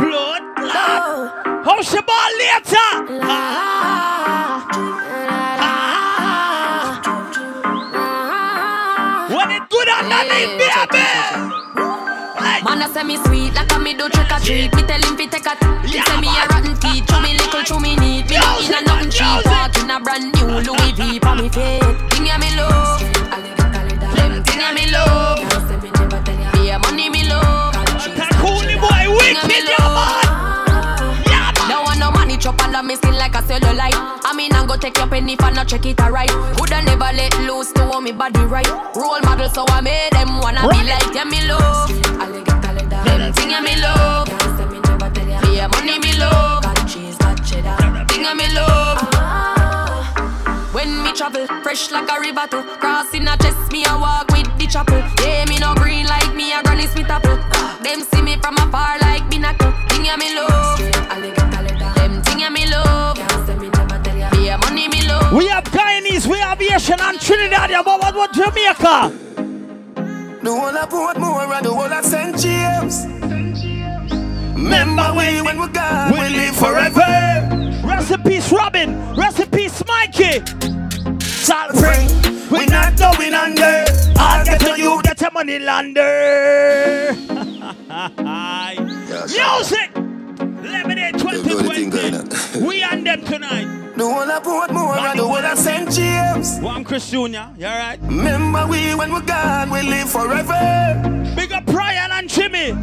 Blood 0.00 0.42
clot. 0.56 1.64
How's 1.66 1.92
your 1.92 2.02
ball 2.02 2.30
later? 2.40 2.88
La. 3.20 3.28
Ah. 3.28 4.64
Ah. 5.60 5.84
Ah. 7.92 9.28
When 9.28 9.50
it 9.50 9.68
good 9.68 9.88
underneath, 9.88 10.56
baby. 10.56 11.57
Man, 12.68 12.82
I 12.82 12.86
say 12.92 13.02
me 13.02 13.16
sweet 13.24 13.54
like 13.54 13.72
a 13.72 13.78
me 13.78 13.94
do 13.94 14.10
trick 14.10 14.30
or 14.30 14.38
treat. 14.44 14.68
Me 14.76 14.82
tell 14.82 15.00
him 15.00 15.16
fi 15.16 15.24
take 15.24 15.46
a 15.48 15.56
him 15.56 15.88
say 15.88 16.20
me 16.20 16.28
a 16.28 16.44
rotten 16.52 16.76
teeth. 16.76 17.08
Chew 17.08 17.16
me 17.24 17.32
little, 17.32 17.62
chew 17.64 17.80
me 17.80 17.96
neat. 17.96 18.28
Me 18.28 18.36
not 18.36 18.60
in 18.60 18.74
a 18.76 18.80
nothing 18.84 19.08
cheap. 19.10 19.40
Walk 19.48 19.72
in 19.80 19.88
a 19.88 19.96
brand 19.98 20.36
new 20.36 20.60
Louis 20.60 20.92
V 20.92 21.16
for 21.18 21.32
me 21.34 21.48
feet. 21.48 21.80
Thing 22.12 22.26
ya 22.28 22.36
me 22.36 22.52
love. 22.60 23.00
Them 24.12 24.44
thing 24.44 24.60
ya 24.60 24.68
me 24.76 24.84
love. 24.92 25.40
Yeah, 26.60 26.76
money 26.76 27.08
me 27.08 27.24
love. 27.24 27.72
Cooley 28.36 28.76
boy, 28.76 29.16
wicked, 29.16 29.64
yeah, 29.64 29.88
man. 29.96 30.28
No 31.98 32.10
money 32.12 32.36
chop 32.36 32.60
under 32.62 32.82
me 32.82 32.96
skin 32.96 33.16
like 33.16 33.34
a 33.34 33.40
cellulite. 33.42 33.96
I 33.96 34.34
mean, 34.36 34.52
I'm 34.52 34.66
go 34.66 34.76
take 34.76 34.98
your 34.98 35.06
penny 35.08 35.36
I 35.40 35.50
not 35.52 35.68
check 35.68 35.86
it 35.86 35.98
alright. 36.00 36.30
Woulda 36.58 36.82
never 36.82 37.10
let 37.16 37.32
loose 37.40 37.72
to 37.72 37.84
hold 37.84 38.04
me 38.04 38.12
body 38.12 38.40
right. 38.40 38.68
Role 38.94 39.20
model, 39.24 39.48
so 39.48 39.64
I 39.68 39.80
made 39.80 40.12
them 40.12 40.38
wanna 40.40 40.68
be 40.68 40.84
like 40.84 41.14
yeah, 41.14 41.24
me 41.24 41.40
love. 41.48 42.47
Them 43.28 43.34
thing 43.34 43.50
yeah, 43.50 43.60
me 43.60 43.76
love. 43.82 44.26
Yeah, 45.52 45.66
money 45.66 45.98
me 45.98 46.16
love. 46.16 46.64
Thing 48.08 48.22
yeah, 48.24 48.32
me 48.32 48.48
love. 48.54 48.98
Ah. 49.20 50.70
When 50.72 51.02
me 51.04 51.12
travel, 51.12 51.46
fresh 51.62 51.90
like 51.90 52.08
a 52.10 52.20
river 52.20 52.46
to 52.46 52.62
Crossing 52.80 53.28
a 53.28 53.36
chest, 53.36 53.70
me 53.70 53.84
a 53.84 53.98
walk 53.98 54.28
with 54.32 54.48
the 54.56 54.66
chapel 54.66 55.02
Yeah, 55.20 55.44
me 55.44 55.58
no 55.58 55.74
green 55.74 56.06
like 56.06 56.34
me 56.34 56.54
a 56.54 56.62
granny 56.62 56.86
smith 56.86 57.10
apple 57.10 57.36
Them 57.82 58.00
see 58.00 58.22
me 58.22 58.36
from 58.36 58.56
afar 58.56 58.98
like 59.00 59.24
binacle 59.28 59.74
Thing 59.90 60.06
ya 60.06 60.16
me 60.16 60.34
love 60.34 60.78
Them 61.96 62.22
thing 62.22 62.40
ya 62.40 62.48
me 62.48 62.66
love 62.70 63.18
Yeah, 64.40 64.56
money 64.56 64.88
me 64.88 65.06
love 65.06 65.32
We 65.34 65.48
have 65.48 65.64
Guyanese, 65.64 66.26
we 66.26 66.38
have 66.38 66.62
Asian 66.62 67.00
and 67.00 67.20
Trinidad, 67.20 67.68
yeah, 67.68 67.82
but 67.82 68.00
what 68.00 68.14
about 68.14 68.32
Jamaica? 68.32 69.37
The 70.40 70.50
whole 70.54 70.68
of 70.68 70.88
Portmore 70.88 71.56
and 71.56 71.64
the 71.66 71.74
whole 71.74 71.92
of 71.92 72.04
St. 72.04 72.38
James. 72.38 73.06
Remember 74.54 75.12
we 75.16 75.42
when 75.42 75.60
we 75.60 75.68
gone, 75.68 76.12
we 76.12 76.28
live 76.28 76.54
forever. 76.56 77.80
Rest 77.84 78.10
in 78.12 78.22
peace, 78.22 78.52
Robin. 78.52 79.14
Rest 79.16 79.40
in 79.40 79.50
peace, 79.50 79.82
Mikey. 79.86 80.40
Salt 81.24 81.74
spring, 81.74 82.08
we 82.50 82.66
not 82.66 82.96
going 82.96 83.34
under. 83.34 83.84
I'll 84.16 84.44
get 84.44 84.60
to 84.60 84.78
you. 84.80 85.00
Get 85.02 85.20
your 85.20 85.30
money 85.32 85.58
lander. 85.58 87.16
Music. 89.28 89.97
Lemonade 90.68 91.18
2020. 91.18 92.64
We 92.66 92.82
and 92.82 93.06
them 93.06 93.24
tonight. 93.24 93.94
The 93.96 94.04
whole 94.04 94.30
of 94.30 94.42
Portmore 94.42 94.96
and 94.96 95.18
the 95.18 95.24
whole 95.24 95.36
of 95.36 95.58
St. 95.58 95.90
James. 95.90 96.58
I'm 96.64 96.84
Chris 96.84 97.10
Jr., 97.10 97.16
you 97.18 97.66
alright? 97.66 97.98
Remember 98.02 98.66
we 98.66 98.94
when 98.94 99.12
we're 99.12 99.22
gone, 99.22 99.70
we 99.70 99.82
live 99.82 100.10
forever. 100.10 101.32
Big 101.34 101.52
up 101.52 101.66
Brian 101.66 102.10
and 102.12 102.28
Jimmy. 102.28 102.74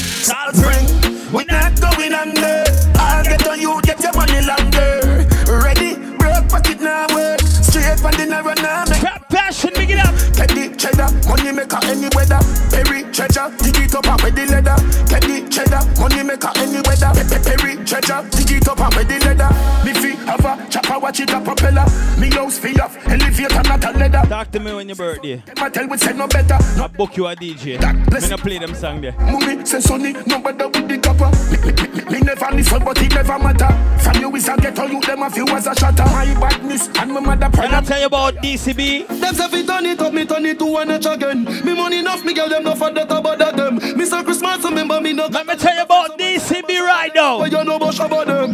Salt 0.00 0.54
spring, 0.56 0.86
we 1.32 1.44
not 1.44 1.80
going 1.80 2.12
under. 2.12 2.64
I'll 2.96 3.24
get 3.24 3.40
to 3.40 3.58
you, 3.58 3.80
get 3.82 4.00
your 4.00 4.12
money 4.14 4.40
longer. 4.44 5.26
Ready, 5.46 5.94
broke 6.18 6.48
pocket 6.48 6.80
now 6.80 7.06
work. 7.14 7.40
Straight 7.74 7.98
from 7.98 8.12
the 8.14 8.26
narrow 8.30 8.54
make. 8.54 9.18
Passion, 9.34 9.70
big 9.74 9.90
it 9.90 9.98
up. 9.98 10.14
Teddy 10.30 10.70
cheddar, 10.78 11.10
money 11.26 11.50
maker 11.50 11.82
any 11.90 12.06
weather. 12.14 12.38
Perry 12.70 13.02
treasure, 13.10 13.50
dig 13.58 13.82
it 13.82 13.94
up 13.98 14.06
and 14.06 14.22
with 14.22 14.38
the 14.38 14.46
leather. 14.46 14.78
Teddy 15.10 15.42
cheddar, 15.50 15.82
money 15.98 16.22
maker 16.22 16.54
any 16.54 16.78
weather. 16.86 17.10
Pe- 17.18 17.42
Perry 17.42 17.74
treasure, 17.82 18.22
dig 18.30 18.62
it 18.62 18.68
up 18.68 18.78
and 18.78 18.94
with 18.94 19.10
the 19.10 19.18
leather. 19.26 19.50
Me 19.82 19.90
fi 19.90 20.14
have 20.22 20.46
a 20.46 20.70
chopper, 20.70 21.00
watch 21.00 21.18
it 21.18 21.34
a 21.34 21.40
propeller. 21.40 21.82
Me 22.14 22.30
house 22.30 22.60
fi 22.62 22.78
off, 22.78 22.94
elevator 23.10 23.62
not 23.66 23.82
a 23.82 23.90
leather. 23.98 24.22
Talk 24.30 24.52
to 24.52 24.60
me 24.60 24.72
when 24.72 24.86
your 24.86 24.94
birthday. 24.94 25.42
My 25.58 25.68
tell 25.68 25.88
we 25.88 25.98
say 25.98 26.12
no 26.12 26.28
better. 26.28 26.54
I 26.54 26.86
book 26.86 27.16
you 27.16 27.26
a 27.26 27.34
DJ. 27.34 27.82
Me 27.82 28.28
no 28.30 28.36
play 28.36 28.58
them 28.58 28.74
song 28.76 29.00
there. 29.00 29.18
Mummy 29.18 29.66
say 29.66 29.80
sonny, 29.80 30.12
no 30.30 30.38
better 30.38 30.68
with 30.68 30.86
the 30.86 30.96
copper. 31.02 31.26
Me, 31.50 31.58
me, 31.58 31.72
me, 31.74 32.04
me 32.06 32.18
never 32.22 32.54
listen, 32.54 32.84
but 32.84 33.02
it 33.02 33.12
never 33.12 33.36
matter. 33.40 33.98
From 33.98 34.20
you 34.22 34.30
we 34.30 34.44
This 34.44 34.52
I 34.52 34.56
get 34.58 34.78
all 34.78 34.90
you 34.90 35.00
them 35.00 35.22
a 35.22 35.30
few 35.30 35.48
as 35.48 35.66
a 35.66 35.74
shatter 35.74 36.04
my 36.04 36.26
badness 36.38 36.88
and 36.98 37.14
my 37.14 37.20
mother 37.20 37.48
Can 37.64 37.72
I 37.72 37.80
tell 37.80 37.98
you 37.98 38.06
about 38.08 38.34
DCB? 38.34 39.08
Them 39.08 39.34
say 39.34 39.48
fi 39.48 39.64
turn 39.64 39.86
it 39.86 39.98
up, 39.98 40.12
me 40.12 40.26
turn 40.26 40.44
it 40.44 40.58
to 40.58 40.66
one 40.66 40.86
notch 40.86 41.06
again. 41.06 41.44
Me 41.64 41.74
money 41.74 42.00
enough, 42.00 42.22
me 42.22 42.34
girl 42.34 42.46
them 42.46 42.62
no 42.62 42.74
for 42.74 42.90
that 42.90 43.10
about 43.10 43.38
that 43.38 43.56
them. 43.56 43.76
Me 43.96 44.04
say 44.04 44.22
Christmas, 44.22 44.62
remember 44.62 45.00
me 45.00 45.14
no. 45.14 45.28
Let 45.28 45.46
me 45.46 45.56
tell 45.56 45.74
you 45.74 45.82
about 45.82 46.18
DCB 46.18 46.68
right 46.80 47.10
now. 47.14 47.38
But 47.38 47.52
you 47.52 47.64
know 47.64 47.76
about 47.76 47.94
Shabba 47.94 48.26
them. 48.26 48.52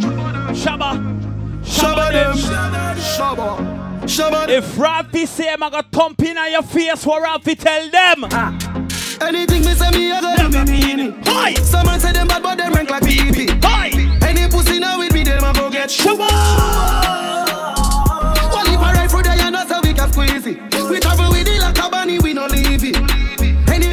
Shabba. 0.55 0.95
Shabba 1.61 2.11
them. 2.13 2.37
Shabba. 2.37 4.03
Shabba. 4.03 4.47
If 4.47 4.75
Rafi 4.75 5.27
say 5.27 5.51
I'm 5.51 5.59
gonna 5.59 5.83
thump 5.91 6.21
in 6.23 6.37
on 6.37 6.49
your 6.49 6.63
face, 6.63 7.05
what 7.05 7.21
Rafi 7.21 7.59
tell 7.59 7.89
them? 7.89 8.29
Ah. 8.31 8.57
Anything 9.27 9.65
me 9.65 9.73
say 9.73 9.91
me, 9.91 10.09
I 10.09 10.21
go 10.21 10.49
do 10.49 10.57
me 10.57 10.71
mean 10.71 10.99
it. 11.01 11.27
Hi. 11.27 11.53
Someone 11.55 11.99
say 11.99 12.13
them 12.13 12.29
bad, 12.29 12.41
but 12.41 12.57
them 12.57 12.71
rank 12.71 12.89
like 12.89 13.03
pee 13.03 13.45
Hi. 13.61 13.89
Any 14.25 14.49
pussy 14.49 14.79
now 14.79 14.99
with 14.99 15.13
me, 15.13 15.25
them 15.25 15.43
a 15.43 15.51
go 15.51 15.69
get 15.69 15.89
Shabba. 15.89 17.50
It. 20.51 20.89
We 20.89 20.99
travel 20.99 21.29
with 21.29 21.47
it 21.47 21.61
like 21.61 21.77
a 21.77 21.89
bunny, 21.89 22.19
we 22.19 22.33
no 22.33 22.45
leave 22.47 22.83
it. 22.83 22.95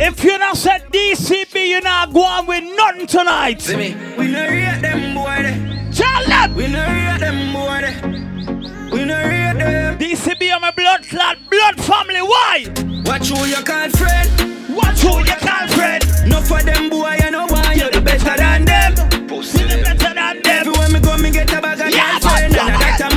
If 0.01 0.22
you 0.24 0.39
not 0.39 0.56
said 0.56 0.90
DCB, 0.93 1.68
you 1.68 1.80
not 1.80 2.12
go 2.12 2.22
on 2.22 2.47
with 2.47 2.62
nothing 2.76 3.06
tonight. 3.06 3.60
See 3.60 3.76
me? 3.76 3.97
We 4.16 4.28
no 4.28 4.47
rate 4.48 4.80
them 4.80 5.14
boy. 5.14 5.43
They. 5.43 5.90
Tell 5.93 6.24
them. 6.26 6.55
We 6.55 6.68
no 6.68 6.85
rate 6.86 7.18
them 7.20 7.52
boy. 7.52 7.80
They. 7.82 8.97
We 8.97 9.05
no 9.05 9.16
rate 9.16 9.59
them. 9.59 9.98
DCB, 9.98 10.52
I'm 10.55 10.62
a 10.64 10.72
blood 10.72 11.02
clot, 11.09 11.39
blood 11.51 11.80
family. 11.80 12.22
Why? 12.22 12.66
Watch 13.05 13.28
who 13.28 13.44
you 13.47 13.56
call 13.64 13.90
friend. 13.90 14.28
Watch 14.76 15.01
who 15.01 15.18
you 15.18 15.36
call 15.40 15.66
friend. 15.68 16.05
No 16.28 16.40
for 16.43 16.62
them 16.62 16.89
boy, 16.90 17.16
you 17.24 17.30
know 17.32 17.47
why 17.48 17.72
you're 17.74 17.90
the 17.90 18.01
better 18.01 18.36
than 18.36 18.64
them. 18.64 18.94
Pussy 19.26 19.64
the 19.64 19.82
better 19.82 20.14
than 20.14 20.43
them. 20.43 20.47
Everywhere 20.47 20.89
me 20.90 21.01
go, 21.01 21.16
me 21.18 21.30
get 21.32 21.52
a 21.52 21.60
bag 21.60 21.80
of 21.80 21.90
Yeah, 21.90 22.18
girlfriend, 22.20 22.52
but- 22.55 22.60
and 22.62 22.70
I 22.70 22.80
like 22.80 23.10
to 23.10 23.16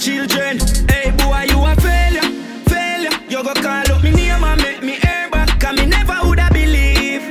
children. 0.00 0.58
Hey 0.88 1.10
boy, 1.10 1.44
you 1.48 1.62
a 1.62 1.76
failure, 1.76 2.28
failure. 2.64 3.10
You 3.28 3.44
go 3.44 3.52
call 3.54 3.92
up 3.92 4.02
me 4.02 4.10
name 4.10 4.42
and 4.42 4.62
make 4.62 4.82
me 4.82 4.98
air 5.06 5.28
back, 5.30 5.62
and 5.64 5.76
me 5.78 5.86
never 5.86 6.18
woulda 6.24 6.48
believe. 6.52 7.22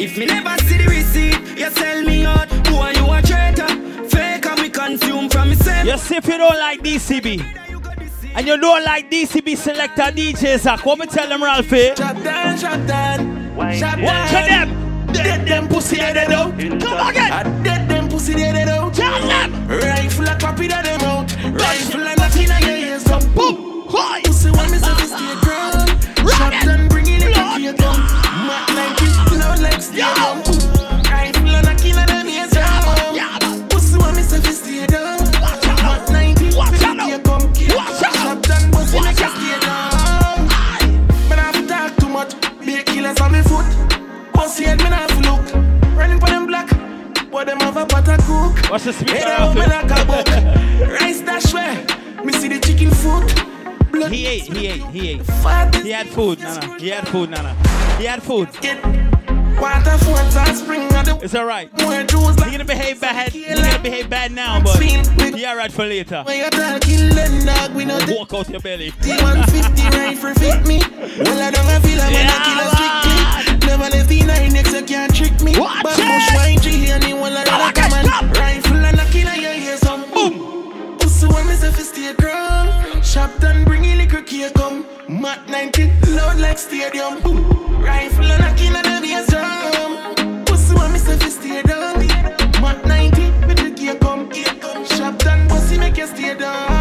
If 0.00 0.16
me 0.16 0.24
never 0.26 0.56
see 0.64 0.78
the 0.78 0.88
receipt, 0.88 1.58
you 1.58 1.70
sell 1.70 2.02
me 2.02 2.24
out. 2.24 2.48
Boy, 2.64 2.92
you 2.96 3.04
a 3.12 3.20
traitor. 3.20 3.68
Fake 4.08 4.46
and 4.46 4.60
we 4.60 4.70
consume 4.70 5.28
from 5.28 5.50
me 5.50 5.56
same. 5.56 5.86
You 5.86 5.98
see 5.98 6.16
if 6.16 6.26
you 6.26 6.38
don't 6.38 6.58
like 6.58 6.80
DCB 6.80 7.58
and 8.34 8.46
you 8.46 8.56
don't 8.56 8.84
like 8.84 9.10
DCB 9.10 9.56
selector 9.56 10.04
DJ 10.04 10.58
Zach, 10.58 10.86
what 10.86 10.98
me 10.98 11.06
tell 11.06 11.28
them, 11.28 11.42
Ralphie? 11.42 11.94
Shut 11.96 12.24
down, 12.24 12.56
shut 12.56 12.86
down. 12.86 13.56
Watch 13.56 13.80
them. 13.80 14.80
Dead 15.12 15.46
them 15.46 15.68
pussy 15.68 15.96
dead 15.96 16.16
they 16.16 16.34
out. 16.34 16.52
Come 16.58 17.08
again. 17.08 17.32
I 17.32 17.42
dead 17.62 17.88
them 17.90 18.08
pussy 18.08 18.34
dead 18.34 18.54
they 18.54 18.72
out. 18.72 18.94
Tell 18.94 19.20
them. 19.20 19.68
Rifle 19.68 20.28
a 20.28 20.38
copy 20.38 20.68
that 20.68 20.84
them 20.84 21.00
out. 21.02 21.19
Rifle 21.52 22.06
a 22.06 22.14
nothing 22.16 22.50
I 22.50 22.60
your 22.60 22.76
ears 22.76 23.06
up. 23.08 23.22
Boom. 23.34 23.86
Pussy 24.24 24.50
want 24.50 24.70
me 24.70 24.78
so 24.78 24.94
this 24.94 25.12
ah. 25.12 25.18
stay 25.18 25.34
ground. 25.42 25.88
Shot 26.30 26.52
and 26.52 26.88
bring 26.88 27.06
it 27.06 27.22
in 27.22 27.32
the 27.32 27.42
key 27.56 27.72
gun. 27.72 28.00
Mat 28.46 28.70
like 28.78 29.02
it, 29.02 29.38
loud 29.38 29.58
like 29.58 29.82
down. 29.90 30.42
Rifle 31.10 31.54
a 31.54 31.62
knocking 31.62 31.96
at 31.98 32.06
them 32.08 32.28
ears. 32.28 32.54
Pussy 33.70 33.98
want 33.98 34.16
me 34.16 34.22
so 34.22 34.38
this 34.38 34.60
stay 34.62 34.86
down. 34.86 35.18
Mat 35.42 36.08
90, 36.10 36.56
Watch 36.56 36.82
out 36.82 36.96
me 36.96 37.10
now. 37.10 37.16
the 37.16 37.22
come 37.24 37.52
kill. 37.52 37.76
Watch 37.76 38.02
out. 38.02 38.14
Shot 38.14 38.50
and 38.50 38.72
bust 38.72 38.94
in 38.94 39.02
the 39.02 39.08
Watch 39.08 39.20
out. 39.20 39.34
stay 39.34 39.58
down. 39.60 40.48
Man, 41.28 41.38
I 41.38 41.42
have 41.50 41.68
talk 41.68 41.96
too 41.98 42.08
much. 42.08 42.32
Be 42.64 42.82
killers 42.84 43.20
on 43.20 43.32
me 43.32 43.42
foot. 43.42 43.66
Pussy 44.34 44.64
head, 44.64 44.78
man, 44.78 44.92
I 44.92 44.96
have 44.96 45.20
look. 45.24 45.59
But 47.40 47.46
them 47.46 47.60
have 47.60 47.76
a 47.78 47.86
pot 47.86 48.06
of 48.06 48.18
cook. 48.26 48.70
What's 48.70 48.84
the 48.84 48.92
speaker, 48.92 49.14
Hey, 49.14 49.24
now, 49.24 49.54
Ralphie? 49.54 49.60
man, 49.60 49.90
I 49.90 50.04
book. 50.04 50.90
Rice 51.00 51.20
dash 51.22 51.54
way. 51.54 51.86
Me 52.22 52.34
see 52.34 52.48
the 52.48 52.60
chicken 52.60 52.90
foot. 52.90 53.90
Blood. 53.90 54.12
He 54.12 54.26
ate, 54.26 54.42
he 54.42 54.66
ate, 54.66 54.82
he 54.88 55.08
ate. 55.12 55.22
Fat 55.24 55.74
He 55.76 55.88
had 55.88 56.06
food, 56.08 56.38
Nana. 56.40 56.78
He 56.78 56.88
had 56.88 57.08
food, 57.08 57.30
Nana. 57.30 57.56
He 57.96 58.04
had 58.04 58.22
food. 58.22 58.50
Water 59.58 59.96
forts 60.04 60.36
and 60.36 60.54
spring 60.54 60.86
It's 61.22 61.34
alright. 61.34 61.70
He 61.78 61.84
gonna 61.86 62.62
behave 62.66 63.00
bad. 63.00 63.32
He 63.32 63.46
gonna 63.46 63.78
behave 63.78 64.10
bad 64.10 64.32
now, 64.32 64.60
but 64.62 64.78
he 64.78 65.46
alright 65.46 65.72
for 65.72 65.86
later. 65.86 66.22
when 66.26 66.40
you 66.40 66.50
talking 66.50 67.08
then 67.08 67.46
dog 67.46 67.74
we 67.74 67.86
not 67.86 68.06
Walk 68.10 68.34
out 68.34 68.50
your 68.50 68.60
belly. 68.60 68.90
T150 68.90 69.90
rifle 69.92 70.34
fit 70.34 70.66
me 70.66 70.80
Well 71.24 71.40
I 71.40 71.50
don't 71.50 71.82
feel 71.82 72.02
I'm 72.02 72.12
gonna 72.12 72.44
kill 72.44 73.46
a 73.46 73.49
Never 73.70 73.84
left 73.84 74.08
the 74.08 74.24
nine 74.24 74.52
next 74.52 74.72
you 74.72 74.82
can't 74.82 75.14
trick 75.14 75.40
me. 75.42 75.54
Watch 75.56 75.84
But 75.84 75.94
push 75.94 76.34
wine 76.34 76.58
G 76.58 76.90
and 76.90 77.04
you 77.04 77.14
will 77.14 77.30
Come 77.44 77.60
rather 77.60 77.62
on, 77.62 77.72
come 77.72 77.92
and 77.92 78.06
stop. 78.08 78.36
Rifle 78.36 78.84
and 78.84 78.98
a 78.98 79.04
killer 79.12 79.34
you 79.34 79.62
hear 79.62 79.76
some 79.76 80.10
boom. 80.10 80.98
Pussy 80.98 81.28
want 81.28 81.46
me 81.46 81.54
fi 81.54 81.70
stay 81.70 82.12
ground 82.14 83.04
Shop 83.04 83.30
and 83.44 83.64
bring 83.64 83.84
a 83.84 83.94
liquor 83.94 84.22
cake 84.22 84.54
come. 84.54 84.84
Mat 85.08 85.48
90 85.48 85.88
loud 86.08 86.40
like 86.40 86.58
stadium. 86.58 87.20
Boom. 87.22 87.46
Rifle 87.80 88.32
and 88.32 88.42
a 88.42 88.52
killer 88.58 88.82
them 88.82 89.04
ears 89.04 89.28
drum 89.28 90.44
Pussy 90.46 90.74
want 90.74 90.92
me 90.92 90.98
fi 90.98 91.28
stay 91.28 91.62
down 91.62 91.98
Mat 92.60 92.84
90 92.84 93.46
with 93.46 93.58
the 93.58 93.70
cake 93.70 94.00
come 94.00 94.84
Shop 94.84 95.24
and 95.26 95.48
pussy 95.48 95.78
make 95.78 95.96
you 95.96 96.08
stay 96.08 96.34
down 96.34 96.79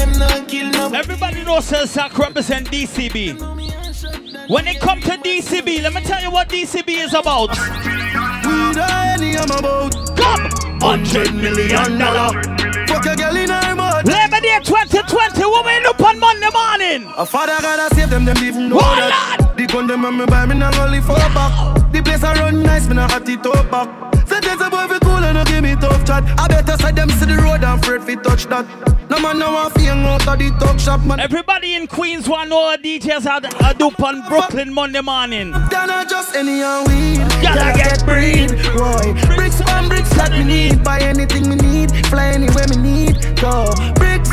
them 0.00 0.10
attack 0.12 0.40
no 0.40 0.46
kill 0.46 0.70
no 0.70 0.98
Everybody 0.98 1.44
knows 1.44 1.66
Zach 1.66 2.16
represent 2.18 2.70
DCB. 2.70 4.48
When 4.48 4.66
it 4.66 4.80
comes 4.80 5.04
to 5.04 5.12
DCB, 5.12 5.82
let 5.82 5.92
me 5.94 6.00
tell 6.02 6.20
you 6.22 6.30
what 6.30 6.48
DCB 6.48 6.88
is 6.88 7.14
about. 7.14 7.50
We 7.50 8.74
die 8.74 9.14
any 9.14 9.36
I'm 9.36 9.50
about 9.50 9.94
Come! 10.16 10.50
Hundred 10.80 11.34
million 11.34 11.98
dollar 11.98 12.42
Fuck 12.86 13.06
a 13.06 13.14
girl 13.14 13.36
in 13.36 13.50
her 13.50 13.74
mouth 13.76 14.04
Labor 14.04 14.40
Day 14.40 14.58
2020, 14.64 15.44
what 15.44 15.66
we 15.66 15.80
look 15.84 16.00
on 16.00 16.18
Monday 16.18 16.48
morning? 16.52 17.12
A 17.16 17.26
father 17.26 17.60
gotta 17.60 17.94
save 17.94 18.10
them, 18.10 18.24
them 18.24 18.38
even 18.38 18.70
know 18.70 18.76
One 18.76 18.98
that 18.98 19.54
The 19.56 19.66
gun 19.66 19.86
them 19.86 20.04
on 20.04 20.16
me 20.16 20.26
buy 20.26 20.46
me 20.46 20.56
not 20.56 20.76
only 20.78 21.00
for 21.00 21.16
back 21.16 21.92
The 21.92 22.02
place 22.02 22.24
I 22.24 22.34
run 22.40 22.62
nice, 22.62 22.88
me 22.88 22.94
not 22.94 23.10
hot 23.10 23.28
it 23.28 23.46
up 23.46 23.70
back 23.70 24.14
Say 24.26 24.40
there's 24.40 24.60
a 24.60 24.70
boy 24.70 24.88
fi 24.88 24.98
cool 25.00 25.22
and 25.22 25.36
no 25.36 25.44
give 25.44 25.62
me 25.62 25.76
tough 25.76 26.04
chat 26.06 26.24
I 26.40 26.48
better 26.48 26.76
side 26.78 26.96
them 26.96 27.10
see 27.10 27.26
the 27.26 27.36
road 27.36 27.62
and 27.62 27.78
afraid 27.78 28.02
fi 28.02 28.14
touch 28.16 28.46
that 28.46 28.89
No 29.10 29.18
man 29.18 29.40
no 29.40 29.50
want 29.50 29.76
hang 29.76 30.04
out 30.04 30.24
of 30.28 30.38
the 30.38 30.56
talk 30.60 30.78
shop 30.78 31.04
man. 31.04 31.18
Everybody 31.18 31.74
in 31.74 31.88
Queens 31.88 32.28
want 32.28 32.48
know 32.48 32.76
DJs 32.80 33.26
are, 33.26 33.64
are 33.66 33.74
dope 33.74 34.00
on 34.00 34.22
Brooklyn 34.28 34.72
Monday 34.72 35.00
morning. 35.00 35.50
They're 35.50 35.86
not 35.88 36.08
just 36.08 36.36
any 36.36 36.62
and 36.62 36.86
weed. 36.86 37.18
Gotta 37.42 37.76
get 37.76 38.04
breed, 38.06 38.50
boy 38.78 39.34
Bricks 39.34 39.60
pan 39.62 39.88
bricks 39.88 40.10
that 40.10 40.30
me 40.30 40.44
need. 40.44 40.84
Buy 40.84 41.00
anything 41.00 41.48
me 41.48 41.56
need 41.56 41.90
Fly 42.06 42.26
anywhere 42.26 42.68
me 42.70 42.76
need. 42.76 43.16
Go. 43.40 43.74
Bricks, 43.96 44.30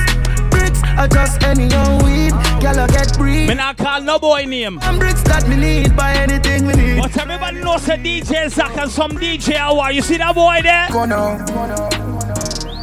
bricks 0.52 0.82
Are 0.96 1.08
just 1.08 1.42
any 1.42 1.74
and 1.74 2.04
weed. 2.04 2.32
Gotta 2.62 2.86
get 2.94 3.18
breed. 3.18 3.48
Me 3.48 3.56
not 3.56 3.78
call 3.78 4.02
no 4.02 4.20
boy 4.20 4.46
name. 4.46 4.78
And 4.84 5.00
bricks 5.00 5.24
that 5.24 5.50
me 5.50 5.56
need 5.56 5.96
Buy 5.96 6.14
anything 6.14 6.68
me 6.68 6.74
need. 6.76 7.02
But 7.02 7.18
everybody 7.18 7.62
knows 7.62 7.90
a 7.90 7.98
DJ 7.98 8.52
Zach 8.52 8.78
and 8.78 8.92
some 8.92 9.14
DJ 9.14 9.56
Hour. 9.56 9.92
You 9.92 10.04
see 10.04 10.18
that 10.18 10.36
boy 10.36 10.60
there? 10.62 10.88
Go 10.92 11.06
now. 11.06 12.07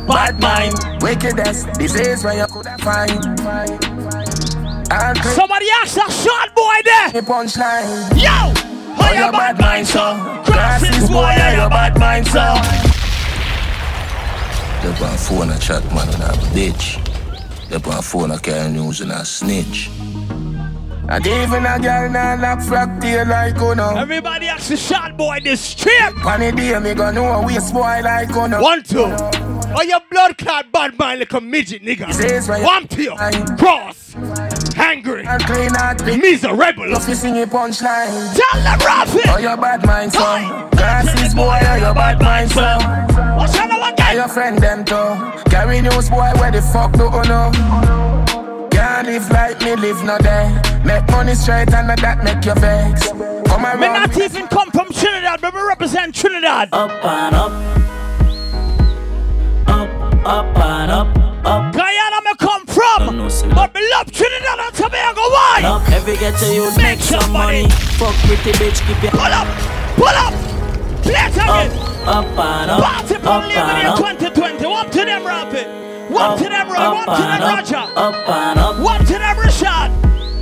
Bad 0.07 0.41
mind. 0.41 1.03
Wickedness, 1.03 1.65
this 1.79 1.95
is 1.95 2.25
where 2.25 2.37
you 2.37 2.47
could 2.47 2.67
have 2.67 2.81
find. 2.81 3.11
Somebody 5.35 5.67
ask 5.81 5.95
that 5.97 6.13
short 6.13 6.55
boy 6.55 6.81
there. 6.85 7.11
the 7.11 7.27
punchline. 7.27 8.11
Yo! 8.15 8.53
How 8.95 9.13
your 9.13 9.33
bad 9.33 9.59
mind, 9.59 9.87
so? 9.87 10.17
Glasses 10.47 11.09
boy, 11.09 11.23
how 11.23 11.65
you 11.65 11.69
bad 11.71 11.99
mind, 11.99 12.27
so? 12.27 12.55
They 14.83 15.05
on 15.07 15.17
phone 15.17 15.51
a 15.51 15.59
chat 15.59 15.83
man 15.95 16.09
and 16.09 16.23
a 16.23 16.37
bitch. 16.53 17.01
They 17.69 17.77
on 17.91 18.03
phone 18.03 18.31
a 18.31 18.39
carry 18.39 18.71
news 18.71 19.01
and 19.01 19.11
a 19.11 19.25
snitch. 19.25 19.91
And 21.07 21.27
even 21.27 21.67
a 21.67 21.79
girl 21.79 22.11
now 22.11 22.41
lock 22.41 22.61
frack 22.61 23.01
tail 23.01 23.27
like 23.27 23.57
you 23.57 23.75
know. 23.75 23.97
Everybody 23.97 24.49
ask 24.49 24.69
the 24.69 24.77
short 24.77 25.17
boy 25.17 25.39
this. 25.45 25.75
On 26.25 26.41
the 26.41 26.53
day 26.53 26.79
me 26.79 26.95
gonna 26.95 27.13
know 27.13 27.27
a 27.27 27.47
waste 27.47 27.73
boy 27.75 28.01
like 28.03 28.31
you 28.31 28.49
know. 28.49 28.63
One, 28.63 28.83
two. 28.83 29.05
Oh, 29.77 29.83
your 29.83 30.01
blood 30.11 30.39
clot 30.39 30.71
bad 30.73 30.99
mind 30.99 31.19
like 31.21 31.33
a 31.33 31.41
midget, 31.41 31.83
nigga. 31.83 32.13
Says 32.15 32.49
where 32.49 32.59
you- 32.59 32.65
One, 32.65 32.87
two. 32.89 33.11
Cross. 33.59 34.15
Hungry. 34.77 35.27
And 35.27 35.43
clean 35.45 35.75
out 35.77 35.99
the 35.99 36.17
Miserable. 36.17 36.89
Just 36.89 37.07
fi 37.09 37.15
sing 37.15 37.37
your 37.37 37.49
punchline. 37.49 38.09
Tell 38.35 38.63
them 38.63 38.79
Oh, 38.81 38.87
Rafi. 38.87 39.43
your 39.43 39.57
bad 39.57 39.85
mind, 39.85 40.13
son. 40.13 40.71
Glasses 40.71 41.35
boy, 41.35 41.59
oh, 41.69 41.75
your 41.77 41.95
bad 41.95 42.21
mind, 42.23 42.51
son. 42.51 42.81
What's 43.37 43.55
another 43.57 43.95
Tell 43.97 43.97
guy? 43.97 44.13
your 44.15 44.29
friend 44.29 44.59
them 44.59 44.85
too. 44.85 45.51
Carry 45.51 45.81
news 45.81 46.09
boy, 46.09 46.31
where 46.37 46.51
the 46.53 46.63
fuck 46.63 46.93
do 46.93 47.05
you 47.05 47.23
know? 47.29 48.24
Can't 49.05 49.23
live 49.23 49.31
like 49.33 49.61
me, 49.61 49.77
live 49.77 50.03
no 50.03 50.17
day. 50.17 50.49
Make 50.83 51.07
money 51.11 51.35
straight 51.35 51.75
and 51.75 51.91
that 51.91 52.25
make 52.25 52.43
you 52.47 52.55
vex. 52.55 53.09
Come 53.13 53.63
Me 53.79 53.87
not 53.87 54.17
even 54.17 54.47
come 54.49 54.71
from 54.71 54.91
Trinidad, 54.95 55.43
but 55.43 55.53
me 55.55 55.61
represent 55.61 56.15
Trinidad. 56.15 56.71
Up 56.73 56.91
and 57.05 57.35
up. 57.35 57.53
Up, 59.69 59.89
up 60.25 60.57
and 60.57 60.91
up. 60.91 61.09
Up. 61.45 61.75
Guyana 61.75 62.23
me 62.25 62.33
come 62.39 62.65
from, 62.65 63.29
see 63.29 63.47
but 63.49 63.75
me 63.75 63.83
love 63.93 64.11
Trinidad 64.11 64.59
and 64.61 64.75
Tobago. 64.75 65.21
Why? 65.21 65.61
Up 65.65 65.83
every 65.91 66.15
Every 66.15 66.17
ghetto 66.17 66.53
you 66.53 66.75
make 66.79 67.01
some 67.01 67.31
money. 67.31 67.69
Fuck 68.01 68.15
pretty 68.25 68.53
bitch, 68.57 68.81
keep 68.89 69.03
your 69.03 69.13
pull 69.13 69.21
up, 69.21 69.47
pull 70.01 70.17
up. 70.17 70.33
Let's 71.05 71.37
up, 71.37 72.09
up 72.09 72.25
and 72.25 72.71
up, 72.71 72.83
Party 72.83 73.17
up 73.17 73.45
and 73.53 73.89
up. 73.89 73.99
2020. 73.99 74.65
Up 74.65 74.91
to 74.93 75.05
them, 75.05 75.27
Rapid. 75.27 75.94
What 76.09 76.39
to 76.39 76.45
them, 76.45 76.69
Roy? 76.69 76.77
up 76.77 77.07
What 77.07 77.17
to 77.17 77.23
them, 77.23 77.43
up, 77.43 77.59
Roger? 77.59 77.77
Up 77.77 78.29
and 78.29 78.59
up. 78.59 78.79
What 78.79 78.99
to 79.07 79.13
them, 79.15 79.37
Rashad? 79.37 79.91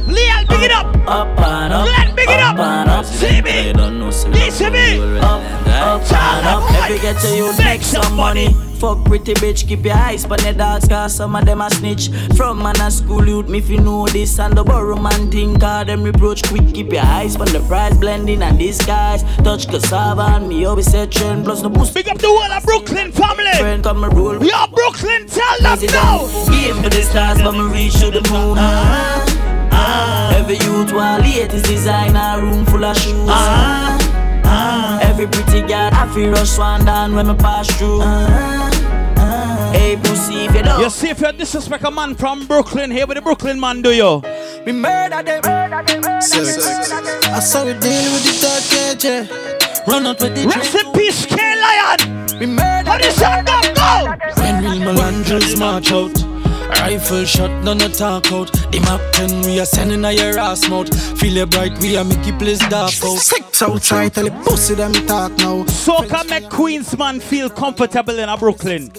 Leon, 0.08 0.46
big 0.48 0.62
it 0.64 0.72
up. 0.72 0.86
Up 1.06 1.28
and 1.38 1.72
up. 1.72 1.86
Glenn, 1.86 2.14
big 2.16 2.28
it 2.28 2.40
up. 2.40 2.58
up. 2.58 3.04
CB. 3.04 3.74
DCB. 3.74 5.22
Up, 5.22 5.40
up 5.68 6.12
and 6.12 6.46
up. 6.46 6.72
Every 6.84 6.98
ghetto 6.98 7.34
you 7.34 7.56
make 7.58 7.82
some 7.82 8.14
money. 8.16 8.71
Fuck 8.82 9.04
pretty 9.04 9.34
bitch, 9.34 9.68
keep 9.68 9.84
your 9.84 9.94
eyes 9.94 10.24
on 10.24 10.38
the 10.38 10.52
dogs, 10.52 10.88
cause 10.88 11.14
some 11.14 11.36
of 11.36 11.44
them 11.44 11.60
a 11.60 11.70
snitch. 11.70 12.08
From 12.36 12.58
man 12.58 12.80
a 12.80 12.90
school 12.90 13.24
youth, 13.24 13.48
me 13.48 13.58
if 13.58 13.70
you 13.70 13.78
know 13.78 14.08
this, 14.08 14.40
and 14.40 14.58
the 14.58 14.64
borrow 14.64 14.96
man 14.96 15.30
think, 15.30 15.60
cause 15.60 15.86
them 15.86 16.02
reproach 16.02 16.42
quick. 16.42 16.74
Keep 16.74 16.92
your 16.94 17.04
eyes 17.04 17.36
on 17.36 17.46
the 17.52 17.60
price 17.68 17.96
blending 17.96 18.42
and 18.42 18.58
disguise. 18.58 19.22
Touch 19.44 19.68
cassava 19.68 20.22
and 20.34 20.48
me 20.48 20.64
always 20.64 20.90
say 20.90 21.06
trend, 21.06 21.44
plus 21.44 21.62
no 21.62 21.68
boost. 21.68 21.94
Big 21.94 22.08
up 22.08 22.18
the 22.18 22.26
whole 22.26 22.42
of 22.42 22.64
Brooklyn 22.64 23.12
family. 23.12 23.52
Friend 23.56 23.84
come 23.84 24.02
and 24.02 24.16
roll. 24.18 24.44
Yo, 24.44 24.66
Brooklyn, 24.66 25.28
tell 25.28 25.58
them 25.60 25.78
now. 25.86 26.26
Give 26.50 26.76
me 26.82 26.88
the 26.88 27.02
stars, 27.02 27.38
but 27.40 27.52
me 27.52 27.62
reach 27.70 28.00
to 28.00 28.10
the 28.10 28.28
moon. 28.32 28.56
Ah, 28.58 29.70
ah. 29.70 30.34
Every 30.34 30.56
youth 30.56 30.92
want 30.92 31.22
latest 31.22 31.66
designer, 31.66 32.42
room 32.42 32.66
full 32.66 32.84
of 32.84 32.96
shoes. 32.96 33.28
Ah, 33.28 34.42
ah. 34.44 34.91
Every 35.22 35.44
pretty 35.44 35.60
girl, 35.68 35.88
I 35.92 36.12
feel 36.12 36.32
rush 36.32 36.58
one 36.58 36.84
down 36.84 37.14
when 37.14 37.28
me 37.28 37.34
pass 37.36 37.70
through. 37.78 38.00
Ah, 38.02 38.70
ah. 39.18 39.70
Hey, 39.72 39.96
pussy, 39.96 40.46
if 40.46 40.54
you 40.56 40.62
don't. 40.64 40.80
You 40.80 40.90
see 40.90 41.10
if 41.10 41.20
you 41.20 41.30
disrespect 41.30 41.84
a 41.84 41.92
man 41.92 42.16
from 42.16 42.44
Brooklyn 42.44 42.90
here 42.90 43.06
with 43.06 43.18
the 43.18 43.22
Brooklyn 43.22 43.60
man, 43.60 43.82
do 43.82 43.92
you? 43.92 44.20
Me 44.66 44.72
murder 44.72 45.22
them. 45.22 46.20
Sex. 46.20 46.90
I 47.22 47.38
saw 47.38 47.64
we 47.64 47.74
deal 47.74 48.12
with 48.12 48.24
the 48.24 48.32
third 48.42 48.64
cage. 48.68 49.04
yeah. 49.04 49.84
Run 49.86 50.06
out 50.06 50.20
with 50.20 50.34
the 50.34 50.44
Rest 50.44 50.74
in 50.74 50.92
peace, 50.92 51.24
K 51.24 51.36
Lion. 51.36 52.40
Me 52.40 52.46
murder 52.46 52.90
How 52.90 52.98
this 52.98 53.14
sound 53.14 53.46
go? 53.46 53.60
Go. 53.74 54.42
When 54.42 54.64
real 54.64 54.92
Melandros 54.92 55.56
march 55.56 55.92
out 55.92 56.41
Rifle 56.80 57.24
shot, 57.24 57.50
none 57.62 57.78
no 57.78 57.88
talk 57.88 58.32
out 58.32 58.52
The 58.72 58.80
map 58.80 59.00
10, 59.12 59.42
we 59.42 59.60
are 59.60 59.66
sending 59.66 60.04
a 60.04 60.12
your 60.12 60.38
ass 60.38 60.68
mouth 60.68 60.88
Feel 61.18 61.36
it 61.36 61.50
bright, 61.50 61.78
we 61.80 61.96
are 61.96 62.04
make 62.04 62.26
it 62.26 62.38
place 62.38 62.58
dark 62.68 62.92
out 63.04 63.18
Sex 63.18 63.62
outside, 63.62 64.14
tell 64.14 64.24
the 64.24 64.30
pussy 64.44 64.74
them 64.74 64.92
talk 65.06 65.32
now 65.38 65.64
Soca 65.64 66.28
make 66.28 66.48
Queens 66.48 66.96
man 66.96 67.18
feel 67.20 67.48
comfortable 67.50 68.18
in 68.18 68.28
a 68.28 68.36
Brooklyn. 68.36 68.90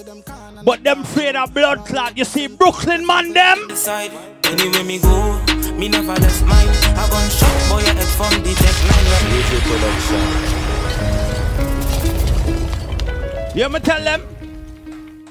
But 0.65 0.83
them 0.83 1.01
afraid 1.01 1.35
of 1.35 1.53
blood 1.53 1.85
clot. 1.85 2.17
You 2.17 2.25
see 2.25 2.47
Brooklyn 2.47 3.05
man 3.05 3.31
them? 3.33 3.69
Side, 3.75 4.11
anywhere 4.43 4.83
me 4.83 4.99
go, 4.99 5.39
me 5.77 5.87
never 5.89 6.13
left 6.13 6.41
mine. 6.45 6.67
I 6.67 7.07
gun 7.09 7.29
shot 7.29 7.69
boy 7.69 7.81
head 7.81 8.07
from 8.17 8.43
the 8.43 8.53
tech 8.53 8.75
nine. 8.89 9.03
You 13.55 13.69
me 13.69 13.79
tell 13.79 14.03
them? 14.03 14.21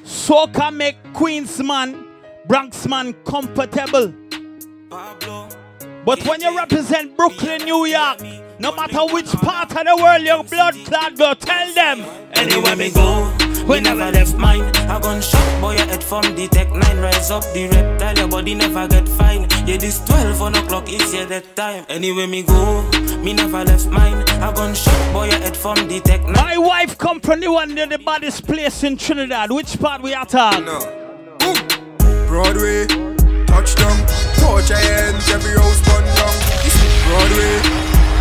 Soca 0.04 0.72
make 0.72 0.96
Queens 1.12 1.58
man, 1.62 2.06
Bronx 2.52 2.86
man 2.86 3.14
comfortable. 3.24 4.12
But 6.04 6.22
when 6.26 6.42
you 6.42 6.54
represent 6.54 7.16
Brooklyn, 7.16 7.62
New 7.64 7.86
York, 7.86 8.20
no 8.58 8.76
matter 8.76 9.06
which 9.10 9.28
part 9.28 9.74
of 9.74 9.86
the 9.86 9.96
world 9.96 10.22
your 10.22 10.44
blood 10.44 10.74
clot 10.84 11.16
go, 11.16 11.32
tell 11.32 11.72
them. 11.72 12.00
Anywhere 12.34 12.76
me 12.76 12.90
go, 12.90 13.34
we 13.66 13.80
never 13.80 14.10
left 14.10 14.36
mine. 14.36 14.64
I 14.86 15.00
gun 15.00 15.22
shot 15.22 15.60
boy 15.62 15.78
head 15.78 16.04
from 16.04 16.20
the 16.36 16.46
tech 16.48 16.70
nine. 16.70 16.98
Rise 16.98 17.30
up 17.30 17.42
the 17.54 17.68
reptile, 17.68 18.18
your 18.18 18.28
body 18.28 18.54
never 18.54 18.86
get 18.86 19.08
fine. 19.08 19.48
Yeah, 19.66 19.78
this 19.78 20.04
12 20.04 20.42
on 20.42 20.54
o'clock 20.54 20.92
is 20.92 21.14
yeah 21.14 21.24
that 21.24 21.56
time. 21.56 21.86
Anywhere 21.88 22.26
me 22.26 22.42
go, 22.42 22.82
me 23.22 23.32
never 23.32 23.64
left 23.64 23.86
mine. 23.86 24.28
I 24.42 24.52
gun 24.52 24.74
shot 24.74 25.14
boy 25.14 25.30
head 25.30 25.56
from 25.56 25.88
the 25.88 26.00
tech 26.00 26.20
nine. 26.24 26.34
My 26.34 26.58
wife 26.58 26.98
come 26.98 27.18
from 27.18 27.40
the 27.40 27.50
one 27.50 27.74
near 27.74 27.86
the 27.86 27.98
baddest 27.98 28.46
place 28.46 28.84
in 28.84 28.98
Trinidad. 28.98 29.50
Which 29.50 29.80
part 29.80 30.02
we 30.02 30.12
at? 30.12 30.34
No. 30.34 31.01
Broadway, 32.32 32.86
touchdown, 33.44 34.06
torch 34.40 34.70
your 34.70 34.78
hands, 34.78 35.28
every 35.28 35.52
house 35.52 35.82
burn 35.86 36.02
down. 36.16 36.34
Broadway, 37.06 37.60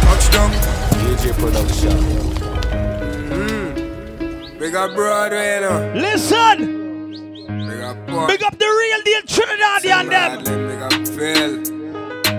touchdown. 0.01 0.51
DJ 0.99 1.31
Production. 1.39 1.97
Mm. 3.31 4.59
Big 4.59 4.75
up 4.75 4.93
Broadway 4.95 5.59
now. 5.61 5.93
Listen. 5.93 7.11
Big 7.69 7.79
up 7.79 8.05
Port. 8.05 8.27
Big 8.27 8.43
up 8.43 8.57
the 8.59 8.65
real 8.65 9.01
deal 9.05 9.21
Trinidadian 9.21 10.09
them. 10.09 10.43
Big 10.67 10.81
up 10.81 11.07
Phil. 11.07 11.61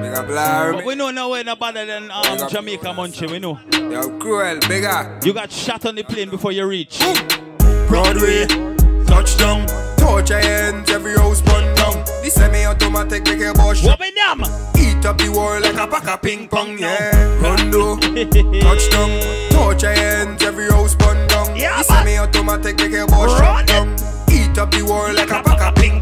Big 0.02 0.12
up 0.14 0.28
Larry. 0.28 0.76
But 0.76 0.84
we 0.84 0.94
know 0.94 1.10
no 1.10 1.30
way 1.30 1.42
no 1.42 1.56
better 1.56 1.86
than 1.86 2.10
um, 2.10 2.50
Jamaica 2.50 2.88
Munchie, 2.88 3.30
we 3.30 3.38
know. 3.38 3.58
Yo, 3.72 4.18
cruel, 4.18 4.58
big 4.68 4.84
up. 4.84 5.24
You 5.24 5.32
got 5.32 5.50
shot 5.50 5.86
on 5.86 5.94
the 5.94 6.02
plane 6.02 6.28
before 6.28 6.52
you 6.52 6.66
reach. 6.66 6.98
Broadway, 7.88 8.44
touchdown. 9.06 9.91
Torch 10.02 10.30
hands, 10.30 10.90
every 10.90 11.14
house 11.14 11.40
burn 11.42 11.74
down. 11.76 12.04
The 12.22 12.28
semi-automatic 12.28 13.24
make 13.24 13.40
a 13.40 13.52
bush. 13.52 13.84
What 13.84 14.00
we 14.00 14.10
them? 14.10 14.42
Eat 14.76 15.06
up 15.06 15.16
the 15.18 15.30
world 15.30 15.62
like 15.62 15.76
a 15.76 15.86
pack 15.86 16.08
of 16.08 16.20
ping 16.22 16.48
pong, 16.48 16.76
yeah. 16.76 17.38
Rondo, 17.38 17.96
touchdown. 18.60 19.10
Torch 19.50 19.82
hands, 19.82 20.42
every 20.42 20.68
house 20.70 20.96
burn 20.96 21.28
down. 21.28 21.54
Yeah, 21.54 21.78
the 21.78 21.84
semi-automatic 21.84 22.78
make 22.78 22.94
a 22.94 23.06
bush. 23.06 23.30
Eat 24.34 24.58
up 24.58 24.72
the 24.72 24.82
world 24.82 25.14
like 25.14 25.30
a 25.30 25.40
pack 25.40 25.62
of 25.62 25.74
ping 25.76 26.01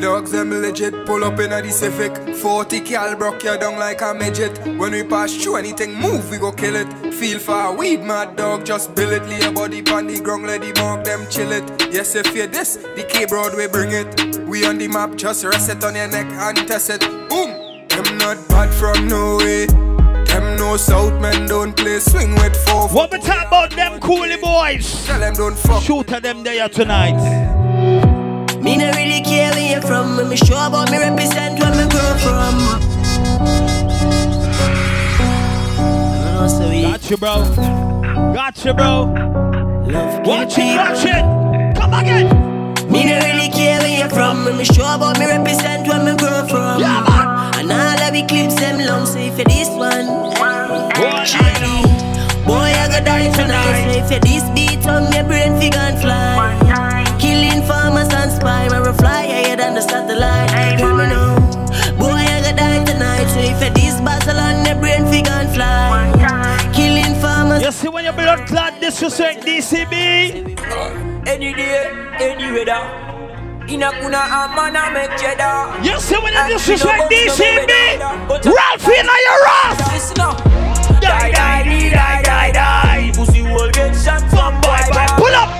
dogs 0.00 0.30
them 0.30 0.50
legit. 0.50 1.06
Pull 1.06 1.24
up 1.24 1.38
in 1.40 1.52
a 1.52 1.62
the 1.62 1.70
Civic. 1.70 2.36
40 2.36 2.80
cal 2.80 3.16
broke 3.16 3.42
you 3.44 3.58
down 3.58 3.78
like 3.78 4.00
a 4.02 4.14
midget. 4.14 4.58
When 4.78 4.92
we 4.92 5.02
pass 5.02 5.34
through 5.34 5.56
anything 5.56 5.94
move 5.94 6.30
we 6.30 6.38
go 6.38 6.52
kill 6.52 6.76
it. 6.76 7.14
Feel 7.14 7.38
for 7.38 7.76
weed 7.76 8.02
mad 8.02 8.36
dog 8.36 8.64
just 8.64 8.94
bill 8.94 9.10
it. 9.12 9.22
Lay 9.26 9.40
your 9.40 9.52
body 9.52 9.84
on 9.90 10.06
the 10.06 10.20
ground 10.20 10.46
let 10.46 10.62
the 10.62 10.72
mark 10.80 11.04
them 11.04 11.26
chill 11.30 11.52
it. 11.52 11.64
Yes 11.92 12.14
if 12.14 12.34
you 12.34 12.46
this 12.46 12.76
the 12.76 13.06
K 13.08 13.26
Broadway 13.26 13.66
bring 13.68 13.92
it. 13.92 14.38
We 14.46 14.66
on 14.66 14.78
the 14.78 14.88
map 14.88 15.16
just 15.16 15.44
rest 15.44 15.70
it 15.70 15.84
on 15.84 15.94
your 15.94 16.08
neck 16.08 16.26
and 16.26 16.66
test 16.66 16.90
it. 16.90 17.00
Boom! 17.28 17.50
Them 17.88 18.18
not 18.18 18.48
bad 18.48 18.72
from 18.72 19.08
no 19.08 19.36
way. 19.36 19.66
Them 19.66 20.56
no 20.56 20.76
south 20.76 21.20
men 21.20 21.46
don't 21.46 21.76
play 21.76 21.98
swing 21.98 22.34
with 22.36 22.56
four 22.66 22.88
What 22.88 23.10
we 23.10 23.18
talk 23.18 23.46
about 23.46 23.70
them 23.70 24.00
coolie 24.00 24.40
boys? 24.40 25.06
Tell 25.06 25.20
them 25.20 25.34
don't 25.34 25.58
fuck. 25.58 25.82
Shoot 25.82 26.12
at 26.12 26.22
them 26.22 26.42
there 26.42 26.68
tonight. 26.68 27.59
Me 28.70 28.76
no 28.76 28.86
really 28.92 29.20
care 29.20 29.50
where 29.50 29.74
you 29.74 29.80
from. 29.82 30.16
When 30.16 30.28
me 30.28 30.36
sure 30.36 30.64
about 30.64 30.92
me 30.92 30.98
represent 30.98 31.58
where 31.58 31.74
me 31.74 31.90
grow 31.90 32.14
from. 32.22 32.54
Got 36.86 37.10
you, 37.10 37.16
bro. 37.16 37.42
Got 38.32 38.64
you, 38.64 38.72
bro. 38.72 39.10
Love 39.90 40.24
Watch 40.24 40.58
it, 40.58 40.76
watch 40.76 41.04
it. 41.04 41.76
Come 41.76 41.94
again. 41.94 42.28
Me 42.88 43.06
no 43.06 43.18
really 43.18 43.48
care 43.48 43.80
where 43.80 44.04
you 44.04 44.08
from. 44.08 44.44
When 44.44 44.56
me 44.56 44.64
sure 44.64 44.94
about 44.94 45.18
me 45.18 45.26
represent 45.26 45.88
where 45.88 46.04
me 46.04 46.16
grow 46.16 46.46
from. 46.46 46.78
Yeah, 46.78 47.02
man. 47.02 47.54
And 47.58 47.72
all 47.72 48.00
of 48.06 48.12
the 48.14 48.22
clips 48.28 48.54
them 48.54 48.78
long. 48.86 49.04
So 49.04 49.18
if 49.18 49.36
you 49.36 49.46
this 49.46 49.68
one, 49.70 50.06
eh. 50.38 51.24
Chili. 51.24 51.82
Boy, 52.46 52.70
I 52.70 52.86
got 52.86 53.04
die 53.04 53.32
tonight. 53.32 53.82
So 53.82 53.98
if 53.98 54.12
you 54.12 54.20
this 54.20 54.48
beat 54.54 54.86
on 54.86 55.10
your 55.12 55.24
brain, 55.24 55.58
figure 55.58 55.80
and 55.80 55.98
fly. 55.98 56.60
Killing 57.18 57.50
and 57.50 57.64
spy, 58.94 59.22
I 59.22 59.22
fly 59.22 59.26
higher 59.26 59.56
than 59.56 59.74
the 59.74 59.82
satellite. 59.82 60.78
Hear 60.78 60.94
me 60.94 61.06
now. 61.06 61.38
Boy, 61.98 62.18
I 62.18 62.40
got 62.42 62.56
die 62.56 62.84
tonight. 62.84 63.28
So 63.28 63.40
if 63.40 63.62
you 63.62 63.70
this 63.74 64.00
battle 64.00 64.38
on 64.38 64.64
your 64.64 64.76
brain, 64.76 65.06
figure 65.06 65.32
and 65.32 65.50
fly. 65.50 66.70
Killing 66.72 67.14
farmers. 67.20 67.62
You 67.62 67.72
see 67.72 67.88
when 67.88 68.04
your 68.04 68.14
blood 68.14 68.46
clot 68.46 68.80
disrespect 68.80 69.44
DCB? 69.44 70.56
Any 71.26 71.52
day, 71.54 71.90
any 72.20 72.52
weather. 72.52 72.82
In 73.68 73.82
a 73.82 73.90
kuna 73.92 74.18
a 74.18 74.50
man 74.56 74.74
a 74.74 74.90
make 74.92 75.16
cheddar. 75.18 75.78
You 75.84 76.00
see 76.00 76.16
when 76.18 76.32
you 76.32 76.58
disrespect 76.58 77.10
DCB? 77.10 78.00
Ralphie 78.44 78.98
in 78.98 79.06
your 79.06 79.42
ass. 79.62 79.92
Listen 79.92 80.20
up. 80.20 80.36
Die, 81.00 81.32
die, 81.32 81.64
die, 81.64 81.90
die, 81.90 82.22
die, 82.22 82.52
die. 82.52 83.12
Pussy 83.14 83.42
will 83.42 83.70
get 83.70 83.94
shot 83.94 84.20
from 84.30 84.60
boy, 84.60 84.82
boy. 84.92 85.06
Pull 85.16 85.34
up. 85.34 85.50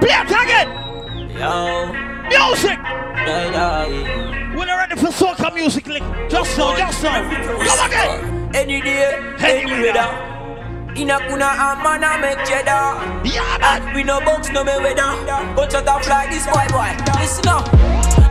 Play 0.00 0.12
it 0.12 0.30
again. 0.30 0.86
Yo. 1.38 2.15
Music. 2.28 2.78
When 4.56 4.68
you're 4.68 4.76
ready 4.76 4.96
for 4.96 5.12
soca 5.12 5.54
music, 5.54 5.86
lick. 5.86 6.02
Just 6.28 6.58
now, 6.58 6.76
just 6.76 7.02
now. 7.02 7.22
Come 7.22 7.86
again. 7.86 8.50
Any 8.54 8.80
day, 8.80 9.14
any 9.40 9.72
weather. 9.82 10.08
In 10.96 11.10
a 11.10 11.18
kuna 11.28 11.44
a 11.46 11.76
man 11.84 12.02
a 12.02 12.18
make 12.20 12.38
cheddar. 12.46 12.98
Yeah, 13.24 13.58
man. 13.60 13.94
We 13.94 14.02
no 14.02 14.20
box 14.20 14.50
no 14.50 14.64
me 14.64 14.72
weather. 14.78 15.12
But 15.54 15.70
shut 15.70 15.86
up 15.86 16.06
like 16.08 16.30
this 16.30 16.46
boy 16.46 16.66
boy. 16.70 16.90
Listen 17.20 17.48
up. 17.48 17.64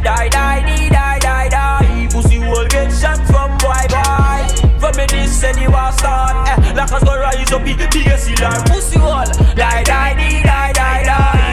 Die, 0.04 0.30
die, 0.30 0.62
die, 0.62 0.90
die, 0.90 1.20
die, 1.20 1.50
die. 1.50 2.08
Pussy 2.12 2.40
will 2.40 2.68
get 2.68 2.92
shot 2.92 3.18
from 3.28 3.58
boy 3.60 3.86
boy. 3.90 4.80
From 4.80 4.98
me 4.98 5.06
this 5.08 5.44
and 5.44 5.58
you 5.60 5.70
a 5.70 5.92
start. 5.94 6.50
Eh, 6.50 6.74
like 6.74 6.92
us 6.92 7.04
go 7.04 7.18
rise 7.20 7.52
up 7.52 7.62
in 7.66 7.78
PSC 7.78 8.42
like 8.42 8.66
pussy 8.72 8.98
will. 9.00 9.26
Die, 9.56 9.84
die, 9.84 10.14
die, 10.16 10.42
die, 10.44 10.74
die, 10.74 11.04
die. 11.04 11.45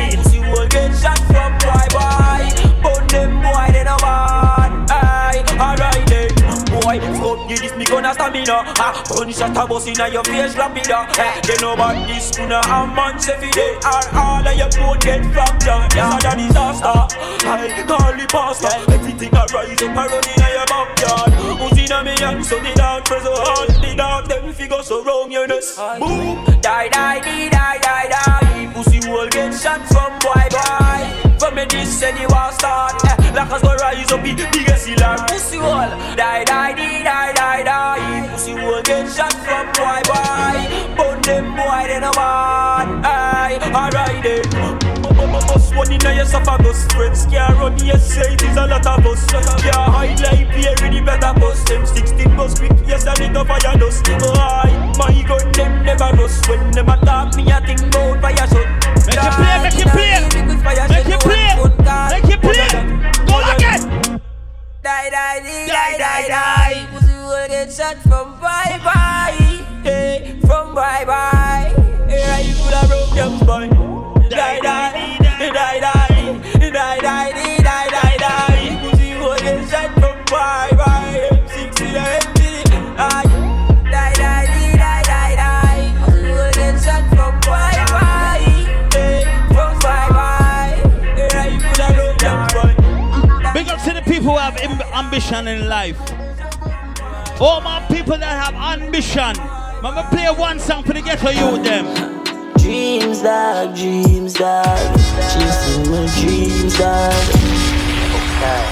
A 8.01 8.15
stamina. 8.15 8.65
Ah, 8.79 9.03
punch 9.07 9.37
shot 9.37 9.57
a 9.57 9.67
bus 9.67 9.87
inna 9.87 10.09
your 10.09 10.25
face, 10.25 10.55
lapida. 10.55 11.05
Eh, 11.19 11.41
they 11.43 11.57
know 11.61 11.73
about 11.75 12.07
this 12.07 12.31
kuna 12.35 12.61
a 12.61 13.19
say 13.21 13.37
fi 13.41 13.51
day. 13.51 13.77
All 13.85 14.07
all 14.17 14.47
of 14.49 14.57
your 14.57 14.71
bone 14.71 14.99
get 15.01 15.25
fractured. 15.33 15.93
Yes, 15.95 16.25
a 16.25 16.33
disaster. 16.37 16.99
I 17.45 17.85
call 17.87 18.13
the 18.17 18.27
pastor. 18.31 18.93
Everything 18.93 19.35
a 19.35 19.45
rise 19.53 19.83
up 19.83 19.93
a 19.93 20.03
run 20.09 20.25
inna 20.33 20.49
your 20.57 20.67
backyard. 20.67 21.33
Who's 21.61 21.79
inna 21.79 22.05
me 22.05 22.15
hand 22.19 22.45
so 22.45 22.59
the 22.61 22.73
dog 22.75 23.05
press 23.05 23.25
hard. 23.27 23.69
The 23.83 23.95
dog 23.97 24.29
them 24.29 24.53
figure 24.53 24.83
so 24.83 25.05
wrong 25.05 25.31
your 25.31 25.47
nose. 25.47 25.77
Boom, 25.99 26.45
die 26.61 26.89
die 26.89 27.21
die 27.21 27.49
die 27.51 27.79
die 27.79 28.09
die. 28.09 28.73
Pussy 28.75 29.01
will 29.11 29.29
get 29.29 29.53
shot 29.55 29.81
from 29.89 30.13
boy 30.21 30.47
boy. 30.51 31.32
From 31.43 31.57
me 31.57 31.65
this 31.65 32.01
and 32.05 32.17
you 32.21 32.29
want 32.29 32.55
start 32.55 33.03
eh, 33.03 33.33
Like 33.35 33.51
us 33.51 33.63
go 33.63 33.75
rise 33.75 34.13
up 34.13 34.23
the 34.23 34.31
biggest 34.55 34.87
hill 34.87 35.03
Pussy 35.27 35.59
hole. 35.59 35.91
Die, 36.15 36.45
die, 36.45 36.73
die, 36.73 37.03
die, 37.03 37.33
die, 37.35 37.63
die. 37.65 38.29
Pussy 38.31 38.53
hole 38.53 38.81
get 38.83 39.11
shot 39.11 39.35
from 39.43 39.67
boy, 39.75 39.99
boy. 40.07 40.63
Burn 40.95 41.19
them 41.27 41.51
boy, 41.59 41.83
they 41.91 41.99
no 41.99 42.13
bad 42.15 42.87
Aye, 43.03 43.59
alright 43.75 44.23
then 44.23 44.79
Bus 45.51 45.75
one 45.75 45.91
in 45.91 46.01
your 46.03 46.23
esophagus 46.23 46.87
Friends 46.95 47.27
can't 47.27 47.59
run 47.59 47.77
here, 47.77 47.99
say 47.99 48.23
it 48.35 48.43
is 48.45 48.57
a 48.57 48.65
lot 48.65 48.87
of 48.87 49.05
us. 49.05 49.27
Yeah, 49.67 49.83
high 49.91 50.15
life 50.23 50.83
in 50.87 50.95
the 50.95 51.03
better 51.05 51.35
bus. 51.41 51.65
Them 51.65 51.85
16 51.85 52.37
bus 52.37 52.55
quick, 52.57 52.71
yes, 52.87 53.05
I 53.09 53.15
need 53.15 53.35
a 53.35 53.45
fire 53.45 53.79
dust. 53.79 54.07
Aye, 54.07 54.95
my 54.97 55.11
gun, 55.27 55.51
them 55.51 55.85
never 55.85 56.17
rust. 56.23 56.49
When 56.49 56.71
them 56.71 56.89
attack 56.89 57.35
me, 57.35 57.51
I 57.51 57.67
think 57.67 57.81
about 57.81 58.23
fire 58.23 58.47
shot 58.47 58.92
Make 59.13 59.25
it 59.25 59.33
play, 59.37 59.57
make 59.63 59.79
it 59.79 59.89
play 59.93 60.17
Make 60.89 61.09
it 61.09 61.21
play, 61.21 61.49
make 62.11 62.33
it 62.33 62.41
play 62.41 62.69
Go 63.27 63.37
again 63.53 63.81
Die, 64.83 65.11
die, 65.11 65.41
die, 65.45 65.67
die, 65.69 65.97
die, 65.99 66.29
die 66.29 66.87
Pussy 66.93 67.13
will 67.13 67.49
get 67.49 67.71
shot 67.73 67.97
from 68.09 68.41
bye 68.41 68.81
bye. 68.83 69.37
Hey, 69.85 70.39
from 70.47 70.75
bye 70.75 71.05
bye. 71.05 71.73
Hey, 72.09 72.49
you 72.49 72.55
could 72.55 72.73
have 72.75 72.89
broke 72.89 73.15
your 73.15 73.31
spine 73.39 73.71
Die, 74.31 74.61
die, 74.61 75.19
die, 75.19 75.51
die, 75.51 75.81
die, 75.81 76.11
die, 76.71 77.01
die, 77.01 77.33
die, 77.63 77.89
die, 77.91 78.17
die. 78.19 78.79
Pussy 78.81 79.15
will 79.21 79.39
get 79.39 79.69
shot 79.71 79.93
from 80.01 80.17
bye 80.31 80.73
bye. 80.77 81.29
M60 81.47 81.95
M60, 81.95 82.97
aye. 82.99 83.42
People 94.23 94.35
who 94.35 94.39
have 94.39 94.57
ambition 94.95 95.49
in 95.49 95.69
life. 95.69 95.99
All 97.41 97.61
my 97.61 97.85
people 97.89 98.17
that 98.19 98.45
have 98.45 98.55
ambition. 98.81 99.37
Mama 99.83 100.07
play 100.11 100.31
one 100.31 100.61
song 100.61 100.85
for 100.85 100.93
the 100.93 101.03
ghetto 101.03 101.31
youth 101.31 101.65
them. 101.65 101.87
Dreams, 102.57 103.23
dog, 103.23 103.75
dreams, 103.75 104.35
dog. 104.35 104.79
Chasing 105.33 105.91
my 105.91 106.07
dreams, 106.21 106.79
dog. 106.79 107.13
Okay, 108.15 108.63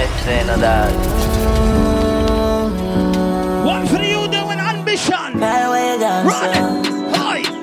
I'm 0.00 0.18
saying 0.24 0.46
no 0.46 0.56
dog. 0.60 0.94
One 3.66 3.86
for 3.86 3.98
the 3.98 4.08
youth 4.08 4.30
them 4.30 4.48
with 4.48 4.58
ambition. 4.58 5.40
Run. 6.26 6.82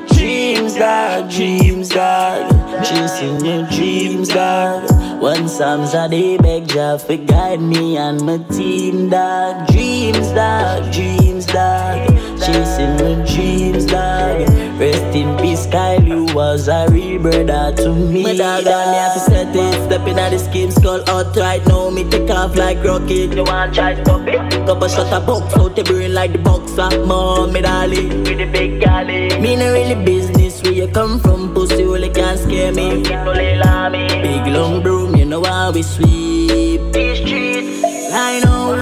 Dreams, 0.09 0.75
dog, 0.75 1.31
dreams, 1.31 1.89
dog. 1.89 2.51
Chasing 2.85 3.41
my 3.41 3.67
dreams, 3.75 4.29
dog. 4.29 5.02
One 5.23 5.47
Psalms 5.47 5.93
a 5.93 6.09
day 6.09 6.35
beg 6.35 6.67
Jah 6.67 6.97
for 6.99 7.15
guide 7.15 7.61
me 7.61 7.95
and 7.95 8.21
my 8.25 8.39
team, 8.51 9.09
dog. 9.09 9.67
Dreams, 9.67 10.27
dog, 10.33 10.91
dreams, 10.91 11.45
dog. 11.45 12.09
Chasing 12.43 12.95
my 12.99 13.25
dreams, 13.25 13.85
dog. 13.85 14.41
Rest 14.77 15.15
in 15.15 15.37
peace, 15.37 15.65
Kyle, 15.67 16.03
you 16.03 16.25
was 16.35 16.67
a 16.67 16.87
real 16.91 17.21
brother 17.21 17.53
uh, 17.53 17.71
to 17.71 17.93
me. 17.95 18.23
My 18.23 18.35
dog, 18.35 18.67
and 18.67 18.91
me 18.91 18.97
have 18.97 19.13
to 19.13 19.19
set 19.21 19.55
it. 19.55 19.73
Stepping 19.85 20.19
at 20.19 20.31
the 20.31 20.39
scheme, 20.39 20.71
skull 20.71 21.09
out 21.09 21.33
right 21.37 21.65
now. 21.67 21.89
Me 21.89 22.03
take 22.03 22.29
off 22.29 22.57
like 22.57 22.83
rocket. 22.83 23.33
You 23.33 23.45
want 23.45 23.73
try 23.73 23.95
stop 24.03 24.27
it? 24.27 24.51
Couple 24.65 24.89
shot 24.89 25.13
a 25.13 25.25
box 25.25 25.55
out 25.55 25.73
the 25.73 25.83
brain 25.85 26.13
like 26.13 26.33
the 26.33 26.39
boxer. 26.39 27.05
Mom, 27.05 27.53
me 27.53 27.61
dolly. 27.61 28.09
With 28.09 28.39
the 28.39 28.49
big 28.51 28.81
galley. 28.81 29.39
Me 29.39 29.55
no 29.55 29.71
really 29.71 29.95
business 30.03 30.52
where 30.63 30.73
you 30.73 30.87
come 30.87 31.19
from. 31.19 31.53
Pussy 31.53 31.83
only 31.83 32.09
can't 32.09 32.39
scare 32.39 32.73
me. 32.73 33.03
Big 33.03 34.47
long 34.53 34.81
broom, 34.81 35.15
you 35.15 35.25
know 35.25 35.43
how 35.43 35.71
we 35.71 35.83
sweep. 35.83 36.81
These 36.93 37.19
streets. 37.19 37.83
I 38.13 38.39
know. 38.43 38.75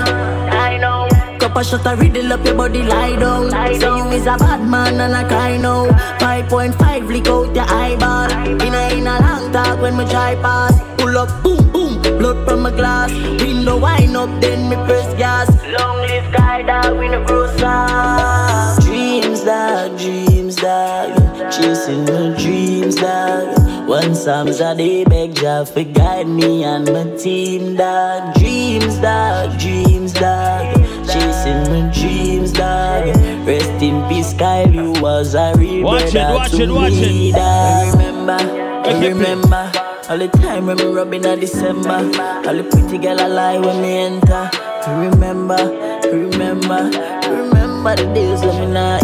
I 0.51 0.77
know. 0.77 1.07
Couple 1.39 1.63
shot 1.63 1.85
a 1.85 1.95
riddle 1.95 2.33
up 2.33 2.45
your 2.45 2.55
body, 2.55 2.83
lie 2.83 3.15
down. 3.17 3.49
So 3.79 3.97
you 3.97 4.05
is 4.11 4.27
a 4.27 4.37
bad 4.37 4.67
man 4.67 4.99
and 4.99 5.15
I 5.15 5.23
cry 5.27 5.57
now. 5.57 5.87
5.5 6.19 7.07
lick 7.07 7.27
out 7.27 7.55
your 7.55 7.65
eyeball. 7.67 8.31
In 8.47 8.73
a, 8.73 8.97
in 8.97 9.07
a 9.07 9.19
long 9.19 9.51
talk 9.51 9.81
when 9.81 9.97
me 9.97 10.05
try 10.05 10.35
pass. 10.35 10.79
Pull 10.97 11.17
up, 11.17 11.43
boom, 11.43 11.71
boom, 11.71 12.01
blood 12.01 12.45
from 12.47 12.61
my 12.61 12.71
glass. 12.71 13.11
Window 13.41 13.79
wine 13.79 14.15
up, 14.15 14.29
then 14.41 14.69
me 14.69 14.75
press 14.87 15.13
gas. 15.17 15.49
Long 15.65 15.97
live 15.97 16.31
guy 16.33 16.61
dog, 16.61 16.97
we 16.97 17.07
no 17.07 17.23
grow. 17.25 17.41
Dreams, 18.81 19.41
dog, 19.41 19.97
dreams, 19.97 20.55
dog. 20.55 21.20
Chasing 21.51 22.05
my 22.05 22.35
dreams, 22.39 22.95
dog. 22.95 23.87
One 23.87 24.15
Psalms 24.15 24.61
a 24.61 24.73
day 24.75 25.03
beg 25.03 25.35
Jah 25.35 25.65
for 25.65 25.83
guide 25.83 26.27
me 26.27 26.63
and 26.63 26.85
my 26.93 27.03
team, 27.17 27.75
dog. 27.75 28.35
Dreams, 28.35 28.97
dog, 28.99 29.59
dreams, 29.59 30.13
dog. 30.13 30.75
Chasing 31.07 31.61
my 31.69 31.91
dreams, 31.93 32.53
dog. 32.53 33.07
Rest 33.45 33.81
in 33.83 34.07
peace, 34.07 34.33
Kyle, 34.33 34.71
you 34.71 34.93
was 35.01 35.35
a 35.35 35.53
real 35.57 35.83
Watch 35.83 36.03
it, 36.03 36.13
brother 36.13 36.35
watch 36.35 36.51
to 36.51 36.63
it, 36.63 36.69
watch 36.71 36.91
me, 36.93 37.29
it. 37.29 37.33
dog. 37.35 37.41
I 37.43 37.91
remember, 37.91 38.37
I 38.87 39.07
remember. 39.07 39.71
All 40.09 40.17
the 40.17 40.27
time 40.29 40.65
when 40.65 40.77
me 40.77 40.85
rubbing 40.85 41.23
in 41.23 41.39
December 41.39 41.89
All 41.89 42.53
the 42.55 42.67
pretty 42.69 42.97
girl 42.97 43.17
I 43.21 43.27
lie 43.27 43.59
when 43.59 43.81
me 43.81 43.97
enter 43.97 44.49
To 44.51 44.89
Remember, 45.09 45.55
remember, 46.11 46.89
remember 47.29 47.95
the 47.95 48.11
days 48.13 48.41
when 48.41 48.59
me 48.59 48.65
not 48.73 49.03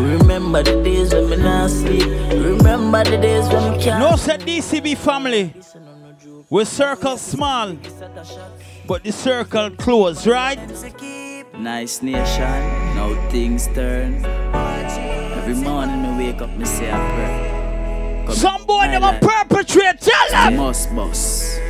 Remember 0.00 0.62
the 0.62 0.82
days 0.82 1.12
when 1.12 1.30
me 1.30 1.36
not 1.36 1.70
sleep 1.70 2.06
Remember 2.32 3.04
the 3.04 3.18
days 3.18 3.46
when 3.48 3.72
me 3.72 3.82
can't 3.82 4.00
No 4.00 4.16
said 4.16 4.40
DCB 4.40 4.96
family. 4.96 5.54
We 6.48 6.64
circle 6.64 7.16
small, 7.16 7.76
but 8.88 9.04
the 9.04 9.12
circle 9.12 9.70
close, 9.70 10.26
right? 10.26 10.58
Nice 11.56 12.02
nation, 12.02 12.50
now 12.96 13.14
things 13.30 13.66
turn 13.68 14.24
Every 14.24 15.54
morning 15.54 16.02
me 16.02 16.26
wake 16.26 16.42
up, 16.42 16.50
me 16.56 16.64
say 16.64 16.88
a 16.88 16.96
prayer 16.96 18.24
Come 18.26 18.34
Some 18.34 18.64
boy 18.66 18.78
my 18.78 18.88
them 18.88 19.02
a 19.02 19.06
life. 19.06 19.20
perpetrate, 19.20 20.00
tell 20.00 20.30
them. 20.30 20.56
Must 20.56 20.94
boss. 20.94 21.69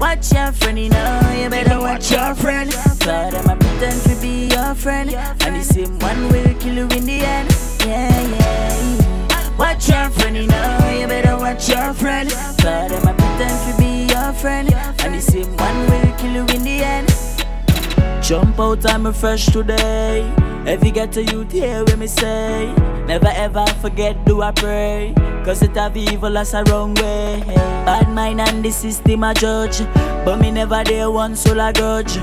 Watch 0.00 0.32
your 0.32 0.50
friend, 0.52 0.78
you 0.78 0.88
know, 0.88 1.36
you 1.38 1.50
better 1.50 1.78
watch 1.78 2.10
your 2.10 2.34
friend. 2.34 2.72
Cause 2.72 2.98
them 2.98 3.50
a 3.50 3.56
pretend 3.56 4.00
to 4.02 4.16
be 4.20 4.48
your 4.48 4.74
friend. 4.74 5.10
And 5.10 5.56
the 5.56 5.62
same 5.62 5.98
one 5.98 6.28
will 6.32 6.54
kill 6.58 6.74
you 6.74 6.88
in 6.96 7.04
the 7.04 7.20
end. 7.20 7.50
Yeah, 7.84 8.20
yeah. 8.28 9.56
Watch 9.58 9.90
your 9.90 10.08
friend, 10.08 10.36
you 10.36 10.46
know, 10.46 10.98
you 10.98 11.06
better 11.06 11.36
watch 11.36 11.68
your 11.68 11.92
friend. 11.92 12.30
Cause 12.30 12.64
them 12.64 13.08
a 13.08 13.14
pretend 13.14 13.58
to 13.66 13.78
be 13.78 14.12
your 14.12 14.32
friend. 14.32 14.72
And 15.00 15.14
the 15.14 15.20
same 15.20 15.54
one 15.58 15.78
will 15.90 16.16
kill 16.16 16.32
you 16.32 16.46
in 16.56 16.64
the 16.64 16.82
end. 16.82 18.24
Jump 18.24 18.58
out, 18.58 18.90
I'm 18.90 19.12
fresh 19.12 19.46
today. 19.46 20.22
If 20.66 20.84
you 20.84 20.92
get 20.92 21.12
to 21.12 21.22
you, 21.24 21.42
hear 21.44 21.84
what 21.84 21.98
me 21.98 22.06
say. 22.06 22.72
Never 23.06 23.32
ever 23.34 23.66
forget, 23.80 24.24
do 24.24 24.42
I 24.42 24.52
pray. 24.52 25.14
Cause 25.44 25.62
it 25.62 25.74
have 25.74 25.96
evil 25.96 26.36
as 26.36 26.52
a 26.54 26.62
wrong 26.64 26.94
way. 26.94 27.42
Bad 27.86 28.10
mind 28.10 28.40
and 28.40 28.62
the 28.62 28.70
system 28.70 29.24
a 29.24 29.32
judge. 29.34 29.80
But 30.24 30.36
me 30.36 30.50
never 30.50 30.84
there 30.84 31.10
one 31.10 31.34
soul 31.34 31.60
a 31.60 31.72
grudge. 31.72 32.14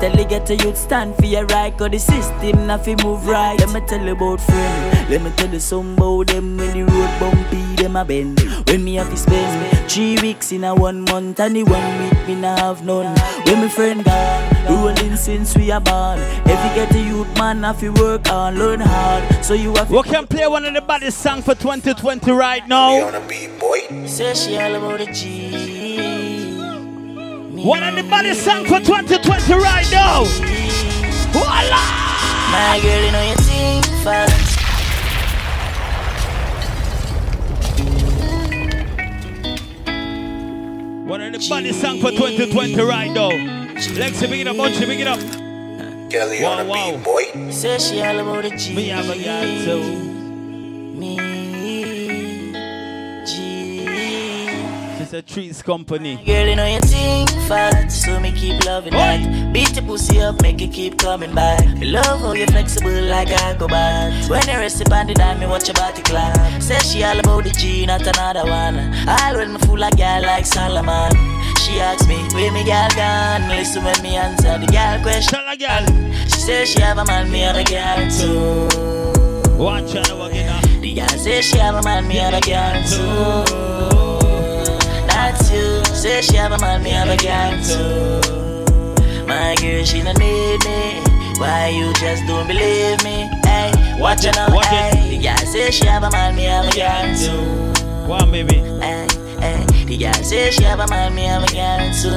Tell 0.00 0.14
you 0.14 0.24
get 0.24 0.44
to 0.46 0.56
youth 0.56 0.76
stand 0.76 1.14
for 1.14 1.24
your 1.24 1.46
right. 1.46 1.76
Cause 1.78 1.90
the 1.90 1.98
system 1.98 2.66
not 2.66 2.84
fi 2.84 2.96
move 3.04 3.26
right. 3.26 3.58
Let 3.60 3.70
me 3.70 3.80
tell 3.86 4.04
you 4.04 4.12
about 4.12 4.40
friend. 4.40 5.08
Let 5.08 5.22
me 5.22 5.30
tell 5.36 5.50
you 5.50 5.60
some 5.60 5.94
about 5.94 6.26
them 6.26 6.56
when 6.56 6.72
the 6.72 6.82
road 6.82 7.20
bumpy, 7.20 7.62
them 7.80 7.94
a 7.94 8.04
bend. 8.04 8.40
When 8.66 8.82
me 8.82 8.96
have 8.96 9.08
to 9.10 9.16
spend 9.16 9.90
three 9.90 10.18
weeks 10.20 10.50
in 10.50 10.64
a 10.64 10.74
one 10.74 11.02
month 11.02 11.38
and 11.38 11.54
the 11.54 11.62
one 11.62 12.02
week 12.02 12.26
me 12.26 12.34
nah 12.34 12.56
have 12.56 12.84
none. 12.84 13.14
When 13.46 13.60
my 13.60 13.68
friend 13.68 14.04
gone, 14.04 14.66
rolling 14.68 15.16
since 15.16 15.56
we 15.56 15.70
are 15.70 15.80
born. 15.80 16.18
If 16.44 16.58
you 16.64 16.74
get 16.74 16.94
a 16.94 16.98
youth 16.98 17.32
man, 17.38 17.62
have 17.62 17.80
to 17.84 18.02
work 18.02 18.30
on, 18.30 18.58
learn 18.58 18.80
hard. 18.80 19.44
So 19.44 19.54
you 19.54 19.74
have 19.74 19.90
We 19.90 20.02
can 20.02 20.26
play 20.26 20.46
one 20.46 20.64
of 20.64 20.72
the 20.74 20.80
baddest 20.80 21.18
songs 21.18 21.44
for 21.44 21.54
2020 21.54 22.30
right 22.32 22.66
now. 22.66 23.20
Say 24.06 24.34
she 24.34 24.56
all 24.56 24.74
about 24.74 24.98
the 25.00 25.06
G. 25.12 26.56
One 27.62 27.82
of 27.82 27.94
the 27.94 28.02
baddest 28.02 28.42
songs 28.42 28.68
for 28.68 28.78
2020 28.78 29.54
right 29.54 29.86
now. 29.90 30.24
Voila! 31.32 31.84
My 32.52 32.80
girl, 32.82 33.04
you 33.04 33.12
know 33.12 33.22
you 33.28 33.36
think 33.36 33.86
fast. 34.02 34.60
One 41.06 41.20
of 41.20 41.32
the 41.32 41.46
baddest 41.48 41.80
songs 41.80 42.00
for 42.00 42.10
2020 42.10 42.80
right 42.80 43.10
now. 43.10 43.30
Lexi, 43.30 44.28
big 44.30 44.40
it 44.40 44.48
up, 44.48 44.56
Bunchy, 44.56 44.86
big 44.86 45.00
it 45.00 45.06
up. 45.06 45.43
Kelly 46.10 46.42
Wow, 46.42 46.50
on 46.52 46.66
the 46.66 46.70
wow. 46.72 46.90
beat, 46.96 47.04
boy. 47.04 47.50
Say 47.50 47.78
she 47.78 48.00
all 48.02 48.18
about 48.20 48.42
the 48.44 48.50
G. 48.56 48.74
Me 48.74 48.88
have 48.88 49.08
a 49.10 49.16
girl 49.22 49.64
too. 49.64 49.82
Me. 50.94 51.43
A 55.14 55.22
trees 55.22 55.62
company. 55.62 56.16
Girl, 56.26 56.46
you 56.46 56.56
know 56.56 56.66
you 56.66 56.80
think 56.80 57.30
fat, 57.46 57.88
so 57.88 58.18
me 58.18 58.32
keep 58.32 58.64
loving 58.64 58.92
that. 58.94 59.52
Beat 59.52 59.76
your 59.76 59.84
pussy 59.84 60.20
up, 60.20 60.42
make 60.42 60.60
it 60.60 60.72
keep 60.72 60.98
coming 60.98 61.32
back. 61.32 61.64
Me 61.78 61.86
love 61.86 62.20
how 62.20 62.32
you 62.32 62.46
flexible 62.46 63.02
like 63.02 63.28
I 63.28 63.54
go 63.54 63.68
back. 63.68 64.28
When 64.28 64.42
you 64.48 64.58
rest 64.58 64.80
upon 64.80 65.06
the 65.06 65.14
dime, 65.14 65.38
me 65.38 65.46
watch 65.46 65.68
your 65.68 65.74
body 65.74 66.02
clap. 66.02 66.60
Say 66.60 66.78
she 66.80 67.04
all 67.04 67.18
about 67.18 67.44
the 67.44 67.50
G, 67.50 67.86
not 67.86 68.04
another 68.06 68.44
one. 68.44 68.76
All 69.08 69.36
when 69.36 69.52
me 69.52 69.58
fool 69.60 69.78
like 69.78 69.96
girl 69.96 70.22
like 70.22 70.46
Solomon. 70.46 71.12
She 71.62 71.78
asks 71.80 72.08
me, 72.08 72.16
where 72.34 72.52
me 72.52 72.64
girl 72.64 72.88
gone? 72.96 73.48
Listen 73.48 73.84
when 73.84 74.02
me 74.02 74.16
answer 74.16 74.58
the 74.58 74.66
girl 74.66 75.00
question. 75.00 75.38
She 76.24 76.40
says 76.40 76.68
she 76.70 76.80
have 76.80 76.98
a 76.98 77.04
man, 77.04 77.30
me 77.30 77.40
have 77.40 77.56
a 77.56 77.64
girl 77.64 78.10
too. 78.10 79.62
One 79.62 79.86
channel 79.86 80.24
again. 80.24 80.80
The 80.80 80.94
girl 80.94 81.08
say 81.08 81.40
she 81.40 81.58
have 81.58 81.76
a 81.76 81.82
man, 81.82 82.08
me 82.08 82.16
have 82.16 82.34
a 82.34 82.40
girl 82.40 82.82
too. 82.82 83.93
You. 85.54 85.84
Say 85.84 86.20
she 86.20 86.36
have 86.36 86.52
a 86.52 86.58
man, 86.58 86.82
me 86.82 86.90
have 86.90 87.08
a 87.08 87.16
girl 87.16 87.52
too. 87.62 89.26
My 89.26 89.54
girl, 89.60 89.84
she 89.84 90.02
don't 90.02 90.18
need 90.18 90.58
me. 90.64 91.00
Why 91.38 91.68
you 91.68 91.92
just 91.94 92.26
don't 92.26 92.46
believe 92.46 93.02
me? 93.04 93.30
Hey, 93.44 93.72
watch 93.98 94.24
it 94.24 94.34
now, 94.34 94.48
hey. 94.60 95.16
The 95.16 95.22
girl 95.22 95.36
say 95.36 95.70
she 95.70 95.86
have 95.86 96.02
a 96.02 96.10
man, 96.10 96.34
me 96.36 96.44
have 96.44 96.66
a 96.66 96.70
girl 96.74 97.14
too. 97.16 98.08
One 98.08 98.30
baby. 98.30 98.56
Hey, 98.82 99.06
hey. 99.40 99.64
The 99.86 99.96
girl 99.96 100.12
say 100.24 100.50
she 100.50 100.62
have 100.64 100.80
a 100.80 100.86
man, 100.88 101.14
me 101.14 101.24
have 101.24 101.44
a 101.44 101.46
girl 101.46 101.92
too. 102.02 102.10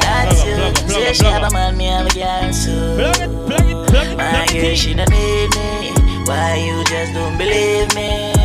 That's 0.00 0.44
you. 0.44 0.88
Say 0.88 1.12
she 1.12 1.24
have 1.24 1.42
a 1.42 1.50
man, 1.50 1.76
me 1.76 1.86
have 1.86 2.06
a 2.06 2.10
girl 2.10 2.52
too. 2.52 2.96
Plug 2.96 3.16
it, 3.16 3.46
plug 3.46 3.68
it, 3.68 3.88
plug 3.88 4.06
it, 4.06 4.16
My 4.16 4.46
girl, 4.52 4.74
she 4.74 4.94
don't 4.94 5.10
need 5.10 5.50
me. 5.56 5.92
Why 6.26 6.56
you 6.56 6.84
just 6.84 7.12
don't 7.14 7.36
believe 7.38 7.94
me? 7.94 8.39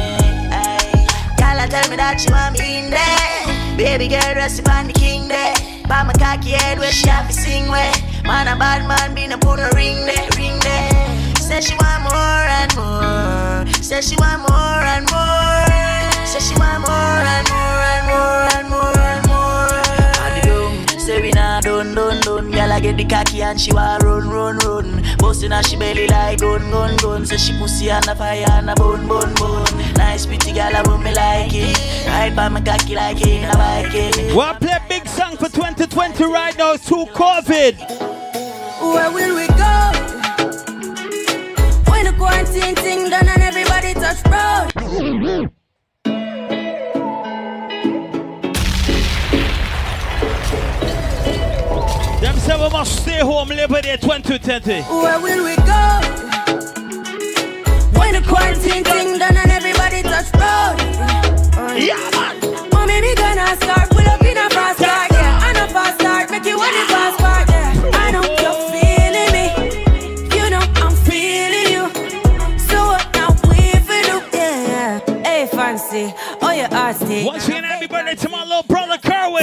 Tell 1.70 1.90
me 1.90 1.96
that 1.98 2.24
you 2.24 2.32
want 2.32 2.60
me 2.60 2.78
in 2.78 2.92
there. 2.92 3.76
Baby 3.76 4.08
girl, 4.08 4.36
rest 4.36 4.60
upon 4.60 4.88
the 4.88 4.94
king 4.94 5.28
there. 5.28 5.56
By 5.90 6.04
my 6.04 6.14
cocky 6.14 6.52
head 6.52 6.78
where 6.78 6.92
she 6.92 7.08
have 7.10 7.28
to 7.28 7.34
sing 7.34 7.68
where. 7.70 7.92
Man, 8.24 8.48
a 8.48 8.56
bad 8.56 8.88
man, 8.88 9.16
be 9.16 9.26
no 9.28 9.38
put 9.38 9.60
a 9.60 9.70
ring 9.76 10.06
there, 10.06 10.30
ring 10.38 10.60
there. 10.62 11.36
Say 11.36 11.62
she 11.62 11.76
want 11.82 12.04
more 12.06 12.46
and 12.62 12.72
more. 12.78 13.74
Say 13.82 14.02
she 14.02 14.16
want 14.16 14.42
more 14.48 14.82
and 14.94 15.10
more. 15.10 16.26
Say 16.26 16.40
she 16.40 16.56
want 16.56 16.86
more 16.86 17.26
and 17.34 17.50
more 17.50 17.82
and 17.94 18.06
more 18.08 18.48
and 18.58 18.70
more. 18.70 18.95
Done, 22.36 22.52
done, 22.52 22.52
done. 22.52 22.52
Girl, 22.52 22.72
I 22.72 22.80
get 22.80 22.98
the 22.98 23.06
cocky 23.06 23.42
and 23.42 23.60
she 23.60 23.74
want 23.74 24.04
run, 24.04 24.30
run, 24.30 24.58
run. 24.60 25.18
Bustin' 25.18 25.52
her 25.52 25.64
she 25.64 25.78
belly 25.78 26.08
like 26.08 26.40
gun, 26.40 26.70
gun, 26.72 26.98
gun. 26.98 27.26
Say 27.26 27.38
she 27.38 27.58
pussy 27.58 27.90
and 27.90 28.08
a 28.08 28.16
fire 28.16 28.46
and 28.52 28.70
a 28.70 28.76
bun, 28.76 29.08
bun, 29.08 29.34
bun. 29.36 29.94
Nice 29.96 30.26
pretty 30.26 30.54
girl, 30.54 30.76
I 30.76 30.82
run 30.82 31.04
me 31.04 31.14
like 31.14 31.52
it. 31.54 32.08
Ride 32.08 32.36
by 32.36 32.50
my 32.50 32.62
cocky 32.62 32.96
like 32.96 33.22
it, 33.22 33.44
a 33.44 34.30
it. 34.30 34.36
Well, 34.36 34.54
I 34.54 34.54
play 34.58 34.72
a 34.72 34.82
big 34.88 35.08
song 35.08 35.38
for 35.38 35.50
2020 35.50 36.24
right 36.26 36.58
now. 36.58 36.74
It's 36.74 36.88
too 36.88 37.06
COVID. 37.14 37.80
Where 38.82 39.12
will 39.12 39.36
we 39.36 39.48
go? 39.48 39.92
When 41.92 42.06
the 42.06 42.14
quarantine 42.18 42.76
thing 42.76 43.10
done 43.10 43.28
and 43.28 43.42
everybody 43.42 43.94
touch 43.94 44.24
road. 44.26 45.52
We 52.66 52.72
must 52.72 53.02
stay 53.04 53.20
home 53.20 53.50
Labor 53.50 53.82
Day 53.82 53.98
2020. 53.98 54.82
Where 54.82 55.20
will 55.20 55.44
we 55.46 55.56
go? 55.58 55.84
When 58.00 58.14
the 58.14 58.24
quarantine 58.28 58.84
thing 58.84 59.20
done 59.20 59.38
and 59.38 59.52
everybody 59.52 60.02
touch 60.02 60.34
road. 60.34 60.76
Yeah, 61.78 62.10
man. 62.16 62.40
Oh, 62.74 62.86
maybe 62.88 63.14
gonna 63.16 63.56
start 63.58 63.90
pull 63.92 64.08
up 64.08 64.25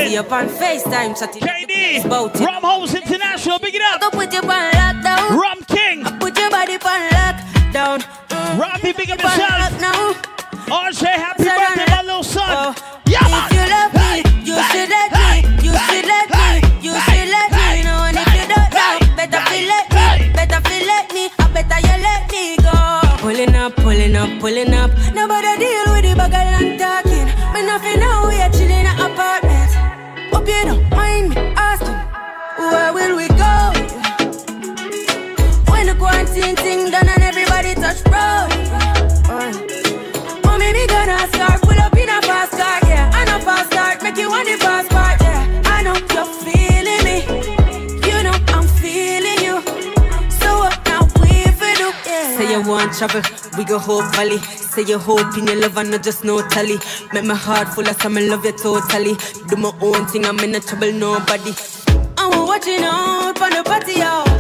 See 0.03 0.17
up 0.17 0.33
on 0.33 0.49
FaceTime, 0.49 1.17
chatting. 1.17 1.43
KD, 1.43 2.03
Rum 2.11 2.63
House 2.65 2.93
International, 2.93 3.61
big 3.61 3.77
it 3.77 3.83
up. 3.83 4.01
Go 4.01 4.11
put 4.11 4.33
your 4.33 4.43
on 4.43 4.73
lockdown. 4.73 5.31
Rum 5.31 5.59
King. 5.69 6.03
Put 6.19 6.37
your 6.37 6.51
body 6.51 6.75
on 6.75 7.03
lockdown. 7.15 8.03
Mm. 8.03 8.59
Robbie, 8.59 8.93
big 8.95 9.11
up 9.13 9.23
yourself. 9.23 9.81
now. 9.81 10.13
RJ, 10.67 11.07
happy 11.07 11.45
Say 11.45 11.55
birthday, 11.55 11.87
my 11.87 12.03
little 12.03 12.25
son. 12.25 12.43
Oh. 12.51 12.75
Yeah, 13.07 13.23
if 13.23 13.53
you 13.55 13.65
love 13.71 13.95
me, 13.95 14.27
you 14.43 14.59
should 14.75 14.91
let 14.91 15.13
me. 15.15 15.47
You 15.63 15.73
should 15.87 16.07
let 16.11 16.27
me. 16.35 16.51
You 16.83 16.95
should 16.99 17.29
let 17.31 17.49
me 17.55 17.83
know. 17.87 18.03
And 18.03 18.19
if 18.19 18.27
you 18.35 18.47
don't 18.51 18.75
know, 18.75 18.99
better 19.15 19.41
feel 19.55 19.69
let 19.71 19.87
me. 19.95 20.33
Better 20.35 20.61
feel 20.67 20.85
let 20.85 21.15
me. 21.15 21.31
I 21.39 21.47
better 21.55 21.79
you 21.79 21.97
let 22.03 22.23
me 22.33 22.57
go. 22.59 22.75
Pulling 23.23 23.55
up, 23.55 23.77
pulling 23.77 24.17
up, 24.17 24.31
pulling 24.41 24.75
up. 24.75 24.91
Nobody 25.15 25.53
deal 25.63 25.87
with 25.95 26.03
the 26.03 26.15
bugger 26.19 26.43
and 26.43 26.75
talking. 26.75 27.27
Me 27.55 27.63
nothing 27.63 28.01
now. 28.01 28.27
We 28.27 28.42
want 52.73 52.93
travel, 52.95 53.23
we 53.59 53.65
go 53.65 53.79
Hope 53.79 54.15
Valley. 54.17 54.39
Say 54.39 54.83
you 54.83 54.99
hope 54.99 55.37
in 55.37 55.47
your 55.47 55.57
love 55.57 55.77
and 55.77 55.91
not 55.91 56.03
just 56.03 56.25
no 56.25 56.41
tally. 56.49 56.79
Make 57.13 57.25
my 57.25 57.35
heart 57.35 57.69
full 57.69 57.87
of 57.87 58.01
some 58.01 58.15
love 58.15 58.45
you 58.45 58.53
totally. 58.53 59.15
Do 59.49 59.57
my 59.57 59.73
own 59.81 60.07
thing, 60.07 60.25
I'm 60.25 60.39
in 60.41 60.55
a 60.55 60.61
trouble 60.61 60.93
nobody. 60.93 61.53
I'm 62.17 62.47
watching 62.47 62.83
out 62.83 63.37
for 63.39 63.51
the 63.51 63.63
party, 63.65 64.01
yo. 64.01 64.32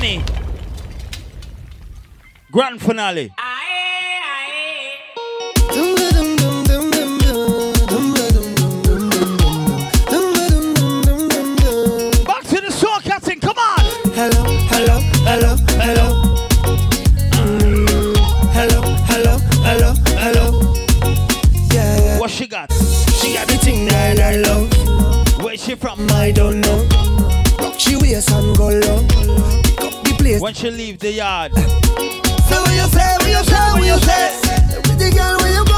2020. 0.00 0.24
Grand 2.50 2.80
finale. 2.80 3.30
Back 12.26 12.44
to 12.44 12.60
the 12.60 12.70
soul 12.70 12.98
cutting, 13.04 13.40
come 13.40 13.58
on. 13.58 13.80
Hello, 14.14 14.44
hello, 14.70 15.00
hello, 15.28 15.56
hello. 15.76 16.06
Mm, 17.36 18.16
hello, 18.56 18.80
hello, 19.04 19.38
hello, 19.62 19.94
hello. 20.16 20.74
Yeah. 21.74 22.18
What 22.18 22.30
she 22.30 22.46
got? 22.46 22.72
She 22.72 23.34
got 23.34 23.46
the 23.48 23.58
thing 23.58 23.86
that 23.88 24.18
I 24.18 24.36
love. 24.36 25.42
Where 25.42 25.56
she 25.58 25.74
from? 25.74 26.10
I 26.10 26.30
don't 26.32 26.59
When 30.50 30.56
she 30.56 30.68
leave 30.68 30.98
the 30.98 31.12
yard. 31.12 31.54
So 31.54 31.62
what 31.62 32.74
you 32.74 32.82
say, 32.90 33.06
what 33.20 33.28
you 33.28 33.44
say, 33.44 33.70
what 33.70 33.84
you 33.86 33.98
say? 34.02 34.34
With 34.82 34.98
the 34.98 35.12
girl 35.16 35.38
when 35.38 35.52
you 35.54 35.69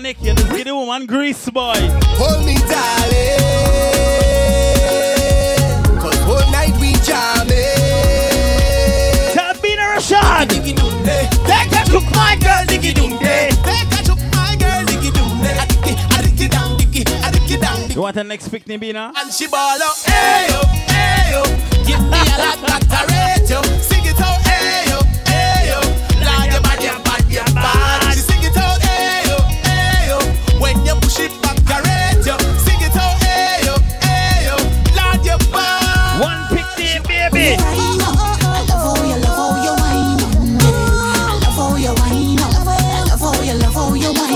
mechanic, 0.00 0.22
you 0.22 0.34
just 0.34 0.50
get 0.56 0.64
the 0.64 0.74
woman 0.74 1.06
grease 1.06 1.48
boy. 1.50 1.74
Hold 2.18 2.44
me, 2.46 2.54
darling. 2.70 3.38
Cause 6.00 6.18
whole 6.22 6.50
night 6.52 6.74
we 6.80 6.92
jamming. 7.02 7.54
Tell 9.34 9.54
Bina 9.60 9.82
Rashad. 9.94 10.48
Take 10.48 10.76
a 11.72 11.92
look, 11.92 12.04
my 12.14 12.36
girl, 12.40 12.64
diggy 12.66 12.94
doom. 12.94 13.18
Take 13.18 13.58
a 13.58 14.02
look, 14.08 14.20
my 14.34 14.56
girl, 14.58 14.84
diggy 14.86 15.10
doom 15.12 15.42
day. 15.42 15.58
Adiki, 15.58 15.92
adiki 16.14 16.46
down, 16.50 16.76
diggy, 16.78 17.04
adiki 17.22 17.56
down. 17.60 17.90
You 17.90 18.02
want 18.02 18.14
the 18.14 18.24
next 18.24 18.48
picnic, 18.48 18.80
Bina? 18.80 19.12
And 19.16 19.32
she 19.32 19.46
ball 19.48 19.82
out, 19.82 19.96
hey 20.04 20.46
yo, 20.50 20.60
hey 20.86 21.32
yo. 21.32 21.42
Give 21.86 22.00
me 22.02 22.18
a 22.18 22.38
lot, 22.38 22.60
lot 22.62 22.82
of 22.82 22.90
rate. 23.10 23.46
Sing 23.82 24.07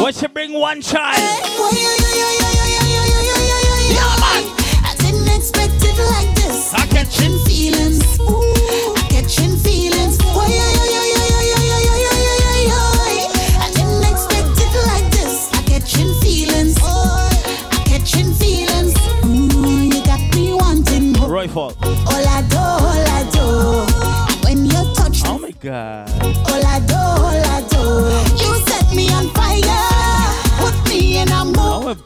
What 0.00 0.20
you 0.22 0.28
bring 0.28 0.54
one 0.54 0.80
child? 0.80 1.18
Yeah, 3.92 4.16
man. 4.18 4.42
I 4.82 4.94
didn't 4.98 5.28
expect 5.28 5.84
it 5.84 5.98
like 6.10 6.34
this. 6.36 6.72
I 6.72 6.86
catching 6.86 7.38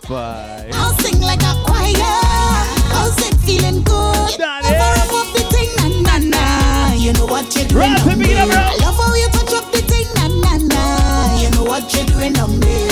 Oh. 0.09 0.65
I'll 0.73 0.95
sing 0.99 1.21
like 1.21 1.43
a 1.43 1.55
choir. 1.65 1.93
How's 2.95 3.19
it 3.27 3.35
feeling 3.45 3.83
good? 3.83 4.39
Daddy. 4.39 4.71
Never 4.71 5.01
up 5.03 5.13
up 5.13 5.29
the 5.35 5.43
thing, 5.51 5.71
na 5.79 5.89
na 6.07 6.19
na. 6.31 6.95
You 6.95 7.13
know 7.15 7.27
what 7.27 7.55
you're 7.57 7.67
doing 7.67 7.93
Rap, 7.93 8.07
on 8.07 8.19
me. 8.19 8.35
up. 8.35 8.49
I 8.51 8.77
love 8.83 8.97
how 8.97 9.15
you 9.15 9.29
touch 9.31 9.53
up 9.55 9.73
the 9.73 9.83
thing, 9.83 10.07
na 10.15 10.29
na 10.29 10.53
na. 10.63 11.41
You 11.43 11.51
know 11.51 11.65
what 11.65 11.93
you're 11.95 12.07
doing 12.07 12.39
on 12.39 12.59
me. 12.61 12.89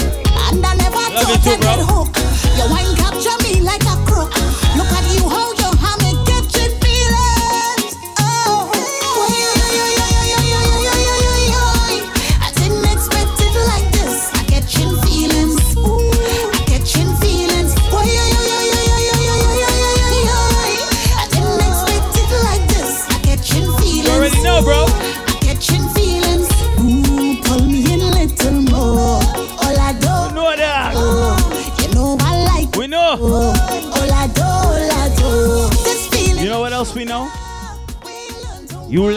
And 0.51 0.65
I 0.66 0.74
never 0.74 0.97
Love 1.15 1.28
you 1.28 1.36
thought 1.36 1.45
too, 1.45 1.51
I'd 1.51 1.61
bro. 1.61 1.77
get 1.77 1.86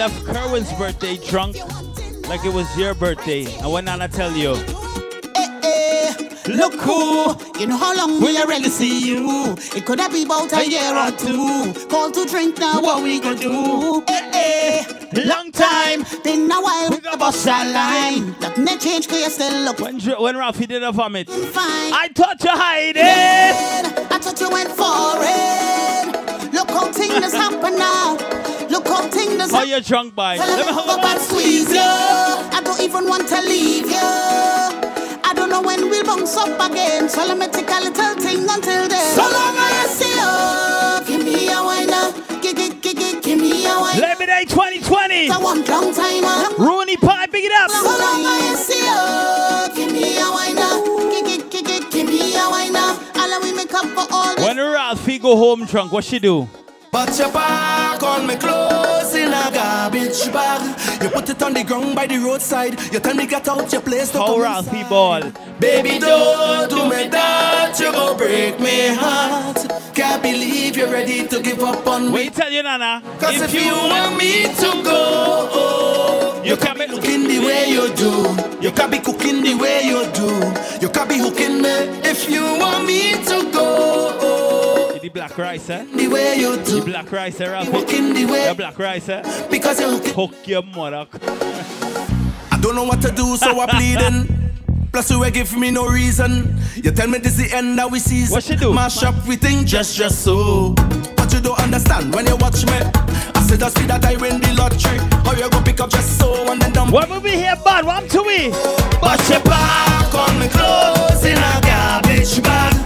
left 0.08 0.26
Kerwin's 0.26 0.72
birthday 0.74 1.18
drunk 1.18 1.58
like 2.30 2.44
it 2.46 2.54
was 2.54 2.68
your 2.78 2.94
birthday. 2.94 3.46
And 3.58 3.72
what 3.72 3.84
Nana 3.84 4.08
tell 4.08 4.32
you? 4.32 4.52
Look 6.48 6.76
who, 6.76 7.36
you 7.60 7.68
know 7.68 7.76
how 7.76 7.94
long 7.94 8.22
we 8.22 8.38
already 8.38 8.70
see 8.70 9.06
you. 9.06 9.56
It 9.76 9.86
could 9.86 10.00
have 10.00 10.14
been 10.14 10.26
about 10.26 10.54
a 10.54 10.66
year 10.66 10.96
or 10.96 11.12
two. 11.12 11.74
Call 11.90 12.12
to 12.12 12.26
drink 12.26 12.58
now, 12.58 12.82
what 12.82 13.04
we 13.04 13.20
gonna 13.20 13.38
do? 13.38 14.02
Eh, 14.08 14.32
eh. 14.34 15.26
Long 15.26 15.52
time. 15.52 16.06
Then 16.24 16.50
a 16.50 16.62
while 16.62 16.90
we 16.90 17.00
go 17.00 17.18
bust 17.18 17.46
a 17.46 17.50
line. 17.50 18.34
Nothing 18.40 18.64
they 18.64 18.78
change, 18.78 19.10
cause 19.10 19.20
you 19.20 19.30
still 19.30 19.64
look 19.64 19.80
When, 19.80 20.00
when 20.00 20.38
Ralphie 20.38 20.68
did 20.68 20.84
a 20.84 20.92
vomit, 20.94 21.30
fine. 21.30 21.92
I 21.94 22.10
thought 22.16 22.42
you 22.42 22.52
hide 22.52 22.96
it. 22.96 24.12
I 24.12 24.18
thought 24.20 24.40
you 24.40 24.50
went 24.50 24.70
foreign. 24.70 25.87
Look 27.08 27.16
how 27.16 27.22
things 27.22 27.34
happen 27.34 27.78
now. 27.78 28.18
Look 28.70 28.88
how 28.88 29.08
things 29.10 29.52
How 29.52 29.64
you 29.64 29.82
drunk 29.82 30.14
by? 30.16 30.36
Let 30.38 30.48
me 30.50 30.56
let 30.56 30.66
me 30.68 30.74
hug 30.74 30.86
hug 30.86 31.00
up 31.00 31.06
and 31.06 31.22
squeeze 31.22 31.72
you. 31.72 31.80
I 31.80 32.62
don't 32.64 32.82
even 32.82 33.08
want 33.08 33.28
to 33.30 33.42
leave 33.42 33.88
you. 33.88 34.10
I 35.24 35.32
don't 35.34 35.50
know 35.50 35.62
when 35.62 35.90
we'll 35.90 36.04
bounce 36.04 36.36
up 36.36 36.60
again. 36.70 37.08
So 37.08 37.26
let 37.26 37.38
me 37.38 37.48
take 37.48 37.70
a 37.70 37.80
little 37.80 38.16
thing 38.20 38.44
until 38.44 38.88
then. 38.88 39.16
So 39.16 39.24
long 39.24 39.56
as 39.56 39.72
I 39.72 39.88
see 39.88 40.16
you. 40.20 41.18
Give 41.18 41.24
me 41.26 41.48
a 41.48 41.64
wine. 41.64 41.90
Uh. 41.90 42.12
Give, 42.42 42.56
give, 43.24 43.40
me 43.40 43.66
a 43.66 43.80
wine. 43.80 44.00
Labor 44.00 44.26
Day 44.26 44.44
2020. 44.48 45.32
I 45.32 45.38
want 45.38 45.68
long 45.70 45.94
time. 45.94 46.24
uh. 46.28 46.52
Rooney 46.60 46.98
Pie, 46.98 47.28
pick 47.28 47.46
it 47.46 47.52
up. 47.56 47.72
So 47.72 47.88
long 47.88 48.20
as 48.20 48.52
I 48.52 48.56
see 48.60 48.84
you. 48.84 49.76
Give 49.80 49.92
me 49.96 50.20
a 50.20 50.28
wine. 50.28 50.60
Uh. 50.60 50.84
Give, 51.12 51.24
give, 51.26 51.50
give, 51.50 51.66
give, 51.66 51.92
give 51.92 52.08
me 52.08 52.36
a 52.36 52.50
wine 52.52 52.76
uh. 52.76 53.00
up. 53.00 53.16
And 53.16 53.44
we 53.44 53.54
make 53.56 53.74
up 53.74 53.86
for 53.96 54.06
all. 54.12 54.36
When 54.44 54.58
Ralphie 54.58 55.20
go 55.20 55.38
home 55.38 55.66
drunk, 55.66 55.92
what 55.94 56.04
she 56.04 56.20
do? 56.20 56.48
But 56.92 57.18
you 57.20 57.30
pack 57.30 58.02
all 58.02 58.22
my 58.24 58.36
clothes 58.36 59.14
in 59.14 59.28
a 59.28 59.52
garbage 59.54 60.32
bag. 60.34 61.02
You 61.04 61.10
put 61.10 61.30
it 61.30 61.42
on 61.44 61.54
the 61.54 61.64
ground 61.64 61.96
by 61.96 62.08
the 62.08 62.18
roadside. 62.18 62.80
You 62.94 63.00
tell 63.00 63.14
me 63.14 63.28
get 63.28 63.48
out 63.48 63.72
your 63.72 63.82
place 63.82 64.12
to 64.12 64.20
How 64.20 64.42
come 64.42 64.58
inside. 64.76 64.90
ball? 64.90 65.22
Baby, 65.60 66.00
don't 66.00 66.70
do 66.70 66.90
me 66.90 67.08
that. 67.10 67.78
You 67.80 67.92
go 67.92 68.16
break 68.18 68.60
me 68.60 68.88
heart. 68.96 69.58
Can't 69.94 70.22
believe 70.24 70.78
you're 70.78 70.92
ready 70.92 71.28
to 71.28 71.42
give 71.42 71.62
up 71.62 71.86
on 71.88 72.08
me. 72.08 72.12
Wait, 72.14 72.34
tell 72.34 72.52
you, 72.52 72.64
Nana. 72.64 73.02
Cause 73.20 73.42
if 73.42 73.54
you 73.54 73.72
want 73.74 74.18
me 74.18 74.44
to 74.56 74.84
go, 74.84 76.42
you 76.44 76.56
can 76.58 76.78
be 76.78 76.88
looking 76.88 77.24
the 77.28 77.40
way 77.40 77.70
you 77.70 77.94
do. 77.96 78.36
You 78.66 78.72
can 78.72 78.90
be 78.90 79.00
cooking 79.00 79.44
the 79.44 79.56
way 79.56 79.82
you 79.86 80.06
do. 80.14 80.30
You 80.82 80.90
can 80.92 81.08
be 81.08 81.18
hooking 81.18 81.62
me 81.62 81.70
if 82.10 82.30
you 82.30 82.42
want 82.60 82.86
me 82.88 83.14
to 83.26 83.52
go. 83.52 84.17
The 85.18 85.24
black 85.24 85.38
rice, 85.40 85.70
eh? 85.72 85.84
The 85.96 86.08
way 86.10 86.36
you 86.36 86.58
do. 86.58 86.80
The 86.80 86.86
black 86.86 87.12
rice, 87.12 87.42
eh, 87.42 87.50
Ralphie? 87.50 87.72
The 87.72 88.54
black 88.56 88.78
rice, 88.78 89.10
eh? 89.10 89.48
Because 89.50 89.80
you're. 89.80 89.98
Hook 90.14 90.48
your 90.48 90.62
mother. 90.62 91.08
I 92.52 92.60
don't 92.62 92.76
know 92.76 92.84
what 92.84 93.02
to 93.02 93.10
do, 93.10 93.36
so 93.36 93.60
I'm 93.60 93.68
pleading. 93.68 94.28
Plus, 94.92 95.10
you 95.10 95.24
ain't 95.24 95.34
give 95.34 95.58
me 95.58 95.72
no 95.72 95.88
reason. 95.88 96.56
You 96.76 96.92
tell 96.92 97.08
me 97.08 97.18
this 97.18 97.36
the 97.36 97.52
end 97.52 97.80
that 97.80 97.90
we 97.90 97.98
see. 97.98 98.32
What 98.32 98.44
she 98.44 98.56
do? 98.56 98.72
Mash 98.72 99.02
up 99.02 99.16
everything 99.16 99.66
just, 99.66 99.98
just 99.98 100.24
so. 100.24 100.76
But 101.16 101.34
you 101.34 101.42
don't 101.42 101.60
understand 101.60 102.14
when 102.14 102.28
you 102.28 102.36
watch 102.36 102.64
me. 102.68 102.78
I 102.78 103.44
said, 103.50 103.60
just 103.60 103.76
see 103.76 103.88
that 103.88 104.06
I 104.06 104.18
win 104.18 104.40
the 104.40 104.54
lottery. 104.54 105.00
How 105.26 105.34
you 105.34 105.50
go 105.50 105.64
pick 105.64 105.80
up 105.80 105.90
just 105.90 106.20
so 106.20 106.52
and 106.52 106.62
then 106.62 106.74
dump. 106.74 106.92
What 106.92 107.10
movie 107.10 107.32
here, 107.32 107.56
bad? 107.66 107.86
What 107.86 108.08
to 108.12 108.22
we? 108.22 108.52
But 109.02 109.20
you 109.30 109.40
back 109.40 110.14
on 110.14 110.40
me 110.40 110.48
clothes 110.48 111.26
in 111.26 111.38
a 111.40 111.62
garbage 111.64 112.44
bag. 112.44 112.77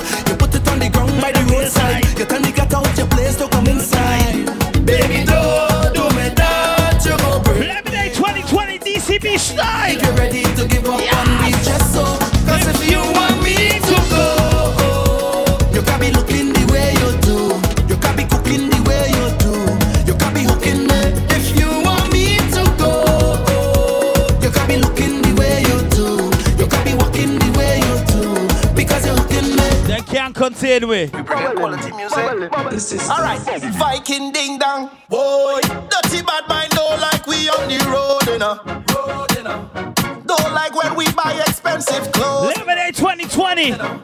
DCB 9.41 9.53
style. 9.53 9.95
If 9.95 10.01
you're 10.03 10.13
ready 10.13 10.43
to 10.43 10.67
give 10.67 10.85
up 10.85 11.01
on 11.01 11.41
me, 11.41 11.51
just 11.63 11.93
so. 11.93 12.03
Cause 12.45 12.67
if 12.67 12.91
you 12.91 12.99
want 12.99 13.43
me 13.43 13.79
to 13.79 13.95
go, 14.09 15.45
you 15.73 15.81
can 15.81 15.99
be 15.99 16.11
looking 16.11 16.53
the 16.53 16.65
way 16.71 16.93
you 17.01 17.09
do. 17.21 17.57
You 17.87 17.97
can 17.99 18.15
be 18.15 18.23
cooking 18.25 18.69
the 18.69 18.81
way 18.87 19.09
you 19.17 19.27
do. 19.41 19.53
You 20.05 20.17
can 20.17 20.33
be 20.33 20.43
hooking 20.43 20.87
me. 20.87 21.01
If 21.35 21.57
you 21.57 21.67
want 21.83 22.11
me 22.13 22.37
to 22.55 22.63
go, 22.77 22.93
you 24.41 24.51
can 24.51 24.67
be 24.67 24.77
looking 24.77 25.21
the 25.21 25.33
way 25.39 25.61
you 25.61 25.77
do. 25.89 26.29
You 26.61 26.67
can 26.67 26.83
be 26.85 26.93
walking 26.93 27.39
the 27.39 27.49
way 27.57 27.79
you 27.81 27.95
do. 28.13 28.75
Because 28.75 29.05
you're 29.05 29.15
hooking 29.17 29.55
me. 29.55 29.69
They 29.87 30.01
can't 30.01 30.35
contain 30.35 30.87
we. 30.87 31.07
bring 31.07 31.51
Quality 31.55 31.91
music. 31.91 33.09
Alright, 33.09 33.39
Viking 33.39 33.59
ding 33.59 33.90
2020. 43.61 44.00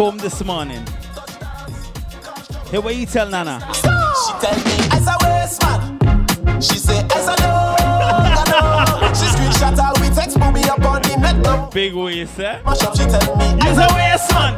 Home 0.00 0.16
this 0.16 0.42
morning, 0.46 0.82
here 2.70 2.80
what 2.80 2.96
you 2.96 3.04
tell 3.04 3.28
Nana? 3.28 3.60
She 3.74 3.82
tell 4.40 4.56
me 4.64 4.76
as 4.96 5.06
a 5.06 5.16
waste 5.20 5.60
man. 5.60 6.58
She 6.58 6.78
say 6.78 7.06
as 7.14 7.28
a 7.28 7.36
know. 7.42 7.76
She 9.12 9.26
screenshot 9.28 9.76
text, 10.14 10.38
me 10.38 10.62
up 10.64 10.82
on 10.86 11.02
the 11.02 11.16
net. 11.20 11.74
Big 11.74 11.92
waist, 11.92 12.40
eh? 12.40 12.62
Mash 12.64 12.82
up, 12.82 12.96
she 12.96 13.04
tell 13.04 13.36
me 13.36 13.44
As 13.60 13.76
a 13.76 13.88
waste 13.94 14.32
man. 14.32 14.52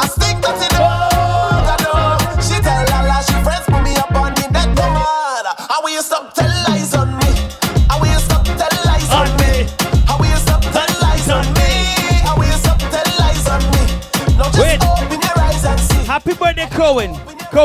I 0.00 0.06
stick 0.06 0.40
that 0.40 0.56
in 0.64 0.70
dog, 0.78 0.93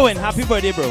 Cohen, 0.10 0.24
happy 0.24 0.44
birthday, 0.44 0.72
bro. 0.72 0.88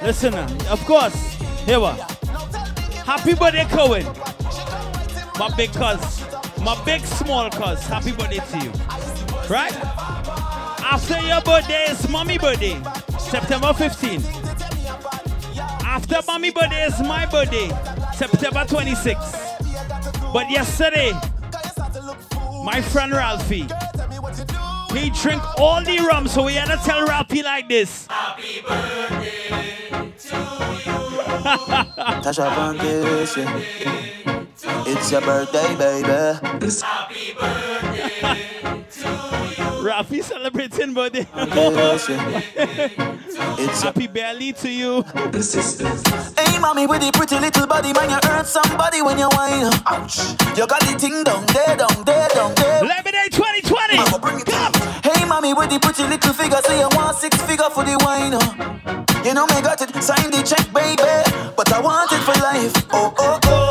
Listen, 0.00 0.32
uh, 0.32 0.64
of 0.70 0.82
course. 0.86 1.14
Here 1.66 1.78
we 1.78 1.86
Happy 3.04 3.34
birthday, 3.34 3.66
Cohen. 3.66 4.06
My 5.38 5.54
big 5.54 5.70
cuz. 5.72 6.24
My 6.62 6.82
big 6.86 7.04
small 7.04 7.50
cuz. 7.50 7.86
Happy 7.86 8.12
birthday 8.12 8.38
to 8.38 8.64
you. 8.64 8.72
Right? 9.50 9.74
After 10.80 11.20
your 11.20 11.42
birthday 11.42 11.84
is 11.90 12.08
mommy 12.08 12.38
birthday. 12.38 12.80
September 13.18 13.74
15. 13.74 14.22
After 15.84 16.20
mommy 16.26 16.52
birthday 16.52 16.84
is 16.84 17.00
my 17.00 17.26
birthday. 17.26 17.68
September 18.14 18.64
26. 18.64 19.18
But 20.32 20.50
yesterday, 20.50 21.12
my 22.64 22.80
friend 22.80 23.12
Ralphie, 23.12 23.66
he 24.92 25.10
drink 25.10 25.42
all 25.58 25.82
the 25.82 25.98
rum, 25.98 26.28
so 26.28 26.44
we 26.44 26.54
had 26.54 26.68
to 26.68 26.76
tell 26.84 27.04
Ralphie 27.06 27.42
like 27.42 27.68
this. 27.68 28.06
Happy 28.08 28.62
Tasha 32.22 32.48
Pankis, 32.54 33.36
yeah. 33.36 33.60
It's 34.86 35.10
your 35.10 35.20
birthday, 35.20 35.74
baby. 35.76 36.38
Ralphie 39.82 40.22
celebrating 40.22 40.94
birthday. 40.94 41.24
Pankis, 41.24 42.08
yeah. 42.08 42.40
It's 43.58 43.82
Happy 43.82 44.06
barely 44.06 44.52
to 44.54 44.70
you. 44.70 45.02
Hey, 45.02 46.31
mommy, 46.62 46.86
with 46.86 47.02
the 47.02 47.10
pretty 47.10 47.38
little 47.42 47.66
body, 47.66 47.92
man, 47.92 48.08
you 48.08 48.20
hurt 48.22 48.46
somebody 48.46 49.02
when 49.02 49.18
you 49.18 49.28
whine. 49.34 49.68
Ouch. 49.90 50.38
You 50.56 50.64
got 50.70 50.80
the 50.86 50.94
thing 50.94 51.24
down 51.26 51.44
there, 51.50 51.76
down 51.76 51.98
there, 52.06 52.28
down 52.30 52.54
there. 52.54 52.80
Lemonade 52.86 53.34
2020. 53.34 53.96
Mama, 53.98 54.18
bring 54.22 54.38
it 54.38 54.54
up. 54.54 54.72
Hey, 55.02 55.26
mommy, 55.26 55.52
with 55.52 55.68
the 55.68 55.82
pretty 55.82 56.06
little 56.06 56.32
figure, 56.32 56.62
say 56.62 56.78
you 56.78 56.88
want 56.94 57.18
six 57.18 57.36
figure 57.42 57.68
for 57.74 57.82
the 57.84 57.98
wine. 58.06 58.38
You 59.26 59.34
know 59.34 59.46
me 59.46 59.60
got 59.60 59.82
it, 59.82 59.90
sign 60.02 60.30
the 60.30 60.40
check, 60.46 60.70
baby. 60.72 61.02
But 61.58 61.72
I 61.72 61.80
want 61.82 62.10
it 62.12 62.22
for 62.22 62.38
life. 62.40 62.74
Oh, 62.92 63.12
oh, 63.18 63.38
oh, 63.44 63.61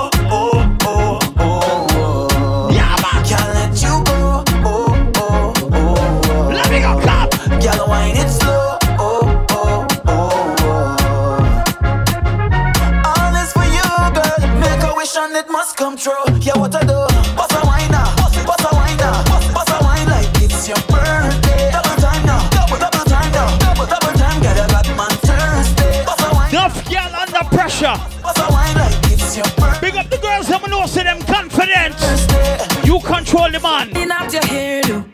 the 33.51 33.59
man. 33.59 33.89
Clean 33.89 34.11
up 34.11 34.31
your 34.31 34.41
hairdo. 34.43 35.05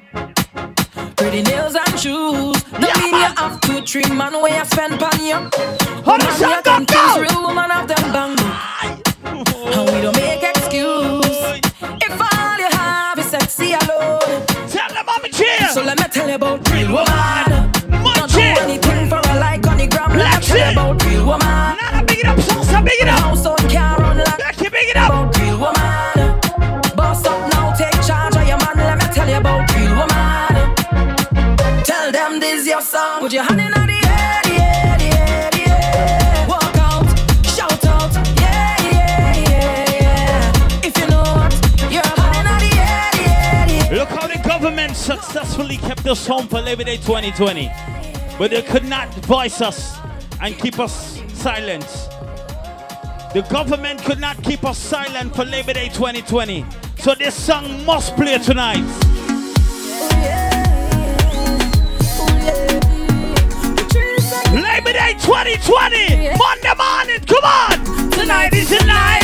Pretty 1.16 1.42
nails 1.42 1.76
and 1.76 2.00
shoes. 2.00 2.62
Don't 2.72 2.98
mean 3.02 3.16
you 3.16 3.32
have 3.36 3.60
to 3.62 3.82
trim 3.82 4.18
man 4.18 4.34
where 4.42 4.58
you 4.58 4.66
spend 4.66 5.00
pan 5.00 5.26
you. 5.26 5.36
Hold 6.04 6.22
on, 6.24 6.67
kept 45.78 46.06
us 46.08 46.26
home 46.28 46.48
for 46.48 46.62
Labor 46.62 46.84
Day 46.84 46.98
2020. 46.98 47.72
But 48.38 48.52
they 48.52 48.62
could 48.62 48.86
not 48.86 49.14
voice 49.26 49.62
us 49.62 49.98
and 50.42 50.58
keep 50.58 50.80
us 50.80 51.22
silent. 51.34 51.86
The 53.34 53.46
government 53.50 54.04
could 54.04 54.20
not 54.20 54.42
keep 54.44 54.64
us 54.66 54.78
silent 54.78 55.36
for 55.36 55.46
Labor 55.46 55.74
Day 55.74 55.90
2020. 55.90 56.66
So 57.00 57.16
this 57.16 57.36
song 57.36 57.86
must 57.86 58.16
play 58.16 58.38
tonight. 58.38 58.86
Labor 64.54 64.94
Day 64.94 65.14
2020! 65.20 66.38
Monday 66.38 66.74
morning, 66.78 67.22
come 67.26 67.44
on! 67.44 68.12
Tonight 68.12 68.54
is 68.54 68.70
the 68.70 68.86
night! 68.86 69.17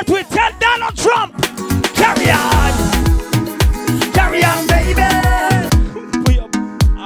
what 0.00 0.10
we 0.16 0.22
tell 0.34 0.50
Donald 0.58 0.96
Trump. 0.96 1.34
Carry 1.94 2.30
on. 2.30 2.72
Carry 4.12 4.42
on, 4.44 4.66
baby. 4.66 5.02
We 6.26 6.38
are 6.38 6.48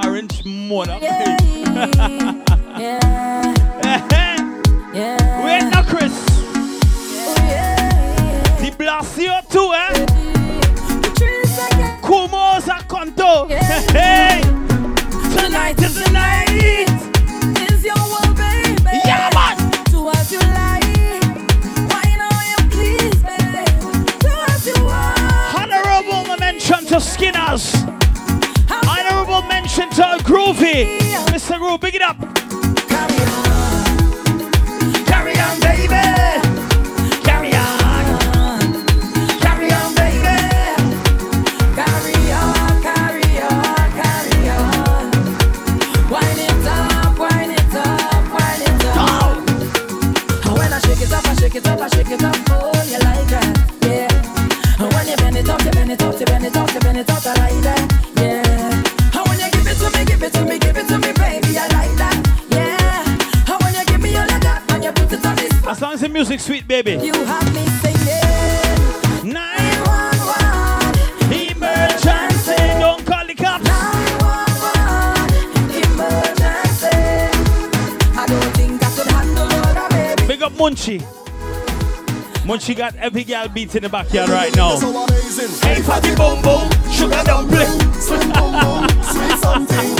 orange 0.05 0.45
mona. 0.45 0.97
Yeah, 1.01 1.37
yeah, 2.77 3.53
yeah. 4.93 5.43
We 5.43 5.51
ain't 5.51 5.87
Chris. 5.87 6.13
Yeah, 7.37 8.61
yeah. 8.61 8.75
Blasio 8.77 9.41
too, 9.49 9.73
eh? 9.73 10.05
Kumos 12.01 12.67
a 12.67 12.83
conto. 12.87 13.47
Hey. 13.91 14.41
Tonight 15.35 15.81
is 15.81 15.95
the 15.95 16.11
night. 16.11 16.84
To 26.95 27.01
Skinners. 27.01 27.73
Honorable 28.87 29.41
mention 29.49 29.89
to 29.89 30.17
Groovy. 30.23 30.99
Mr. 31.27 31.57
Groove, 31.57 31.81
big 31.81 31.95
it 31.95 32.01
up. 32.01 32.17
Carry 35.05 35.37
on, 35.37 35.59
baby. 35.59 35.89
Carry 37.27 37.53
on. 37.53 38.85
Carry 39.43 39.71
on, 39.73 39.93
baby. 39.95 40.37
Carry 41.75 42.31
on, 42.31 42.81
carry 42.81 43.41
on, 43.41 43.91
carry 43.99 44.49
on. 44.55 45.11
Wind 46.09 46.39
it 46.39 46.65
up, 46.65 47.19
wind 47.19 47.51
it 47.51 47.75
up, 47.75 48.23
wind 48.33 48.61
it 48.63 48.85
up. 48.85 49.37
And 50.45 50.57
when 50.57 50.71
I 50.71 50.79
shake 50.79 51.01
it 51.01 51.11
up, 51.11 51.27
I 51.27 51.35
shake 51.35 51.55
it 51.55 51.67
up, 51.67 51.79
I 51.81 51.87
shake 51.89 52.11
it 52.11 52.23
up. 52.23 52.35
Oh, 52.51 52.74
bend 56.95 57.09
it 57.09 57.15
up, 57.15 57.25
you 57.25 57.25
bend 57.25 57.25
it 57.25 57.25
up. 57.25 57.25
I 57.25 57.33
like 57.35 57.61
that. 57.63 57.81
Yeah. 58.15 59.19
And 59.19 59.27
when 59.27 59.39
you 59.39 59.49
give 59.51 59.67
it 59.67 59.77
to 59.77 59.89
me, 59.91 60.05
give 60.05 60.23
it 60.23 60.31
to 60.33 60.45
me, 60.45 60.59
give 60.59 60.77
it 60.77 60.87
to 60.87 60.97
me, 60.97 61.11
baby. 61.13 61.57
I 61.57 61.67
like 61.67 61.95
that. 61.97 62.15
Yeah. 62.49 63.53
And 63.53 63.63
when 63.63 63.73
you 63.75 63.85
give 63.85 64.01
me 64.01 64.15
all 64.15 64.23
of 64.23 64.41
that, 64.41 64.63
and 64.71 64.83
you 64.83 64.91
put 64.91 65.11
it 65.11 65.25
on 65.25 65.35
this. 65.35 65.51
As 65.67 65.81
long 65.81 65.93
as 65.93 66.01
the 66.01 66.09
music 66.09 66.39
sweet, 66.39 66.67
baby. 66.67 66.91
You 66.93 67.13
have 67.25 67.53
me 67.53 67.65
singing. 67.81 69.33
911 69.33 71.51
Emergency. 71.51 72.55
Don't 72.79 73.05
call 73.05 73.25
the 73.27 73.35
cops. 73.35 73.67
Emergency. 75.83 76.95
I 78.15 78.25
don't 78.27 78.53
think 78.55 78.83
I 78.83 78.89
could 78.95 79.07
handle 79.07 79.51
all 79.51 79.89
baby. 79.89 80.25
Big 80.27 80.41
up 80.43 80.53
Munchie. 80.53 81.01
Munchie 82.45 82.75
got 82.75 82.95
every 82.97 83.23
girl 83.23 83.47
beat 83.47 83.73
in 83.75 83.81
the 83.81 83.89
backyard 83.89 84.29
right 84.29 84.55
now. 84.55 84.77
Hey, 85.65 85.81
fatty 85.81 86.13
boom 86.15 86.41
boom, 86.43 86.69
sugar 86.91 87.23
dumpling. 87.25 87.67
Sweet 87.93 88.21
boom 88.33 88.53
boom, 88.61 88.87
sweet 89.01 89.39
something. 89.39 89.95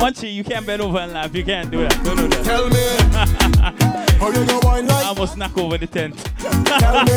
Munchie, 0.00 0.34
you 0.34 0.42
can't 0.42 0.66
bend 0.66 0.80
over 0.80 0.98
and 0.98 1.12
laugh. 1.12 1.34
You 1.34 1.44
can't 1.44 1.70
do 1.70 1.82
that. 1.82 2.02
Don't 2.02 2.16
do 2.16 2.28
that. 2.28 2.44
Tell 2.44 2.66
me, 2.70 4.16
how 4.18 4.28
you 4.30 4.46
go 4.46 4.60
wine 4.62 4.86
like? 4.86 5.04
I 5.04 5.08
almost 5.08 5.36
knock 5.36 5.56
over 5.58 5.76
the 5.76 5.86
tent. 5.86 6.16
Tell 6.38 7.04
me, 7.04 7.12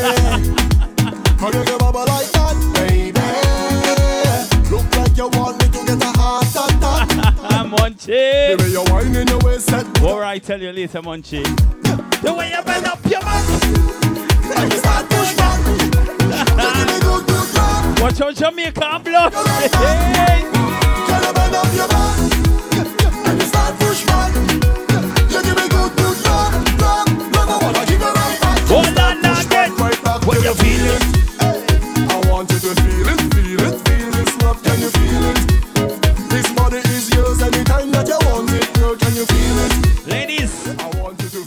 how 1.40 1.48
you 1.48 1.64
go 1.64 1.78
bubble 1.78 2.02
like 2.02 2.28
that, 2.36 2.56
baby? 2.76 3.16
Look 4.70 4.94
like 4.98 5.16
you 5.16 5.30
want 5.40 5.58
me 5.62 5.70
to 5.70 5.86
get 5.86 6.04
a 6.04 6.18
heart 6.18 6.50
attack. 6.50 7.08
Munchie. 7.72 8.58
The 8.58 8.58
way 8.60 8.70
you 8.72 8.84
wine 8.92 9.16
in 9.16 9.28
your 9.28 9.40
waist 9.40 9.68
set. 9.68 9.86
What 10.02 10.24
I 10.24 10.40
tell 10.40 10.62
you 10.62 10.72
later, 10.74 11.02
Munchie. 11.02 11.46
The 12.26 12.34
way 12.34 12.50
you 12.50 12.64
bend 12.64 12.88
up 12.88 12.98
your 13.06 13.22
back. 13.22 13.46
And 14.58 14.74
you 14.74 14.80
start 14.80 15.08
push 15.12 15.36
back. 15.36 15.60
You 15.68 15.78
give 15.78 16.88
me 16.90 17.00
good, 17.00 17.28
good 17.28 17.54
love. 17.54 18.02
Watch 18.02 18.20
out, 18.20 18.34
Jamaica 18.34 18.84
and 18.84 19.04
blood. 19.04 19.32
Hey. 19.32 20.42
Can 21.06 21.22
you 21.22 21.34
bend 21.38 21.54
up 21.54 21.72
your 21.76 21.88
back? 21.88 22.18
And 23.30 23.40
you 23.40 23.46
start 23.46 23.78
push 23.78 24.06
back. 24.08 24.34
You 25.30 25.44
give 25.44 25.56
me 25.56 25.70
good, 25.70 25.96
good 25.98 26.18
love, 26.26 26.82
love, 26.82 27.08
love. 27.32 27.50
I 27.50 27.60
wanna 27.62 27.86
give 27.86 28.02
you 28.02 28.08
right 28.08 28.42
back. 28.42 28.60
Hold 28.74 28.98
on 28.98 29.22
now, 29.22 29.44
get. 29.44 29.70
Right 29.78 30.04
back. 30.04 30.26
When 30.26 30.42
you 30.42 30.56
feel 30.56 30.96
it. 30.96 31.15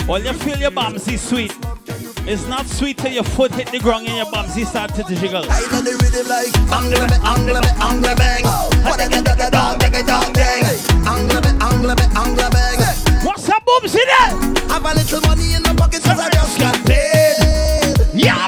While 0.09 0.24
you 0.24 0.32
feel 0.32 0.56
your 0.56 0.70
bums 0.70 1.06
is 1.06 1.20
sweet, 1.20 1.55
it's 2.26 2.47
not 2.47 2.66
sweet 2.66 2.97
till 2.97 3.12
your 3.12 3.24
foot 3.24 3.52
hit 3.52 3.70
the 3.70 3.78
ground 3.78 4.09
and 4.09 4.16
your 4.16 4.30
bums 4.32 4.56
start 4.66 4.94
to 4.94 5.02
jiggle. 5.05 5.44
I 5.44 5.60
know 5.70 5.82
the 5.82 5.93
rhythm 6.01 6.26
like 6.26 6.48
angle 6.72 7.05
me, 7.05 7.16
angle 7.28 7.60
me, 7.60 7.68
angle 7.76 8.16
bang. 8.16 8.44
What 8.89 9.05
a 9.05 9.09
get 9.10 9.24
that 9.26 9.52
dog, 9.52 9.78
take 9.80 10.01
it 10.01 10.06
dog 10.06 10.32
dang. 10.32 10.64
Angle 11.05 11.40
me, 11.44 11.51
angle 11.60 11.94
me, 11.94 12.05
angle 12.16 12.51
bang. 12.51 12.80
What's 13.22 13.48
up, 13.51 13.62
boobs 13.66 13.94
in 13.94 14.01
there? 14.09 14.32
Have 14.72 14.86
a 14.86 14.94
little 14.97 15.20
money 15.28 15.52
in 15.52 15.62
the 15.62 15.74
pocket 15.76 16.02
'cause 16.02 16.18
I 16.18 16.30
just 16.30 16.59
got 16.59 16.74
paid. 16.86 18.01
Yeah, 18.14 18.48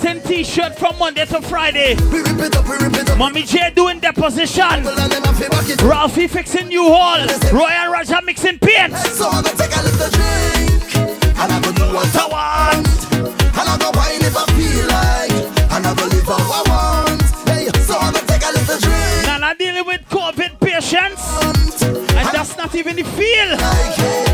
Printing 0.00 0.22
t-shirt 0.22 0.78
from 0.78 0.98
Monday 0.98 1.26
to 1.26 1.42
Friday. 1.42 1.94
We 2.10 2.22
rip 2.22 2.38
it 2.38 2.56
up, 2.56 2.66
we 2.66 2.76
rip 2.78 2.94
it 2.94 3.10
up. 3.10 3.18
Mommy 3.18 3.42
J 3.42 3.70
doing 3.74 4.00
deposition. 4.00 4.64
Bubble 4.64 4.98
and 4.98 5.12
them 5.12 5.24
a 5.24 5.32
fi 5.34 5.48
back 5.48 5.68
it 5.68 5.78
up. 5.78 5.86
Ralphie 5.86 6.26
fixing 6.26 6.68
new 6.68 6.84
hall. 6.84 7.18
Royal 7.52 7.92
Raja 7.92 8.22
mixing 8.24 8.58
paint. 8.60 8.96
So 8.96 9.28
I'm 9.28 9.44
gonna 9.44 9.56
take 9.58 9.76
a 9.76 9.82
little 9.82 10.08
drink 10.08 10.96
And 11.36 11.52
I'm 11.52 11.60
gonna 11.60 11.76
do 11.76 11.92
what 11.92 12.16
I 12.16 12.26
want 12.32 12.88
And 13.12 13.68
I'm 13.68 13.78
gonna 13.78 13.98
wine 13.98 14.24
if 14.24 14.36
I 14.36 14.46
feel 14.56 14.86
like 14.88 15.70
And 15.70 15.86
I'm 15.86 15.94
gonna 15.94 16.14
live 16.14 16.24
how 16.24 16.38
I 16.38 16.62
want 16.70 17.22
Hey, 17.46 17.68
so 17.82 17.98
I'm 17.98 18.14
gonna 18.14 18.26
take 18.26 18.42
a 18.42 18.52
little 18.52 18.78
drink 18.80 19.26
Now 19.26 19.46
I'm 19.46 19.56
dealing 19.58 19.84
with 19.86 20.00
COVID 20.08 20.60
patients. 20.60 21.82
And 21.82 22.28
that's 22.32 22.56
not 22.56 22.74
even 22.74 22.96
the 22.96 23.02
feel. 23.04 23.56
Munchie, 23.58 24.29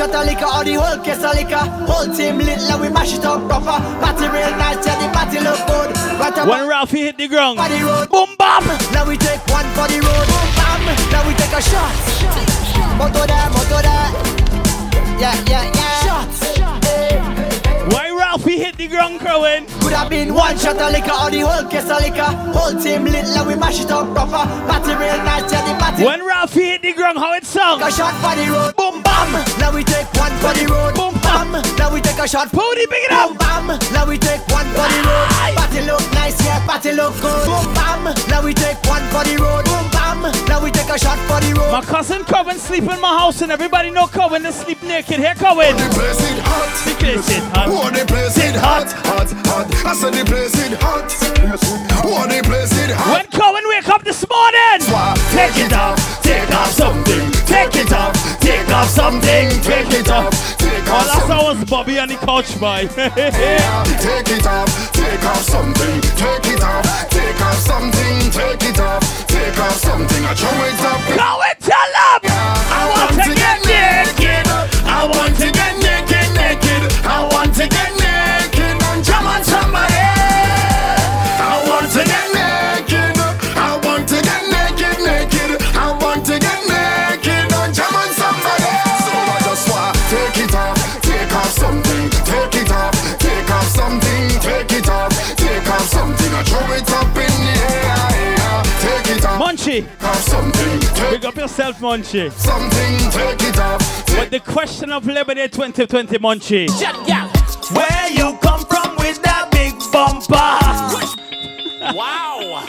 shot 0.00 0.14
of 0.14 0.24
liquor 0.24 0.46
place 47.22 47.36
it 47.36 47.44
hot. 47.52 47.68
Oh, 47.68 47.90
the 47.90 48.04
place 48.06 48.36
it 48.38 48.56
hot, 48.56 48.88
hot, 49.04 49.28
hot. 49.46 49.66
I 49.84 49.94
said 49.94 50.14
the 50.14 50.24
place 50.24 50.56
it 50.56 50.78
hot. 50.80 51.12
Oh, 52.04 52.24
the 52.26 52.40
place 52.44 52.72
it 52.80 52.90
hot. 52.90 53.16
When 53.16 53.26
Coven 53.28 53.64
wake 53.68 53.88
up 53.88 54.04
this 54.04 54.24
morning, 54.28 54.80
Take 55.36 55.56
it 55.60 55.72
off, 55.72 55.98
take 56.22 56.50
off 56.50 56.72
something. 56.72 57.30
Take 57.44 57.76
it 57.76 57.92
off, 57.92 58.14
take 58.40 58.68
off 58.70 58.88
something. 58.88 59.48
Take 59.60 59.92
it 59.92 60.08
off, 60.08 60.32
take 60.56 60.88
Oh, 60.88 60.96
off 60.96 61.06
that's 61.06 61.28
how 61.28 61.44
was 61.44 61.64
Bobby 61.68 61.98
on 61.98 62.08
the 62.08 62.16
couch, 62.16 62.58
boy. 62.58 62.88
Take 62.96 64.30
it 64.32 64.46
off, 64.46 64.92
take 64.92 65.22
off 65.24 65.42
something. 65.42 66.00
Take 66.16 66.46
it 66.50 66.62
off, 66.62 67.10
take 67.10 67.40
off 67.40 67.58
something. 67.62 68.30
Take 68.32 68.64
it 68.64 68.80
off, 68.80 69.26
take 69.28 69.58
off 69.58 69.76
something. 69.76 70.24
I 70.24 70.34
throw 70.34 70.50
it 70.64 71.20
up. 71.20 71.29
Yourself, 101.50 101.78
Munchie. 101.80 102.30
something, 102.32 103.10
take 103.10 103.48
it 103.48 103.58
off. 103.58 104.06
But 104.06 104.30
the 104.30 104.40
question 104.40 104.90
of 104.92 105.06
Liberty 105.06 105.48
2020, 105.48 106.18
Munchie. 106.18 106.68
Where 107.74 108.10
you 108.10 108.38
come 108.38 108.60
from 108.66 108.96
with 108.96 109.20
that 109.22 109.48
big 109.50 109.74
bumper? 109.92 111.16
Wow. 111.96 112.66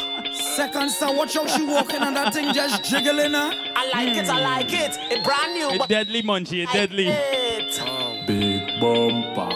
Second 0.56 0.90
star, 0.90 1.14
watch 1.14 1.34
how 1.36 1.45
she 1.45 1.64
walking 1.66 2.02
and 2.02 2.16
that 2.16 2.34
thing 2.34 2.53
just 2.53 2.84
jiggling 2.86 3.34
her. 3.34 3.52
I 3.76 3.90
like 3.94 4.18
it, 4.18 4.30
I 4.30 4.38
hmm. 4.38 4.44
like 4.44 4.74
it. 4.74 4.98
It's 5.12 5.28
brand 5.28 5.53
new, 5.53 5.84
A 5.84 5.88
deadly 5.88 6.24
Munchie, 6.24 6.68
a 6.68 6.74
deadly. 6.74 7.08
it. 7.10 8.26
Big 8.26 8.80
bumper. 8.80 9.49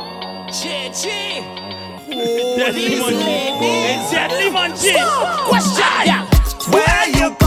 Chi 0.52 0.92
chi. 0.94 1.40
Deadly 2.58 2.98
Munchie. 3.00 3.58
It's 3.62 4.12
deadly 4.12 4.52
Munchie. 4.52 5.48
Question, 5.48 5.84
yeah. 6.06 6.30
Where 6.70 7.10
you 7.10 7.45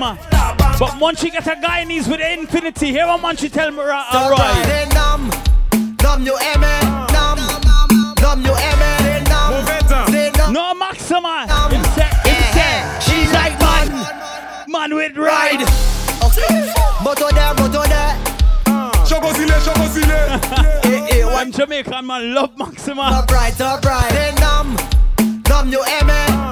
love 0.00 0.18
Maxima. 0.58 0.76
But 0.78 0.90
Munchie 1.00 1.30
get 1.32 1.46
a 1.46 1.50
Guyanese 1.56 2.08
with 2.08 2.20
infinity. 2.20 2.86
Here 2.88 3.06
what 3.06 3.20
Munchie 3.20 3.50
tell 3.52 3.70
me, 3.70 3.80
uh, 3.80 3.84
uh, 4.12 4.30
Roy. 4.30 4.62
They 4.66 4.86
numb, 4.94 5.30
numb 6.02 6.24
you 6.26 6.34
aimé, 6.34 6.80
numb, 7.12 7.38
numb 8.20 8.44
you 8.44 8.52
aimé, 8.52 9.28
numb. 9.28 10.52
No 10.52 10.74
Maxima. 10.74 11.46
Him 11.70 11.84
say, 11.94 12.10
him 12.24 13.00
She's 13.00 13.32
like 13.32 13.58
man, 13.60 13.88
man 14.68 14.94
with 14.94 15.16
ride. 15.16 15.62
okay. 16.24 16.72
Moto 17.02 17.28
there, 17.30 17.54
moto 17.54 17.82
there. 17.88 18.16
Chocosile, 19.04 19.58
chocosile. 19.64 20.74
Eh, 20.88 21.06
eh, 21.20 21.24
One 21.24 21.32
one 21.34 21.52
Jamaican 21.52 22.06
man 22.06 22.34
love 22.34 22.56
Maxima. 22.56 23.02
up 23.02 23.30
right, 23.30 23.60
up 23.60 23.84
right. 23.84 24.10
They 24.10 24.32
numb, 24.40 24.74
numb 25.48 25.70
you 25.70 25.80
aimé, 25.80 26.47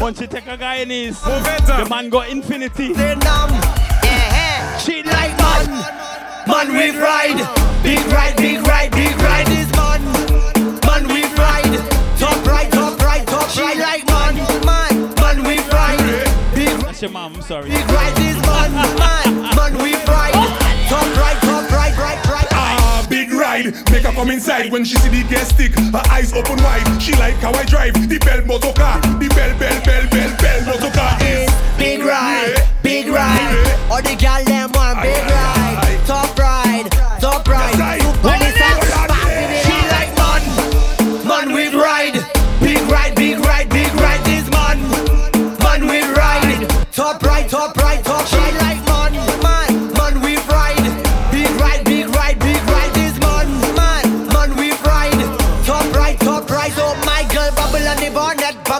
numb, 0.00 0.14
Munchie 0.14 0.28
take 0.28 0.46
a 0.46 0.56
Guyanese. 0.56 1.20
The 1.66 1.88
man 1.88 2.08
go 2.08 2.22
infinity. 2.22 2.92
they 2.92 3.14
numb. 3.16 3.50
Yeah, 4.02 4.78
She 4.78 5.02
like 5.02 5.36
man, 5.38 5.68
man 6.46 6.68
we 6.72 6.98
ride, 6.98 7.36
big 7.82 8.00
ride, 8.12 8.36
big 8.36 8.66
ride, 8.66 8.90
big 8.92 9.16
ride 9.16 9.48
is 9.48 9.70
man, 9.76 10.02
man 10.86 11.08
we 11.08 11.22
ride, 11.36 12.18
top 12.18 12.44
right, 12.46 12.70
top 12.72 13.00
right, 13.00 13.26
top 13.26 13.42
right. 13.42 13.50
She 13.50 13.80
like 13.80 14.06
man, 14.08 14.36
man, 14.64 15.14
man 15.16 15.44
we 15.44 15.58
ride, 15.68 16.54
big 16.54 16.68
That's 16.80 17.02
your 17.02 17.10
mom, 17.10 17.34
I'm 17.34 17.42
sorry. 17.42 17.70
Big 17.70 17.86
right 17.90 18.18
is 18.18 18.36
man, 18.46 18.72
man, 18.98 19.56
man 19.56 19.82
we 19.82 19.94
ride. 20.06 20.66
Top 20.90 21.06
right, 21.18 21.40
top 21.42 21.70
right, 21.70 21.96
right, 21.96 22.26
right. 22.26 22.49
Big 23.10 23.32
ride. 23.32 23.74
Make 23.90 24.04
her 24.06 24.12
come 24.12 24.30
inside 24.30 24.70
when 24.72 24.84
she 24.84 24.94
see 24.96 25.08
the 25.10 25.28
gas 25.28 25.48
stick. 25.50 25.74
Her 25.92 26.02
eyes 26.10 26.32
open 26.32 26.56
wide. 26.62 27.02
She 27.02 27.12
like 27.16 27.34
how 27.42 27.52
I 27.52 27.64
drive 27.64 27.94
the 28.08 28.18
bell 28.18 28.42
motor 28.46 28.72
car. 28.72 29.00
The 29.18 29.28
bell, 29.34 29.52
bell, 29.58 29.78
bell, 29.84 30.06
bell, 30.10 30.32
bell 30.40 30.60
motor 30.66 30.90
car 30.96 31.18
is 31.20 31.50
Big 31.76 32.02
ride, 32.04 32.54
Yeah. 32.56 32.66
big 32.82 33.08
ride. 33.08 33.90
All 33.90 34.00
the 34.02 34.14
gal 34.16 34.44
them 34.44 34.70
want 34.72 35.02
big 35.02 35.24
ride, 35.26 35.98
top 36.06 36.38
ride, 36.38 36.88
top 37.20 37.48
ride. 37.48 37.78
right. 37.78 38.00
Super 38.00 38.28
What 38.28 38.38
Nissan, 38.40 38.78
is 38.78 38.88
it? 38.88 39.08
fast 39.10 39.36
in 39.42 39.50
it. 39.50 39.64
She 39.66 39.76
like 39.94 40.12
man, 40.20 41.26
man 41.26 41.46
we 41.54 41.64
ride. 41.74 42.16
Big 42.60 42.80
ride, 42.90 43.14
big 43.16 43.38
ride, 43.40 43.68
big 43.70 43.92
ride. 43.94 44.22
This 44.24 44.46
man, 44.50 44.78
man 45.64 45.80
we 45.90 46.00
ride. 46.14 46.68
Top 46.92 47.22
right, 47.22 47.48
top 47.48 47.76
right, 47.76 48.04
top 48.04 48.26
She 48.26 48.36
like 48.62 48.78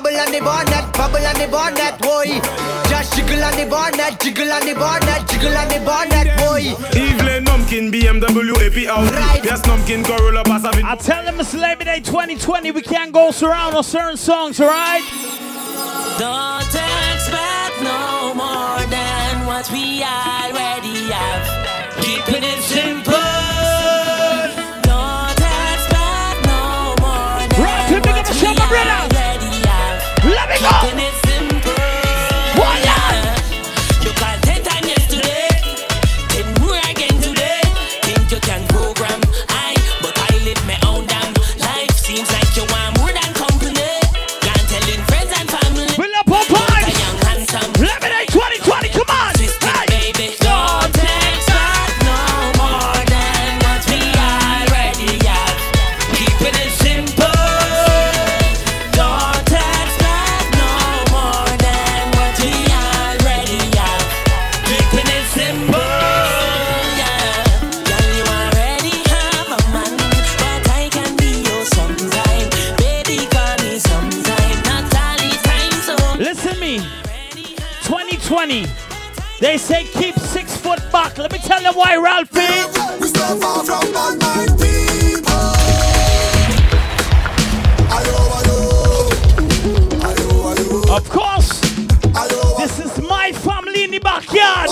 bubble 0.02 0.18
on 0.18 0.32
the 0.32 0.40
bonnet, 0.40 0.93
bubble 0.94 1.27
on 1.27 1.35
the 1.35 1.48
bonnet, 1.48 1.98
boy. 2.01 2.40
Just 2.89 3.14
jiggle 3.16 3.44
on 3.44 3.56
the 3.56 3.66
bonnet, 3.68 4.18
jiggle 4.20 4.51
on 4.51 4.64
the 4.64 4.74
bonnet, 4.74 5.28
jiggle 5.28 5.56
on 5.56 5.68
the 5.68 5.81
bonnet, 5.85 6.28
boy. 6.39 6.72
Evelyn 6.97 7.44
Numpkin, 7.44 7.93
BMW, 7.93 8.55
AP 8.64 8.89
Audi. 8.89 9.14
Right. 9.14 9.44
Yes, 9.44 9.60
Numpkin, 9.62 10.05
Corolla, 10.05 10.43
Passavin. 10.44 10.85
I 10.85 10.97
tell 10.97 11.24
them 11.24 11.39
it's 11.40 11.55
Labor 11.55 11.85
Day 11.85 12.01
2020. 12.01 12.70
We 12.70 12.82
can't 12.82 13.12
go 13.12 13.31
surround 13.31 13.74
on 13.74 13.85
certain 13.85 14.16
songs, 14.16 14.60
alright? 14.60 15.05
Don't 16.18 16.60
expect 16.62 17.82
no 17.82 18.35
more 18.35 18.81
than 18.89 19.47
what 19.47 19.70
we 19.70 20.02
already 20.02 21.10
have. 21.12 21.60
They 79.41 79.57
say 79.57 79.85
keep 79.85 80.15
six 80.19 80.55
foot 80.57 80.81
back. 80.93 81.17
Let 81.17 81.33
me 81.33 81.39
tell 81.39 81.62
you 81.62 81.73
why, 81.73 81.97
Ralphie. 81.97 82.41
We 83.01 83.09
still 83.09 83.41
far 83.41 83.65
from 83.65 83.91
bad 83.91 84.21
mind 84.21 84.51
people. 84.61 85.33
Ayo, 87.89 88.17
ayo. 88.39 88.59
Of 90.95 91.09
course. 91.09 91.61
This 92.59 92.79
is 92.81 92.99
my 93.09 93.33
family 93.33 93.85
in 93.85 93.91
the 93.93 93.99
backyard. 94.01 94.69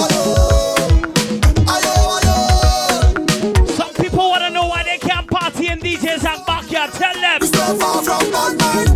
Some 3.70 3.94
people 3.94 4.28
want 4.28 4.42
to 4.42 4.50
know 4.50 4.66
why 4.66 4.82
they 4.82 4.98
can't 4.98 5.26
party 5.30 5.68
in 5.68 5.78
DJs 5.80 6.24
at 6.24 6.46
backyard. 6.46 6.92
Tell 6.92 7.14
them. 7.14 7.38
We 7.40 7.46
still 7.46 7.78
far 7.78 8.02
from 8.02 8.30
bad 8.30 8.60
mind 8.60 8.87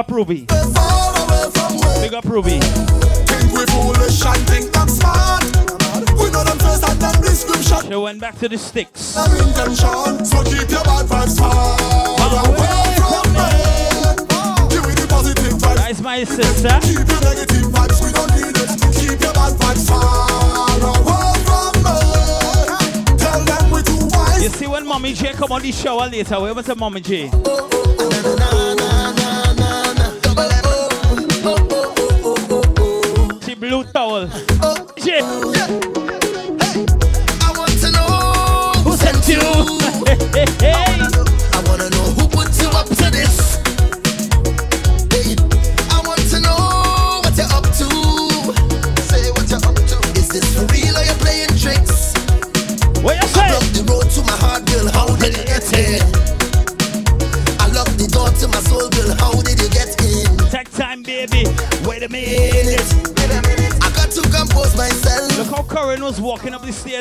up 0.00 0.10
Ruby. 0.10 0.46
Big 2.00 2.14
up 2.14 2.24
Ruby. 2.24 2.58
think 3.28 3.52
we 3.52 3.66
foolish 3.66 4.24
and 4.24 4.40
think 4.48 4.72
them 4.72 4.88
smart. 4.88 5.44
We 6.16 6.30
know 6.30 6.42
them 6.42 6.58
face 6.58 6.82
and 6.88 6.98
them 6.98 7.20
description. 7.20 7.90
They 7.90 7.96
went 7.96 8.18
back 8.18 8.38
to 8.38 8.48
the 8.48 8.56
sticks. 8.56 9.00
So 9.00 9.22
keep 10.44 10.70
your 10.70 10.84
bad 10.84 11.04
vibes 11.04 11.38
far 11.38 11.76
away 12.48 12.96
from 12.96 13.28
me. 13.36 13.50
Give 14.72 14.86
me 14.88 14.94
the 14.96 15.06
positive 15.06 15.52
vibes. 15.60 15.76
That's 15.76 16.00
my 16.00 16.24
sister. 16.24 16.78
Keep 16.80 17.06
your 17.06 17.20
negative 17.20 17.68
vibes, 17.68 18.00
we 18.00 18.10
don't 18.16 18.32
need 18.40 18.56
it. 18.56 18.70
Keep 18.96 19.20
your 19.20 19.34
bad 19.34 19.52
vibes 19.60 19.86
far 19.86 20.80
away. 20.80 21.20
You 24.42 24.48
see 24.48 24.66
when 24.66 24.86
Mommy 24.86 25.12
J 25.12 25.34
come 25.34 25.52
on 25.52 25.60
the 25.60 25.70
shower 25.70 26.08
later, 26.08 26.40
where 26.40 26.54
was 26.54 26.64
the 26.64 26.74
Mommy 26.74 27.02
J? 27.02 27.30
She 30.30 31.79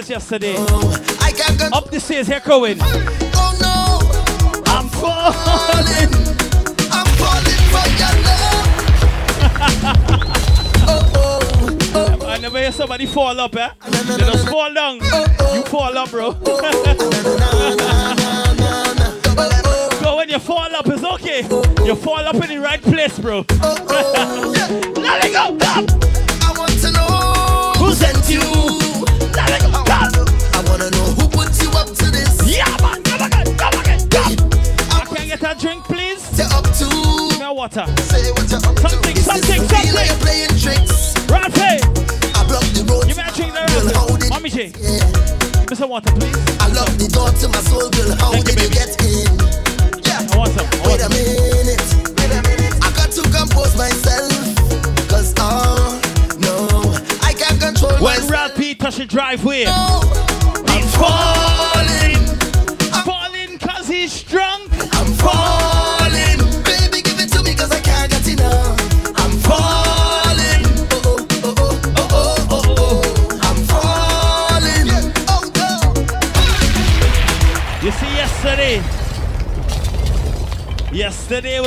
stairs 0.03 0.09
yesterday. 0.09 0.55
Con- 0.55 1.73
Up 1.73 1.89
the 1.91 1.99
stairs, 1.99 2.27
here, 2.27 2.39
Corinne. 2.39 2.77
Oh 2.81 3.55
no, 3.59 3.99
I'm 4.71 4.87
falling. 4.89 6.09
I'm 6.91 7.05
falling 7.17 7.63
for 7.71 7.85
your 7.99 8.15
love. 8.23 8.67
oh 10.87 11.11
oh 11.15 11.39
oh. 11.95 12.27
I 12.27 12.37
never 12.37 12.59
hear 12.59 12.71
somebody 12.71 13.05
fall 13.05 13.39
up, 13.39 13.55
eh? 13.55 13.69
They 13.89 14.17
just 14.17 14.47
fall 14.47 14.73
down. 14.73 14.95
You 15.53 15.63
fall 15.63 15.97
up, 15.97 16.11
bro. 16.11 16.31
so 20.01 20.15
when 20.15 20.29
you 20.29 20.39
fall 20.39 20.75
up, 20.75 20.87
it's 20.87 21.03
okay. 21.03 21.41
You 21.85 21.95
fall 21.95 22.25
up 22.25 22.35
in 22.35 22.49
the 22.49 22.59
right 22.61 22.81
place, 22.81 23.19
bro. 23.19 23.43
Water. 37.75 38.01
Say 38.03 38.31
what 38.31 38.49
you're 38.49 38.57
up 38.65 38.75
to. 38.75 38.89
Something, 38.89 39.15
something, 39.17 39.61
something. 39.67 39.93
you're 40.05 40.15
playing 40.17 40.49
tricks? 40.57 41.13
I 42.35 42.43
blocked 42.47 42.73
the 42.73 42.85
road. 42.89 43.07
give 43.07 43.17
me 43.17 43.23
a 43.23 43.31
drink 43.31 43.53
how 43.93 44.07
Ralphie. 44.07 44.29
Mommy 44.29 44.49
J, 44.49 44.71
yeah. 44.79 45.65
some 45.77 45.89
water, 45.89 46.11
please. 46.13 46.35
I 46.59 46.69
the 46.97 47.07
door 47.13 47.29
to 47.29 47.47
my 47.47 47.61
soul, 47.69 47.89
girl. 47.89 48.15
How 48.17 48.31
Thank 48.31 48.47
you, 48.49 48.55
did 48.55 48.63
you 48.63 48.69
baby. 48.69 48.81
get 48.81 48.91
in? 49.05 50.01
Yeah. 50.05 50.25
I 50.33 50.37
want 50.37 50.51
some. 50.53 50.65
I 50.65 50.75
want 50.81 50.97
Wait 50.97 51.01
a 51.01 51.09
some. 51.09 51.13
minute. 51.13 51.85
Wait 52.17 52.31
a 52.33 52.41
minute. 52.41 52.73
I 52.81 52.89
got 52.97 53.09
to 53.13 53.21
compose 53.29 53.73
myself. 53.77 54.33
Cause 55.09 55.33
oh 55.37 55.99
no, 56.41 56.57
I 57.21 57.33
can't 57.33 57.59
control 57.61 57.91
When 58.01 58.17
myself. 58.17 58.31
Ralphie 58.31 58.75
touch 58.75 58.97
the 58.97 59.05
driveway, 59.05 59.65
No, 59.65 60.01
I'm 60.67 60.85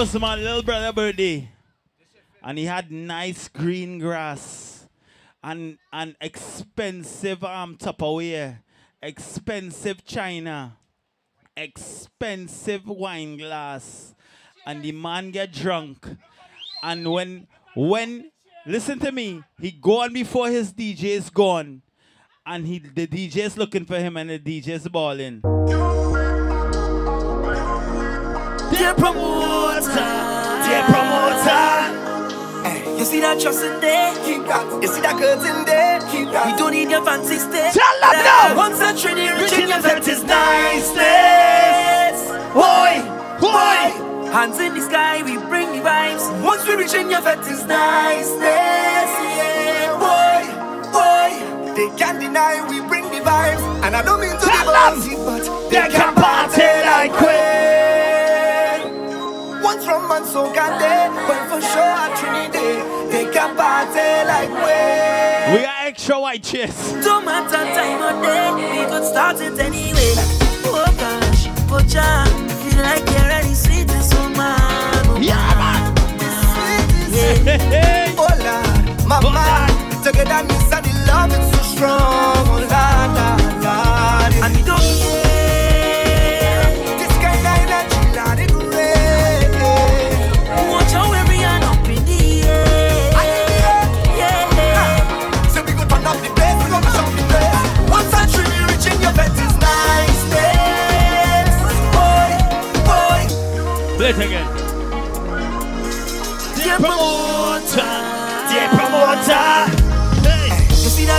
was 0.03 0.19
my 0.19 0.35
little 0.35 0.65
brother' 0.65 0.93
birthday, 0.93 1.49
and 2.43 2.59
he 2.59 2.65
had 2.65 2.91
nice 2.91 3.47
green 3.47 4.01
grass 4.01 4.89
and 5.45 5.79
an 5.93 6.17
expensive 6.21 7.45
um 7.45 7.77
Tupperware, 7.77 8.59
expensive 9.01 10.05
china, 10.05 10.77
expensive 11.57 12.89
wine 12.89 13.37
glass, 13.37 14.17
and 14.67 14.83
the 14.83 14.91
man 14.91 15.31
get 15.31 15.53
drunk, 15.53 16.05
and 16.83 17.09
when 17.09 17.47
when 17.77 18.33
listen 18.67 18.99
to 18.99 19.13
me, 19.13 19.45
he 19.61 19.71
gone 19.71 20.13
before 20.13 20.49
his 20.49 20.73
DJ 20.73 21.11
is 21.11 21.31
gone. 21.31 21.81
And 22.45 22.67
he 22.67 22.81
the 22.81 23.07
DJ 23.07 23.37
is 23.37 23.57
looking 23.57 23.85
for 23.85 23.99
him 24.01 24.17
and 24.17 24.31
the 24.31 24.41
DJ 24.41 24.71
is 24.71 24.89
balling. 24.89 25.43
Dear 28.73 28.95
promoter, 28.95 30.09
dear 30.65 30.83
promoter. 30.89 31.69
Hey, 32.65 32.81
you 32.99 33.05
see 33.05 33.21
that 33.21 33.39
trust 33.39 33.63
in 33.63 33.81
there? 33.81 34.15
Keep 34.25 34.49
that. 34.49 34.65
You 34.81 34.89
see 34.89 35.03
that 35.03 35.21
curtain 35.21 35.67
there? 35.69 36.01
Keep 36.09 36.33
that. 36.33 36.47
We 36.49 36.57
don't 36.57 36.73
need 36.73 36.89
your 36.89 37.05
fancy 37.05 37.37
stay. 37.37 37.69
Tell 37.69 37.97
them 38.01 38.17
now. 38.25 38.57
Concentrating, 38.57 39.29
rich 39.37 39.53
in 39.61 39.69
your 39.69 39.77
is 40.09 40.25
niceness. 40.25 42.17
Boy, 42.57 43.05
boy. 43.45 44.33
Hands 44.33 44.59
in 44.59 44.73
the 44.73 44.81
sky, 44.81 45.21
we 45.21 45.37
bring 45.53 45.69
the 45.77 45.85
vibes. 45.85 46.25
Once 46.43 46.67
we 46.67 46.73
reach 46.75 46.95
in 46.95 47.11
your 47.11 47.21
vet 47.21 47.45
is 47.45 47.69
niceness. 47.69 48.41
Yeah, 48.41 50.01
boy, 50.01 50.49
boy. 50.97 51.77
They 51.77 51.93
can't 52.01 52.19
deny 52.19 52.65
we 52.73 52.81
bring 52.89 53.05
the 53.13 53.21
vibes. 53.21 53.61
And 53.85 53.95
I 53.95 54.01
don't 54.01 54.19
mean 54.19 54.33
to 54.33 54.41
be 54.41 54.49
Tell 54.49 54.65
bossy, 54.65 55.13
but 55.21 55.45
They 55.69 55.93
can 55.93 56.15
party 56.17 56.65
like 56.89 57.13
Queen. 57.13 57.52
From 59.81 60.07
man 60.07 60.25
so 60.25 60.53
but 61.27 61.49
for 61.49 61.61
sure 61.61 61.81
at 61.81 62.17
Trinidad, 62.19 63.11
they 63.11 63.25
can 63.33 63.57
party 63.57 64.25
like. 64.27 64.51
We 64.51 65.65
are 65.65 65.87
extra 65.87 66.21
white. 66.21 66.43
Don't 67.03 67.25
matter 67.25 67.57
time 67.57 68.03
of 68.03 68.23
day, 68.23 68.53
we 68.53 68.87
could 68.87 69.05
start 69.05 69.41
it 69.41 69.59
anyway. 69.59 70.15
Oh 70.67 70.87
gosh, 70.99 71.49
oh 71.71 71.81
feel 72.63 72.83
like 72.83 73.05
you're 73.11 73.29
ready, 73.29 73.55
sweet 73.55 73.91
so 74.11 74.29
man. 74.31 74.59
Oh 75.09 75.19
Yeah, 75.21 75.55
man. 75.57 75.95
Yeah. 77.11 77.59
Hey, 77.59 78.15
Oh 78.17 78.29
Lord, 78.29 78.99
oh, 79.01 79.07
mama, 79.09 79.67
together 80.05 80.45
me 80.45 80.55
and 80.73 80.85
the 80.85 80.93
love 81.09 81.33
is 81.33 81.57
so 81.57 81.63
strong. 81.75 82.47
Oh 82.49 82.67
Lord. 82.71 83.52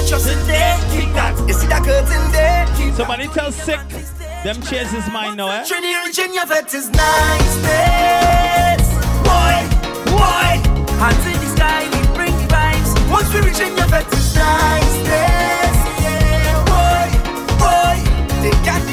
In 0.03 0.45
there. 0.45 0.77
Keep 0.91 1.13
that. 1.15 1.33
You 1.47 1.53
see 1.55 1.65
that 1.67 1.81
curtain 1.83 2.31
there. 2.31 2.67
Keep 2.77 2.93
Somebody 2.93 3.27
tell 3.29 3.51
sick. 3.51 3.79
Them 4.43 4.61
chairs 4.61 4.93
is 4.93 5.07
mine 5.11 5.35
now, 5.37 5.47
eh? 5.49 5.65
Trinity 5.65 5.95
Virginia 6.05 6.45
vet 6.45 6.71
is 6.73 6.89
nice. 6.91 7.55
Boy, 9.25 9.57
boy. 10.13 10.61
Hands 11.01 11.25
in 11.25 11.33
the 11.41 11.49
sky, 11.55 11.89
we 11.89 12.01
bring 12.13 12.35
the 12.35 12.45
vibes. 12.53 12.93
Once 13.09 13.33
we 13.33 13.41
reach 13.41 13.59
in 13.59 13.75
your 13.75 13.87
vet 13.87 14.05
is 14.13 14.35
nice. 14.35 14.95
Yeah, 15.07 16.61
boy, 16.69 17.09
boy. 17.57 17.97
They 18.43 18.51
got 18.63 18.92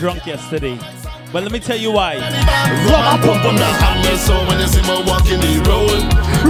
drunk 0.00 0.24
yesterday. 0.24 0.78
But 1.30 1.42
let 1.42 1.52
me 1.52 1.60
tell 1.60 1.76
you 1.76 1.92
why. 1.92 2.16
Rum 2.16 3.20
and 3.20 4.18
so 4.18 4.32
when 4.48 4.58
you 4.58 4.66
see 4.66 4.80
me 4.80 5.04
walking 5.04 5.38
the 5.38 5.60
road. 5.68 6.00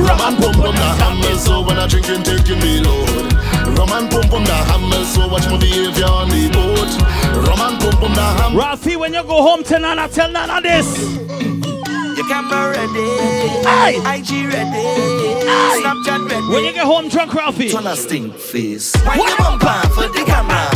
Rum 0.06 0.20
and 0.22 1.36
so 1.36 1.60
when 1.66 1.77
I 1.77 1.89
drink 1.89 2.09
and 2.09 2.24
me 2.62 2.78
load. 2.78 3.32
Rum 3.77 3.90
and 3.90 4.09
so 5.05 5.27
watch 5.27 5.47
my 5.51 5.59
behavior 5.59 6.05
on 6.06 6.28
the 6.28 6.47
boat. 6.55 6.90
Rum 7.44 7.59
and 7.60 7.82
when 8.94 9.12
you 9.12 9.24
go 9.24 9.43
home 9.43 9.64
Nana, 9.81 10.06
tell 10.09 10.31
Nana 10.31 10.60
this. 10.62 11.18
Camera 12.31 12.70
ready, 12.70 13.06
Aye. 13.66 14.18
IG 14.18 14.47
ready, 14.47 14.70
Aye. 15.51 15.82
Snapchat 15.82 16.31
ready. 16.31 16.47
When 16.55 16.64
you 16.64 16.72
get 16.72 16.85
home 16.85 17.09
drunk, 17.09 17.35
Ralphie. 17.35 17.70
A 17.74 17.97
stink 17.97 18.36
face. 18.36 18.94
Why 19.05 19.16
you 19.16 19.24
for 19.90 20.06
the 20.06 20.24
camera? 20.24 20.69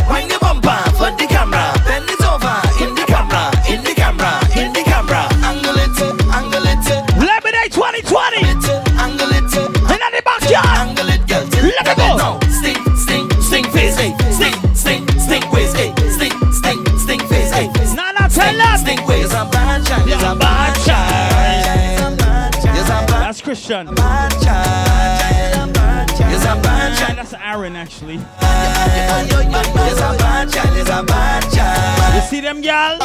Mansion. 23.67 23.87
That's 27.15 27.33
Aaron 27.33 27.75
actually. 27.75 28.15
You 32.13 32.21
see 32.29 32.41
them, 32.41 32.61
y'all? 32.61 32.99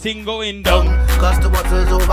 everything 0.00 0.24
going 0.24 0.62
down. 0.62 0.86
Cause 1.18 1.38
the 1.40 1.50
water's 1.50 1.92
over 1.92 2.09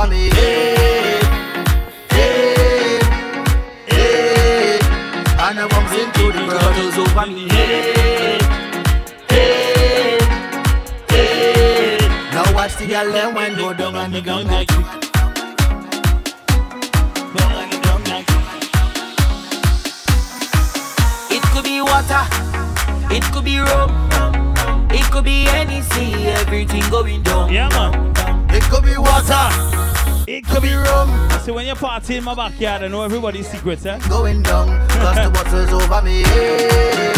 in 32.09 32.23
my 32.23 32.35
backyard. 32.35 32.83
I 32.83 32.87
know 32.87 33.01
everybody's 33.01 33.47
secrets, 33.47 33.85
eh? 33.85 33.99
Going 34.09 34.41
down, 34.43 34.67
cause 34.89 35.15
the 35.15 35.29
water's 35.33 35.73
over 35.73 36.01
me. 36.01 36.23
Hey. 36.23 37.13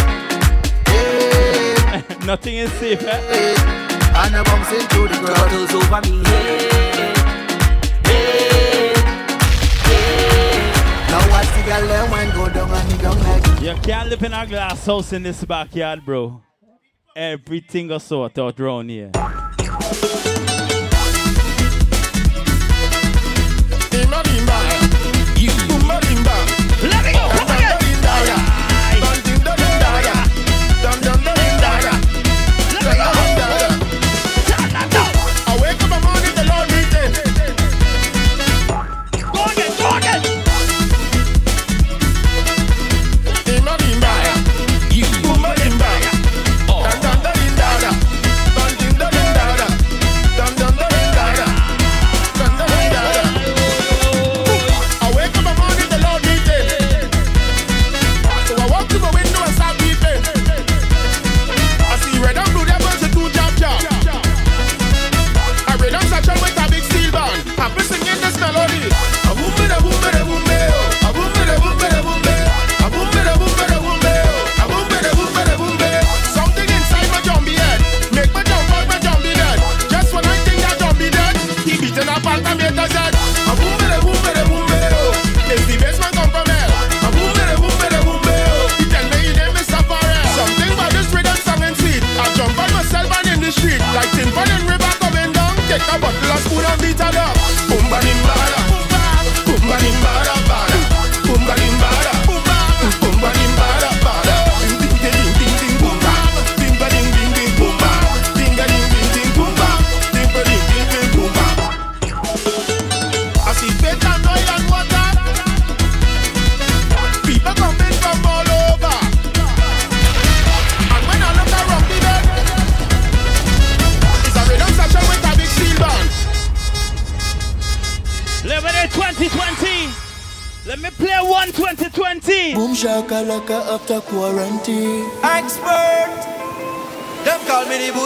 Nothing 2.25 2.55
is 2.55 2.71
safe, 2.73 3.01
eh? 3.01 3.21
eh 3.29 3.89
and 4.15 4.35
I 4.35 4.43
bumps 4.43 4.71
into 4.71 5.07
the 5.07 5.17
ground. 5.23 5.51
Over 5.71 6.01
me. 6.09 6.21
Eh, 6.25 6.69
eh, 8.05 8.93
the. 12.53 13.65
You 13.65 13.75
can't 13.81 14.09
live 14.09 14.23
in 14.23 14.33
a 14.33 14.45
glass 14.45 14.85
house 14.85 15.13
in 15.13 15.23
this 15.23 15.43
backyard, 15.43 16.05
bro. 16.05 16.41
Everything 17.15 17.91
I 17.91 17.97
sorted 17.97 18.39
out 18.39 18.59
round 18.59 18.89
here. 18.89 19.11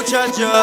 muchacha. 0.04 0.63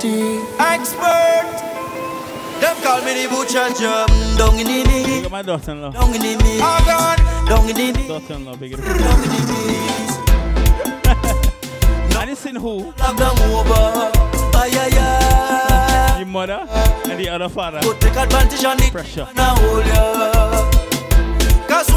city 0.00 0.38
expert. 0.58 1.58
Them 2.60 2.76
call 2.82 3.02
me 3.02 3.22
the 3.22 3.28
butcher 3.30 3.68
job. 3.80 4.08
Down 4.36 4.58
in 4.58 4.66
the 4.66 4.84
knees. 4.84 5.16
Look 5.16 5.24
at 5.26 5.30
my 5.30 5.42
daughter-in-law. 5.42 5.90
Down 5.92 6.14
in 6.14 6.20
the 6.20 6.36
knees. 6.42 6.60
Oh 6.62 6.82
God. 6.86 7.18
Down 7.48 7.68
in 7.68 7.76
the 7.76 7.92
knees. 7.92 8.08
Daughter-in-law, 8.08 8.56
big 8.56 8.76
Down 8.76 8.84
in 8.84 9.30
the 9.30 9.40
knees. 9.50 10.18
I 12.16 12.24
listen 12.26 12.56
who? 12.56 12.92
Love 12.98 13.16
them 13.16 13.38
over. 13.50 14.10
Ay, 14.54 14.70
ay, 14.74 14.90
ay. 14.94 16.18
The 16.20 16.26
mother 16.26 16.66
and 17.08 17.18
the 17.18 17.28
other 17.28 17.48
father. 17.48 17.80
Go 17.80 17.94
take 17.94 18.16
advantage 18.16 18.64
on 18.64 18.76
the 18.76 18.90
pressure. 18.90 19.28
Now 19.34 19.54
hold 19.56 19.86
ya. 19.86 20.68
Cause 21.68 21.88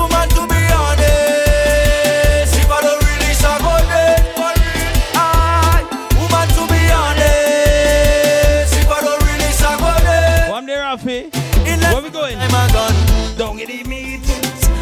going. 12.35 12.43
I'm 12.43 12.69
a 12.69 12.73
gun. 12.73 13.37
Down 13.37 13.59
in 13.59 13.67
the 13.67 13.83
meat. 13.83 14.21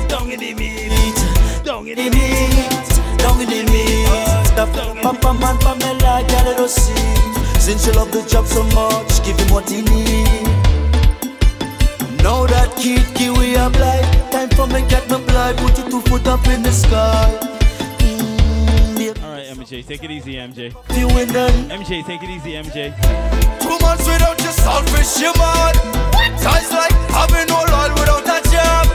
Down 0.08 0.32
in 0.32 0.40
the 0.40 0.54
meat. 0.54 1.64
Down 1.64 1.88
in 1.88 1.96
the 1.96 2.10
meat. 2.10 3.20
Don't 3.20 3.38
the 3.40 3.64
meat. 3.72 4.48
Stuff 4.48 4.74
pump 5.02 5.22
Papa 5.22 5.46
and 5.46 5.60
Pamela 5.60 6.24
got 6.28 6.60
it 6.60 6.70
see. 6.70 6.94
Since 7.60 7.88
you 7.88 7.94
love 7.94 8.12
the 8.12 8.22
job 8.28 8.46
so 8.46 8.64
much, 8.76 9.24
give 9.24 9.40
him 9.40 9.54
what 9.54 9.70
he 9.70 9.82
need. 9.82 10.44
Now 12.24 12.46
that 12.46 12.74
kid, 12.78 13.06
kiwi, 13.16 13.58
I'm 13.58 13.72
blind. 13.72 14.32
Time 14.32 14.50
for 14.50 14.68
me 14.68 14.82
get 14.88 15.10
my 15.10 15.20
blind. 15.22 15.58
Put 15.58 15.78
your 15.78 15.90
two 15.90 16.02
foot 16.02 16.28
up 16.28 16.46
in 16.48 16.64
the 16.64 16.72
sky. 16.72 17.59
MJ. 19.50 19.84
Take 19.84 20.04
it 20.04 20.12
easy, 20.12 20.34
MJ. 20.36 20.72
MJ, 21.70 22.06
take 22.06 22.22
it 22.22 22.30
easy, 22.30 22.54
MJ. 22.54 22.94
Two 23.60 23.78
months 23.82 24.06
without 24.06 24.40
your 24.42 24.52
selfish, 24.54 25.20
you 25.20 25.34
mad. 25.42 25.74
Ties 26.38 26.72
like 26.72 26.94
having 27.10 27.48
no 27.50 27.66
loyal 27.66 27.90
without 27.98 28.30
a 28.30 28.38
job. 28.54 28.86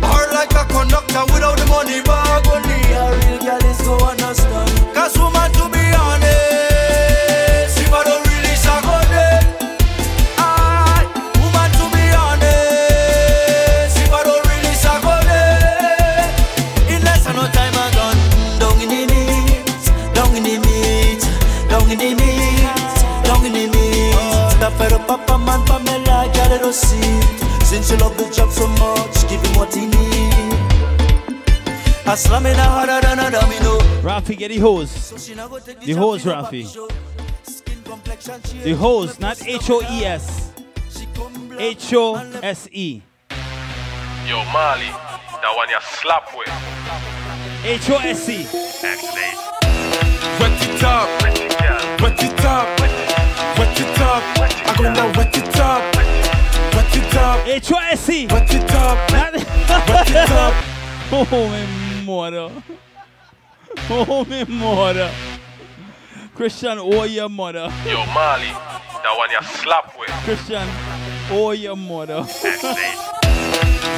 Or 0.00 0.24
like 0.32 0.52
a 0.56 0.64
conductor 0.72 1.24
without 1.34 1.58
the 1.58 1.66
money 1.66 2.00
bag. 2.00 2.46
Only 2.48 2.80
a 2.96 3.12
real 3.12 3.38
girl 3.44 3.70
is 3.70 3.80
go 3.82 3.98
understand. 4.08 4.72
Cause 4.96 5.18
woman, 5.18 5.52
to 5.52 5.68
be 5.68 5.84
honest, 5.92 6.29
Pamela, 26.70 27.10
girl, 27.10 27.10
I 27.20 27.34
don't 27.34 27.52
see. 27.52 27.64
Since 27.64 27.90
you 27.90 27.96
love 27.98 28.16
the 28.16 28.30
job 28.30 28.50
so 28.50 28.66
much, 28.68 29.28
give 29.28 29.40
him 29.42 29.56
what 29.56 29.74
he 29.74 29.86
need. 29.86 30.54
I 32.06 32.14
slam 32.14 32.46
it 32.46 32.56
harder 32.56 33.00
than 33.06 33.18
a 33.18 33.30
domino. 33.30 33.78
Rafi, 34.02 34.36
get 34.36 34.48
the 34.48 34.58
hose. 34.58 35.10
The 35.84 35.92
hose, 35.94 36.24
Rafi. 36.24 36.64
The 38.62 38.74
hose, 38.74 39.18
not 39.18 39.46
H 39.46 39.70
O 39.70 39.80
E 39.82 40.04
S. 40.04 40.52
H 41.58 41.94
O 41.94 42.16
S 42.42 42.68
E. 42.72 43.02
Yo, 44.26 44.44
Marley, 44.52 44.86
that 44.86 45.52
one 45.56 45.68
you 45.68 45.80
slap 45.80 46.32
with. 46.36 46.48
H 47.64 47.90
O 47.90 47.96
S 47.96 48.28
E. 48.28 48.46
Wet 50.40 50.62
it 50.62 50.84
up, 50.84 51.22
wet 51.22 51.38
it 51.38 52.44
up, 52.44 52.80
wet 52.80 53.80
it 53.80 54.00
up. 54.00 54.22
I'm 54.66 54.94
gonna 54.94 55.18
wet 55.18 55.36
it 55.36 55.56
up, 55.56 55.99
wet 57.30 57.48
it 57.48 57.72
up. 57.72 57.72
H 57.72 57.72
O 57.72 57.78
S 57.78 58.08
E. 58.10 58.26
Wet 58.26 58.54
it 58.54 58.70
up, 58.72 59.12
Not- 59.12 59.34
wet. 59.88 60.64
Oh, 61.12 61.26
me 61.50 62.04
mother. 62.04 62.50
Oh, 63.90 64.24
me 64.24 64.44
mother. 64.44 65.10
Christian, 66.34 66.78
oh, 66.78 67.04
your 67.04 67.28
mother. 67.28 67.72
Yo, 67.84 68.04
Marley, 68.06 68.46
that 68.46 69.14
one 69.16 69.30
you 69.30 69.42
slap 69.42 69.98
with. 69.98 70.08
Christian, 70.24 70.68
oh, 71.30 71.50
your 71.50 71.76
mother. 71.76 72.22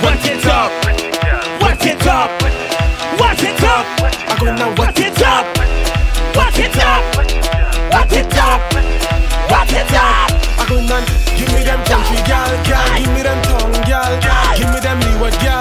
Wet 0.02 0.24
it 0.26 0.46
up, 0.46 0.72
wet 1.60 1.86
it 1.86 2.06
up, 2.06 2.42
wet 3.20 3.42
it 3.44 3.62
up. 3.62 3.86
I'm 4.30 4.46
gonna 4.46 4.74
wet 4.80 4.98
it 4.98 5.22
up, 5.22 5.56
wet 6.34 6.58
it 6.58 6.76
up, 6.78 7.16
wet 7.92 8.12
it 8.12 8.36
up, 8.36 8.72
wet 9.50 9.72
it 9.72 9.92
up. 9.94 10.51
I 10.72 10.74
go 10.74 10.80
man, 10.88 11.04
give 11.36 11.52
me 11.52 11.62
them 11.64 11.84
country 11.84 12.16
gal, 12.24 12.48
gal, 12.64 12.98
give 12.98 13.12
me 13.12 13.22
them 13.22 13.42
tongue 13.42 13.84
gal, 13.84 14.56
give 14.56 14.72
me 14.72 14.80
them 14.80 15.00
leeward 15.00 15.36
gal, 15.40 15.60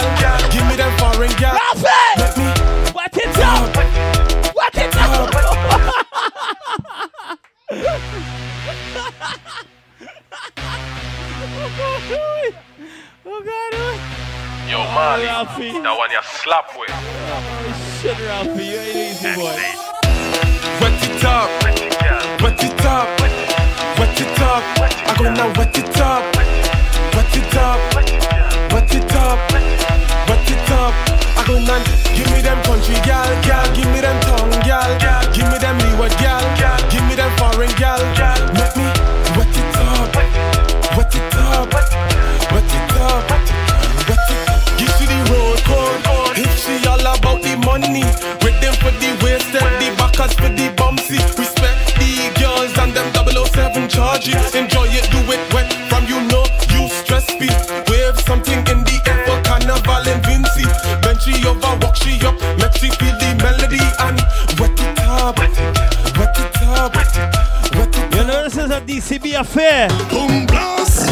give 0.51 0.65
me 0.67 0.75
them 0.75 0.91
foreign 0.97 1.31
gal. 1.35 1.57
Let 2.17 2.37
me 2.37 2.47
what 2.93 3.17
it 3.17 3.37
up, 3.37 3.75
what 4.55 4.75
it 4.75 4.95
up. 4.95 5.31
oh 13.25 13.41
God. 13.43 13.99
Yo, 14.69 14.77
Marley, 14.95 15.25
Ralphie. 15.25 15.71
that 15.81 15.97
one 15.97 16.11
you 16.11 16.19
slap 16.23 16.71
with. 16.79 16.89
Oh 16.89 17.99
shit, 18.01 18.17
Ralphie, 18.27 18.63
you 18.63 18.77
ain't 18.77 18.95
easy 18.95 19.35
boy. 19.35 19.59
wet 20.79 21.03
it 21.03 21.25
up, 21.25 21.49
wet 21.63 21.81
it 21.81 22.01
up, 22.05 22.41
wet 22.41 22.63
it 22.63 23.20
up. 24.51 24.63
I 25.07 25.15
go 25.17 25.31
now 25.31 25.47
wet 25.55 25.77
it 25.77 25.97
up, 25.99 26.23
wet 26.35 27.35
it 27.39 27.55
up, 27.55 27.79
wet 27.95 28.91
it 28.91 29.13
up, 29.15 29.39
wet 30.27 30.49
it 30.51 30.71
up. 30.75 30.93
I 31.39 31.41
go 31.47 31.55
man, 31.63 31.81
give 32.15 32.29
me 32.35 32.41
them 32.43 32.59
country 32.67 32.95
gal, 33.07 33.31
gal, 33.47 33.65
give 33.75 33.87
me 33.93 34.01
them 34.01 34.17
tongue 34.27 34.51
gal, 34.67 34.91
gal. 34.99 35.23
give 35.31 35.47
me 35.47 35.57
them 35.57 35.77
leeward 35.79 36.11
gal, 36.19 36.43
gal. 36.59 36.79
give 36.91 37.05
me 37.07 37.15
them 37.15 37.31
foreign 37.39 37.71
gal. 37.79 38.01
gal. 38.19 38.39
Let 38.59 38.75
me 38.75 38.87
wet 39.39 39.55
it 39.55 39.75
up, 39.87 40.11
wet 40.99 41.15
it 41.15 41.35
up, 41.47 41.71
wet 42.51 42.71
it 42.75 42.91
up, 43.07 43.23
wet 44.07 44.27
it. 44.35 44.39
Give 44.77 44.91
she 44.99 45.05
the 45.07 45.19
road 45.31 45.59
code, 45.63 46.35
if 46.35 46.51
she 46.59 46.75
all 46.91 46.99
about 46.99 47.39
the 47.41 47.55
money, 47.63 48.03
with 48.43 48.57
them 48.59 48.75
for 48.83 48.91
the 48.99 49.09
wasted, 49.23 49.63
the 49.79 49.95
backers 49.95 50.33
for 50.35 50.51
the 50.51 50.67
bumpsy. 50.75 51.40
007 53.81 53.89
charges. 53.89 54.55
Enjoy 54.55 54.85
it, 54.89 55.09
do 55.11 55.17
it 55.31 55.53
wet 55.53 55.71
from 55.89 56.05
you 56.05 56.19
know 56.27 56.45
you 56.73 56.87
stress 56.89 57.27
me. 57.39 57.47
Wave 57.89 58.19
something 58.21 58.59
in 58.67 58.83
the 58.83 59.01
air 59.07 59.25
for 59.25 59.41
carnival 59.43 60.05
and 60.07 60.21
Vincy. 60.23 60.65
Then 61.01 61.17
she 61.19 61.33
over, 61.47 61.77
walk 61.81 61.95
she 61.95 62.19
up, 62.25 62.35
make 62.59 62.73
she 62.77 62.89
feel 62.89 63.15
the 63.17 63.33
melody 63.41 63.81
and 64.05 64.19
wet 64.59 64.77
it 64.77 64.99
up, 64.99 65.37
wet 65.37 65.57
it 65.57 66.61
up, 66.63 66.95
wet 66.95 67.17
it 67.17 67.97
up. 67.97 68.15
You 68.15 68.23
know 68.27 68.43
this 68.43 68.57
is 68.57 68.69
a 68.69 68.81
DCB 68.81 69.39
affair. 69.39 69.87
Boom 70.09 70.45
blast, 70.45 71.09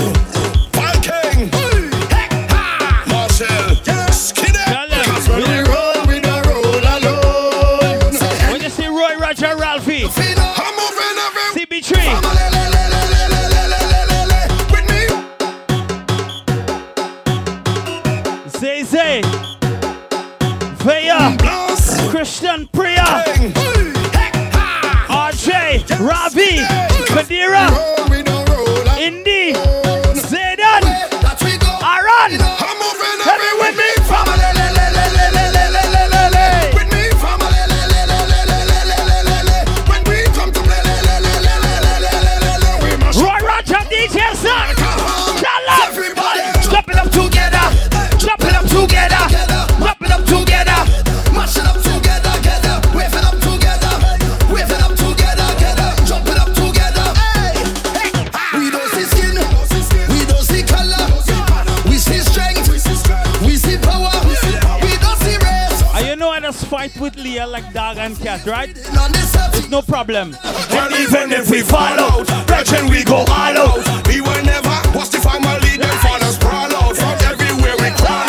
fight 67.39 67.47
with 67.47 67.53
Leah 67.53 67.63
like 67.63 67.73
dog 67.73 67.97
and 67.97 68.17
cat, 68.19 68.45
right? 68.45 68.69
It's 68.75 69.69
no 69.69 69.81
problem. 69.81 70.35
And 70.43 70.93
even 70.95 71.31
if 71.31 71.49
we 71.49 71.61
fall 71.61 71.99
out, 71.99 72.27
brethren, 72.47 72.89
we 72.89 73.03
go 73.03 73.17
all 73.17 73.29
out. 73.29 74.07
We 74.07 74.21
will 74.21 74.43
never 74.43 74.69
watch 74.95 75.09
the 75.09 75.19
family, 75.19 75.77
them 75.77 75.97
fathers 75.99 76.35
sprawl 76.35 76.73
out. 76.75 76.95
From 76.95 77.17
everywhere 77.31 77.75
we 77.79 77.89
crawl 77.97 78.28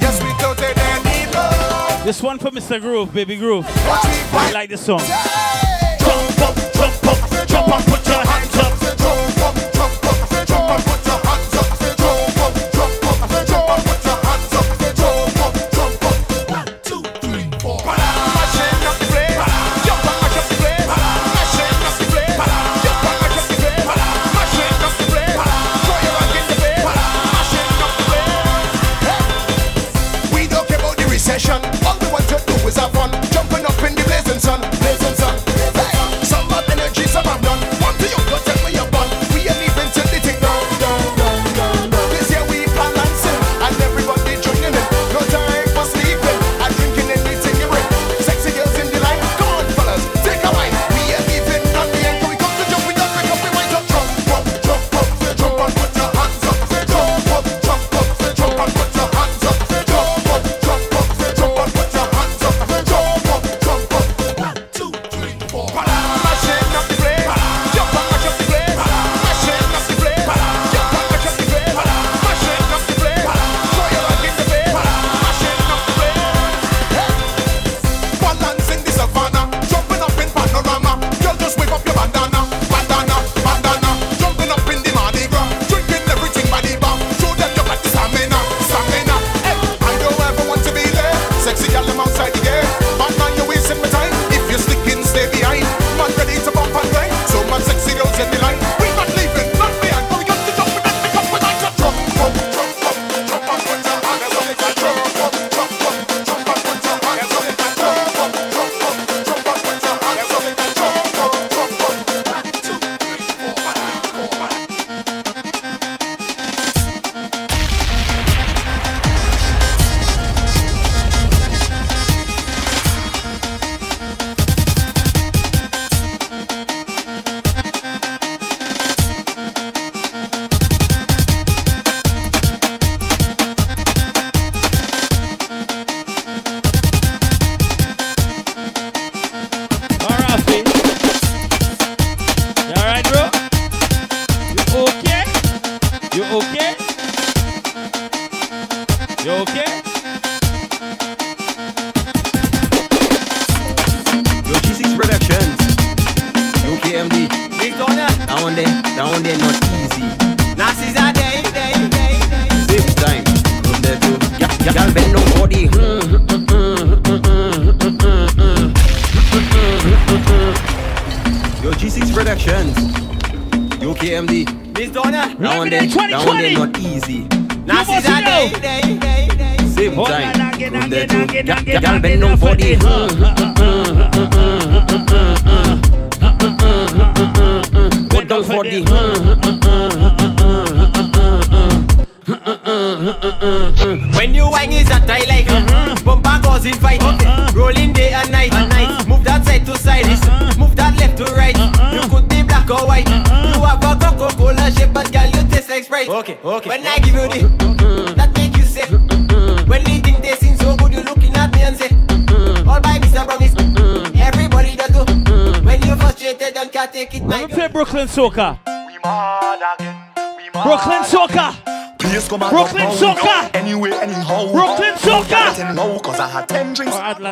Yes, 0.00 0.22
we 0.22 0.32
This 2.04 2.22
one 2.22 2.38
for 2.38 2.50
Mr. 2.50 2.80
Groove, 2.80 3.12
baby 3.12 3.36
Groove. 3.36 3.66
I 3.68 4.50
like 4.52 4.70
this 4.70 4.84
song. 4.84 5.00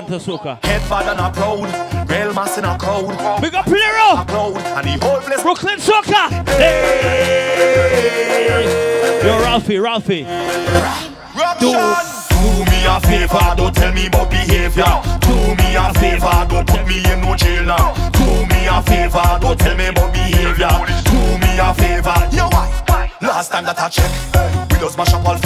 to 0.07 0.19
soca. 0.19 0.65
Head 0.65 0.83
father 0.83 1.15
not 1.15 1.35
proud, 1.35 1.69
Bell 2.07 2.33
mass 2.33 2.59
in 2.59 2.65
a 2.65 2.79
crowd. 2.79 3.41
Big 3.41 3.55
up 3.55 3.67
Lero! 3.67 4.25
Proud, 4.25 4.57
and 4.57 4.87
the 4.87 4.99
whole 5.05 5.21
place. 5.21 5.43
Brooklyn 5.43 5.79
soca! 5.79 6.29
Hey! 6.57 7.57
Yo, 9.25 9.39
Ralphie, 9.41 9.79
Ralphie. 9.79 10.27
Dude. 11.61 11.77
Do 12.47 12.65
me 12.71 12.87
a 12.87 13.01
favor, 13.01 13.55
don't 13.57 13.75
tell 13.75 13.93
me 13.93 14.07
about 14.07 14.31
behavior. 14.31 15.03
Do 15.21 15.35
me 15.57 15.75
a 15.75 15.93
favor, 15.95 16.47
don't 16.49 16.67
put 16.67 16.87
me 16.87 16.99
in 17.11 17.21
no 17.21 17.35
jail 17.35 17.65
now. 17.65 17.93
Do 18.13 18.47
me 18.47 18.67
a 18.69 18.81
favor, 18.83 19.39
don't 19.41 19.59
tell 19.59 19.77
me 19.77 19.87
about 19.89 20.13
behavior. 20.13 20.71
Do 21.05 21.39
me 21.39 21.59
a 21.59 21.75
favor, 21.75 22.29
yo 22.37 22.49
why? 22.49 23.11
Last 23.21 23.51
time 23.51 23.65
that 23.65 23.79
I 23.81 23.89
checked, 23.89 24.15
we 24.71 24.79
just 24.79 24.97
mash 24.97 25.13
up 25.13 25.27
all 25.27 25.37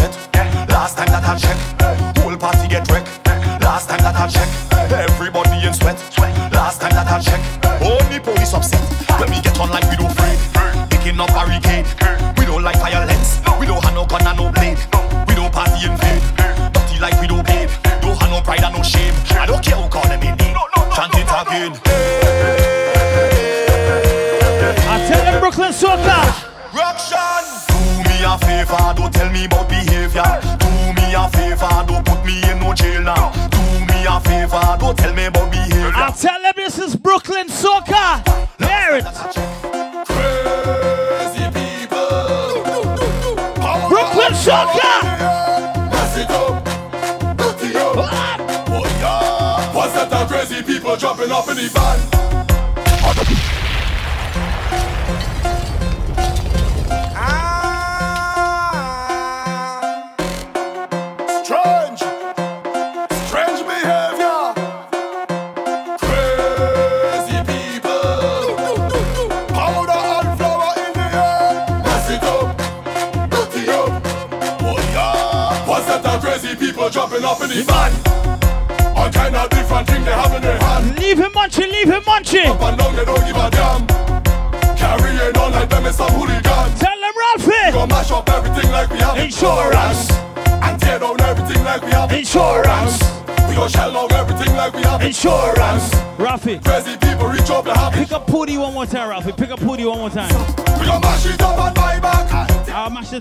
Company 51.40 51.70
band. 51.70 52.09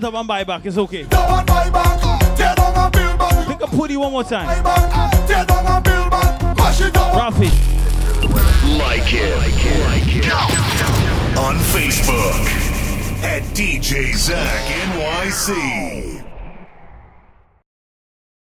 it 0.00 0.04
up 0.04 0.14
and 0.14 0.26
buy 0.26 0.44
back. 0.44 0.64
It's 0.64 0.78
okay. 0.78 1.04
Down 1.04 1.46
buy 1.46 1.70
back. 1.70 1.90
One 4.00 4.12
more 4.12 4.24
time. 4.24 4.64
Buy 4.64 4.76
Mash 6.56 6.80
it 6.80 6.96
up. 6.96 7.14
Like 7.14 7.34
it. 7.38 7.52
Like 8.78 9.12
it. 9.12 9.80
Like 9.84 10.16
it. 10.16 10.32
On 11.36 11.56
Facebook 11.56 12.46
at 13.22 13.42
DJ 13.54 14.14
Zach 14.14 14.64
NYC. 14.88 15.99